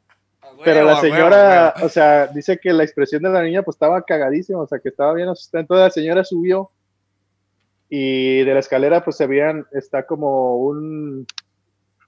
Pero 0.64 0.84
la 0.86 1.00
señora, 1.02 1.74
o 1.84 1.90
sea, 1.90 2.28
dice 2.28 2.58
que 2.60 2.74
la 2.74 2.84
expresión 2.84 3.24
de 3.24 3.30
la 3.30 3.42
niña 3.42 3.64
pues 3.64 3.76
estaba 3.76 4.02
cagadísima, 4.04 4.60
o 4.60 4.68
sea, 4.68 4.80
que 4.80 4.90
estaba 4.90 5.14
bien 5.14 5.28
asustada. 5.28 5.62
Entonces 5.62 5.84
la 5.84 5.90
señora 5.90 6.24
subió 6.24 6.70
y 7.90 8.44
de 8.44 8.54
la 8.54 8.60
escalera 8.60 9.04
pues 9.04 9.18
se 9.18 9.26
veían, 9.28 9.66
está 9.72 10.06
como 10.06 10.58
un, 10.58 11.26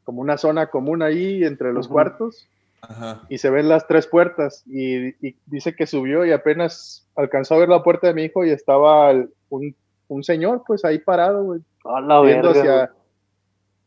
como 0.03 0.21
una 0.21 0.37
zona 0.37 0.67
común 0.67 1.01
ahí 1.01 1.43
entre 1.43 1.73
los 1.73 1.87
cuartos 1.87 2.47
Ajá. 2.89 3.21
y 3.29 3.37
se 3.37 3.49
ven 3.49 3.67
las 3.69 3.87
tres 3.87 4.07
puertas 4.07 4.63
y, 4.67 5.07
y 5.27 5.35
dice 5.45 5.75
que 5.75 5.85
subió 5.87 6.25
y 6.25 6.31
apenas 6.31 7.07
alcanzó 7.15 7.55
a 7.55 7.59
ver 7.59 7.69
la 7.69 7.83
puerta 7.83 8.07
de 8.07 8.13
mi 8.13 8.23
hijo 8.23 8.43
y 8.45 8.49
estaba 8.51 9.11
el- 9.11 9.29
un, 9.49 9.75
un 10.07 10.23
señor 10.23 10.63
pues 10.65 10.83
ahí 10.85 10.99
parado, 10.99 11.43
güey, 11.43 11.61
la 11.83 12.21
viendo 12.21 12.53
verga. 12.53 12.83
hacia, 12.83 12.93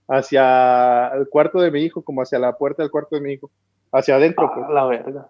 hacia 0.09 1.09
el 1.17 1.29
cuarto 1.29 1.61
de 1.61 1.71
mi 1.71 1.83
hijo, 1.83 2.03
como 2.03 2.23
hacia 2.23 2.39
la 2.39 2.57
puerta 2.57 2.83
del 2.83 2.91
cuarto 2.91 3.17
de 3.17 3.23
mi 3.23 3.33
hijo, 3.35 3.51
hacia 3.93 4.17
adentro, 4.17 4.49
güey. 4.49 4.61
pues. 4.61 4.75
La 4.75 4.85
verga. 4.87 5.29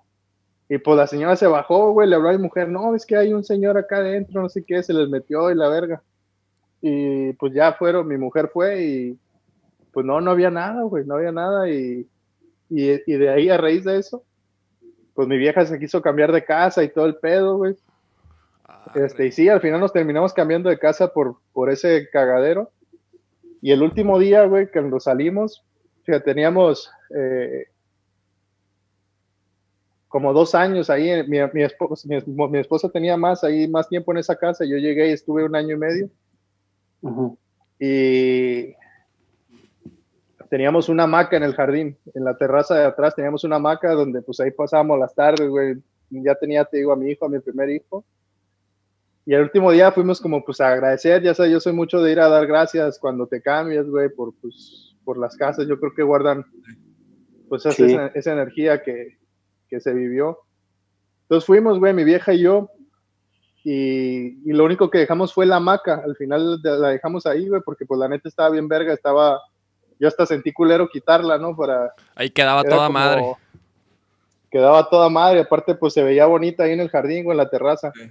Y 0.69 0.79
pues 0.79 0.97
la 0.99 1.07
señora 1.07 1.35
se 1.37 1.47
bajó, 1.47 1.93
güey, 1.93 2.09
le 2.09 2.17
habló 2.17 2.29
a 2.29 2.33
mi 2.33 2.39
mujer, 2.39 2.69
no, 2.69 2.95
es 2.95 3.07
que 3.07 3.17
hay 3.17 3.33
un 3.33 3.43
señor 3.43 3.79
acá 3.79 3.97
adentro, 3.99 4.43
no 4.43 4.49
sé 4.51 4.65
qué, 4.65 4.83
se 4.83 4.93
les 4.93 5.09
metió 5.09 5.51
y 5.51 5.55
la 5.55 5.69
verga. 5.69 6.03
Y 6.83 7.33
pues 7.35 7.55
ya 7.55 7.73
fueron, 7.73 8.07
mi 8.07 8.19
mujer 8.19 8.51
fue 8.53 8.83
y 8.85 9.19
pues 9.93 10.05
no, 10.05 10.21
no 10.21 10.31
había 10.31 10.51
nada, 10.51 10.83
güey, 10.83 11.05
no 11.07 11.15
había 11.15 11.33
nada 11.33 11.69
y, 11.71 12.07
y, 12.71 12.91
y 13.11 13.17
de 13.17 13.31
ahí 13.31 13.49
a 13.49 13.57
raíz 13.57 13.85
de 13.85 13.99
eso, 13.99 14.25
pues 15.15 15.27
mi 15.27 15.37
vieja 15.37 15.67
se 15.67 15.79
quiso 15.79 16.01
cambiar 16.01 16.33
de 16.33 16.45
casa 16.45 16.83
y 16.85 16.89
todo 16.89 17.07
el 17.07 17.17
pedo, 17.17 17.57
güey. 17.57 17.77
Este, 18.95 19.27
y 19.27 19.33
sí, 19.33 19.49
al 19.49 19.61
final 19.61 19.81
nos 19.81 19.93
terminamos 19.93 20.33
cambiando 20.33 20.71
de 20.71 20.79
casa 20.79 21.13
por, 21.13 21.37
por 21.53 21.71
ese 21.71 22.09
cagadero. 22.11 22.71
Y 23.61 23.73
el 23.73 23.83
último 23.83 24.19
día, 24.19 24.45
güey, 24.45 24.71
cuando 24.71 25.01
salimos, 25.01 25.65
fíjate, 26.05 26.25
teníamos 26.25 26.91
eh, 27.15 27.67
como 30.07 30.33
dos 30.33 30.55
años 30.55 30.91
ahí. 30.91 31.11
Mi, 31.29 31.39
mi, 31.53 31.63
esposa, 31.63 32.07
mi, 32.09 32.19
mi 32.49 32.59
esposa 32.59 32.89
tenía 32.89 33.17
más 33.17 33.43
ahí, 33.43 33.67
más 33.69 33.89
tiempo 33.89 34.13
en 34.13 34.19
esa 34.19 34.37
casa. 34.37 34.65
Yo 34.65 34.77
llegué 34.77 35.09
y 35.09 35.13
estuve 35.13 35.45
un 35.45 35.57
año 35.57 35.75
y 35.75 35.79
medio. 35.79 36.11
Ujú. 37.03 37.37
Y 37.81 38.75
teníamos 40.51 40.89
una 40.89 41.05
hamaca 41.05 41.37
en 41.37 41.43
el 41.43 41.55
jardín, 41.55 41.97
en 42.15 42.25
la 42.25 42.37
terraza 42.37 42.75
de 42.75 42.85
atrás 42.85 43.15
teníamos 43.15 43.45
una 43.45 43.57
hamaca 43.57 43.93
donde 43.93 44.23
pues 44.23 44.41
ahí 44.41 44.51
pasábamos 44.51 44.99
las 44.99 45.15
tardes, 45.15 45.49
güey. 45.49 45.77
Ya 46.11 46.35
tenía, 46.35 46.65
te 46.65 46.79
digo, 46.79 46.93
a 46.93 46.97
mi 46.97 47.11
hijo, 47.11 47.27
a 47.27 47.29
mi 47.29 47.39
primer 47.39 47.71
hijo. 47.71 48.05
Y 49.27 49.35
el 49.35 49.43
último 49.43 49.71
día 49.71 49.93
fuimos 49.93 50.21
como 50.21 50.43
pues 50.43 50.61
a 50.61 50.69
agradecer, 50.69 51.23
ya 51.23 51.35
sabes, 51.35 51.53
yo 51.53 51.61
soy 51.61 51.75
mucho 51.75 52.01
de 52.01 52.13
ir 52.13 52.21
a 52.21 52.29
dar 52.29 52.47
gracias 52.47 52.99
cuando 52.99 53.27
te 53.27 53.43
cambias, 53.43 53.87
güey, 53.87 54.09
por, 54.09 54.33
pues, 54.41 54.97
por 55.05 55.19
las 55.19 55.37
casas, 55.37 55.67
yo 55.69 55.79
creo 55.79 55.93
que 55.95 56.03
guardan 56.03 56.47
pues 57.49 57.67
esa, 57.67 57.73
Sí. 57.73 57.85
esa, 57.85 58.07
esa 58.09 58.33
energía 58.33 58.83
que, 58.83 59.19
que 59.69 59.81
se 59.81 59.93
vivió. 59.93 60.39
Entonces 61.23 61.47
fuimos, 61.47 61.79
güey, 61.79 61.93
mi 61.93 62.05
vieja 62.05 62.33
y 62.33 62.41
yo, 62.41 62.71
y, 63.65 64.51
y 64.51 64.53
lo 64.55 64.65
único 64.65 64.89
que 64.89 64.99
dejamos 64.99 65.35
fue 65.35 65.45
la 65.45 65.57
hamaca, 65.57 66.01
al 66.03 66.17
final 66.17 66.59
la 66.63 66.89
dejamos 66.89 67.27
ahí, 67.27 67.49
güey, 67.49 67.61
porque 67.63 67.85
pues 67.85 68.01
la 68.01 68.09
neta 68.09 68.31
estaba 68.31 68.49
bien 68.49 68.67
verga, 68.67 68.95
estaba, 68.95 69.39
yo 69.99 70.09
hasta 70.09 70.27
sentí 70.27 70.53
culero 70.53 70.89
quitarla, 70.89 71.39
¿no? 71.39 71.57
Para, 71.57 71.93
Ahí 72.15 72.31
quedaba 72.31 72.63
toda 72.65 72.87
como- 72.87 72.99
madre. 72.99 73.23
Quedaba 74.51 74.89
toda 74.89 75.11
madre, 75.11 75.41
aparte 75.41 75.75
pues 75.75 75.93
se 75.93 76.03
veía 76.03 76.25
bonita 76.25 76.63
ahí 76.63 76.73
en 76.73 76.81
el 76.81 76.89
jardín 76.89 77.27
o 77.27 77.33
en 77.33 77.37
la 77.37 77.51
terraza. 77.51 77.93
Sí. 77.95 78.09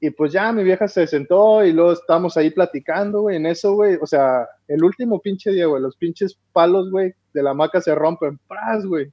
Y 0.00 0.10
pues 0.10 0.32
ya 0.32 0.50
mi 0.52 0.64
vieja 0.64 0.88
se 0.88 1.06
sentó 1.06 1.64
y 1.64 1.72
luego 1.72 1.92
estábamos 1.92 2.36
ahí 2.36 2.50
platicando, 2.50 3.20
güey, 3.20 3.36
en 3.36 3.46
eso, 3.46 3.74
güey, 3.74 3.98
o 4.00 4.06
sea, 4.06 4.48
el 4.66 4.82
último 4.82 5.20
pinche 5.20 5.52
día, 5.52 5.66
güey, 5.66 5.80
los 5.82 5.96
pinches 5.96 6.36
palos, 6.52 6.90
güey, 6.90 7.14
de 7.32 7.42
la 7.42 7.50
hamaca 7.50 7.80
se 7.80 7.94
rompen, 7.94 8.38
¡pras, 8.48 8.84
güey! 8.84 9.12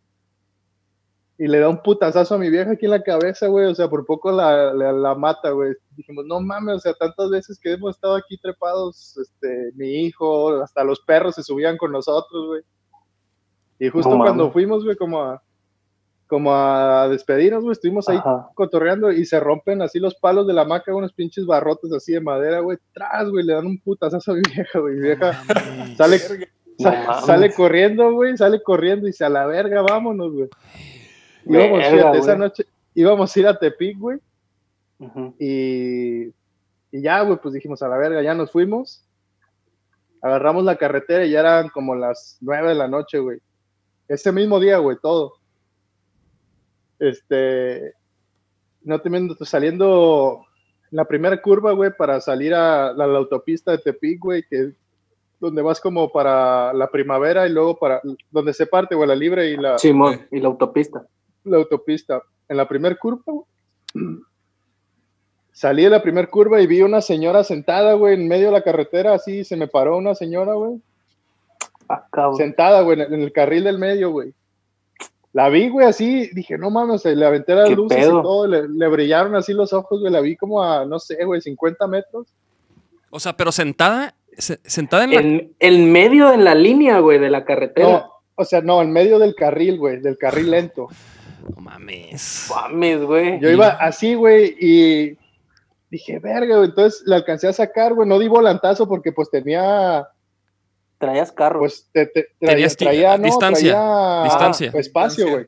Y 1.41 1.47
le 1.47 1.59
da 1.59 1.69
un 1.69 1.81
putazazo 1.81 2.35
a 2.35 2.37
mi 2.37 2.49
vieja 2.49 2.71
aquí 2.73 2.83
en 2.83 2.91
la 2.91 3.01
cabeza, 3.01 3.47
güey, 3.47 3.65
o 3.67 3.73
sea, 3.73 3.89
por 3.89 4.05
poco 4.05 4.29
la, 4.29 4.73
la, 4.73 4.91
la 4.91 5.15
mata, 5.15 5.51
güey. 5.51 5.73
Dijimos, 5.95 6.25
no 6.25 6.41
mames, 6.41 6.75
o 6.75 6.79
sea, 6.81 6.93
tantas 6.93 7.29
veces 7.29 7.57
que 7.57 7.71
hemos 7.71 7.95
estado 7.95 8.17
aquí 8.17 8.37
trepados, 8.37 9.17
este, 9.17 9.71
mi 9.75 10.03
hijo, 10.03 10.61
hasta 10.61 10.83
los 10.83 10.99
perros 10.99 11.35
se 11.35 11.43
subían 11.43 11.77
con 11.77 11.93
nosotros, 11.93 12.47
güey. 12.47 12.61
Y 13.79 13.87
justo 13.87 14.09
No 14.09 14.17
cuando 14.17 14.51
fuimos, 14.51 14.83
güey, 14.83 14.97
como 14.97 15.23
a, 15.23 15.41
como 16.27 16.53
a 16.53 17.07
despedirnos, 17.07 17.63
güey, 17.63 17.71
estuvimos 17.71 18.09
ahí 18.09 18.17
Ajá. 18.17 18.49
cotorreando 18.53 19.09
y 19.09 19.23
se 19.23 19.39
rompen 19.39 19.81
así 19.81 19.97
los 19.97 20.15
palos 20.15 20.45
de 20.45 20.51
la 20.51 20.63
hamaca, 20.63 20.93
unos 20.93 21.13
pinches 21.13 21.45
barrotes 21.45 21.93
así 21.93 22.11
de 22.11 22.19
madera, 22.19 22.59
güey, 22.59 22.77
tras, 22.93 23.29
güey, 23.29 23.45
le 23.45 23.53
dan 23.53 23.65
un 23.65 23.79
putazazo 23.79 24.33
a 24.33 24.35
mi 24.35 24.41
vieja, 24.53 24.77
güey, 24.77 24.95
mi 24.95 25.01
vieja 25.03 25.41
sale, 25.95 26.19
No 26.77 27.21
sale 27.21 27.53
corriendo, 27.53 28.11
güey, 28.11 28.35
sale 28.35 28.61
corriendo 28.61 29.07
y 29.07 29.11
dice, 29.11 29.23
a 29.23 29.29
la 29.29 29.45
verga, 29.45 29.81
vámonos, 29.81 30.33
güey. 30.33 30.49
Íbamos, 31.45 31.79
Verga, 31.79 31.91
fíjate, 31.91 32.17
esa 32.17 32.35
noche 32.35 32.65
íbamos 32.93 33.35
a 33.35 33.39
ir 33.39 33.47
a 33.47 33.57
Tepic, 33.57 33.97
güey, 33.97 34.19
y, 35.39 36.27
y 36.91 37.01
ya, 37.01 37.21
güey, 37.21 37.39
pues 37.41 37.53
dijimos, 37.53 37.81
a 37.81 37.87
la 37.87 37.97
verga, 37.97 38.21
ya 38.21 38.33
nos 38.33 38.51
fuimos, 38.51 39.05
agarramos 40.21 40.63
la 40.63 40.75
carretera 40.75 41.25
y 41.25 41.31
ya 41.31 41.39
eran 41.39 41.69
como 41.69 41.95
las 41.95 42.37
nueve 42.41 42.69
de 42.69 42.75
la 42.75 42.87
noche, 42.87 43.19
güey. 43.19 43.39
Ese 44.07 44.31
mismo 44.31 44.59
día, 44.59 44.77
güey, 44.77 44.97
todo. 45.01 45.33
Este, 46.97 47.93
no 48.81 48.99
te 48.99 49.09
miento, 49.09 49.45
saliendo 49.45 50.41
en 50.91 50.97
la 50.97 51.05
primera 51.05 51.41
curva, 51.41 51.71
güey, 51.71 51.91
para 51.95 52.19
salir 52.19 52.53
a 52.53 52.91
la, 52.93 53.07
la 53.07 53.19
autopista 53.19 53.71
de 53.71 53.77
Tepic, 53.77 54.19
güey, 54.19 54.43
que 54.49 54.59
es 54.59 54.73
donde 55.39 55.61
vas 55.61 55.79
como 55.79 56.11
para 56.11 56.73
la 56.73 56.91
primavera 56.91 57.47
y 57.47 57.51
luego 57.51 57.79
para 57.79 58.01
donde 58.29 58.53
se 58.53 58.65
parte, 58.65 58.95
güey, 58.95 59.07
la 59.07 59.15
libre 59.15 59.51
y 59.51 59.55
la, 59.55 59.77
Simón, 59.77 60.27
y 60.31 60.39
la 60.41 60.47
autopista. 60.47 61.07
La 61.43 61.57
autopista. 61.57 62.21
En 62.47 62.57
la 62.57 62.67
primera 62.67 62.95
curva, 62.95 63.21
güey, 63.25 63.45
salí 65.51 65.83
de 65.83 65.89
la 65.89 66.01
primera 66.01 66.27
curva 66.29 66.61
y 66.61 66.67
vi 66.67 66.81
una 66.81 67.01
señora 67.01 67.43
sentada, 67.43 67.93
güey, 67.93 68.13
en 68.15 68.27
medio 68.27 68.47
de 68.47 68.53
la 68.53 68.61
carretera, 68.63 69.13
así 69.13 69.43
se 69.43 69.55
me 69.55 69.67
paró 69.67 69.97
una 69.97 70.15
señora, 70.15 70.53
güey, 70.53 70.79
Ah, 71.91 72.05
sentada, 72.37 72.81
güey, 72.81 73.01
en 73.01 73.13
el- 73.13 73.23
en 73.23 73.29
carril 73.31 73.63
del 73.63 73.79
medio, 73.79 74.11
güey. 74.11 74.31
La 75.33 75.49
vi, 75.49 75.69
güey, 75.69 75.87
así, 75.87 76.29
dije, 76.33 76.57
no 76.57 76.69
mames, 76.69 77.03
le 77.05 77.25
aventé 77.25 77.55
las 77.55 77.67
¿Qué 77.69 77.75
luces 77.75 77.97
pedo? 77.97 78.19
y 78.19 78.21
todo, 78.21 78.47
le, 78.47 78.67
le 78.67 78.87
brillaron 78.87 79.35
así 79.35 79.53
los 79.53 79.73
ojos, 79.73 79.99
güey, 79.99 80.11
la 80.11 80.21
vi 80.21 80.35
como 80.35 80.63
a, 80.63 80.85
no 80.85 80.99
sé, 80.99 81.23
güey, 81.25 81.41
50 81.41 81.87
metros. 81.87 82.27
O 83.09 83.19
sea, 83.19 83.35
pero 83.35 83.51
sentada, 83.51 84.13
se- 84.37 84.59
sentada 84.63 85.03
en 85.05 85.11
la... 85.15 85.21
En, 85.21 85.53
en 85.59 85.91
medio 85.91 86.29
de 86.29 86.37
la 86.37 86.53
línea, 86.55 86.99
güey, 86.99 87.17
de 87.19 87.29
la 87.31 87.43
carretera. 87.43 87.89
No, 87.89 88.11
o 88.35 88.45
sea, 88.45 88.61
no, 88.61 88.81
en 88.83 88.91
medio 88.91 89.17
del 89.19 89.33
carril, 89.35 89.77
güey, 89.79 89.99
del 89.99 90.17
carril 90.17 90.51
lento. 90.51 90.87
No 91.47 91.61
mames. 91.61 92.49
Mames, 92.53 93.01
güey. 93.03 93.39
Yo 93.39 93.49
iba 93.49 93.69
así, 93.69 94.15
güey, 94.15 94.55
y 94.59 95.17
dije, 95.89 96.19
verga, 96.19 96.57
güey, 96.57 96.69
entonces 96.69 97.01
le 97.05 97.15
alcancé 97.15 97.47
a 97.47 97.53
sacar, 97.53 97.93
güey, 97.93 98.07
no 98.07 98.19
di 98.19 98.27
volantazo 98.27 98.87
porque 98.87 99.11
pues 99.11 99.29
tenía, 99.29 100.07
Traías 100.97 101.31
carro. 101.31 101.59
pues, 101.59 101.87
te- 101.93 102.05
te- 102.07 102.27
traía, 102.39 102.55
Tenías 102.55 102.75
ti- 102.77 102.85
traía, 102.85 103.17
no, 103.17 103.23
distancia, 103.23 103.71
traía 103.71 104.23
distancia. 104.25 104.71
espacio, 104.75 105.29
güey. 105.29 105.47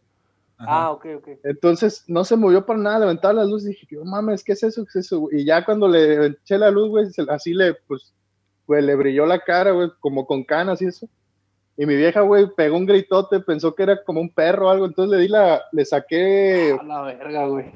Ah, 0.64 0.92
ok, 0.92 1.06
ok. 1.18 1.28
Entonces 1.44 2.04
no 2.08 2.24
se 2.24 2.36
movió 2.36 2.64
para 2.66 2.78
nada, 2.78 3.00
levantaba 3.00 3.34
las 3.34 3.48
luces 3.48 3.70
y 3.70 3.80
dije, 3.82 3.96
no 3.96 4.06
mames, 4.06 4.44
¿qué 4.44 4.52
es 4.54 4.62
eso? 4.62 4.84
¿Qué 4.86 5.00
es 5.00 5.06
eso? 5.08 5.28
Y 5.32 5.44
ya 5.44 5.66
cuando 5.66 5.88
le 5.88 6.28
eché 6.28 6.58
la 6.58 6.70
luz, 6.70 6.90
güey, 6.90 7.08
así 7.30 7.54
le, 7.56 7.74
pues, 7.88 8.14
güey, 8.68 8.84
le 8.84 8.94
brilló 8.96 9.26
la 9.26 9.40
cara, 9.40 9.72
güey, 9.72 9.90
como 10.00 10.26
con 10.28 10.44
canas 10.44 10.80
y 10.84 10.86
eso. 10.86 11.08
Y 11.78 11.86
mi 11.86 11.96
vieja, 11.96 12.22
güey, 12.22 12.48
pegó 12.56 12.78
un 12.78 12.86
gritote, 12.86 13.40
pensó 13.40 13.74
que 13.74 13.84
era 13.84 14.04
como 14.04 14.22
un 14.22 14.30
perro 14.30 14.68
o 14.68 14.70
algo, 14.70 14.86
entonces 14.86 15.18
le 15.18 15.24
di 15.24 15.30
la, 15.30 15.62
le 15.72 15.86
saqué, 15.86 16.78
A 16.80 16.84
la 16.84 17.02
verga, 17.02 17.48
güey. 17.48 17.72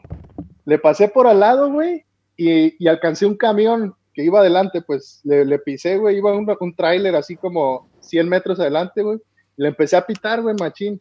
le 0.65 0.77
pasé 0.77 1.07
por 1.07 1.27
al 1.27 1.39
lado, 1.39 1.71
güey, 1.71 2.05
y, 2.37 2.83
y 2.83 2.87
alcancé 2.87 3.25
un 3.25 3.37
camión 3.37 3.95
que 4.13 4.23
iba 4.23 4.39
adelante, 4.39 4.81
pues 4.81 5.21
le, 5.23 5.45
le 5.45 5.59
pisé, 5.59 5.97
güey, 5.97 6.17
iba 6.17 6.33
un, 6.33 6.47
un 6.59 6.75
tráiler 6.75 7.15
así 7.15 7.35
como 7.35 7.89
100 7.99 8.29
metros 8.29 8.59
adelante, 8.59 9.01
güey. 9.01 9.19
Le 9.57 9.69
empecé 9.69 9.95
a 9.97 10.05
pitar, 10.05 10.41
güey, 10.41 10.55
machín. 10.59 10.97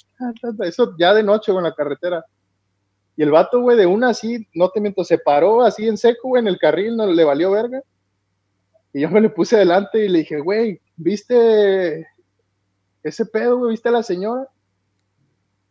Eso 0.60 0.94
ya 0.98 1.14
de 1.14 1.22
noche, 1.22 1.52
güey, 1.52 1.64
en 1.64 1.70
la 1.70 1.74
carretera. 1.74 2.24
Y 3.16 3.22
el 3.22 3.30
vato, 3.30 3.60
güey, 3.60 3.76
de 3.76 3.86
una 3.86 4.10
así, 4.10 4.46
no 4.54 4.68
te 4.70 4.80
miento, 4.80 5.04
se 5.04 5.18
paró 5.18 5.62
así 5.62 5.86
en 5.86 5.96
seco, 5.96 6.28
güey, 6.28 6.40
en 6.40 6.48
el 6.48 6.58
carril, 6.58 6.96
no 6.96 7.06
le 7.06 7.24
valió 7.24 7.52
verga. 7.52 7.82
Y 8.92 9.00
yo 9.00 9.10
me 9.10 9.20
le 9.20 9.30
puse 9.30 9.56
adelante 9.56 10.04
y 10.04 10.08
le 10.08 10.20
dije, 10.20 10.40
güey, 10.40 10.80
¿viste 10.96 12.06
ese 13.04 13.26
pedo, 13.26 13.58
güey? 13.58 13.70
¿Viste 13.72 13.88
a 13.88 13.92
la 13.92 14.02
señora? 14.02 14.48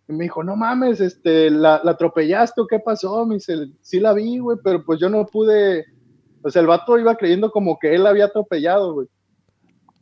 Y 0.08 0.14
me 0.14 0.26
dijo, 0.26 0.44
no 0.44 0.56
mames, 0.56 1.00
este, 1.00 1.50
¿la, 1.50 1.82
la 1.84 1.92
atropellaste 1.92 2.62
o 2.62 2.68
qué 2.68 2.80
pasó? 2.80 3.26
Me 3.26 3.36
dice, 3.36 3.56
sí 3.82 4.00
la 4.00 4.14
vi, 4.14 4.38
güey, 4.38 4.58
pero 4.64 4.84
pues 4.84 5.00
yo 5.00 5.10
no 5.10 5.26
pude. 5.26 5.86
O 6.44 6.50
sea, 6.50 6.62
el 6.62 6.68
vato 6.68 6.98
iba 7.00 7.16
creyendo 7.16 7.50
como 7.52 7.80
que 7.80 7.96
él 7.96 8.04
la 8.04 8.10
había 8.10 8.26
atropellado, 8.26 8.94
güey. 8.96 9.08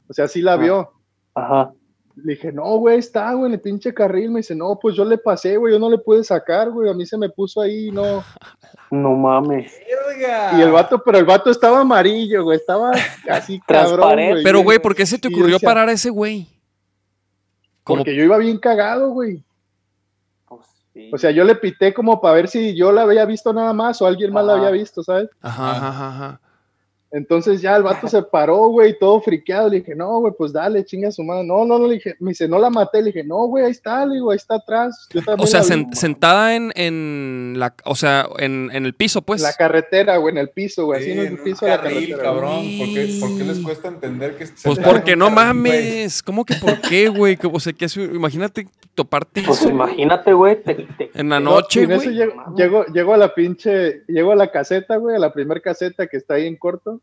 O 0.09 0.13
sea, 0.13 0.27
sí 0.27 0.41
la 0.41 0.53
Ah. 0.53 0.57
vio. 0.57 0.91
Ajá. 1.35 1.71
Le 2.15 2.33
dije, 2.33 2.51
no, 2.51 2.75
güey, 2.77 2.97
está, 2.99 3.31
güey, 3.33 3.45
en 3.47 3.53
el 3.53 3.61
pinche 3.61 3.93
carril. 3.93 4.31
Me 4.31 4.39
dice, 4.39 4.53
no, 4.53 4.77
pues 4.77 4.95
yo 4.95 5.05
le 5.05 5.17
pasé, 5.17 5.55
güey, 5.55 5.73
yo 5.73 5.79
no 5.79 5.89
le 5.89 5.97
pude 5.99 6.23
sacar, 6.23 6.69
güey. 6.71 6.89
A 6.89 6.93
mí 6.93 7.05
se 7.05 7.17
me 7.17 7.29
puso 7.29 7.61
ahí, 7.61 7.89
no. 7.91 8.21
No 8.89 9.15
mames. 9.15 9.71
Y 10.57 10.61
el 10.61 10.71
vato, 10.71 11.01
pero 11.05 11.19
el 11.19 11.25
vato 11.25 11.49
estaba 11.49 11.79
amarillo, 11.79 12.43
güey, 12.43 12.57
estaba 12.57 12.91
así 13.29 13.59
cabrón, 13.67 13.99
Transparente. 13.99 14.41
Pero, 14.43 14.61
güey, 14.61 14.79
¿por 14.79 14.93
qué 14.95 15.05
se 15.05 15.17
te 15.19 15.29
ocurrió 15.29 15.53
decía, 15.55 15.69
parar 15.69 15.87
a 15.87 15.93
ese 15.93 16.09
güey? 16.09 16.47
Porque 17.83 18.15
yo 18.15 18.23
iba 18.23 18.37
bien 18.37 18.57
cagado, 18.57 19.09
güey. 19.09 19.43
Pues 20.47 21.13
O 21.13 21.17
sea, 21.17 21.31
yo 21.31 21.43
le 21.45 21.55
pité 21.55 21.93
como 21.93 22.19
para 22.19 22.35
ver 22.35 22.47
si 22.47 22.75
yo 22.75 22.91
la 22.91 23.03
había 23.03 23.25
visto 23.25 23.53
nada 23.53 23.73
más 23.73 24.01
o 24.01 24.07
alguien 24.07 24.33
más 24.33 24.45
la 24.45 24.53
había 24.53 24.71
visto, 24.71 25.03
¿sabes? 25.03 25.29
Ajá, 25.41 25.71
ajá, 25.71 25.87
ajá, 25.87 26.07
ajá. 26.07 26.41
Entonces 27.13 27.61
ya 27.61 27.75
el 27.75 27.83
vato 27.83 28.07
se 28.07 28.23
paró, 28.23 28.67
güey, 28.69 28.97
todo 28.97 29.19
friqueado. 29.21 29.69
Le 29.69 29.79
dije, 29.79 29.95
no, 29.95 30.19
güey, 30.19 30.33
pues 30.37 30.53
dale, 30.53 30.85
chinga 30.85 31.11
su 31.11 31.23
madre. 31.23 31.43
No, 31.45 31.65
no, 31.65 31.77
no, 31.77 31.87
le 31.87 31.95
dije, 31.95 32.15
me 32.19 32.29
dice, 32.31 32.47
no 32.47 32.57
la 32.57 32.69
maté. 32.69 32.99
Le 32.99 33.07
dije, 33.07 33.23
no, 33.23 33.47
güey, 33.47 33.65
ahí 33.65 33.71
está, 33.71 34.05
le 34.05 34.15
digo, 34.15 34.31
ahí 34.31 34.37
está 34.37 34.55
atrás. 34.55 35.07
Yo 35.13 35.21
también 35.21 35.43
O 35.43 35.47
sea, 35.47 35.59
la 35.61 35.65
vi". 35.65 35.71
sen- 35.83 35.93
sentada 35.93 36.55
en, 36.55 36.71
en 36.75 37.55
la, 37.57 37.73
o 37.85 37.95
sea, 37.95 38.27
en, 38.39 38.69
en 38.73 38.85
el 38.85 38.93
piso, 38.93 39.21
pues. 39.21 39.41
En 39.41 39.47
la 39.47 39.53
carretera, 39.53 40.17
güey, 40.17 40.31
en 40.33 40.37
el 40.39 40.49
piso, 40.49 40.85
güey, 40.85 41.01
así 41.01 41.11
Sí, 41.11 41.19
en 41.19 41.25
el 41.27 41.37
piso 41.39 41.65
de 41.65 41.71
la 41.71 41.81
carretera. 41.81 42.23
cabrón. 42.23 42.65
¿Por 42.77 42.87
qué, 42.93 43.17
por 43.19 43.37
qué 43.37 43.43
les 43.43 43.59
cuesta 43.59 43.87
entender 43.89 44.37
que 44.37 44.45
se 44.47 44.53
Pues 44.63 44.79
porque 44.79 45.15
no 45.15 45.29
mames. 45.29 46.23
¿Cómo 46.23 46.45
que 46.45 46.55
por 46.55 46.79
qué, 46.81 47.09
güey? 47.09 47.37
O 47.51 47.59
sea, 47.59 47.73
que 47.73 47.85
eso- 47.85 48.01
imagínate 48.01 48.67
toparte 48.95 49.41
Pues 49.43 49.59
eso 49.59 49.69
imagínate, 49.69 50.33
güey. 50.33 50.61
te- 50.63 50.75
te- 50.97 51.11
en 51.13 51.29
la 51.29 51.39
No, 51.39 51.51
noche, 51.51 51.85
güey. 51.85 51.99
llego, 52.13 52.33
llego, 52.55 52.85
llego 52.85 53.13
a 53.13 53.17
la 53.17 53.33
pinche, 53.33 54.03
llego 54.07 54.31
a 54.31 54.35
la 54.35 54.49
caseta, 54.51 54.95
güey, 54.97 55.15
a 55.15 55.19
la 55.19 55.33
primer 55.33 55.61
caseta 55.61 56.07
que 56.07 56.17
está 56.17 56.35
ahí 56.35 56.47
en 56.47 56.57
corto. 56.57 57.00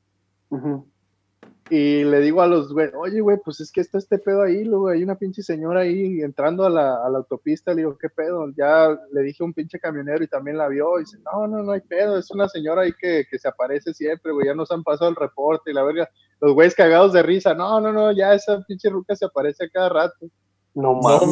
Y 1.71 2.03
le 2.05 2.21
digo 2.21 2.41
a 2.41 2.47
los 2.47 2.73
güey, 2.73 2.89
oye, 2.95 3.21
güey, 3.21 3.37
pues 3.45 3.61
es 3.61 3.71
que 3.71 3.83
está 3.83 3.99
este 3.99 4.19
pedo 4.19 4.43
ahí, 4.43 4.65
luego 4.65 4.89
hay 4.89 5.03
una 5.03 5.17
pinche 5.17 5.43
señora 5.43 5.81
ahí 5.81 6.23
entrando 6.23 6.65
a 6.65 6.71
la, 6.71 6.95
autopista. 7.15 7.73
Le 7.73 7.83
digo, 7.83 7.99
¿qué 7.99 8.09
pedo? 8.09 8.51
Ya 8.57 8.99
le 9.13 9.23
dije 9.23 9.43
a 9.43 9.47
un 9.47 9.53
pinche 9.53 9.79
camionero 9.79 10.25
y 10.25 10.29
también 10.29 10.57
la 10.57 10.69
vio. 10.69 10.99
Y 10.99 11.03
dice, 11.03 11.19
no, 11.31 11.47
no, 11.47 11.63
no 11.63 11.73
hay 11.73 11.83
pedo, 11.83 12.19
es 12.19 12.31
una 12.31 12.49
señora 12.49 12.83
ahí 12.83 12.93
que, 12.99 13.27
que 13.31 13.39
se 13.39 13.49
aparece 13.49 13.93
siempre, 13.93 14.33
güey, 14.33 14.47
ya 14.47 14.55
nos 14.55 14.71
han 14.71 14.83
pasado 14.83 15.11
el 15.11 15.17
reporte 15.17 15.71
y 15.71 15.75
la 15.75 15.83
verga. 15.83 16.09
Los 16.41 16.55
güeyes 16.55 16.75
cagados 16.75 17.13
de 17.13 17.23
risa, 17.23 17.53
no, 17.53 17.81
no, 17.81 17.93
no, 17.93 18.13
ya 18.13 18.33
esa 18.33 18.63
pinche 18.67 18.89
ruca 18.89 19.15
se 19.15 19.27
aparece 19.27 19.67
a 19.67 19.69
cada 19.69 19.89
rato. 19.91 20.31
No 20.75 20.95
No 20.95 21.01
mames. 21.03 21.23
A 21.23 21.27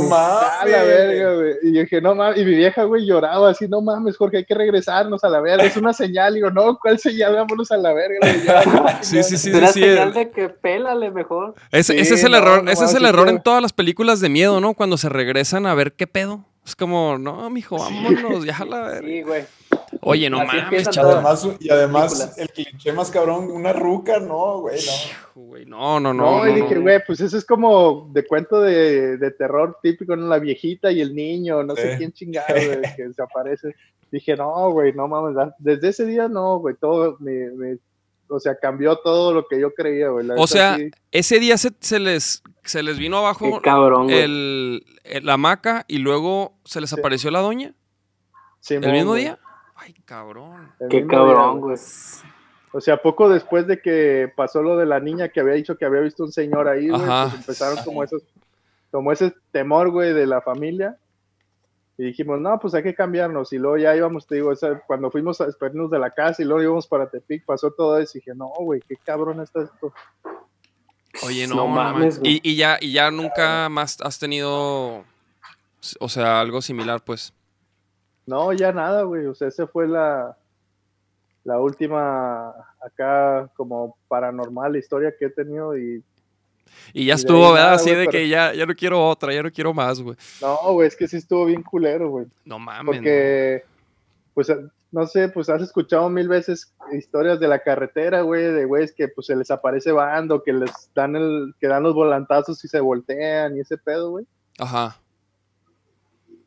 mames. 0.58 0.72
la 0.72 0.82
verga, 0.82 1.34
güey. 1.34 1.54
Y 1.62 1.72
yo 1.74 1.80
dije, 1.82 2.00
no 2.00 2.14
mames. 2.16 2.38
Y 2.38 2.44
mi 2.44 2.54
vieja, 2.56 2.82
güey, 2.84 3.06
lloraba 3.06 3.50
así, 3.50 3.68
no 3.68 3.80
mames, 3.80 4.16
Jorge, 4.16 4.38
hay 4.38 4.44
que 4.44 4.54
regresarnos 4.54 5.22
a 5.22 5.28
la 5.28 5.40
verga. 5.40 5.64
Es 5.64 5.76
una 5.76 5.92
señal. 5.92 6.32
Y 6.32 6.36
digo, 6.36 6.50
no, 6.50 6.78
¿cuál 6.78 6.98
señal? 6.98 7.34
Vámonos 7.36 7.70
a 7.70 7.76
la 7.76 7.92
verga. 7.92 8.18
ya". 8.44 9.02
Sí, 9.02 9.22
sí, 9.22 9.36
sí, 9.36 9.50
Es 9.50 9.56
una 9.56 9.66
sí. 9.68 9.80
señal 9.82 10.08
el- 10.08 10.14
de 10.14 10.30
que 10.30 10.48
pélale 10.48 11.10
mejor. 11.12 11.54
Ese, 11.70 11.92
Sí, 11.92 12.00
ese 12.00 12.14
es 12.14 12.24
el 12.24 12.32
no, 12.32 12.38
error, 12.38 12.64
no 12.64 12.70
ese 12.70 12.84
es 12.84 12.90
mames, 12.90 12.94
el 12.94 13.02
sí, 13.02 13.08
error 13.08 13.28
en 13.28 13.42
todas 13.42 13.62
las 13.62 13.72
películas 13.72 14.20
de 14.20 14.28
miedo, 14.30 14.60
¿no? 14.60 14.74
Cuando 14.74 14.96
se 14.96 15.08
regresan 15.08 15.66
a 15.66 15.74
ver 15.74 15.92
qué 15.92 16.06
pedo. 16.08 16.44
Es 16.64 16.74
como, 16.74 17.16
no, 17.16 17.48
mijo, 17.48 17.78
vámonos, 17.78 18.44
ya 18.44 18.64
la 18.64 18.80
verga. 18.80 19.06
Sí, 19.06 19.22
güey. 19.22 19.44
Oye, 20.02 20.28
no 20.30 20.38
Así 20.38 20.46
mames, 20.48 20.62
empiezan 20.64 20.92
Y 20.94 20.98
además, 20.98 21.48
y 21.60 21.70
además 21.70 22.12
Películas. 22.14 22.38
el 22.38 22.48
cliché 22.50 22.92
más 22.92 23.10
cabrón, 23.10 23.50
una 23.50 23.72
ruca, 23.72 24.18
no, 24.20 24.60
güey, 24.60 24.78
no. 24.84 25.42
Güey, 25.42 25.66
No, 25.66 26.00
no, 26.00 26.12
No, 26.14 26.44
no. 26.44 26.48
y 26.50 26.54
dije, 26.60 26.74
no. 26.76 26.82
güey, 26.82 27.00
pues 27.06 27.20
eso 27.20 27.36
es 27.36 27.44
como 27.44 28.08
de 28.12 28.26
cuento 28.26 28.60
de, 28.60 29.16
de 29.18 29.30
terror 29.32 29.78
típico, 29.82 30.16
¿no? 30.16 30.26
La 30.28 30.38
viejita 30.38 30.90
y 30.92 31.00
el 31.00 31.14
niño, 31.14 31.62
no 31.62 31.74
sé 31.76 31.92
Sí. 31.92 31.98
quién 31.98 32.12
chingado, 32.12 32.46
güey, 32.54 32.80
que 32.96 33.12
se 33.12 33.22
aparece. 33.22 33.74
Dije, 34.10 34.36
no, 34.36 34.70
güey, 34.70 34.92
no 34.92 35.08
mames. 35.08 35.36
Desde 35.58 35.88
ese 35.88 36.06
día, 36.06 36.28
no, 36.28 36.58
güey, 36.58 36.74
todo 36.76 37.16
me, 37.20 37.50
me- 37.50 37.78
o 38.28 38.40
sea, 38.40 38.56
cambió 38.58 38.96
todo 38.96 39.32
lo 39.32 39.46
que 39.46 39.60
yo 39.60 39.72
creía, 39.72 40.08
güey. 40.08 40.26
la 40.26 40.34
O 40.34 40.46
sea, 40.48 40.76
sí. 40.76 40.90
ese 41.12 41.38
día 41.38 41.56
se, 41.58 41.70
se 41.80 41.98
les, 42.00 42.42
se 42.64 42.82
les 42.82 42.98
vino 42.98 43.18
abajo 43.18 43.60
cabrón, 43.62 44.10
el, 44.10 44.84
el- 45.04 45.24
la 45.26 45.34
hamaca 45.34 45.84
y 45.86 45.98
luego 45.98 46.54
se 46.64 46.80
les 46.80 46.90
Sí. 46.90 46.96
apareció 46.98 47.30
la 47.30 47.38
doña 47.40 47.72
Simón, 48.60 48.84
el 48.84 48.92
mismo 48.92 49.10
güey, 49.12 49.22
día. 49.24 49.38
Ay, 49.76 49.94
cabrón. 50.04 50.72
el 50.80 50.88
Qué 50.88 51.06
cabrón, 51.06 51.60
güey. 51.60 51.76
O 52.72 52.80
sea, 52.80 52.96
poco 52.98 53.28
después 53.28 53.66
de 53.66 53.80
que 53.80 54.30
pasó 54.36 54.62
lo 54.62 54.76
de 54.76 54.86
la 54.86 55.00
niña 55.00 55.28
que 55.28 55.40
había 55.40 55.54
dicho 55.54 55.76
que 55.76 55.84
había 55.84 56.00
visto 56.00 56.24
un 56.24 56.32
señor 56.32 56.68
ahí, 56.68 56.88
güey, 56.88 57.00
pues 57.02 57.34
empezaron 57.34 57.84
como 57.84 58.02
esos, 58.04 58.22
como 58.90 59.12
ese 59.12 59.32
temor, 59.52 59.90
güey, 59.90 60.12
de 60.12 60.26
la 60.26 60.40
familia. 60.40 60.96
Y 61.98 62.04
dijimos, 62.04 62.38
no, 62.40 62.58
pues 62.58 62.74
hay 62.74 62.82
que 62.82 62.94
cambiarnos. 62.94 63.52
Y 63.54 63.58
luego 63.58 63.78
ya 63.78 63.96
íbamos, 63.96 64.26
te 64.26 64.34
digo, 64.34 64.52
esa- 64.52 64.80
cuando 64.86 65.10
fuimos 65.10 65.40
a 65.40 65.46
despedirnos 65.46 65.90
de 65.90 65.98
la 65.98 66.10
casa 66.10 66.42
y 66.42 66.44
luego 66.44 66.62
íbamos 66.62 66.86
para 66.86 67.08
Tepic, 67.08 67.44
pasó 67.46 67.70
todo 67.70 67.98
eso. 67.98 68.18
Y 68.18 68.20
dije, 68.20 68.34
no, 68.34 68.48
güey, 68.58 68.82
qué 68.86 68.96
cabrón 68.96 69.40
está 69.40 69.62
esto. 69.62 69.94
Oye, 71.24 71.46
no, 71.48 71.66
mames, 71.66 71.92
mames. 71.94 72.18
güey. 72.18 72.40
Y, 72.42 72.50
y 72.50 72.56
ya, 72.56 72.76
y 72.78 72.92
ya 72.92 73.10
nunca 73.10 73.68
más 73.70 73.98
has 74.02 74.18
tenido, 74.18 75.04
o 76.00 76.08
sea, 76.08 76.40
algo 76.40 76.60
similar, 76.60 77.02
pues. 77.02 77.32
No, 78.26 78.52
ya 78.52 78.72
nada, 78.72 79.02
güey. 79.04 79.26
O 79.26 79.34
sea, 79.34 79.48
esa 79.48 79.66
fue 79.66 79.86
la, 79.86 80.36
la 81.44 81.60
última 81.60 82.48
acá 82.80 83.48
como 83.56 83.96
paranormal 84.08 84.76
historia 84.76 85.14
que 85.16 85.26
he 85.26 85.30
tenido. 85.30 85.76
Y 85.78 86.02
Y 86.92 87.06
ya 87.06 87.14
estuvo, 87.14 87.52
¿verdad? 87.52 87.64
nada, 87.66 87.72
Así 87.76 87.90
de 87.90 87.96
pero- 87.96 88.10
que 88.10 88.28
ya, 88.28 88.52
ya 88.52 88.66
no 88.66 88.74
quiero 88.74 89.06
otra, 89.08 89.32
ya 89.32 89.42
no 89.42 89.50
quiero 89.52 89.72
más, 89.72 90.00
güey. 90.00 90.16
no, 90.42 90.72
güey, 90.72 90.88
es 90.88 90.96
que 90.96 91.06
sí 91.08 91.16
estuvo 91.18 91.44
bien 91.46 91.62
culero, 91.62 92.10
güey. 92.10 92.26
No 92.44 92.58
mames. 92.58 92.96
Porque, 92.96 93.62
pues, 94.34 94.52
no 94.92 95.06
sé, 95.06 95.28
pues 95.28 95.48
has 95.48 95.62
escuchado 95.62 96.08
mil 96.08 96.28
veces 96.28 96.72
historias 96.92 97.38
de 97.40 97.48
la 97.48 97.58
carretera, 97.58 98.22
güey, 98.22 98.44
de 98.52 98.64
güeyes 98.64 98.92
que 98.92 99.08
pues 99.08 99.26
se 99.26 99.36
les 99.36 99.50
aparece 99.50 99.92
bando, 99.92 100.42
que 100.42 100.52
les 100.52 100.70
dan 100.94 101.16
el, 101.16 101.54
que 101.60 101.66
dan 101.68 101.82
los 101.82 101.94
volantazos 101.94 102.64
y 102.64 102.68
se 102.68 102.80
voltean 102.80 103.56
y 103.56 103.60
ese 103.60 103.76
pedo, 103.78 104.10
güey. 104.10 104.26
Ajá. 104.58 104.96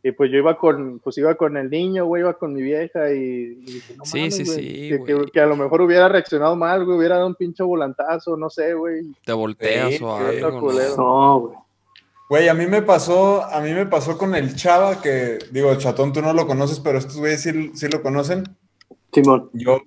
Y 0.01 0.11
pues 0.13 0.31
yo 0.31 0.37
iba 0.37 0.57
con, 0.57 0.99
pues 0.99 1.17
iba 1.17 1.35
con 1.35 1.57
el 1.57 1.69
niño, 1.69 2.05
güey, 2.05 2.21
iba 2.21 2.33
con 2.33 2.53
mi 2.53 2.61
vieja 2.61 3.11
y, 3.13 3.17
y 3.17 3.55
dije, 3.65 3.95
no 3.97 4.05
Sí, 4.05 4.17
mames, 4.19 4.35
sí, 4.37 4.43
güey, 4.45 4.57
sí, 4.57 4.89
que, 4.89 5.03
que- 5.03 5.13
güey. 5.13 5.25
que 5.31 5.39
a 5.41 5.45
lo 5.45 5.55
mejor 5.57 5.81
hubiera 5.81 6.07
reaccionado 6.07 6.55
mal, 6.55 6.85
güey, 6.85 6.97
hubiera 6.97 7.15
dado 7.15 7.27
un 7.27 7.35
pinche 7.35 7.63
volantazo, 7.63 8.37
no 8.37 8.49
sé, 8.49 8.73
güey. 8.75 9.01
Te 9.25 9.33
volteas 9.33 9.95
Sí, 9.95 10.03
o 10.03 10.15
algo. 10.15 10.71
No, 10.97 11.39
güey. 11.41 11.55
Güey, 12.29 12.47
a 12.47 12.53
mí 12.53 12.65
me 12.67 12.81
pasó, 12.83 13.43
a 13.43 13.59
mí 13.59 13.73
me 13.73 13.87
pasó 13.87 14.17
con 14.17 14.35
el 14.35 14.55
Chava, 14.55 15.01
que 15.01 15.39
digo, 15.51 15.73
Chatón, 15.75 16.13
tú 16.13 16.21
no 16.21 16.31
lo 16.31 16.45
conoces, 16.47 16.79
pero 16.79 16.97
estos 16.99 17.17
güeyes 17.17 17.41
sí, 17.41 17.71
sí 17.73 17.87
lo 17.89 18.01
conocen. 18.03 18.43
Simón. 19.11 19.49
Yo, 19.53 19.79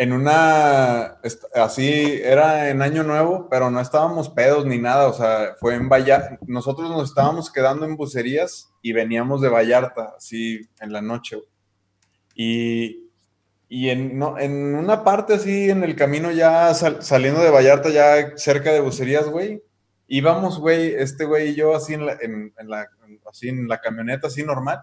en 0.00 0.12
una, 0.12 1.18
así, 1.54 2.20
era 2.22 2.70
en 2.70 2.82
Año 2.82 3.02
Nuevo, 3.02 3.48
pero 3.50 3.68
no 3.70 3.80
estábamos 3.80 4.28
pedos 4.30 4.64
ni 4.64 4.78
nada, 4.78 5.08
o 5.08 5.12
sea, 5.12 5.56
fue 5.58 5.74
en 5.74 5.88
Vallarta, 5.88 6.38
nosotros 6.46 6.88
nos 6.88 7.08
estábamos 7.08 7.50
quedando 7.52 7.84
en 7.84 7.96
bucerías 7.96 8.70
y 8.80 8.92
veníamos 8.92 9.40
de 9.42 9.48
Vallarta, 9.48 10.14
así, 10.16 10.60
en 10.80 10.92
la 10.92 11.02
noche. 11.02 11.38
Y, 12.34 13.10
y 13.68 13.90
en, 13.90 14.16
no, 14.18 14.38
en 14.38 14.76
una 14.76 15.02
parte 15.02 15.34
así, 15.34 15.68
en 15.68 15.82
el 15.82 15.96
camino 15.96 16.30
ya 16.30 16.72
sal- 16.74 17.02
saliendo 17.02 17.42
de 17.42 17.50
Vallarta, 17.50 17.88
ya 17.88 18.36
cerca 18.36 18.70
de 18.72 18.80
bucerías, 18.80 19.28
güey, 19.28 19.62
íbamos, 20.06 20.60
güey, 20.60 20.94
este 20.94 21.24
güey 21.24 21.48
y 21.48 21.54
yo 21.56 21.74
así 21.74 21.94
en 21.94 22.06
la, 22.06 22.12
en, 22.20 22.54
en 22.56 22.70
la, 22.70 22.86
así 23.28 23.48
en 23.48 23.66
la 23.66 23.80
camioneta, 23.80 24.28
así 24.28 24.44
normal, 24.44 24.80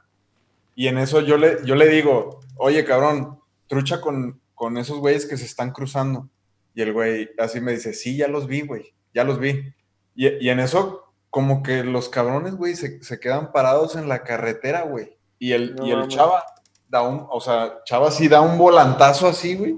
y 0.75 0.87
en 0.87 0.97
eso 0.97 1.21
yo 1.21 1.37
le, 1.37 1.59
yo 1.63 1.75
le 1.75 1.87
digo, 1.87 2.41
oye, 2.57 2.83
cabrón, 2.83 3.39
trucha 3.67 4.01
con, 4.01 4.41
con 4.55 4.77
esos 4.77 4.97
güeyes 4.99 5.25
que 5.25 5.37
se 5.37 5.45
están 5.45 5.71
cruzando. 5.71 6.29
Y 6.73 6.81
el 6.81 6.91
güey 6.93 7.29
así 7.37 7.61
me 7.61 7.71
dice, 7.73 7.93
sí, 7.93 8.17
ya 8.17 8.27
los 8.27 8.47
vi, 8.47 8.61
güey, 8.61 8.93
ya 9.13 9.23
los 9.23 9.39
vi. 9.39 9.73
Y, 10.15 10.27
y 10.45 10.49
en 10.49 10.59
eso, 10.59 11.13
como 11.29 11.61
que 11.63 11.83
los 11.83 12.09
cabrones, 12.09 12.55
güey, 12.55 12.75
se, 12.75 13.03
se 13.03 13.19
quedan 13.19 13.51
parados 13.51 13.95
en 13.95 14.09
la 14.09 14.23
carretera, 14.23 14.81
güey. 14.83 15.17
Y 15.39 15.51
el, 15.51 15.75
No 15.75 15.85
y 15.85 15.91
el 15.91 16.07
chava 16.07 16.43
da 16.89 17.01
un, 17.01 17.25
o 17.29 17.39
sea, 17.41 17.79
chava 17.85 18.09
sí 18.11 18.27
da 18.27 18.41
un 18.41 18.57
volantazo 18.57 19.27
así, 19.27 19.55
güey. 19.55 19.75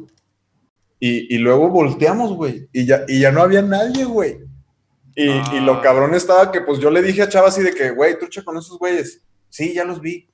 Y, 0.99 1.34
y 1.35 1.38
luego 1.38 1.69
volteamos, 1.69 2.34
güey. 2.34 2.68
Y 2.73 2.85
ya, 2.85 3.03
y 3.07 3.19
ya 3.19 3.31
no 3.31 3.41
había 3.41 3.61
nadie, 3.61 4.06
güey. 4.06 4.39
Y, 5.15 5.30
y 5.30 5.60
lo 5.61 5.76
Ah. 5.76 5.81
cabrón 5.81 6.14
estaba 6.15 6.51
que, 6.51 6.61
pues 6.61 6.80
yo 6.80 6.89
le 6.91 7.01
dije 7.01 7.23
a 7.23 7.30
Chava 7.30 7.47
así 7.47 7.61
de 7.64 7.73
que, 7.73 7.89
güey, 7.91 8.18
trucha 8.19 8.43
con 8.43 8.57
esos 8.57 8.77
güeyes. 8.77 9.22
Sí, 9.49 9.73
ya 9.73 9.84
los 9.84 9.99
vi. 10.01 10.30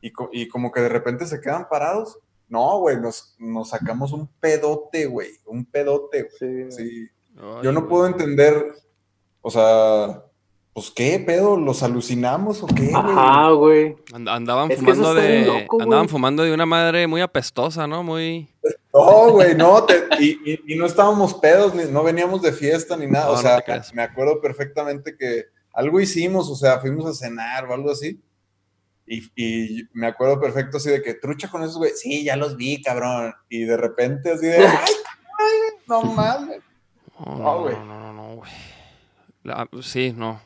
Y, 0.00 0.12
co- 0.12 0.30
y 0.32 0.46
como 0.48 0.70
que 0.70 0.80
de 0.80 0.88
repente 0.88 1.26
se 1.26 1.40
quedan 1.40 1.68
parados. 1.68 2.18
No, 2.48 2.78
güey, 2.80 2.98
nos, 3.00 3.34
nos 3.38 3.68
sacamos 3.70 4.12
un 4.12 4.26
pedote, 4.40 5.06
güey. 5.06 5.30
Un 5.46 5.64
pedote, 5.66 6.28
güey. 6.40 6.70
Sí. 6.70 6.76
Sí. 6.76 7.08
Ay, 7.36 7.62
Yo 7.62 7.72
no 7.72 7.80
güey. 7.80 7.90
puedo 7.90 8.06
entender, 8.06 8.72
o 9.42 9.50
sea, 9.50 10.22
pues 10.72 10.90
qué 10.90 11.18
pedo, 11.24 11.56
los 11.56 11.82
alucinamos 11.82 12.62
o 12.62 12.66
qué, 12.66 12.86
güey. 12.90 12.94
Ajá, 12.94 13.50
güey. 13.50 13.96
And- 14.14 14.28
andaban 14.28 14.70
Es 14.70 14.78
fumando 14.78 15.14
de. 15.14 15.44
loco, 15.44 15.76
güey. 15.76 15.84
andaban 15.84 16.08
fumando 16.08 16.42
de 16.44 16.52
una 16.54 16.66
madre 16.66 17.06
muy 17.06 17.20
apestosa, 17.20 17.86
¿no? 17.86 18.02
Muy. 18.02 18.48
No, 18.94 19.32
güey, 19.32 19.54
no, 19.54 19.84
te- 19.84 20.04
y, 20.18 20.38
y- 20.52 20.74
y 20.74 20.76
no 20.76 20.86
estábamos 20.86 21.34
pedos, 21.34 21.74
ni, 21.74 21.84
no 21.84 22.02
veníamos 22.02 22.40
de 22.42 22.52
fiesta 22.52 22.96
ni 22.96 23.06
nada. 23.06 23.26
No, 23.26 23.32
o 23.32 23.36
sea, 23.36 23.62
me 23.92 24.02
acuerdo 24.02 24.40
perfectamente 24.40 25.16
que 25.16 25.44
algo 25.72 26.00
hicimos, 26.00 26.48
o 26.48 26.56
sea, 26.56 26.80
fuimos 26.80 27.04
a 27.06 27.12
cenar 27.12 27.66
o 27.66 27.74
algo 27.74 27.90
así. 27.90 28.20
Y, 29.10 29.30
y 29.36 29.88
me 29.94 30.06
acuerdo 30.06 30.38
perfecto 30.40 30.76
así 30.76 30.90
de 30.90 31.02
que 31.02 31.14
trucha 31.14 31.48
con 31.48 31.62
esos, 31.62 31.78
güey. 31.78 31.92
Sí, 31.94 32.24
ya 32.24 32.36
los 32.36 32.56
vi, 32.56 32.82
cabrón. 32.82 33.32
Y 33.48 33.64
de 33.64 33.76
repente 33.76 34.32
así 34.32 34.46
de, 34.46 34.58
ay, 34.66 34.76
ay, 35.38 35.78
no 35.88 36.02
mames. 36.02 36.60
No, 37.18 37.24
No, 37.26 37.38
no, 37.38 37.60
güey. 37.62 37.74
no, 37.76 37.84
no, 38.00 38.12
no, 38.12 38.34
güey. 38.36 38.50
La- 39.44 39.68
Sí, 39.80 40.12
no. 40.14 40.40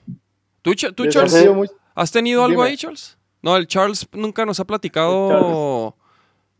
¿Tú, 0.62 0.70
Ch- 0.72 0.94
tú, 0.94 1.05
Les 1.05 1.12
Charles, 1.14 1.34
ha 1.34 1.40
sido 1.40 1.55
muy- 1.55 1.68
has 1.94 2.12
tenido 2.12 2.44
algo 2.44 2.62
Dime. 2.62 2.70
ahí, 2.70 2.76
Charles? 2.76 3.18
No, 3.43 3.56
el 3.56 3.66
Charles 3.66 4.06
nunca 4.12 4.47
nos 4.47 4.60
ha 4.60 4.64
platicado 4.64 5.97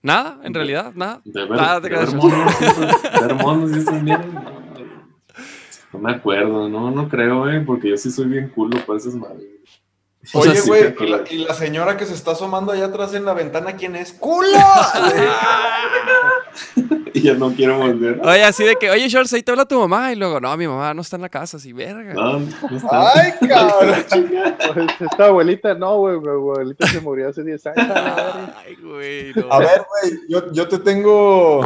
nada, 0.03 0.41
en 0.43 0.53
realidad, 0.53 0.93
nada. 0.97 1.21
De 1.25 1.41
ver, 1.43 1.51
Nada, 1.53 1.81
te 1.81 1.89
de 1.89 1.97
ver 1.97 2.15
monos, 2.17 2.55
ver 3.21 3.35
monos 3.37 3.71
y 3.71 3.79
esos 3.79 4.03
mierdas, 4.03 4.27
no, 4.27 4.43
No 5.93 5.99
me 6.01 6.11
acuerdo, 6.13 6.69
no, 6.69 6.91
no 6.91 7.09
creo, 7.09 7.41
güey, 7.43 7.65
porque 7.65 7.91
yo 7.91 7.97
sí 7.97 8.11
soy 8.11 8.27
bien 8.27 8.49
culo 8.49 8.85
para 8.85 8.99
esas 8.99 9.15
madres. 9.15 9.47
O 10.33 10.43
sea, 10.43 10.53
Oye, 10.53 10.61
güey, 10.61 10.83
sí, 10.83 10.87
y, 10.87 10.91
la, 10.91 10.95
claro. 10.95 11.25
y 11.31 11.39
la 11.39 11.55
señora 11.55 11.97
que 11.97 12.07
se 12.07 12.15
está 12.15 12.33
asomando 12.33 12.73
allá 12.73 12.87
atrás 12.87 13.13
en 13.15 13.25
la 13.25 13.35
ventana, 13.35 13.77
¿quién 13.77 13.97
es? 13.97 14.13
¡Culo! 14.13 14.47
Y 17.15 17.21
ya 17.21 17.35
no 17.35 17.53
quiero 17.53 17.79
volver. 17.79 18.21
Oye, 18.23 18.43
así 18.43 18.65
de 18.65 18.77
que, 18.77 18.91
oye, 18.91 19.09
Shorts, 19.09 19.33
ahí 19.35 19.43
te 19.43 19.51
habla 19.51 19.67
tu 19.67 19.79
mamá. 19.79 20.13
Y 20.13 20.17
luego, 20.17 20.41
no, 20.41 20.57
mi 20.57 20.67
mamá 20.67 20.95
no 20.95 21.03
está 21.03 21.17
en 21.17 21.23
la 21.23 21.29
casa, 21.29 21.59
así, 21.59 21.73
verga. 21.73 22.15
No, 22.15 22.39
no 22.41 22.77
está. 22.77 23.13
¡Ay, 23.15 23.33
cabrón! 23.49 24.05
Pues, 24.09 24.89
esta 25.01 25.27
abuelita, 25.27 25.75
no, 25.75 25.99
güey, 25.99 26.19
mi 26.21 26.29
abuelita 26.29 26.87
se 26.87 27.01
murió 27.01 27.29
hace 27.29 27.43
10 27.43 27.67
años. 27.67 27.93
Ay, 28.57 28.77
güey. 28.77 29.33
no. 29.35 29.53
A 29.53 29.59
ver, 29.59 29.85
güey, 29.89 30.21
yo, 30.29 30.53
yo 30.53 30.69
te 30.69 30.79
tengo 30.79 31.61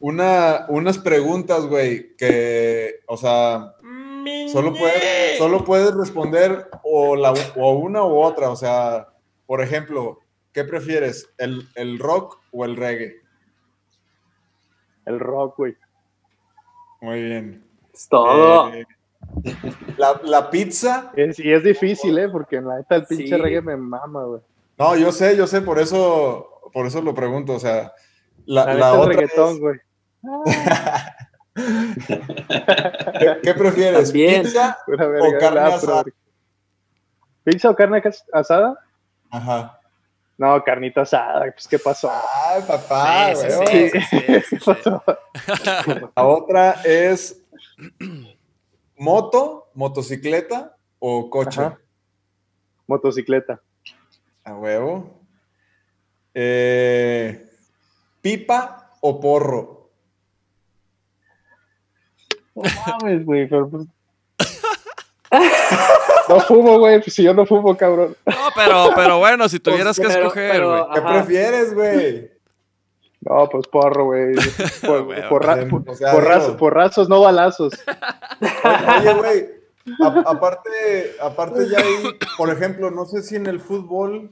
una, 0.00 0.66
unas 0.68 0.98
preguntas, 0.98 1.64
güey, 1.64 2.14
que, 2.16 3.00
o 3.06 3.16
sea, 3.16 3.72
solo 4.50 4.72
puedes, 4.72 5.38
solo 5.38 5.64
puedes 5.64 5.94
responder 5.94 6.68
o, 6.82 7.16
la, 7.16 7.32
o 7.56 7.72
una 7.72 8.02
u 8.04 8.20
otra. 8.20 8.50
O 8.50 8.56
sea, 8.56 9.08
por 9.46 9.60
ejemplo, 9.62 10.18
¿qué 10.52 10.64
prefieres? 10.64 11.28
¿El, 11.38 11.66
el 11.74 11.98
rock 11.98 12.38
o 12.52 12.64
el 12.64 12.76
reggae? 12.76 13.16
El 15.06 15.18
rock, 15.20 15.56
güey. 15.56 15.76
Muy 17.00 17.22
bien. 17.22 17.64
Es 17.92 18.08
todo. 18.08 18.72
Eh, 18.72 18.86
la, 19.98 20.20
la 20.24 20.50
pizza. 20.50 21.10
Es- 21.16 21.38
y 21.38 21.52
es 21.52 21.64
difícil, 21.64 22.16
¿eh? 22.18 22.28
Porque 22.28 22.60
la 22.60 22.76
neta 22.78 22.96
el 22.96 23.06
pinche 23.06 23.26
Sí. 23.26 23.36
reggae 23.36 23.60
me 23.62 23.76
mama, 23.76 24.24
güey. 24.24 24.40
No, 24.78 24.96
yo 24.96 25.10
sé, 25.12 25.36
yo 25.36 25.46
sé, 25.46 25.60
por 25.60 25.78
eso, 25.78 26.48
por 26.72 26.86
eso 26.86 27.02
lo 27.02 27.14
pregunto. 27.14 27.54
O 27.54 27.58
sea, 27.60 27.92
la, 28.46 28.66
La, 28.66 28.74
la 28.74 28.94
otra 28.94 29.12
reggaetón, 29.12 29.58
es-. 29.74 29.80
¿qué, 31.54 33.38
qué 33.42 33.54
prefieres? 33.54 34.04
También. 34.04 34.42
¿Pizza 34.44 34.78
o 34.86 35.38
carne 35.38 35.60
asada? 35.60 36.04
¿Pizza 37.44 37.70
o 37.70 37.76
carne 37.76 38.02
asada? 38.32 38.78
Ajá. 39.30 39.78
No, 40.38 40.62
carnita 40.64 41.02
asada, 41.02 41.52
pues 41.52 41.68
¿qué 41.68 41.78
pasó? 41.78 42.10
Ay, 42.10 42.62
papá, 42.66 43.34
Sí, 43.34 43.46
sí, 43.48 43.56
güey. 43.56 43.90
sí, 43.90 44.00
sí, 44.00 44.00
sí, 44.00 44.46
sí, 44.46 44.56
¿Qué 44.56 44.58
pasó? 44.64 45.02
La 46.16 46.24
otra 46.24 46.72
es 46.84 47.42
moto, 48.96 49.68
motocicleta 49.74 50.76
o 50.98 51.28
coche. 51.30 51.60
Ajá. 51.60 51.78
Motocicleta. 52.86 53.60
A 54.44 54.54
huevo. 54.54 55.20
Eh, 56.34 57.48
pipa 58.20 58.90
o 59.00 59.20
porro. 59.20 59.81
No 62.54 62.62
mames, 62.86 63.24
güey, 63.24 63.48
pero 63.48 63.68
pues... 63.68 63.86
No 66.28 66.40
fumo, 66.40 66.78
güey, 66.78 67.00
pues 67.00 67.14
si 67.14 67.22
yo 67.22 67.34
no 67.34 67.44
fumo, 67.46 67.76
cabrón. 67.76 68.16
No, 68.26 68.34
pero, 68.54 68.90
pero 68.94 69.18
bueno, 69.18 69.48
si 69.48 69.58
tuvieras 69.58 69.96
que 69.96 70.02
Pues, 70.04 70.14
pero- 70.14 70.26
escoger, 70.28 70.64
güey. 70.64 70.82
¿Qué 70.94 71.00
prefieres, 71.00 71.74
güey? 71.74 72.30
No, 73.22 73.48
pues 73.48 73.66
porro, 73.68 74.04
güey. 74.06 74.34
Por- 74.86 75.04
Güey, 75.04 75.22
porra- 75.28 75.56
bien, 75.56 75.68
por- 75.70 75.88
o 75.88 75.94
sea, 75.94 76.12
porrazo- 76.12 76.46
digo- 76.48 76.56
porrazos, 76.58 77.08
no 77.08 77.20
balazos. 77.20 77.72
Oye, 79.00 79.14
güey, 79.14 79.48
aparte, 80.26 81.16
aparte 81.20 81.68
ya 81.68 81.78
hay, 81.78 82.18
por 82.36 82.50
ejemplo, 82.50 82.90
no 82.90 83.04
sé 83.06 83.22
si 83.22 83.36
en 83.36 83.46
el 83.46 83.60
fútbol, 83.60 84.30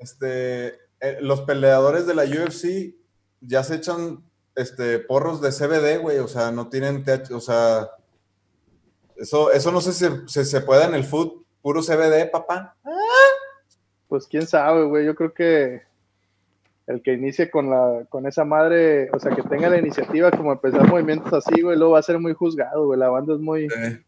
este, 0.00 0.68
eh, 1.00 1.18
los 1.20 1.42
peleadores 1.42 2.06
de 2.06 2.14
la 2.14 2.24
UFC 2.24 2.94
ya 3.40 3.62
se 3.64 3.76
echan, 3.76 4.22
este, 4.54 4.98
porros 5.00 5.40
de 5.40 5.50
CBD, 5.50 5.98
güey, 6.00 6.18
o 6.18 6.28
sea, 6.28 6.50
no 6.50 6.68
tienen 6.68 7.04
TH, 7.04 7.32
o 7.32 7.40
sea, 7.40 7.90
eso, 9.16 9.52
eso 9.52 9.72
no 9.72 9.80
sé 9.80 9.92
si 9.92 10.06
se, 10.26 10.44
se 10.44 10.60
puede 10.62 10.84
en 10.84 10.94
el 10.94 11.04
fútbol, 11.04 11.44
puro 11.62 11.80
CBD, 11.80 12.30
papá. 12.30 12.76
Pues 14.08 14.26
quién 14.26 14.46
sabe, 14.46 14.84
güey. 14.84 15.06
Yo 15.06 15.14
creo 15.14 15.32
que 15.32 15.82
el 16.86 17.00
que 17.02 17.12
inicie 17.12 17.50
con 17.50 17.70
la 17.70 18.04
con 18.08 18.26
esa 18.26 18.44
madre, 18.44 19.08
o 19.12 19.18
sea, 19.20 19.34
que 19.34 19.42
tenga 19.42 19.70
la 19.70 19.78
iniciativa 19.78 20.30
como 20.32 20.52
empezar 20.52 20.86
movimientos 20.88 21.32
así, 21.32 21.62
güey, 21.62 21.78
luego 21.78 21.92
va 21.92 22.00
a 22.00 22.02
ser 22.02 22.18
muy 22.18 22.34
juzgado, 22.34 22.86
güey. 22.86 22.98
La 22.98 23.08
banda 23.08 23.34
es 23.34 23.40
muy, 23.40 23.64
Eh, 23.66 24.02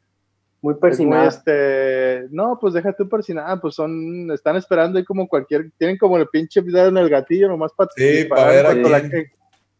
Muy 0.60 0.74
es 0.74 0.80
muy, 0.80 0.80
persinada. 0.80 1.28
este, 1.28 2.26
no, 2.30 2.58
pues 2.60 2.74
déjate 2.74 3.04
persinada, 3.04 3.60
pues 3.60 3.74
son, 3.76 4.30
están 4.32 4.56
esperando 4.56 4.98
ahí 4.98 5.04
como 5.04 5.28
cualquier, 5.28 5.70
tienen 5.78 5.96
como 5.96 6.16
el 6.18 6.26
pinche 6.28 6.60
dedo 6.62 6.88
en 6.88 6.96
el 6.98 7.08
gatillo 7.08 7.48
nomás 7.48 7.72
para 7.72 7.90
Sí, 7.94 8.04
disparar 8.04 8.46
pa' 8.46 8.50
ver 8.50 8.66
a 8.66 8.74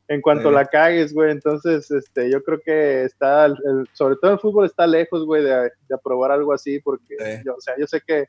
en 0.08 0.20
cuanto, 0.20 0.50
la, 0.50 0.64
Sí. 0.64 0.68
cagues, 0.72 1.14
güey. 1.14 1.30
Entonces, 1.32 1.90
este, 1.90 2.30
yo 2.30 2.42
creo 2.42 2.60
que 2.64 3.04
está, 3.04 3.46
el- 3.46 3.88
sobre 3.94 4.16
todo 4.16 4.32
el 4.32 4.38
fútbol 4.38 4.66
está 4.66 4.86
lejos, 4.86 5.24
güey, 5.24 5.42
de, 5.42 5.70
de 5.88 5.94
aprobar 5.94 6.30
algo 6.30 6.52
así, 6.52 6.78
porque, 6.80 7.16
Sí. 7.18 7.42
yo, 7.44 7.54
o 7.56 7.60
sea, 7.60 7.74
yo 7.78 7.86
sé 7.86 8.00
que 8.06 8.26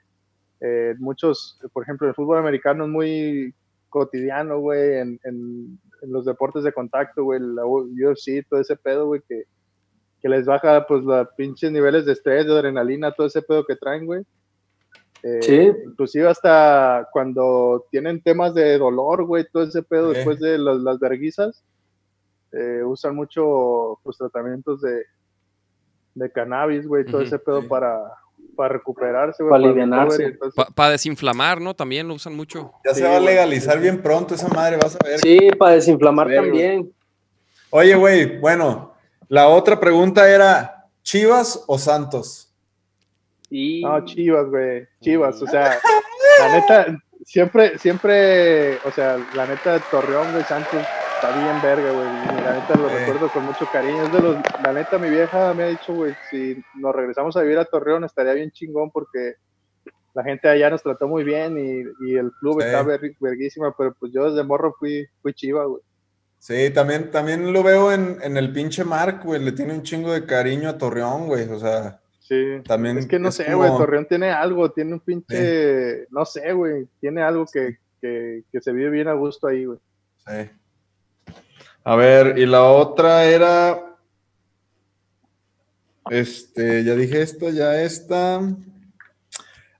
eh, 0.61 0.95
muchos, 0.99 1.59
por 1.73 1.83
ejemplo, 1.83 2.07
el 2.07 2.15
fútbol 2.15 2.37
americano 2.37 2.85
es 2.85 2.89
muy 2.89 3.53
cotidiano, 3.89 4.59
güey, 4.59 4.95
en, 4.99 5.19
en- 5.25 5.77
en 6.01 6.11
los 6.11 6.23
deportes 6.25 6.63
de 6.63 6.71
contacto, 6.71 7.23
güey, 7.25 7.39
la 7.41 7.65
UFC, 7.65 8.41
todo 8.49 8.61
ese 8.61 8.75
pedo, 8.77 9.05
güey, 9.07 9.21
que, 9.27 9.43
que 10.21 10.29
les 10.29 10.45
baja, 10.45 10.85
pues, 10.87 11.03
los 11.03 11.27
pinches 11.37 11.71
niveles 11.73 12.05
de 12.05 12.13
estrés, 12.13 12.45
de 12.45 12.53
adrenalina, 12.53 13.11
todo 13.11 13.27
ese 13.27 13.41
pedo 13.41 13.65
que 13.65 13.75
traen, 13.75 14.05
güey. 14.05 14.23
Eh, 15.27 15.39
Sí. 15.41 15.71
Inclusive 15.87 16.27
hasta 16.29 17.09
cuando 17.11 17.87
tienen 17.89 18.21
temas 18.21 18.53
de 18.53 18.77
dolor, 18.77 19.25
güey, 19.25 19.43
todo 19.51 19.63
ese 19.63 19.81
pedo 19.81 20.11
después 20.11 20.39
de 20.39 20.59
los- 20.59 20.81
las 20.83 20.99
verguizas, 20.99 21.63
eh, 22.51 22.83
usan 22.85 23.15
mucho, 23.15 23.97
pues, 24.03 24.17
tratamientos 24.17 24.81
de, 24.81 25.01
de 26.13 26.31
cannabis, 26.31 26.87
güey, 26.87 27.05
todo 27.05 27.21
ese 27.21 27.39
pedo 27.39 27.61
Sí. 27.63 27.67
para, 27.67 27.99
para 28.55 28.69
recuperarse, 28.75 29.41
güey. 29.43 29.49
Para 29.49 30.15
entonces- 30.27 30.65
Para 30.75 30.91
desinflamar, 30.91 31.59
¿no? 31.59 31.73
También 31.73 32.07
lo 32.07 32.13
usan 32.13 32.35
mucho. 32.35 32.71
Ya 32.85 32.93
Sí, 32.93 33.01
se 33.01 33.07
va 33.07 33.17
a 33.17 33.19
legalizar 33.19 33.79
bien 33.79 34.01
pronto 34.03 34.35
esa 34.35 34.47
madre, 34.49 34.77
vas 34.77 34.95
a 34.95 34.99
ver. 35.07 35.19
Sí, 35.19 35.49
para 35.57 35.73
desinflamar 35.73 36.27
güey. 36.27 36.37
también. 36.37 36.93
Oye, 37.71 37.95
güey, 37.95 38.39
bueno, 38.39 38.93
la 39.27 39.47
otra 39.49 39.79
pregunta 39.79 40.29
era, 40.29 40.85
¿Chivas 41.01 41.63
o 41.67 41.77
Santos? 41.79 42.44
Y 43.57 43.81
No, 43.83 44.03
Chivas, 44.03 44.47
güey. 44.47 44.85
Chivas, 45.01 45.41
o 45.41 45.47
sea, 45.47 45.79
la 46.39 46.55
neta, 46.59 46.97
siempre, 47.23 47.77
siempre, 47.77 48.75
o 48.83 48.91
sea, 48.91 49.17
la 49.33 49.45
neta, 49.47 49.79
Torreón, 49.89 50.31
güey, 50.33 50.43
Santos, 50.43 50.81
está 51.15 51.31
bien 51.41 51.61
verga, 51.61 51.89
güey. 51.91 52.07
La 52.43 52.53
neta 52.59 52.75
lo 52.77 52.89
Eh. 52.89 52.99
recuerdo 52.99 53.29
con 53.29 53.45
mucho 53.45 53.65
cariño. 53.71 54.03
Es 54.03 54.11
de 54.11 54.21
los, 54.21 54.35
la 54.61 54.73
neta, 54.73 54.97
mi 54.97 55.09
vieja 55.09 55.53
me 55.53 55.63
ha 55.63 55.67
dicho, 55.67 55.93
güey, 55.93 56.13
si 56.29 56.61
nos 56.75 56.93
regresamos 56.93 57.37
a 57.37 57.41
vivir 57.43 57.57
a 57.57 57.63
Torreón 57.65 58.03
estaría 58.03 58.33
bien 58.33 58.51
chingón 58.51 58.91
porque 58.91 59.35
la 60.13 60.23
gente 60.23 60.49
allá 60.49 60.69
nos 60.69 60.83
trató 60.83 61.07
muy 61.07 61.23
bien 61.23 61.57
y, 61.57 62.09
y 62.09 62.15
el 62.17 62.31
club 62.39 62.61
Sí. 62.61 62.67
está 62.67 62.83
ver- 62.83 63.15
verguísima, 63.21 63.73
pero 63.77 63.93
pues 63.99 64.11
yo 64.13 64.29
desde 64.29 64.43
morro 64.45 64.73
fui, 64.77 65.07
fui 65.21 65.33
chiva, 65.33 65.63
güey. 65.65 65.81
Sí, 66.39 66.69
también, 66.71 67.09
también 67.09 67.51
lo 67.53 67.63
veo 67.63 67.91
en, 67.93 68.17
en 68.21 68.35
el 68.37 68.51
pinche 68.51 68.83
Mark, 68.83 69.21
güey, 69.23 69.41
le 69.41 69.53
tiene 69.53 69.73
un 69.73 69.81
chingo 69.83 70.11
de 70.11 70.25
cariño 70.25 70.69
a 70.69 70.77
Torreón, 70.77 71.27
güey, 71.27 71.49
o 71.49 71.57
sea, 71.57 71.99
Sí. 72.27 72.61
también... 72.65 72.97
Es 72.97 73.05
que 73.05 73.19
no 73.19 73.29
es 73.29 73.35
sé, 73.35 73.45
como- 73.45 73.57
güey, 73.57 73.69
Torreón 73.77 74.07
tiene 74.07 74.31
algo, 74.31 74.71
tiene 74.71 74.93
un 74.93 74.99
pinche, 74.99 76.07
no 76.09 76.25
sé, 76.25 76.53
güey, 76.53 76.87
tiene 76.99 77.21
algo 77.21 77.45
que, 77.45 77.77
que, 78.01 78.43
que 78.51 78.61
se 78.61 78.71
vive 78.71 78.89
bien 78.89 79.07
a 79.07 79.13
gusto 79.13 79.45
ahí, 79.47 79.65
güey. 79.65 79.77
Sí. 80.25 80.49
A 81.83 81.95
ver, 81.95 82.39
y 82.39 82.47
la 82.47 82.63
otra 82.63 83.25
era... 83.25 83.79
Este, 86.09 86.83
ya 86.83 86.93
dije 86.95 87.21
esta, 87.21 87.49
ya 87.49 87.81
esta. 87.81 88.39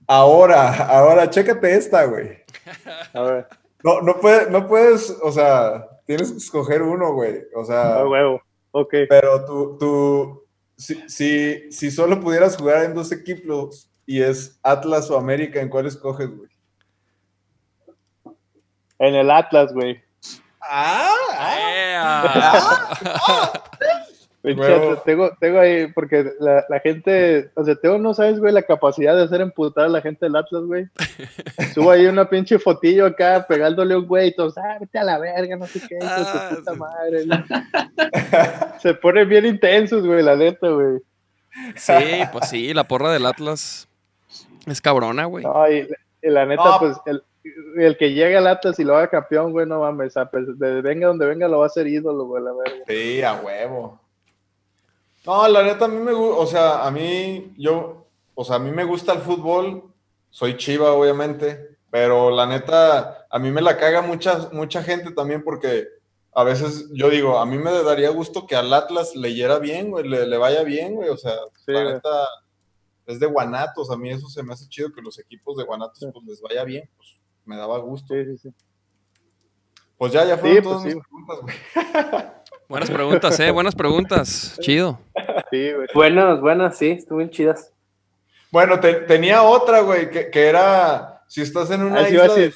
Ahora, 0.06 0.72
ahora, 0.86 1.30
chécate 1.30 1.74
esta, 1.76 2.04
güey. 2.04 2.38
A 3.12 3.22
ver, 3.22 3.46
No, 3.84 4.00
no, 4.02 4.18
puedes, 4.20 4.50
no 4.50 4.66
puedes, 4.66 5.10
o 5.22 5.30
sea, 5.30 5.86
tienes 6.04 6.30
que 6.32 6.38
escoger 6.38 6.82
uno, 6.82 7.12
güey. 7.12 7.42
O 7.54 7.64
sea, 7.64 7.96
a 8.00 8.08
huevo, 8.08 8.40
ok. 8.72 8.94
pero 9.08 9.44
tú, 9.44 9.76
tú, 9.78 10.45
si, 10.76 11.08
si, 11.08 11.72
si 11.72 11.90
solo 11.90 12.20
pudieras 12.20 12.56
jugar 12.56 12.84
en 12.84 12.94
dos 12.94 13.12
equipos 13.12 13.90
y 14.04 14.22
es 14.22 14.58
Atlas 14.62 15.10
o 15.10 15.18
América, 15.18 15.60
¿en 15.60 15.68
cuál 15.68 15.86
escoges, 15.86 16.28
güey? 16.30 16.50
En 18.98 19.14
el 19.14 19.30
Atlas, 19.30 19.72
güey. 19.72 20.02
Ah, 20.60 21.12
Pinche 23.78 23.82
Huevo. 23.82 24.05
Tengo, 25.04 25.30
tengo 25.40 25.58
ahí, 25.58 25.88
porque 25.92 26.30
la, 26.38 26.64
la 26.68 26.78
gente, 26.80 27.50
o 27.54 27.64
sea, 27.64 27.74
tengo, 27.74 27.98
no 27.98 28.14
sabes, 28.14 28.38
güey, 28.38 28.52
la 28.52 28.62
capacidad 28.62 29.16
de 29.16 29.24
hacer 29.24 29.40
emputar 29.40 29.86
a 29.86 29.88
la 29.88 30.00
gente 30.00 30.26
del 30.26 30.36
Atlas, 30.36 30.62
güey. 30.62 30.86
Subo 31.74 31.90
ahí 31.90 32.06
una 32.06 32.28
pinche 32.30 32.58
fotillo 32.58 33.06
acá, 33.06 33.44
pegándole 33.48 33.96
un 33.96 34.06
güey, 34.06 34.28
y 34.28 34.34
todos, 34.34 34.56
ah, 34.58 34.76
vete 34.80 34.98
a 34.98 35.04
la 35.04 35.18
verga, 35.18 35.56
no 35.56 35.66
sé 35.66 35.80
qué, 35.88 35.98
Ah, 36.00 36.48
tu 36.50 36.56
puta 36.56 36.72
sí. 36.74 36.78
madre. 36.78 37.26
¿no? 37.26 37.44
Se 38.80 38.94
ponen 38.94 39.28
bien 39.28 39.46
intensos, 39.46 40.06
güey, 40.06 40.22
la 40.22 40.36
neta, 40.36 40.68
güey. 40.68 40.98
Sí, 41.74 41.92
pues 42.32 42.48
sí, 42.50 42.72
la 42.74 42.84
porra 42.84 43.10
del 43.12 43.26
Atlas 43.26 43.88
es 44.66 44.80
cabrona, 44.80 45.24
güey. 45.24 45.44
No, 45.44 45.70
y, 45.70 45.88
y 46.22 46.28
la 46.30 46.44
neta, 46.46 46.62
No. 46.64 46.78
pues, 46.78 46.96
el, 47.06 47.22
el 47.78 47.96
que 47.96 48.12
llegue 48.12 48.36
al 48.36 48.46
Atlas 48.46 48.78
y 48.78 48.84
lo 48.84 48.96
haga 48.96 49.08
campeón, 49.08 49.52
güey, 49.52 49.66
no 49.66 49.80
mames, 49.80 50.16
a 50.16 50.28
de 50.32 50.82
venga 50.82 51.06
donde 51.08 51.26
venga, 51.26 51.48
lo 51.48 51.58
va 51.58 51.64
a 51.64 51.66
hacer 51.68 51.86
ídolo, 51.86 52.26
güey, 52.26 52.42
la 52.44 52.52
verga. 52.52 52.84
Sí, 52.86 53.22
a 53.22 53.34
huevo. 53.34 54.00
No, 55.26 55.48
la 55.48 55.62
neta, 55.62 55.86
a 55.86 55.88
mí 55.88 55.98
me 55.98 56.12
gusta, 56.12 56.40
o 56.40 56.46
sea, 56.46 56.86
a 56.86 56.90
mí, 56.90 57.52
yo, 57.58 58.06
o 58.34 58.44
sea, 58.44 58.56
a 58.56 58.58
mí 58.60 58.70
me 58.70 58.84
gusta 58.84 59.12
el 59.12 59.20
fútbol, 59.20 59.92
soy 60.30 60.56
chiva, 60.56 60.92
obviamente, 60.92 61.78
pero 61.90 62.30
la 62.30 62.46
neta, 62.46 63.26
a 63.28 63.38
mí 63.38 63.50
me 63.50 63.60
la 63.60 63.76
caga 63.76 64.02
mucha, 64.02 64.48
mucha 64.52 64.82
gente 64.82 65.10
también 65.10 65.42
porque 65.42 65.88
a 66.32 66.44
veces 66.44 66.90
yo 66.92 67.08
digo, 67.10 67.38
a 67.38 67.46
mí 67.46 67.58
me 67.58 67.72
daría 67.72 68.10
gusto 68.10 68.46
que 68.46 68.54
al 68.54 68.72
Atlas 68.72 69.16
leyera 69.16 69.58
bien, 69.58 69.90
güey, 69.90 70.06
le, 70.08 70.26
le 70.26 70.36
vaya 70.36 70.62
bien, 70.62 70.94
güey, 70.94 71.08
o 71.08 71.16
sea, 71.16 71.34
Sí, 71.64 71.72
la 71.72 71.94
neta 71.94 72.28
es 73.06 73.18
de 73.18 73.26
Guanatos, 73.26 73.90
a 73.90 73.96
mí 73.96 74.10
eso 74.10 74.28
se 74.28 74.42
me 74.42 74.52
hace 74.52 74.68
chido 74.68 74.92
que 74.92 75.02
los 75.02 75.18
equipos 75.18 75.56
de 75.56 75.64
Guanatos 75.64 75.98
Sí. 75.98 76.06
pues 76.12 76.24
les 76.26 76.40
vaya 76.40 76.62
bien, 76.64 76.88
pues 76.96 77.18
me 77.44 77.56
daba 77.56 77.78
gusto. 77.78 78.14
Sí, 78.14 78.24
sí, 78.26 78.38
sí. 78.38 78.54
Pues 79.96 80.12
ya, 80.12 80.24
ya 80.24 80.36
fueron 80.36 80.56
Sí, 80.56 80.62
todas 80.62 80.82
pues, 80.82 80.94
mis 80.94 81.04
preguntas, 81.04 81.38
güey. 81.42 82.26
Buenas 82.68 82.90
preguntas, 82.90 83.38
eh, 83.40 83.50
buenas 83.50 83.74
preguntas. 83.74 84.56
Chido. 84.60 84.98
Sí, 85.50 85.72
güey. 85.72 85.86
Buenas, 85.94 86.40
buenas, 86.40 86.76
sí, 86.76 86.90
estuvieron 86.90 87.30
chidas. 87.30 87.72
Bueno, 88.50 88.80
te- 88.80 88.94
tenía 88.94 89.42
otra, 89.42 89.80
güey, 89.80 90.10
que, 90.10 90.30
que 90.30 90.46
era, 90.48 91.22
si 91.28 91.42
estás 91.42 91.70
en 91.70 91.82
una 91.82 92.00
Así 92.00 92.14
iba 92.14 92.24
a 92.24 92.26
isla 92.26 92.34
güey. 92.42 92.52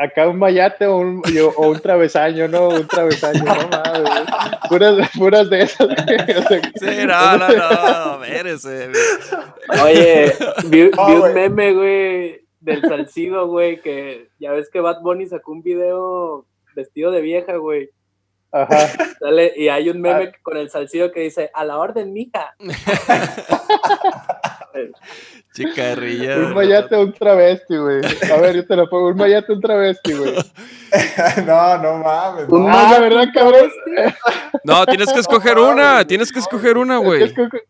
Acá 0.00 0.26
un 0.28 0.38
mayate 0.38 0.86
o 0.86 0.96
un, 0.98 1.22
yo- 1.34 1.52
o 1.56 1.68
un 1.68 1.80
travesaño, 1.80 2.48
¿no? 2.48 2.68
Un 2.68 2.86
travesaño, 2.86 3.42
no 3.44 3.68
mames. 3.68 4.24
Puras, 4.68 5.10
puras 5.18 5.50
de 5.50 5.62
esas. 5.62 5.88
Sí, 6.80 7.06
no, 7.06 7.36
no, 7.36 7.48
no, 7.48 8.24
espérese. 8.24 8.90
Oye, 9.82 10.32
vi, 10.66 10.90
Ah, 10.96 11.06
vi 11.08 11.12
un 11.14 11.20
güey. 11.20 11.34
meme, 11.34 11.72
güey, 11.74 12.40
del 12.60 12.80
Salcido, 12.82 13.48
güey, 13.48 13.80
que 13.82 14.28
ya 14.38 14.52
ves 14.52 14.70
que 14.70 14.80
Bad 14.80 15.02
Bunny 15.02 15.26
sacó 15.26 15.52
un 15.52 15.62
video 15.62 16.46
vestido 16.74 17.10
de 17.10 17.20
vieja, 17.20 17.56
güey. 17.56 17.90
Ajá. 18.52 18.88
Sale, 19.18 19.52
y 19.56 19.68
hay 19.68 19.88
un 19.88 19.96
Ah. 20.06 20.14
meme 20.18 20.32
con 20.42 20.56
el 20.56 20.68
Salcido 20.70 21.10
que 21.10 21.20
dice, 21.20 21.50
a 21.54 21.64
la 21.64 21.78
orden, 21.78 22.12
mija. 22.12 22.54
Chicarrilla. 25.54 26.36
Un 26.38 26.54
mayate 26.54 26.96
o 26.96 27.02
un 27.02 27.12
travesti, 27.12 27.76
güey. 27.76 28.00
A 28.32 28.36
ver, 28.40 28.56
yo 28.56 28.66
te 28.66 28.74
lo 28.74 28.88
pongo. 28.88 29.08
Un 29.08 29.16
mayate 29.16 29.52
o 29.52 29.56
un 29.56 29.60
travesti, 29.60 30.12
güey. 30.14 30.34
no, 31.46 31.78
no 31.78 31.98
mames. 31.98 32.48
Un 32.48 32.64
no. 32.66 32.70
Ah, 32.72 32.98
¿verdad, 32.98 33.26
cabrón? 33.34 33.70
No, 34.64 34.86
tienes 34.86 35.12
que 35.12 35.20
escoger 35.20 35.58
una, 35.58 36.06
tienes 36.06 36.32
que 36.32 36.38
escoger 36.38 36.78
una, 36.78 36.96
güey. 36.98 37.22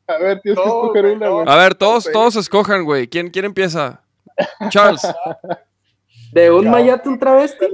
A 0.07 0.19
ver, 0.19 0.41
tienes 0.41 0.61
que 0.61 0.67
No, 0.67 0.83
escoger 0.85 1.03
güey, 1.03 1.15
una, 1.17 1.27
no. 1.27 1.35
güey. 1.37 1.47
A 1.49 1.57
ver, 1.57 1.75
todos, 1.75 2.09
todos 2.13 2.37
escojan, 2.37 2.85
güey. 2.85 3.09
¿Quién, 3.09 3.31
quién 3.31 3.47
empieza? 3.47 4.01
Charles. 4.71 5.03
De 6.33 6.51
un 6.51 6.71
mayate, 6.71 7.09
un 7.09 7.19
travesti. 7.19 7.67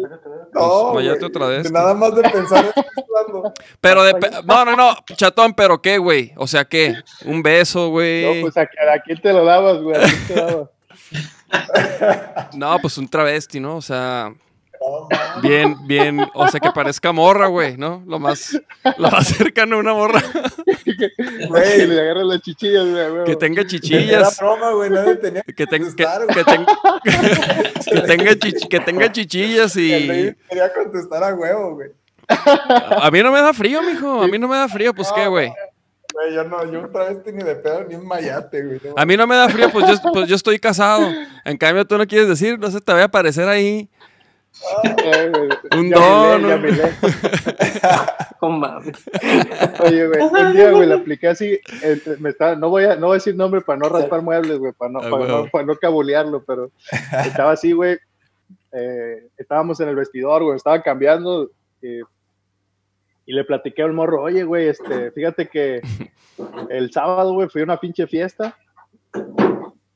No, 0.52 0.92
Mayate 0.94 1.24
otra 1.24 1.46
vez. 1.46 1.70
Nada 1.70 1.94
más 1.94 2.14
de 2.14 2.22
pensar. 2.22 2.72
Pero 3.80 4.02
de. 4.02 4.14
pe- 4.14 4.30
No, 4.44 4.64
no, 4.64 4.76
no. 4.76 4.96
Chatón, 5.16 5.54
pero 5.54 5.80
¿qué, 5.80 5.98
güey? 5.98 6.32
O 6.36 6.46
sea, 6.48 6.64
¿qué? 6.64 6.94
Un 7.24 7.42
beso, 7.42 7.84
No, 7.84 7.90
güey. 7.90 8.40
pues 8.42 8.56
a, 8.56 8.62
a 8.62 8.98
quién 9.04 9.20
te 9.22 9.32
lo 9.32 9.44
dabas, 9.44 9.80
güey. 9.80 9.96
¿A 9.96 10.00
quién 10.00 10.26
te 10.26 10.34
dabas? 10.34 10.68
No, 12.54 12.78
pues 12.80 12.98
un 12.98 13.08
travesti, 13.08 13.60
¿no? 13.60 13.76
O 13.76 13.82
sea, 13.82 14.30
No. 14.30 14.36
Bien, 15.42 15.76
bien. 15.86 16.20
O 16.34 16.48
sea, 16.48 16.60
que 16.60 16.70
parezca 16.72 17.12
morra, 17.12 17.46
güey, 17.46 17.76
¿no? 17.76 18.02
Lo 18.06 18.18
más, 18.18 18.60
lo 18.96 19.10
más 19.10 19.26
cercano 19.28 19.76
a 19.76 19.78
una 19.80 19.94
morra. 19.94 20.22
Güey, 21.48 21.86
le 21.86 22.00
agarras 22.00 22.24
las 22.24 22.40
chichillas, 22.42 22.84
güey. 23.10 23.24
Que 23.24 23.36
tenga 23.36 23.66
chichillas. 23.66 24.38
broma, 24.38 24.72
güey. 24.72 24.90
Nadie 24.90 25.16
tenía 25.16 25.42
Que, 25.42 25.66
ten- 25.66 25.94
que, 25.94 26.04
contestar, 26.04 26.26
que 26.26 26.44
ten- 26.44 26.66
que 27.90 28.00
tenga 28.02 28.32
chich- 28.32 28.68
que 28.68 28.80
tenga 28.80 29.12
chichillas 29.12 29.76
y. 29.76 30.34
quería 30.48 30.72
contestar 30.72 31.22
a 31.24 31.34
huevo, 31.34 31.74
güey. 31.74 31.90
A 32.28 33.10
mí 33.10 33.22
no 33.22 33.32
me 33.32 33.40
da 33.40 33.52
frío, 33.52 33.82
mijo. 33.82 34.22
A 34.22 34.28
mí 34.28 34.38
no 34.38 34.48
me 34.48 34.56
da 34.56 34.68
frío, 34.68 34.92
pues 34.94 35.10
qué, 35.14 35.26
güey. 35.28 35.52
Güey, 36.12 36.34
yo 36.34 36.44
no, 36.44 36.70
yo 36.70 36.84
otra 36.84 37.04
vez 37.10 37.18
ni 37.32 37.42
de 37.42 37.54
pedo 37.54 37.84
ni 37.84 37.94
un 37.94 38.06
mayate, 38.06 38.62
güey. 38.64 38.80
no 38.84 38.94
A 38.96 39.06
mí 39.06 39.16
no 39.16 39.26
me 39.26 39.36
da 39.36 39.48
frío, 39.48 39.70
pues 39.70 39.86
yo, 39.86 40.12
pues 40.12 40.28
yo 40.28 40.36
estoy 40.36 40.58
casado. 40.58 41.06
En 41.44 41.56
cambio, 41.56 41.86
tú 41.86 41.96
no 41.96 42.06
quieres 42.06 42.28
decir, 42.28 42.58
no 42.58 42.70
se 42.70 42.80
te 42.80 42.92
vaya 42.92 43.04
a 43.04 43.06
aparecer 43.06 43.48
ahí. 43.48 43.88
Güey. 44.60 45.80
Un 45.80 45.90
don, 45.90 46.42
mames. 48.60 48.96
Oye, 49.80 50.06
güey, 50.06 50.20
un 50.20 50.52
día, 50.52 50.70
güey, 50.70 50.88
la 50.88 50.96
apliqué 50.96 51.28
así, 51.28 51.58
eh, 51.82 52.00
me 52.18 52.30
estaba, 52.30 52.56
no 52.56 52.68
voy 52.68 52.84
a, 52.84 52.96
no 52.96 53.06
voy 53.06 53.14
a 53.14 53.18
decir 53.18 53.36
nombre 53.36 53.60
para 53.60 53.78
no 53.78 53.88
raspar 53.88 54.22
muebles, 54.22 54.58
güey, 54.58 54.72
para 54.72 54.92
no, 54.92 55.00
Ah, 55.00 55.10
para 55.10 55.26
no, 55.26 55.46
para 55.46 55.64
no 55.64 55.76
cabulearlo, 55.76 56.42
pero 56.44 56.70
estaba 57.24 57.52
así, 57.52 57.72
güey, 57.72 57.98
eh, 58.72 59.28
estábamos 59.36 59.80
en 59.80 59.88
el 59.88 59.96
vestidor, 59.96 60.42
güey, 60.42 60.56
estaba 60.56 60.82
cambiando, 60.82 61.50
eh, 61.82 62.02
y 63.26 63.32
le 63.32 63.44
platiqué 63.44 63.82
al 63.82 63.92
morro, 63.92 64.22
oye, 64.22 64.42
güey, 64.42 64.68
este, 64.68 65.10
fíjate 65.12 65.48
que 65.48 65.80
el 66.70 66.90
sábado, 66.92 67.32
güey, 67.32 67.48
fui 67.48 67.60
a 67.60 67.64
una 67.64 67.78
pinche 67.78 68.06
fiesta, 68.06 68.56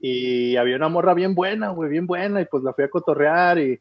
y 0.01 0.57
había 0.57 0.77
una 0.77 0.89
morra 0.89 1.15
bien 1.15 1.35
buena, 1.35 1.71
güey, 1.71 1.91
bien 1.91 2.07
buena, 2.07 2.41
y 2.41 2.45
pues 2.45 2.63
la 2.63 2.73
fui 2.73 2.85
a 2.85 2.91
cotorrear, 2.91 3.59
y 3.59 3.81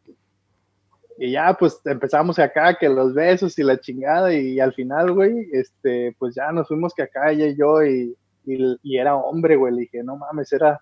y 1.24 1.34
ya, 1.34 1.54
pues 1.54 1.80
empezamos 1.86 2.40
acá, 2.40 2.74
que 2.74 2.90
los 2.90 3.14
besos 3.14 3.60
y 3.60 3.62
la 3.62 3.80
chingada, 3.80 4.34
y, 4.34 4.60
al 4.60 4.74
final, 4.74 5.12
güey, 5.12 5.48
este, 5.54 6.16
pues 6.18 6.34
ya 6.34 6.52
nos 6.52 6.68
fuimos 6.68 6.96
que 6.96 7.04
acá 7.04 7.30
ella 7.30 7.46
y 7.46 7.56
yo, 7.56 7.84
y, 7.86 8.18
y, 8.44 8.80
y 8.82 8.98
era 8.98 9.16
hombre, 9.16 9.56
güey. 9.56 9.72
Le 9.72 9.82
dije, 9.82 10.02
no 10.04 10.16
mames, 10.18 10.52
era, 10.52 10.82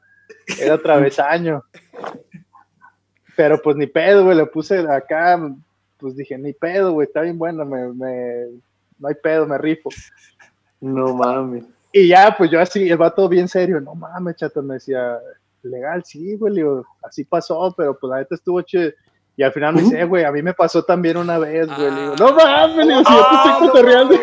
era 0.57 0.78
travesaño. 0.78 1.61
Pero 3.36 3.61
pues 3.61 3.76
ni 3.76 3.86
pedo, 3.86 4.24
güey, 4.24 4.38
le 4.38 4.45
puse 4.45 4.78
acá, 4.78 5.38
pues 5.98 6.16
dije, 6.16 6.38
ni 6.38 6.53
pedo, 6.53 6.94
güey, 6.94 7.07
está 7.07 7.20
bien 7.20 7.38
bueno, 7.38 7.66
me, 7.66 7.91
me, 7.91 8.45
no 8.98 9.10
hay 9.10 9.16
pedo, 9.22 9.45
me 9.45 9.57
rifo. 9.57 9.90
No 10.80 11.16
mames. 11.16 11.66
Y 11.91 12.07
ya, 12.07 12.34
pues 12.38 12.49
yo 12.49 12.61
así, 12.61 12.90
el 12.90 12.95
vato 12.95 13.28
bien 13.28 13.49
serio, 13.49 13.82
no 13.82 13.94
mames, 13.94 14.38
chato, 14.38 14.64
me 14.64 14.76
decía, 14.76 15.20
legal, 15.64 16.02
sí, 16.06 16.38
güey, 16.38 16.56
digo, 16.56 16.86
así 17.03 17.26
pasó, 17.26 17.74
pero 17.76 17.99
pues 17.99 18.10
la 18.10 18.20
neta 18.20 18.36
estuvo 18.36 18.61
chido. 18.61 18.90
Y 19.40 19.44
al 19.44 19.53
final 19.53 19.74
me 19.74 19.84
dice, 19.84 20.02
"Eh, 20.02 20.03
güey, 20.03 20.26
a 20.26 20.34
mí 20.34 20.41
me 20.41 20.53
pasó 20.53 20.84
también 20.84 21.16
una 21.16 21.40
vez, 21.40 21.66
güey. 21.68 21.90
Le 21.90 22.02
digo, 22.02 22.16
no 22.20 22.34
mames, 22.34 22.76
le 22.86 22.94
digo, 22.94 23.03
si 23.07 23.14
yo 23.14 23.20
te 23.22 23.26
Ah, 23.30 23.44
estoy 23.45 23.52
no 23.53 23.60
cotorreando. 23.72 24.16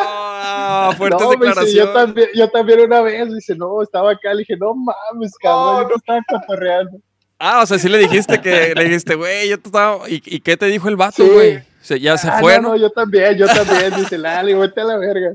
Ah, 0.00 0.92
fuertes 0.96 1.20
No, 1.20 1.28
me 1.28 1.36
dice, 1.36 1.46
declaraciones. 1.46 1.74
yo 1.74 1.92
también, 1.92 2.28
yo 2.34 2.50
también 2.50 2.80
una 2.80 3.00
vez, 3.02 3.32
dice, 3.32 3.54
no, 3.54 3.80
estaba 3.80 4.10
acá, 4.10 4.32
le 4.34 4.40
dije, 4.40 4.56
no 4.56 4.74
mames, 4.74 5.32
cabrón, 5.40 5.82
yo 5.82 5.88
te 5.90 5.94
estaba 5.94 6.20
cotorreando. 6.28 6.98
Ah, 7.38 7.60
o 7.62 7.66
sea, 7.66 7.78
sí 7.78 7.88
le 7.88 7.98
dijiste 7.98 8.40
que 8.40 8.72
le 8.74 8.82
dijiste, 8.84 9.14
güey, 9.14 9.48
yo 9.48 9.60
te 9.60 9.68
estaba. 9.68 10.08
¿Y, 10.10 10.20
y 10.26 10.40
qué 10.40 10.56
te 10.56 10.66
dijo 10.66 10.88
el 10.88 10.96
vato, 10.96 11.22
Sí. 11.22 11.28
güey? 11.32 11.62
Ya 12.00 12.18
se 12.18 12.28
Ah, 12.28 12.38
fue, 12.40 12.56
no, 12.56 12.62
¿no? 12.62 12.68
no, 12.70 12.76
yo 12.76 12.90
también, 12.90 13.36
yo 13.38 13.46
también, 13.46 13.94
dice, 13.94 14.18
Lali, 14.18 14.54
vete 14.54 14.80
a 14.80 14.84
la 14.84 14.96
verga. 14.98 15.30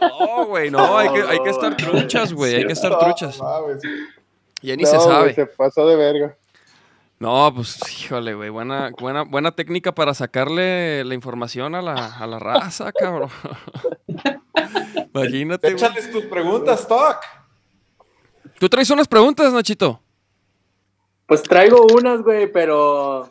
No, 0.00 0.46
güey, 0.46 0.70
no, 0.70 0.96
hay 0.96 1.10
que, 1.10 1.20
hay 1.28 1.38
que 1.42 1.50
estar 1.50 1.76
truchas, 1.76 2.32
güey, 2.32 2.54
hay 2.54 2.66
que 2.66 2.72
estar 2.72 2.90
No, 2.90 2.98
truchas. 2.98 3.38
mames. 3.38 3.82
Ya 4.62 4.76
ni 4.76 4.82
No, 4.84 4.88
se 4.88 4.98
sabe. 4.98 5.34
se 5.34 5.44
pasó 5.46 5.86
de 5.86 5.96
verga. 5.96 6.36
No, 7.22 7.52
pues, 7.54 7.78
híjole, 8.02 8.34
güey, 8.34 8.50
buena, 8.50 8.90
buena, 8.98 9.22
buena 9.22 9.52
técnica 9.52 9.94
para 9.94 10.12
sacarle 10.12 11.04
la 11.04 11.14
información 11.14 11.76
a 11.76 11.80
la, 11.80 12.16
a 12.16 12.26
la 12.26 12.40
raza, 12.40 12.90
cabrón. 12.90 13.30
Imagínate. 15.14 15.68
Échales 15.68 16.10
tus 16.10 16.24
preguntas, 16.24 16.88
Toc. 16.88 17.18
Tú 18.58 18.68
traes 18.68 18.90
unas 18.90 19.06
preguntas, 19.06 19.52
Nachito. 19.52 20.02
Pues 21.26 21.44
traigo 21.44 21.86
unas, 21.94 22.22
güey, 22.22 22.50
pero. 22.50 23.30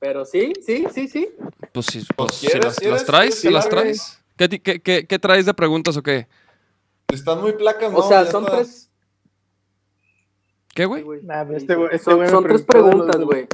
Pero 0.00 0.24
sí, 0.24 0.52
sí, 0.66 0.84
sí, 0.92 1.06
sí. 1.06 1.28
Pues, 1.72 1.86
si, 1.86 2.04
pues, 2.16 2.34
si 2.34 2.46
¿quieres- 2.48 2.64
las, 2.64 2.76
quieres? 2.76 2.92
las 2.94 3.04
traes, 3.06 3.34
Sí, 3.36 3.40
¿se 3.42 3.50
las 3.52 3.68
traes? 3.68 4.20
¿Qué, 4.36 4.48
qué, 4.48 4.80
qué, 4.82 5.06
qué 5.06 5.18
traes 5.20 5.46
de 5.46 5.54
preguntas 5.54 5.96
o 5.96 6.02
qué? 6.02 6.26
Están 7.06 7.40
muy 7.40 7.52
placas, 7.52 7.92
¿no? 7.92 7.98
O 7.98 8.08
sea, 8.08 8.24
Ya 8.24 8.30
son 8.32 8.44
está. 8.44 8.56
tres. 8.56 8.87
¿Qué, 10.78 10.84
güey? 10.84 11.04
Nah, 11.24 11.42
este 11.56 11.76
este 11.90 12.04
son 12.30 12.44
tres 12.44 12.52
los- 12.52 12.62
preguntas, 12.62 13.20
güey. 13.20 13.48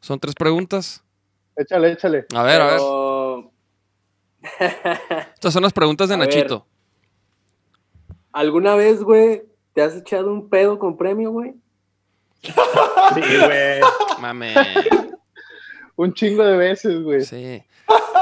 Son 0.00 0.18
tres 0.18 0.34
preguntas. 0.34 1.04
Échale, 1.56 1.92
échale. 1.92 2.24
A 2.34 2.42
ver, 2.42 2.62
a 2.62 2.66
ver. 2.68 2.80
Estas 5.34 5.52
son 5.52 5.62
las 5.62 5.74
preguntas 5.74 6.08
de 6.08 6.14
A 6.14 6.16
ver. 6.16 6.26
Nachito. 6.26 6.66
¿Alguna 8.32 8.76
vez, 8.76 9.02
güey, 9.02 9.42
te 9.74 9.82
has 9.82 9.94
echado 9.94 10.32
un 10.32 10.48
pedo 10.48 10.78
con 10.78 10.96
premio, 10.96 11.32
güey? 11.32 11.52
Sí, 12.40 12.50
güey. 13.20 13.80
Mame. 14.22 14.54
Un 15.96 16.14
chingo 16.14 16.44
de 16.44 16.56
veces, 16.56 17.02
güey. 17.02 17.20
Sí. 17.26 17.62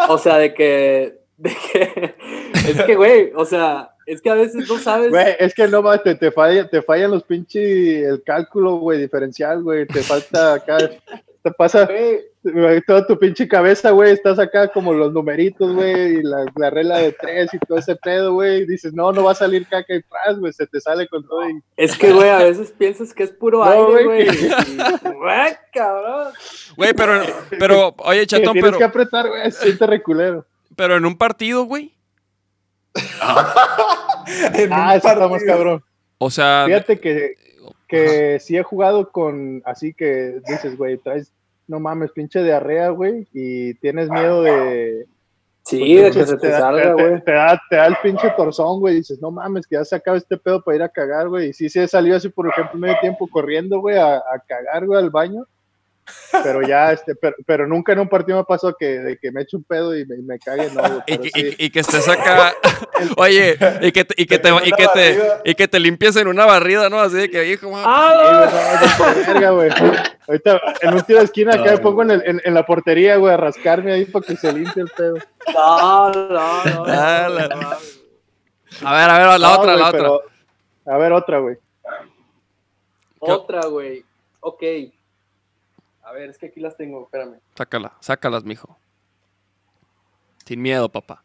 O 0.09 0.19
sea, 0.19 0.39
de 0.39 0.53
que. 0.53 1.21
De 1.37 1.57
que. 1.73 2.17
Es 2.55 2.83
que, 2.83 2.97
güey, 2.97 3.31
o 3.37 3.45
sea, 3.45 3.95
es 4.13 4.21
que 4.21 4.31
a 4.31 4.35
veces 4.35 4.69
no 4.69 4.79
sabes. 4.79 5.11
Güey, 5.11 5.37
es 5.39 5.55
que 5.55 5.69
no 5.69 5.83
más, 5.83 6.03
te, 6.03 6.15
te, 6.15 6.31
falla, 6.31 6.69
te 6.69 6.83
fallan 6.83 7.11
los 7.11 7.23
pinches, 7.23 8.05
el 8.07 8.23
cálculo, 8.23 8.77
güey, 8.77 9.01
diferencial, 9.01 9.63
güey. 9.63 9.87
Te 9.87 10.03
falta 10.03 10.55
acá, 10.55 10.79
te 11.43 11.51
pasa 11.51 11.89
Güey, 12.45 12.81
toda 12.83 13.07
tu 13.07 13.17
pinche 13.17 13.47
cabeza, 13.47 13.91
güey. 13.91 14.13
Estás 14.13 14.39
acá 14.41 14.67
como 14.67 14.93
los 14.93 15.13
numeritos, 15.13 15.73
güey, 15.75 16.17
y 16.17 16.23
la, 16.23 16.45
la 16.57 16.71
regla 16.71 16.99
de 16.99 17.13
tres 17.13 17.55
y 17.55 17.59
todo 17.61 17.79
ese 17.79 17.95
pedo, 17.95 18.35
güey. 18.35 18.67
Dices, 18.67 18.93
no, 18.93 19.13
no 19.13 19.23
va 19.23 19.31
a 19.31 19.37
salir 19.37 19.67
caca 19.69 19.95
y 19.95 20.03
pras, 20.03 20.41
güey. 20.41 20.53
Se 20.53 20.67
te 20.67 20.81
sale 20.81 21.07
con 21.07 21.25
todo 21.25 21.49
y 21.49 21.63
Es 21.77 21.97
que, 21.97 22.13
güey, 22.13 22.31
a 22.31 22.39
veces 22.39 22.73
piensas 22.77 23.15
que 23.15 23.23
es 23.23 23.31
puro 23.31 23.65
No, 23.65 23.71
aire, 23.71 24.05
güey, 24.05 24.25
güey. 24.27 24.39
Güey, 25.23 25.57
cabrón. 25.73 26.33
Güey, 26.77 26.95
pero, 26.95 27.23
pero, 27.59 27.95
oye, 27.99 28.27
chatón, 28.27 28.55
tienes 28.55 28.71
pero, 28.71 28.79
que 28.79 28.85
apretar, 28.85 29.29
güey. 29.29 29.53
Siente 29.53 29.87
reculero. 29.87 30.45
pero 30.75 30.97
en 30.97 31.07
un 31.07 31.17
partido, 31.17 31.63
güey. 31.65 31.95
En 34.55 34.73
Ah, 34.73 34.87
más 34.95 35.03
partido. 35.03 35.39
cabrón. 35.47 35.85
O 36.19 36.31
sea, 36.31 36.65
Fíjate 36.67 37.01
que, 37.01 37.35
que 37.89 38.39
sí 38.41 38.57
he 38.57 38.63
jugado 38.63 39.11
con, 39.11 39.63
así 39.65 39.93
que 39.93 40.41
dices, 40.47 40.77
güey, 40.77 40.99
traes, 40.99 41.33
no 41.67 41.81
mames, 41.81 42.13
pinche 42.13 42.43
diarrea, 42.43 42.91
güey, 42.91 43.27
y 43.33 43.75
tienes 43.75 44.09
miedo 44.09 44.43
de... 44.43 45.07
Sí, 45.65 45.95
de 45.97 46.11
que 46.11 46.27
se 46.27 46.37
te 46.39 46.49
da- 46.49 46.59
salga, 46.59 46.83
te- 46.97 47.03
güey. 47.03 47.25
Te, 47.25 47.33
da, 47.33 47.61
te 47.71 47.77
da 47.77 47.87
el 47.87 47.97
pinche 48.03 48.31
torzón, 48.37 48.81
güey, 48.81 48.95
y 48.95 48.99
dices, 48.99 49.21
no 49.21 49.31
mames, 49.31 49.67
que 49.67 49.77
ya 49.77 49.85
se 49.85 49.95
acaba 49.97 50.17
este 50.17 50.37
pedo 50.37 50.63
para 50.63 50.77
ir 50.77 50.83
a 50.83 50.89
cagar, 50.89 51.29
güey. 51.29 51.51
Y 51.51 51.53
sí, 51.53 51.69
sí 51.69 51.79
he 51.81 51.87
salido 51.89 52.17
así, 52.17 52.29
por 52.29 52.49
ejemplo, 52.49 52.79
medio 52.79 52.97
tiempo 53.01 53.29
corriendo, 53.29 53.81
güey, 53.81 53.97
a, 53.97 54.17
a 54.17 54.43
cagar, 54.47 54.87
güey, 54.87 54.99
al 54.99 55.11
baño. 55.11 55.45
Pero 56.43 56.63
ya, 56.63 56.93
este, 56.93 57.15
pero, 57.15 57.37
pero 57.45 57.67
nunca 57.67 57.93
en 57.93 57.99
un 58.01 58.09
partido 58.09 58.39
me 58.39 58.45
pasó 58.45 58.75
que, 58.79 58.99
de 59.01 59.19
que 59.19 59.31
me 59.33 59.43
eche 59.43 59.57
un 59.57 59.65
pedo 59.65 59.95
y 59.97 60.07
me, 60.07 60.17
me 60.19 60.39
cague, 60.39 60.71
no, 60.73 60.81
güey. 60.83 61.03
Y 61.07 61.19
que, 61.19 61.29
sí. 61.31 61.57
y- 61.59 61.65
y 61.67 61.71
que 61.71 61.81
estés 61.81 62.09
acá. 62.09 62.55
Oye, 63.19 63.59
y 63.83 63.93
que, 63.93 64.05
te- 64.05 64.15
y, 64.23 64.27
que 64.27 64.39
te, 64.39 64.49
y, 64.65 64.73
que 64.73 64.89
te, 64.89 65.19
y 65.45 65.55
que 65.55 65.69
te 65.69 65.79
limpies 65.81 66.17
en 66.17 66.29
una 66.29 66.47
barrida, 66.47 66.89
¿no? 66.89 67.01
Así 67.01 67.17
de 67.17 67.31
que, 67.31 67.47
hijo, 67.53 67.71
¡Ah! 67.75 68.49
Ahorita 70.29 70.61
en 70.83 70.95
un 70.95 71.03
tiro 71.03 71.19
de 71.19 71.25
esquina 71.27 71.55
acá 71.55 71.73
me 71.73 71.79
pongo 71.79 72.03
en, 72.03 72.11
el- 72.13 72.23
en- 72.27 72.41
en 72.45 72.55
la 72.55 72.65
portería, 72.65 73.17
güey, 73.17 73.35
a 73.35 73.37
rascarme 73.37 73.93
ahí 73.93 74.05
para 74.07 74.25
que 74.27 74.37
se 74.37 74.53
limpie 74.53 74.83
el 74.83 74.91
pedo. 74.91 75.17
No, 75.55 76.11
no, 76.13 76.29
no. 76.65 76.85
Ah, 76.87 77.29
no, 77.29 77.49
no. 77.61 77.71
A 78.89 78.95
ver, 78.97 79.11
a 79.11 79.19
ver, 79.19 79.41
la 79.41 79.49
No, 79.49 79.53
otra, 79.55 79.73
güey, 79.73 79.79
la 79.83 79.89
otra. 79.89 80.01
pero- 80.01 80.23
a 80.87 80.97
ver, 80.99 81.13
otra, 81.13 81.39
güey. 81.39 81.57
Otra, 83.19 83.67
güey. 83.67 84.05
Ok. 84.41 84.63
A 86.13 86.15
ver, 86.15 86.29
es 86.29 86.37
que 86.37 86.49
aquí 86.49 86.61
las 86.61 86.77
tengo, 86.77 87.05
espérame. 87.05 87.41
Sácala, 87.57 87.97
sácalas, 88.01 88.45
mijo. 88.45 88.77
Sin 90.45 90.61
miedo, 90.61 90.91
papá. 90.91 91.25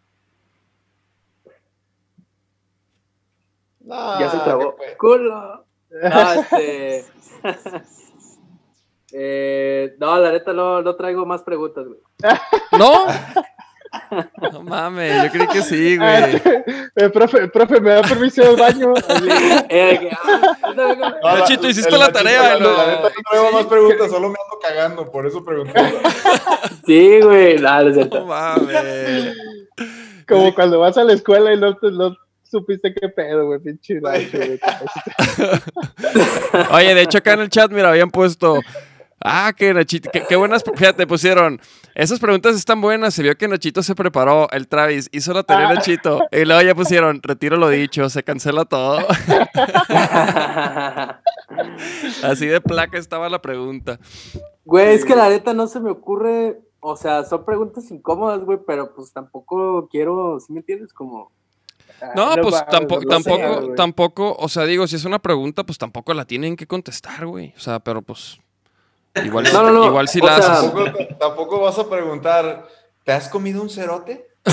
ya 3.82 4.30
se 4.32 4.38
trabó. 4.40 4.78
¡Culo! 4.98 5.66
No, 5.90 6.32
este. 6.32 7.06
eh, 9.12 9.96
no, 10.00 10.20
la 10.20 10.32
neta 10.32 10.54
no, 10.54 10.82
no 10.82 10.96
traigo 10.96 11.26
más 11.26 11.44
preguntas, 11.44 11.86
güey. 11.86 12.00
¿No? 12.80 13.08
No 14.52 14.64
mames, 14.64 15.24
yo 15.24 15.32
creí 15.32 15.48
que 15.48 15.62
sí, 15.62 15.98
Ah, 16.00 16.28
güey. 16.28 16.42
eh, 16.96 17.10
profe, 17.10 17.48
profe, 17.48 17.80
¿me 17.82 17.92
da 17.92 18.02
permiso 18.02 18.42
del 18.44 18.56
baño? 18.56 18.94
Eh, 19.70 20.10
ah, 21.24 21.38
Nachito, 21.40 21.68
hiciste 21.68 21.90
el 21.94 22.00
la 22.00 22.08
Nachito, 22.08 22.24
tarea, 22.24 22.54
La, 22.56 22.60
¿no? 22.60 22.78
la 22.78 22.88
neta 22.88 23.02
no 23.04 23.10
traigo 23.30 23.52
más 23.52 23.66
preguntas, 23.66 24.12
solo 24.12 24.30
me 24.30 24.36
ando 24.44 24.60
cagando, 24.62 25.12
por 25.12 25.26
eso 25.28 25.44
pregunté. 25.44 25.74
Sí, 26.86 27.20
güey. 27.22 27.58
No, 27.58 27.84
no 27.84 27.90
es 28.02 28.10
No 28.10 28.26
mames. 28.26 29.36
Como 30.28 30.54
cuando 30.56 30.80
vas 30.80 30.98
a 30.98 31.04
la 31.04 31.14
escuela 31.14 31.54
y 31.54 31.58
no, 31.60 31.76
te- 31.76 31.92
no 31.92 32.16
supiste 32.50 32.94
qué 32.94 33.10
pedo, 33.10 33.46
güey, 33.46 33.60
pinche 33.60 33.96
Nacho, 34.00 34.38
güey. 34.38 34.60
Oye, 36.72 36.96
de 36.96 37.02
hecho 37.02 37.18
acá 37.18 37.34
en 37.34 37.42
el 37.42 37.50
chat, 37.50 37.72
mira, 37.72 37.90
habían 37.90 38.10
puesto. 38.10 38.60
Ah, 39.30 39.52
que 39.56 39.74
Nachito, 39.74 40.10
qué, 40.12 40.24
qué 40.28 40.36
buenas, 40.38 40.64
fíjate, 40.64 41.06
pusieron. 41.06 41.60
Esas 41.96 42.20
preguntas 42.20 42.56
están 42.56 42.80
buenas. 42.80 43.14
Se 43.14 43.24
vio 43.24 43.36
que 43.38 43.48
Nachito 43.48 43.84
se 43.84 43.94
preparó, 43.94 44.48
el 44.52 44.68
Travis 44.68 45.10
hizo 45.12 45.34
la 45.34 45.44
tarea 45.44 45.74
Nachito. 45.74 46.22
Y 46.32 46.46
luego 46.46 46.62
ya 46.62 46.74
pusieron, 46.76 47.22
retiro 47.22 47.58
lo 47.58 47.70
dicho, 47.70 48.10
se 48.10 48.24
cancela 48.24 48.66
todo. 48.66 49.00
Así 52.24 52.46
de 52.46 52.62
placa 52.62 52.98
estaba 52.98 53.28
la 53.30 53.42
pregunta. 53.42 54.00
Güey, 54.64 54.96
es 54.96 55.04
que 55.04 55.16
la 55.16 55.30
neta 55.30 55.54
no 55.54 55.68
se 55.68 55.80
me 55.80 55.92
ocurre. 55.92 56.62
O 56.80 56.96
sea, 56.96 57.26
son 57.26 57.44
preguntas 57.44 57.90
incómodas, 57.92 58.42
güey, 58.46 58.60
pero 58.66 58.94
pues 58.96 59.12
tampoco 59.12 59.90
quiero, 59.90 60.40
¿sí 60.40 60.54
me 60.54 60.60
entiendes? 60.60 60.94
Como. 60.94 61.32
No, 62.16 62.36
no 62.36 62.44
pues 62.44 62.64
tampoco, 62.70 63.02
no 63.02 63.10
tampoco, 63.10 63.74
tampoco, 63.76 64.36
o 64.38 64.48
sea, 64.48 64.66
digo, 64.66 64.86
si 64.86 64.96
es 64.96 65.06
una 65.06 65.20
pregunta, 65.20 65.66
pues 65.66 65.80
tampoco 65.80 66.14
la 66.14 66.26
tienen 66.26 66.56
que 66.56 66.68
contestar, 66.68 67.26
güey. 67.26 67.54
O 67.58 67.60
sea, 67.60 67.80
pero 67.80 68.02
pues. 68.04 68.40
Igual, 69.24 69.46
No, 69.54 69.64
no, 69.64 69.72
no, 69.72 69.86
igual 69.88 70.08
si 70.08 70.20
o 70.22 70.26
la 70.26 70.42
sea, 70.42 70.54
haces. 70.54 70.72
tampoco, 70.74 71.16
tampoco 71.20 71.60
vas 71.62 71.78
a 71.80 71.90
preguntar, 71.90 72.68
¿te 73.04 73.12
has 73.12 73.28
comido 73.30 73.62
un 73.62 73.70
cerote? 73.70 74.28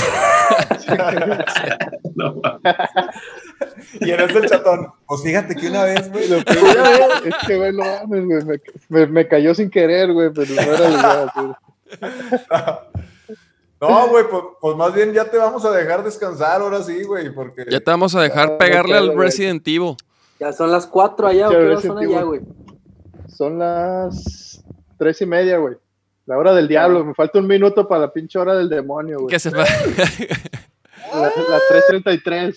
No, 2.16 2.40
Y 4.00 4.10
en 4.10 4.20
ese 4.20 4.38
el 4.38 4.48
chatón, 4.48 4.86
pues 5.06 5.22
fíjate 5.22 5.56
que 5.56 5.66
una 5.68 5.82
vez, 5.84 6.10
güey, 6.12 6.28
Lo 6.28 6.44
peor 6.44 7.10
es 7.24 7.34
que, 7.46 7.56
güey, 7.56 7.72
no 7.72 7.82
mames, 7.84 8.24
güey, 8.24 8.44
me, 8.44 8.60
me, 9.00 9.06
me 9.08 9.28
cayó 9.28 9.52
sin 9.54 9.68
querer, 9.68 10.12
güey, 10.12 10.30
pero 10.32 10.54
no 10.54 10.60
era 10.62 10.78
la 10.78 10.90
idea, 10.90 11.32
güey. 11.34 11.54
No, 13.80 14.08
güey, 14.08 14.24
pues, 14.30 14.42
pues 14.60 14.76
más 14.76 14.94
bien 14.94 15.12
ya 15.12 15.24
te 15.28 15.36
vamos 15.38 15.64
a 15.64 15.70
dejar 15.72 16.04
descansar 16.04 16.60
ahora 16.60 16.82
sí, 16.82 17.02
güey, 17.02 17.30
porque... 17.34 17.66
Ya 17.68 17.80
te 17.80 17.90
vamos 17.90 18.14
a 18.14 18.20
dejar 18.22 18.50
Ya, 18.50 18.58
pegarle 18.58 18.96
al. 18.96 19.16
Resident 19.16 19.66
Evil. 19.66 19.96
Ya 20.38 20.52
son 20.52 20.70
las 20.70 20.86
cuatro 20.86 21.26
allá, 21.26 21.48
¿o 21.48 21.50
qué 21.50 21.86
son 21.86 21.98
allá, 21.98 22.22
güey? 22.22 22.40
Son 23.28 23.58
las 23.58 24.53
tres 24.98 25.20
y 25.22 25.26
media, 25.26 25.58
güey. 25.58 25.76
La 26.26 26.38
hora 26.38 26.54
del 26.54 26.68
diablo. 26.68 27.04
Me 27.04 27.14
falta 27.14 27.38
un 27.38 27.46
minuto 27.46 27.86
para 27.86 28.02
la 28.02 28.12
pinche 28.12 28.38
hora 28.38 28.54
del 28.54 28.68
demonio, 28.68 29.18
güey. 29.20 29.28
Que 29.28 29.38
se 29.38 29.50
fa- 29.50 29.58
La- 31.12 31.20
Las 31.48 31.62
3.33. 31.92 32.56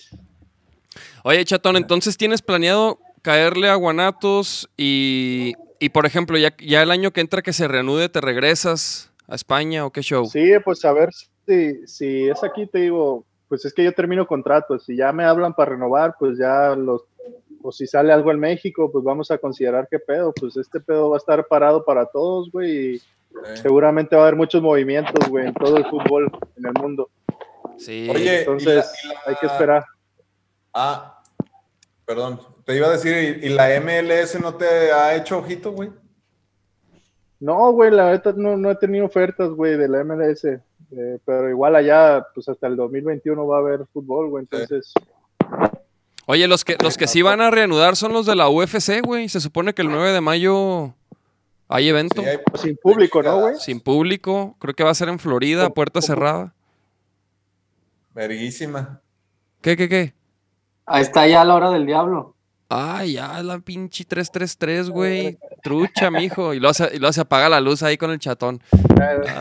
Oye, 1.24 1.44
chatón, 1.44 1.76
entonces 1.76 2.16
tienes 2.16 2.40
planeado 2.42 2.98
caerle 3.22 3.68
a 3.68 3.74
Guanatos 3.74 4.68
y, 4.76 5.52
y 5.78 5.90
por 5.90 6.06
ejemplo, 6.06 6.38
ya, 6.38 6.54
ya 6.58 6.82
el 6.82 6.90
año 6.90 7.10
que 7.12 7.20
entra 7.20 7.42
que 7.42 7.52
se 7.52 7.68
reanude, 7.68 8.08
¿te 8.08 8.20
regresas 8.20 9.12
a 9.26 9.34
España 9.34 9.84
o 9.84 9.90
qué 9.92 10.00
show? 10.02 10.24
Sí, 10.26 10.50
pues 10.64 10.84
a 10.84 10.92
ver 10.92 11.10
si, 11.46 11.86
si 11.86 12.28
es 12.28 12.42
aquí, 12.42 12.66
te 12.66 12.78
digo, 12.78 13.26
pues 13.48 13.64
es 13.64 13.74
que 13.74 13.84
yo 13.84 13.92
termino 13.92 14.26
contrato. 14.26 14.78
Si 14.78 14.96
ya 14.96 15.12
me 15.12 15.24
hablan 15.24 15.52
para 15.54 15.72
renovar, 15.72 16.14
pues 16.18 16.38
ya 16.38 16.74
los. 16.74 17.02
O 17.68 17.72
si 17.72 17.86
sale 17.86 18.14
algo 18.14 18.30
en 18.30 18.38
México, 18.40 18.90
pues 18.90 19.04
vamos 19.04 19.30
a 19.30 19.36
considerar 19.36 19.86
qué 19.90 19.98
pedo. 19.98 20.32
Pues 20.32 20.56
este 20.56 20.80
pedo 20.80 21.10
va 21.10 21.16
a 21.16 21.18
estar 21.18 21.46
parado 21.46 21.84
para 21.84 22.06
todos, 22.06 22.50
güey. 22.50 22.94
Y 22.96 23.02
seguramente 23.56 24.16
va 24.16 24.22
a 24.22 24.24
haber 24.28 24.36
muchos 24.36 24.62
movimientos, 24.62 25.28
güey, 25.28 25.48
en 25.48 25.52
todo 25.54 25.76
el 25.76 25.84
fútbol 25.84 26.30
en 26.56 26.64
el 26.66 26.72
mundo. 26.72 27.10
Sí. 27.76 28.08
Oye, 28.10 28.24
y 28.24 28.38
Entonces, 28.38 28.74
la- 28.76 29.10
y 29.10 29.14
la- 29.14 29.20
hay 29.26 29.34
que 29.36 29.46
esperar. 29.46 29.84
Ah, 30.72 31.22
perdón, 32.06 32.40
te 32.64 32.74
iba 32.74 32.86
a 32.86 32.92
decir, 32.92 33.38
¿y, 33.42 33.46
y 33.46 33.48
la 33.50 33.68
MLS 33.80 34.40
no 34.40 34.54
te 34.54 34.90
ha 34.90 35.14
hecho 35.14 35.36
ojito, 35.38 35.72
güey? 35.72 35.90
No, 37.40 37.70
güey, 37.72 37.90
la 37.90 38.06
verdad 38.06 38.34
no, 38.34 38.56
no 38.56 38.70
he 38.70 38.76
tenido 38.76 39.04
ofertas, 39.04 39.50
güey, 39.50 39.76
de 39.76 39.88
la 39.88 40.00
MLS. 40.04 40.44
eh, 40.90 41.18
pero 41.26 41.50
igual 41.50 41.76
allá, 41.76 42.26
pues 42.34 42.48
hasta 42.48 42.66
el 42.66 42.76
2021 42.76 43.46
va 43.46 43.56
a 43.58 43.60
haber 43.60 43.84
fútbol, 43.92 44.30
güey. 44.30 44.44
Entonces, 44.50 44.92
Oye, 46.30 46.46
los 46.46 46.62
que, 46.62 46.76
los 46.82 46.98
que 46.98 47.06
sí 47.06 47.22
van 47.22 47.40
a 47.40 47.50
reanudar 47.50 47.96
son 47.96 48.12
los 48.12 48.26
de 48.26 48.36
la 48.36 48.50
UFC, 48.50 49.00
güey. 49.02 49.30
Se 49.30 49.40
supone 49.40 49.72
que 49.72 49.80
el 49.80 49.88
9 49.88 50.12
de 50.12 50.20
mayo 50.20 50.92
hay 51.68 51.88
evento. 51.88 52.20
Sí, 52.20 52.28
hay- 52.28 52.38
sin 52.54 52.76
público, 52.76 53.22
¿no, 53.22 53.40
güey? 53.40 53.54
Sin 53.58 53.80
público. 53.80 54.54
Creo 54.58 54.74
que 54.74 54.84
va 54.84 54.90
a 54.90 54.94
ser 54.94 55.08
en 55.08 55.18
Florida, 55.18 55.62
¿Cómo- 55.62 55.74
puerta 55.74 56.00
cómo? 56.00 56.06
cerrada. 56.06 56.54
Verguísima. 58.14 59.00
¿Qué, 59.62 59.76
qué, 59.76 59.88
qué? 59.88 60.14
Ahí 60.84 61.02
está 61.02 61.26
ya 61.26 61.44
la 61.44 61.54
hora 61.54 61.70
del 61.70 61.86
diablo. 61.86 62.34
Ay, 62.70 63.14
ya, 63.14 63.42
la 63.42 63.58
pinche 63.60 64.04
333, 64.04 64.90
güey. 64.90 65.38
Trucha, 65.62 66.10
mijo. 66.10 66.52
Y 66.52 66.60
luego, 66.60 66.74
se, 66.74 66.94
y 66.94 66.98
luego 66.98 67.12
se 67.14 67.22
apaga 67.22 67.48
la 67.48 67.60
luz 67.60 67.82
ahí 67.82 67.96
con 67.96 68.10
el 68.10 68.18
chatón. 68.18 68.62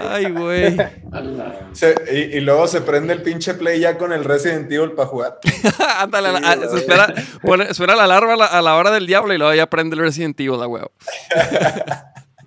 Ay, 0.10 0.32
güey. 0.32 0.78
Se- 1.74 1.96
y, 2.12 2.38
y 2.38 2.40
luego 2.40 2.68
se 2.68 2.80
prende 2.82 3.14
el 3.14 3.22
pinche 3.22 3.54
play 3.56 3.80
ya 3.82 3.98
con 3.98 4.14
el 4.14 4.24
Resident 4.24 4.72
Evil 4.72 4.94
para 4.94 5.08
jugar. 5.10 5.40
Ándale, 6.00 6.30
Sí, 6.38 6.70
se 6.72 6.78
espera, 6.78 7.14
pone- 7.44 7.74
suena 7.74 7.96
la 7.96 8.06
alarma 8.06 8.34
a 8.34 8.38
la, 8.38 8.46
a 8.46 8.62
la 8.62 8.76
hora 8.76 8.92
del 8.92 9.06
diablo 9.08 9.34
y 9.34 9.38
luego 9.38 9.54
ya 9.54 9.68
prende 9.70 9.96
el 9.96 10.02
Resident 10.04 10.40
Evil, 10.40 10.60
la 10.60 10.68
huevo. 10.68 10.92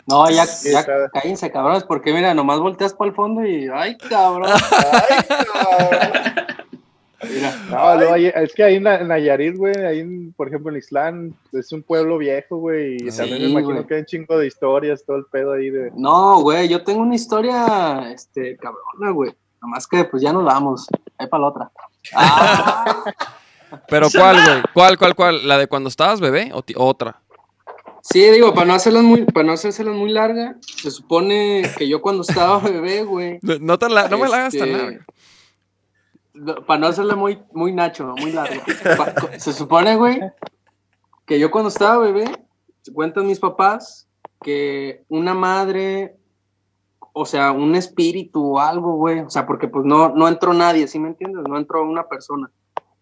No, 0.07 0.29
ya, 0.31 0.45
ya 0.65 0.85
cállense, 1.13 1.53
cabrones, 1.53 1.85
porque 1.85 2.13
mira, 2.13 2.33
nomás 2.35 2.59
volteas 2.59 2.95
para 2.95 3.11
el 3.11 3.15
fondo 3.15 3.45
y. 3.47 3.69
¡Ay, 3.73 3.97
cabrón! 3.99 4.51
Ay, 4.51 5.25
cabrón. 5.29 6.11
Mira. 7.29 7.55
No, 7.71 7.79
ahí- 8.13 8.33
es 8.35 8.55
que 8.55 8.63
ahí 8.65 8.77
en, 8.77 8.85
Na- 8.85 8.97
en 9.01 9.09
Nayarit, 9.09 9.57
güey, 9.57 9.75
ahí, 9.85 10.01
en- 10.01 10.33
por 10.33 10.49
ejemplo, 10.49 10.71
en 10.73 10.79
Islán, 10.79 11.35
es 11.53 11.71
un 11.73 11.83
pueblo 11.83 12.17
viejo, 12.19 12.57
güey, 12.57 12.97
y 12.97 13.11
Sí, 13.11 13.19
también 13.19 13.43
me 13.43 13.49
imagino 13.49 13.75
güey. 13.75 13.87
que 13.87 13.95
hay 13.95 14.01
un 14.01 14.07
chingo 14.07 14.39
de 14.39 14.47
historias, 14.47 15.05
todo 15.05 15.17
el 15.19 15.25
pedo 15.31 15.53
ahí 15.53 15.71
de... 15.71 15.91
No, 15.95 16.41
güey, 16.41 16.69
yo 16.69 16.83
tengo 16.83 17.01
una 17.03 17.15
historia, 17.15 18.11
este, 18.13 18.57
cabrona, 18.57 19.11
güey. 19.13 19.33
Nomás 19.61 19.87
que, 19.87 20.05
pues 20.05 20.23
ya 20.23 20.33
nos 20.33 20.45
vamos. 20.45 20.87
Ahí 21.19 21.27
para 21.27 21.43
la 21.43 21.49
otra. 21.49 21.71
Ah, 22.15 23.05
Pero 23.89 24.09
¿cuál, 24.11 24.37
güey? 24.45 24.63
¿Cuál, 24.73 24.99
cuál, 24.99 25.15
cuál? 25.15 25.47
¿La 25.49 25.59
de 25.59 25.67
cuando 25.69 25.89
estabas 25.89 26.21
bebé 26.21 26.51
o 26.55 26.63
otra? 26.85 27.21
sí, 28.03 28.19
digo, 28.31 28.55
para 28.55 28.67
no 28.67 28.73
hacerlas 28.75 29.03
muy, 29.03 29.25
para 29.27 29.47
no 29.47 29.53
hacérselas 29.53 29.95
muy 29.95 30.11
larga, 30.11 30.57
se 30.63 30.91
supone 30.91 31.71
que 31.77 31.87
yo 31.87 32.01
cuando 32.01 32.23
estaba 32.23 32.59
bebé, 32.69 33.03
güey. 33.05 33.39
No, 33.43 33.59
no 33.61 33.79
tan 33.79 33.95
la- 33.95 34.09
no 34.09 34.17
me 34.17 34.27
la 34.29 34.37
hagas 34.39 34.55
tan 34.57 34.69
este, 34.71 34.83
larga. 34.83 35.05
Para 36.67 36.81
no 36.81 36.87
hacerla 36.87 37.17
muy, 37.17 37.43
muy 37.53 37.73
nacho, 37.73 38.15
muy 38.19 38.33
largo. 38.33 38.63
Se 39.39 39.53
supone, 39.53 39.97
güey, 39.97 40.21
que 41.27 41.39
yo 41.39 41.51
cuando 41.51 41.69
estaba 41.69 41.99
bebé, 41.99 42.25
cuentan 42.95 43.27
mis 43.27 43.39
papás 43.39 44.09
que 44.43 45.05
una 45.09 45.35
madre, 45.35 46.17
o 47.13 47.27
sea, 47.27 47.53
un 47.53 47.75
espíritu 47.75 48.57
o 48.57 48.59
algo, 48.59 48.97
güey, 48.97 49.21
o 49.21 49.31
sea, 49.31 49.47
porque 49.47 49.69
pues 49.69 49.85
no, 49.85 50.11
no 50.11 50.29
entró 50.29 50.55
nadie, 50.55 50.89
¿sí 50.89 50.99
me 50.99 51.09
entiendes? 51.09 51.45
No 51.49 51.59
entró 51.59 51.85
una 51.85 52.09
persona, 52.09 52.51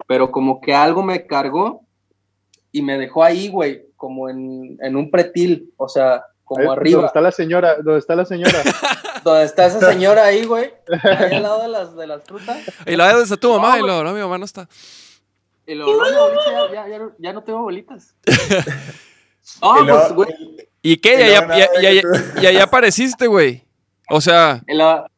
pero 0.06 0.30
como 0.30 0.60
que 0.60 0.74
algo 0.74 1.02
me 1.02 1.26
cargó 1.26 1.82
y 2.72 2.82
me 2.82 2.98
dejó 2.98 3.22
ahí, 3.22 3.48
güey, 3.48 3.86
como 3.96 4.28
en, 4.28 4.76
en 4.80 4.96
un 4.96 5.10
pretil, 5.10 5.72
o 5.76 5.88
sea, 5.88 6.24
como 6.48 6.60
Ahí, 6.60 6.66
Donde 6.66 6.80
arriba. 6.80 7.06
está 7.06 7.20
la 7.20 7.30
señora, 7.32 7.74
donde 7.76 7.98
está 7.98 8.16
la 8.16 8.24
señora. 8.24 8.62
Donde 9.24 9.44
está 9.44 9.66
esa 9.66 9.80
señora 9.80 10.24
ahí, 10.24 10.44
güey, 10.46 10.72
ahí 11.02 11.34
al 11.36 11.42
lado 11.42 11.62
de 11.62 11.68
las, 11.68 11.94
de 11.96 12.06
las 12.06 12.22
frutas. 12.24 12.58
Y 12.86 12.96
la 12.96 13.08
vez 13.12 13.24
está 13.24 13.36
tu 13.36 13.50
mamá 13.52 13.76
y 13.78 13.80
No, 13.80 13.86
luego, 13.88 14.04
no, 14.04 14.12
mi 14.14 14.20
mamá 14.20 14.38
no 14.38 14.44
está. 14.44 14.68
Y 15.66 15.74
luego, 15.74 15.92
no, 16.02 16.10
no, 16.10 16.72
ya, 16.72 16.84
ya, 16.84 16.88
ya 16.88 16.98
no- 16.98 17.12
ya 17.18 17.32
no 17.32 17.42
tengo 17.42 17.62
bolitas. 17.62 18.14
Ah, 19.62 19.78
Y 19.80 19.84
luego- 19.86 19.98
pues, 20.00 20.12
güey, 20.12 20.68
¿Y 20.82 20.96
qué? 20.98 21.14
Y 21.14 21.18
Y 21.18 21.22
allá, 21.22 21.40
luego 21.40 21.48
nada 21.48 21.58
y- 21.58 21.78
y 21.78 21.80
de 21.80 21.88
allá- 21.88 22.02
que 22.34 22.40
y 22.42 22.46
allá 22.46 22.62
apareciste, 22.64 23.26
güey. 23.26 23.64
O 24.10 24.20
sea, 24.20 24.62
la- 24.66 25.10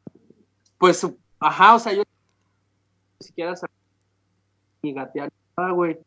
pues, 0.79 1.07
ajá, 1.41 1.75
o 1.75 1.79
sea, 1.79 1.93
yo 1.93 2.03
ni 3.21 3.27
siquiera 3.27 3.55
sabía 3.57 3.75
ni 4.83 4.93
gatear 4.95 5.29
nada, 5.57 5.71
güey. 5.73 5.99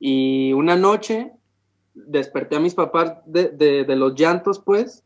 Y 0.00 0.52
una 0.52 0.74
noche 0.76 1.32
desperté 1.94 2.56
a 2.56 2.60
mis 2.60 2.74
papás 2.74 3.14
de, 3.26 3.48
de, 3.48 3.84
de 3.84 3.96
los 3.96 4.14
llantos, 4.14 4.58
pues, 4.58 5.04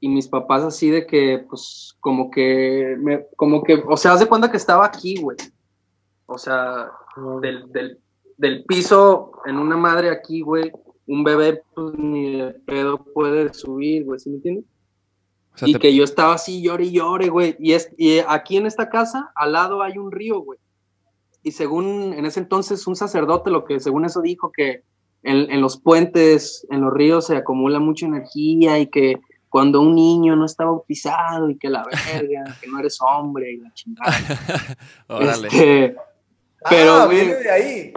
y 0.00 0.08
mis 0.08 0.28
papás 0.28 0.62
así 0.62 0.90
de 0.90 1.06
que, 1.06 1.44
pues, 1.48 1.96
como 2.00 2.30
que, 2.30 2.96
me, 3.00 3.26
como 3.36 3.62
que, 3.62 3.82
o 3.86 3.96
sea, 3.96 4.12
haz 4.12 4.20
de 4.20 4.26
cuenta 4.26 4.50
que 4.50 4.56
estaba 4.56 4.86
aquí, 4.86 5.20
güey. 5.20 5.36
O 6.26 6.38
sea, 6.38 6.90
del, 7.42 7.70
del, 7.72 7.98
del 8.36 8.64
piso 8.64 9.32
en 9.46 9.56
una 9.58 9.76
madre 9.76 10.10
aquí, 10.10 10.40
güey, 10.42 10.70
un 11.06 11.24
bebé, 11.24 11.62
pues, 11.74 11.94
ni 11.98 12.36
de 12.38 12.52
pedo 12.66 12.98
puede 12.98 13.52
subir, 13.54 14.04
güey, 14.04 14.20
¿sí 14.20 14.30
me 14.30 14.36
entiendes? 14.36 14.64
o 15.54 15.58
sea, 15.58 15.68
y 15.68 15.72
te- 15.72 15.78
que 15.80 15.94
yo 15.96 16.04
estaba 16.04 16.34
así, 16.34 16.62
llore 16.62 16.84
y 16.84 16.92
llore, 16.92 17.28
güey. 17.30 17.56
Y, 17.58 17.72
es, 17.72 17.90
y 17.96 18.18
aquí 18.28 18.58
en 18.58 18.66
esta 18.66 18.88
casa, 18.90 19.32
al 19.34 19.52
lado 19.52 19.82
hay 19.82 19.98
un 19.98 20.12
río, 20.12 20.38
güey. 20.40 20.60
Y 21.42 21.52
según, 21.52 22.12
en 22.12 22.26
ese 22.26 22.38
entonces, 22.40 22.86
un 22.86 22.94
sacerdote, 22.94 23.50
lo 23.50 23.64
que 23.64 23.80
según 23.80 24.04
eso 24.04 24.20
dijo, 24.20 24.52
que 24.52 24.84
en, 25.22 25.50
en 25.50 25.60
los 25.60 25.80
puentes, 25.80 26.66
en 26.70 26.80
los 26.82 26.92
ríos 26.92 27.26
se 27.26 27.36
acumula 27.36 27.80
mucha 27.80 28.06
energía 28.06 28.78
y 28.78 28.86
que 28.86 29.20
cuando 29.48 29.80
un 29.80 29.94
niño 29.94 30.36
no 30.36 30.44
está 30.44 30.64
bautizado 30.64 31.50
y 31.50 31.56
que 31.56 31.70
la 31.70 31.84
verga, 31.84 32.56
que 32.60 32.68
no 32.68 32.78
eres 32.78 32.98
hombre 33.00 33.52
y 33.52 33.56
la 33.58 33.72
chingada. 33.72 34.12
órale. 35.08 35.48
Este, 35.48 35.96
pero, 36.68 36.92
ah, 36.92 37.06
viene 37.06 37.34
de 37.34 37.50
ahí. 37.50 37.92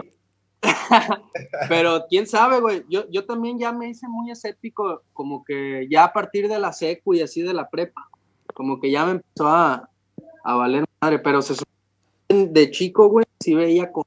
Pero 1.68 2.06
quién 2.08 2.28
sabe, 2.28 2.60
güey. 2.60 2.84
Yo, 2.88 3.10
yo 3.10 3.24
también 3.24 3.58
ya 3.58 3.72
me 3.72 3.88
hice 3.88 4.06
muy 4.06 4.30
escéptico, 4.30 5.02
como 5.12 5.42
que 5.44 5.88
ya 5.90 6.04
a 6.04 6.12
partir 6.12 6.48
de 6.48 6.60
la 6.60 6.72
secu 6.72 7.14
y 7.14 7.20
así 7.20 7.42
de 7.42 7.52
la 7.52 7.68
prepa, 7.68 8.08
como 8.54 8.80
que 8.80 8.88
ya 8.88 9.04
me 9.04 9.12
empezó 9.12 9.48
a, 9.48 9.90
a 10.44 10.54
valer 10.54 10.84
madre. 11.00 11.18
Pero 11.18 11.42
se 11.42 11.56
supone 11.56 12.46
de 12.46 12.70
chico, 12.70 13.08
güey, 13.08 13.26
sí 13.40 13.54
veía 13.54 13.90
con. 13.90 14.04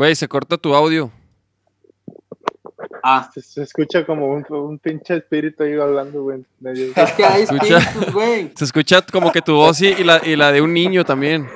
Güey, 0.00 0.14
se 0.14 0.26
corta 0.28 0.56
tu 0.56 0.74
audio. 0.74 1.10
Ah, 3.02 3.30
Se, 3.34 3.42
se 3.42 3.62
escucha 3.64 4.06
como 4.06 4.28
un, 4.32 4.46
un 4.48 4.78
pinche 4.78 5.16
espíritu 5.18 5.62
ahí 5.62 5.78
hablando, 5.78 6.22
güey. 6.22 6.42
medio- 6.58 6.90
es 6.96 7.12
que 7.12 7.22
hay 7.22 7.42
Escucha. 7.42 7.76
espíritus, 7.76 8.14
güey. 8.14 8.50
Se 8.56 8.64
escucha 8.64 9.02
como 9.12 9.30
que 9.30 9.42
tu 9.42 9.54
voz 9.56 9.76
sí, 9.76 9.94
y 9.98 10.02
la, 10.02 10.22
y 10.24 10.36
la 10.36 10.52
de 10.52 10.62
un 10.62 10.72
niño 10.72 11.04
también. 11.04 11.46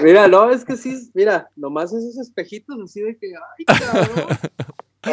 Mira, 0.00 0.26
no, 0.26 0.50
es 0.50 0.64
que 0.64 0.78
sí, 0.78 1.10
mira, 1.12 1.50
nomás 1.54 1.92
esos 1.92 2.16
espejitos 2.16 2.78
así 2.82 3.02
de 3.02 3.14
que, 3.18 3.26
ay, 3.58 3.64
cabrón. 3.66 4.38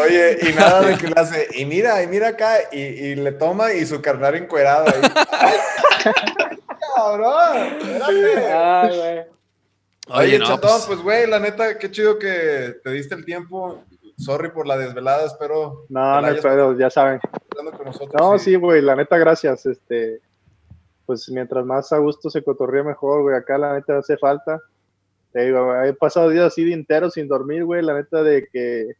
Oye, 0.01 0.37
y 0.49 0.53
nada 0.53 0.79
de 0.81 0.97
que 0.99 1.07
le 1.07 1.19
hace, 1.19 1.47
y 1.57 1.65
mira, 1.65 2.01
y 2.01 2.07
mira 2.07 2.29
acá, 2.29 2.59
y, 2.71 2.79
y 2.79 3.15
le 3.15 3.33
toma 3.33 3.73
y 3.73 3.85
su 3.85 4.01
carnal 4.01 4.35
encuerado 4.35 4.85
ahí. 4.87 5.01
¡Ay! 5.31 5.53
¡Cabrón! 6.95 7.57
Espérate. 7.81 8.53
Ay, 8.53 8.97
güey. 8.97 9.38
Oye, 10.11 10.39
no, 10.39 10.45
chatón, 10.45 10.69
pues, 10.71 10.85
pues 10.87 11.01
güey, 11.01 11.27
la 11.27 11.39
neta, 11.39 11.77
qué 11.77 11.89
chido 11.91 12.17
que 12.19 12.75
te 12.83 12.91
diste 12.91 13.15
el 13.15 13.25
tiempo. 13.25 13.83
Sorry 14.17 14.49
por 14.51 14.67
la 14.67 14.77
desvelada, 14.77 15.25
espero 15.25 15.85
No, 15.87 15.99
no 16.21 16.27
hay 16.27 16.31
hayas 16.33 16.43
pedo, 16.43 16.77
ya 16.77 16.89
saben. 16.89 17.19
pasado 17.21 17.71
con 17.71 17.85
nosotros. 17.85 18.13
No, 18.19 18.35
y- 18.35 18.39
sí, 18.39 18.55
güey, 18.55 18.81
la 18.81 18.95
neta, 18.95 19.17
gracias. 19.17 19.65
Este, 19.65 20.19
pues 21.05 21.29
mientras 21.29 21.65
más 21.65 21.91
a 21.93 21.97
gusto 21.99 22.29
se 22.29 22.43
cotorrea 22.43 22.83
mejor, 22.83 23.21
güey. 23.21 23.35
Acá 23.35 23.57
la 23.57 23.73
neta 23.73 23.97
hace 23.97 24.17
falta. 24.17 24.59
Te 25.31 25.45
digo, 25.45 25.73
he 25.83 25.93
pasado 25.93 26.29
días 26.29 26.45
así 26.47 26.65
de 26.65 26.73
enteros 26.73 27.13
sin 27.13 27.27
dormir, 27.27 27.63
güey. 27.63 27.81
La 27.81 27.93
neta 27.93 28.21
de 28.23 28.47
que, 28.51 28.93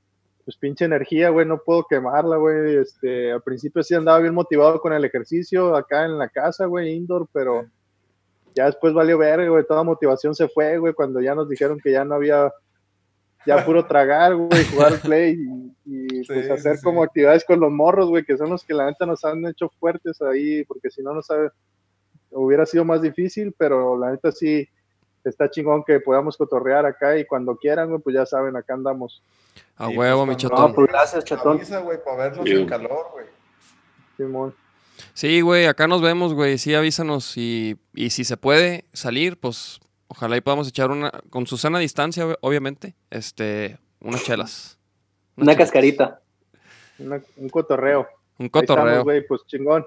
pues 0.46 0.56
pinche 0.58 0.86
energía, 0.86 1.30
güey, 1.30 1.46
no 1.46 1.58
puedo 1.58 1.86
quemarla, 1.90 2.38
güey. 2.38 2.78
Este, 2.78 3.32
al 3.32 3.42
principio 3.42 3.84
sí 3.84 3.96
andaba 3.96 4.20
bien 4.20 4.34
motivado 4.34 4.80
con 4.80 4.94
el 4.94 5.04
ejercicio 5.04 5.76
acá 5.76 6.06
en 6.06 6.18
la 6.18 6.30
casa, 6.30 6.66
güey, 6.66 6.92
indoor, 6.94 7.28
pero 7.34 7.66
ya 8.56 8.66
después 8.66 8.94
valió 8.94 9.18
ver, 9.18 9.50
güey. 9.50 9.64
Toda 9.66 9.84
motivación 9.84 10.36
se 10.36 10.48
fue, 10.48 10.78
güey, 10.78 10.94
cuando 10.94 11.22
ya 11.22 11.36
nos 11.36 11.48
dijeron 11.50 11.80
que 11.80 11.92
ya 11.92 12.04
no 12.04 12.16
había, 12.16 12.52
ya 13.46 13.64
puro 13.66 13.86
tragar, 13.86 14.36
güey, 14.36 14.66
jugar 14.66 15.00
play 15.02 15.38
y, 15.40 15.76
y, 15.86 16.26
pues 16.26 16.46
Sí, 16.46 16.52
hacer 16.52 16.78
sí, 16.78 16.84
como 16.84 17.04
actividades 17.04 17.46
con 17.46 17.60
los 17.60 17.72
morros, 17.72 18.10
güey, 18.10 18.24
que 18.26 18.38
son 18.38 18.50
los 18.50 18.64
que 18.64 18.74
la 18.74 18.86
neta 18.86 19.06
nos 19.06 19.24
han 19.26 19.46
hecho 19.46 19.70
fuertes 19.80 20.22
ahí, 20.22 20.64
porque 20.66 20.90
si 20.90 21.02
no, 21.02 21.14
no 21.14 21.22
sabe, 21.22 21.50
hubiera 22.32 22.66
sido 22.66 22.84
más 22.86 23.02
difícil, 23.02 23.54
pero 23.58 23.98
la 23.98 24.12
neta 24.12 24.32
sí 24.32 24.68
está 25.24 25.50
chingón 25.50 25.84
que 25.84 26.00
podamos 26.00 26.38
cotorrear 26.38 26.86
acá 26.86 27.18
y 27.18 27.26
cuando 27.26 27.56
quieran, 27.56 27.90
güey, 27.90 28.02
pues 28.02 28.16
ya 28.16 28.26
saben, 28.26 28.56
acá 28.56 28.74
andamos. 28.74 29.22
a 29.78 29.88
Sí, 29.88 29.98
huevo, 29.98 30.26
pues, 30.26 30.38
mi 30.44 30.50
cuando- 30.50 30.50
No, 30.50 30.56
chatón. 30.68 30.76
pues 30.76 30.88
gracias, 30.88 31.24
chatón. 31.26 31.58
Avisa, 31.58 31.80
güey, 31.80 32.04
para 32.04 32.18
vernos 32.18 32.46
Sí. 32.46 32.52
en 32.56 32.66
calor, 32.68 33.08
güey. 33.14 33.26
Simón. 34.18 34.54
Sí, 35.14 35.42
güey, 35.42 35.66
acá 35.66 35.88
nos 35.88 36.02
vemos, 36.02 36.34
güey. 36.34 36.58
Sí, 36.58 36.74
avísanos. 36.76 37.38
Y, 37.38 37.78
y 37.94 38.10
si 38.12 38.24
se 38.24 38.38
puede 38.38 38.86
salir, 38.94 39.40
pues 39.40 39.80
ojalá 40.08 40.38
y 40.38 40.42
podamos 40.42 40.68
echar 40.68 40.92
una, 40.92 41.12
con 41.30 41.46
su 41.48 41.58
sana 41.58 41.80
distancia, 41.80 42.26
ob- 42.26 42.38
obviamente, 42.42 42.96
este, 43.10 43.78
unas 44.02 44.24
chelas. 44.24 44.78
Unas 45.36 45.44
Una 45.48 45.54
chelas. 45.54 45.58
cascarita. 45.68 46.22
Una- 47.00 47.22
un 47.38 47.50
cotorreo. 47.50 48.08
Un 48.38 48.50
cotorreo. 48.50 49.04
güey, 49.04 49.26
pues 49.28 49.42
chingón. 49.48 49.86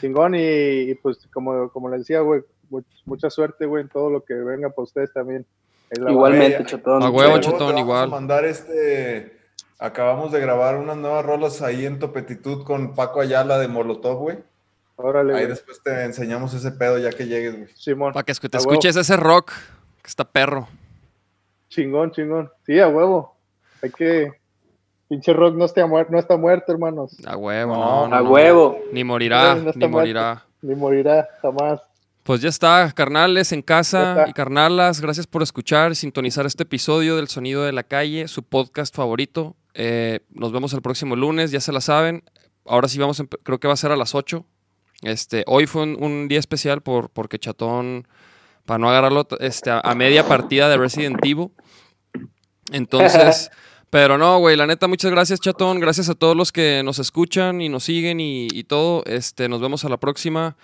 Chingón 0.00 0.34
y, 0.34 0.90
y, 0.90 0.94
pues 0.94 1.18
como, 1.32 1.70
como 1.70 1.88
les 1.88 2.00
decía, 2.00 2.20
güey, 2.20 2.42
much- 2.70 2.84
mucha 3.06 3.30
suerte, 3.30 3.64
güey, 3.66 3.82
en 3.84 3.88
todo 3.88 4.10
lo 4.10 4.22
que 4.24 4.34
venga 4.34 4.68
para 4.70 4.84
ustedes 4.84 5.12
también. 5.12 5.46
Igualmente, 5.90 6.56
Güey, 6.58 6.66
chatón. 6.66 7.02
a 7.02 7.08
huevo, 7.08 7.38
chatón, 7.38 7.58
te 7.58 7.64
vamos 7.64 7.80
igual. 7.80 8.04
a 8.04 8.06
mandar 8.08 8.44
este. 8.44 9.37
Acabamos 9.78 10.32
de 10.32 10.40
grabar 10.40 10.76
unas 10.76 10.96
nuevas 10.96 11.24
rolas 11.24 11.62
ahí 11.62 11.86
en 11.86 11.98
Topetitud 11.98 12.64
con 12.64 12.94
Paco 12.94 13.20
Ayala 13.20 13.58
de 13.58 13.68
Molotov, 13.68 14.18
güey. 14.18 14.38
Órale, 14.96 15.32
Ahí 15.34 15.40
güey. 15.42 15.46
después 15.50 15.80
te 15.82 16.02
enseñamos 16.04 16.52
ese 16.54 16.72
pedo 16.72 16.98
ya 16.98 17.10
que 17.10 17.26
llegues, 17.26 17.54
güey. 17.56 17.68
Simón. 17.76 18.12
Para 18.12 18.24
que 18.24 18.32
escu- 18.32 18.50
te 18.50 18.56
A 18.56 18.60
huevo. 18.60 18.72
escuches 18.72 18.96
ese 18.96 19.16
rock, 19.16 19.52
que 20.02 20.08
está 20.08 20.24
perro. 20.24 20.66
Chingón, 21.68 22.10
chingón. 22.10 22.50
Sí, 22.66 22.80
a 22.80 22.88
huevo. 22.88 23.36
Hay 23.82 23.90
que. 23.90 24.32
Pinche 25.08 25.32
rock 25.32 25.54
no 25.54 25.64
está, 25.64 25.86
muer- 25.86 26.08
no 26.10 26.18
está 26.18 26.36
muerto, 26.36 26.70
hermanos. 26.72 27.16
A 27.24 27.36
huevo, 27.36 27.72
No, 27.74 28.08
no. 28.08 28.16
A 28.16 28.20
no. 28.20 28.30
huevo. 28.30 28.78
Ni 28.92 29.04
morirá, 29.04 29.54
No, 29.54 29.62
no 29.62 29.70
está 29.70 29.78
ni 29.78 29.86
muerto. 29.86 29.90
morirá. 29.98 30.44
Ni 30.60 30.74
morirá 30.74 31.28
jamás. 31.40 31.80
Pues 32.24 32.42
ya 32.42 32.48
está, 32.50 32.92
carnales 32.94 33.52
en 33.52 33.62
casa 33.62 34.26
y 34.28 34.34
carnalas, 34.34 35.00
gracias 35.00 35.26
por 35.26 35.42
escuchar 35.42 35.92
y 35.92 35.94
sintonizar 35.94 36.44
este 36.44 36.64
episodio 36.64 37.16
del 37.16 37.28
Sonido 37.28 37.62
de 37.62 37.72
la 37.72 37.84
Calle, 37.84 38.28
su 38.28 38.42
podcast 38.42 38.94
favorito. 38.94 39.54
Eh, 39.74 40.20
nos 40.30 40.52
vemos 40.52 40.72
el 40.72 40.82
próximo 40.82 41.16
lunes, 41.16 41.50
ya 41.50 41.60
se 41.60 41.72
la 41.72 41.80
saben. 41.80 42.24
Ahora 42.66 42.88
sí 42.88 42.98
vamos, 42.98 43.22
creo 43.42 43.60
que 43.60 43.68
va 43.68 43.74
a 43.74 43.78
ser 43.78 43.92
a 43.92 43.96
las 43.96 44.14
8. 44.14 44.44
Este, 45.02 45.44
hoy 45.46 45.66
fue 45.66 45.82
un, 45.82 46.02
un 46.02 46.28
día 46.28 46.38
especial 46.38 46.82
por, 46.82 47.10
porque 47.10 47.38
Chatón, 47.38 48.08
para 48.66 48.78
no 48.78 48.90
agarrarlo 48.90 49.26
este, 49.40 49.70
a, 49.70 49.80
a 49.80 49.94
media 49.94 50.26
partida 50.26 50.68
de 50.68 50.76
Resident 50.76 51.24
Evil. 51.24 51.50
Entonces, 52.72 53.50
pero 53.90 54.18
no, 54.18 54.38
güey, 54.38 54.56
la 54.56 54.66
neta, 54.66 54.88
muchas 54.88 55.10
gracias, 55.10 55.40
Chatón. 55.40 55.80
Gracias 55.80 56.08
a 56.08 56.14
todos 56.14 56.36
los 56.36 56.52
que 56.52 56.82
nos 56.84 56.98
escuchan 56.98 57.60
y 57.60 57.68
nos 57.68 57.84
siguen 57.84 58.20
y, 58.20 58.48
y 58.52 58.64
todo. 58.64 59.02
Este, 59.06 59.48
nos 59.48 59.60
vemos 59.60 59.84
a 59.84 59.88
la 59.88 59.96
próxima. 59.96 60.56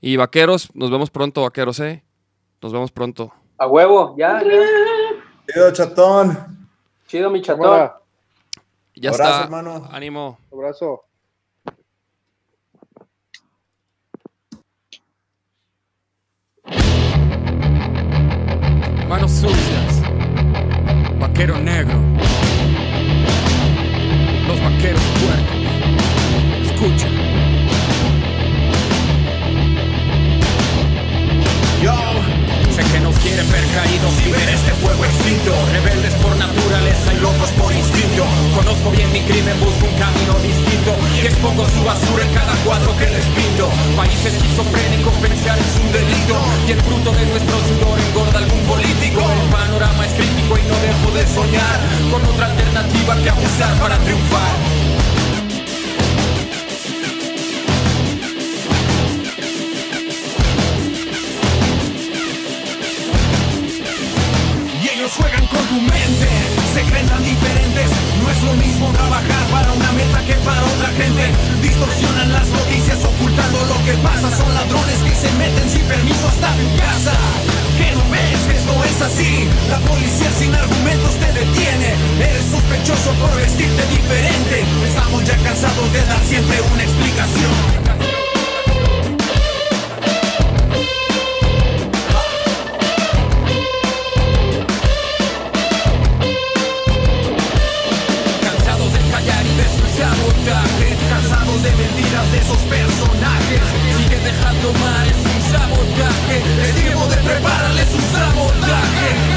Y 0.00 0.16
vaqueros, 0.16 0.74
nos 0.74 0.90
vemos 0.90 1.10
pronto, 1.10 1.42
vaqueros, 1.42 1.78
¿eh? 1.80 2.02
Nos 2.62 2.72
vemos 2.72 2.90
pronto. 2.90 3.32
A 3.58 3.66
huevo, 3.66 4.14
ya, 4.16 4.42
ya. 4.42 4.50
Chido, 5.52 5.70
chatón. 5.72 6.68
Chido, 7.06 7.28
mi 7.28 7.42
chatón. 7.42 7.90
Ya 8.94 9.10
Abrazo, 9.10 9.30
está. 9.32 9.44
hermano. 9.44 9.88
Ánimo. 9.92 10.38
abrazo. 10.52 11.04
Manos 19.08 19.30
sucias. 19.32 20.02
Vaquero 21.18 21.58
negro. 21.58 21.98
Los 24.46 24.60
vaqueros 24.62 25.02
puercos. 25.20 26.70
Escucha. 26.70 27.08
Quieren 33.30 33.46
quieren 33.46 33.52
ver 33.52 33.74
caídos 33.74 34.14
y 34.26 34.30
ver 34.30 34.48
este 34.48 34.72
fuego 34.74 35.04
extinto. 35.04 35.52
Rebeldes 35.72 36.14
por 36.14 36.36
naturaleza 36.36 37.14
y 37.14 37.20
locos 37.20 37.50
por 37.52 37.72
instinto. 37.72 38.24
Conozco 38.54 38.90
bien 38.90 39.12
mi 39.12 39.20
crimen, 39.22 39.58
busco 39.60 39.86
un 39.86 39.94
camino 39.98 40.34
distinto 40.42 40.70
expongo 41.26 41.68
su 41.68 41.84
basura 41.84 42.24
en 42.24 42.34
cada 42.34 42.54
cuadro 42.64 42.96
que 42.96 43.06
les 43.06 43.24
pinto. 43.26 43.70
País 43.96 44.24
esquizofrénico, 44.24 45.10
pensar 45.22 45.58
es 45.58 45.76
un 45.80 45.92
delito 45.92 46.36
y 46.66 46.72
el 46.72 46.80
fruto 46.82 47.12
de 47.12 47.26
nuestro 47.26 47.56
sudor 47.68 47.98
engorda 48.00 48.38
algún 48.38 48.60
político. 48.64 49.20
El 49.20 49.50
panorama 49.50 50.06
es 50.06 50.12
crítico 50.14 50.58
y 50.58 50.62
no 50.62 50.76
dejo 50.80 51.10
de 51.14 51.26
soñar 51.26 51.78
con 52.10 52.24
otra 52.24 52.46
alternativa 52.46 53.16
que 53.22 53.30
abusar 53.30 53.74
para 53.78 53.98
triunfar. 53.98 54.79
Juegan 65.16 65.46
con 65.46 65.64
tu 65.66 65.80
mente, 65.80 66.28
se 66.74 66.82
creen 66.82 67.06
tan 67.06 67.22
diferentes. 67.24 67.90
No 68.22 68.30
es 68.30 68.42
lo 68.42 68.54
mismo 68.54 68.92
trabajar 68.92 69.44
para 69.50 69.72
una 69.72 69.92
meta 69.92 70.20
que 70.26 70.34
para 70.46 70.62
otra 70.62 70.88
gente. 70.94 71.24
Distorsionan 71.62 72.32
las 72.32 72.48
noticias 72.48 72.98
ocultando 73.04 73.58
lo 73.66 73.78
que 73.84 73.94
pasa. 74.02 74.30
Son 74.36 74.52
ladrones 74.54 74.98
que 75.02 75.14
se 75.14 75.30
meten 75.34 75.68
sin 75.68 75.82
permiso 75.82 76.28
hasta 76.28 76.54
tu 76.54 76.68
casa. 76.78 77.14
Que 77.78 77.90
no 77.96 78.04
ves 78.10 78.40
que 78.46 78.54
esto 78.56 78.74
es 78.84 78.98
así. 79.02 79.48
La 79.68 79.78
policía 79.80 80.30
sin 80.38 80.54
argumentos 80.54 81.14
te 81.18 81.32
detiene. 81.32 81.88
Eres 82.20 82.46
sospechoso 82.50 83.10
por 83.18 83.34
vestirte 83.34 83.82
diferente. 83.90 84.64
Estamos 84.86 85.24
ya 85.24 85.36
cansados 85.38 85.92
de 85.92 86.04
dar 86.04 86.22
siempre 86.24 86.56
una 86.72 86.82
explicación. 86.82 87.89
Esos 102.50 102.62
personajes. 102.66 103.60
Dejando 104.24 104.72
mal, 104.74 105.06
es 105.06 105.16
un 105.16 105.52
sabotaje. 105.52 106.42
Es 106.62 106.74
tiempo 106.74 107.06
de 107.06 107.16
prepararles 107.16 107.88
un 107.94 108.02
sabotaje 108.12 109.29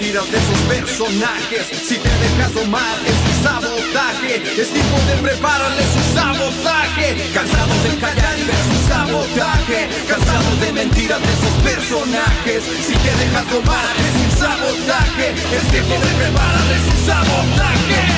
mentiras 0.00 0.30
de 0.30 0.38
esos 0.38 0.60
personajes. 0.60 1.66
Si 1.86 1.98
te 1.98 2.08
dejas 2.08 2.54
domar 2.54 2.96
es 3.04 3.18
un 3.28 3.44
sabotaje. 3.44 4.36
Es 4.58 4.72
tiempo 4.72 4.96
de 5.06 5.28
prepararles 5.28 5.86
un 5.94 6.14
sabotaje. 6.14 7.16
Cansados 7.34 7.82
de 7.84 7.96
callar 7.98 8.38
y 8.38 8.44
de 8.44 8.58
su 8.64 8.88
sabotaje. 8.88 9.88
Cansados 10.08 10.60
de 10.60 10.72
mentiras 10.72 11.20
de 11.20 11.32
esos 11.36 11.54
personajes. 11.62 12.64
Si 12.86 12.94
te 12.94 13.12
dejas 13.20 13.50
domar 13.50 13.92
es 14.00 14.14
un 14.24 14.30
sabotaje. 14.40 15.34
Es 15.56 15.70
tiempo 15.70 15.94
de 15.94 16.10
prepararles 16.16 16.82
un 16.88 17.06
sabotaje 17.06 18.09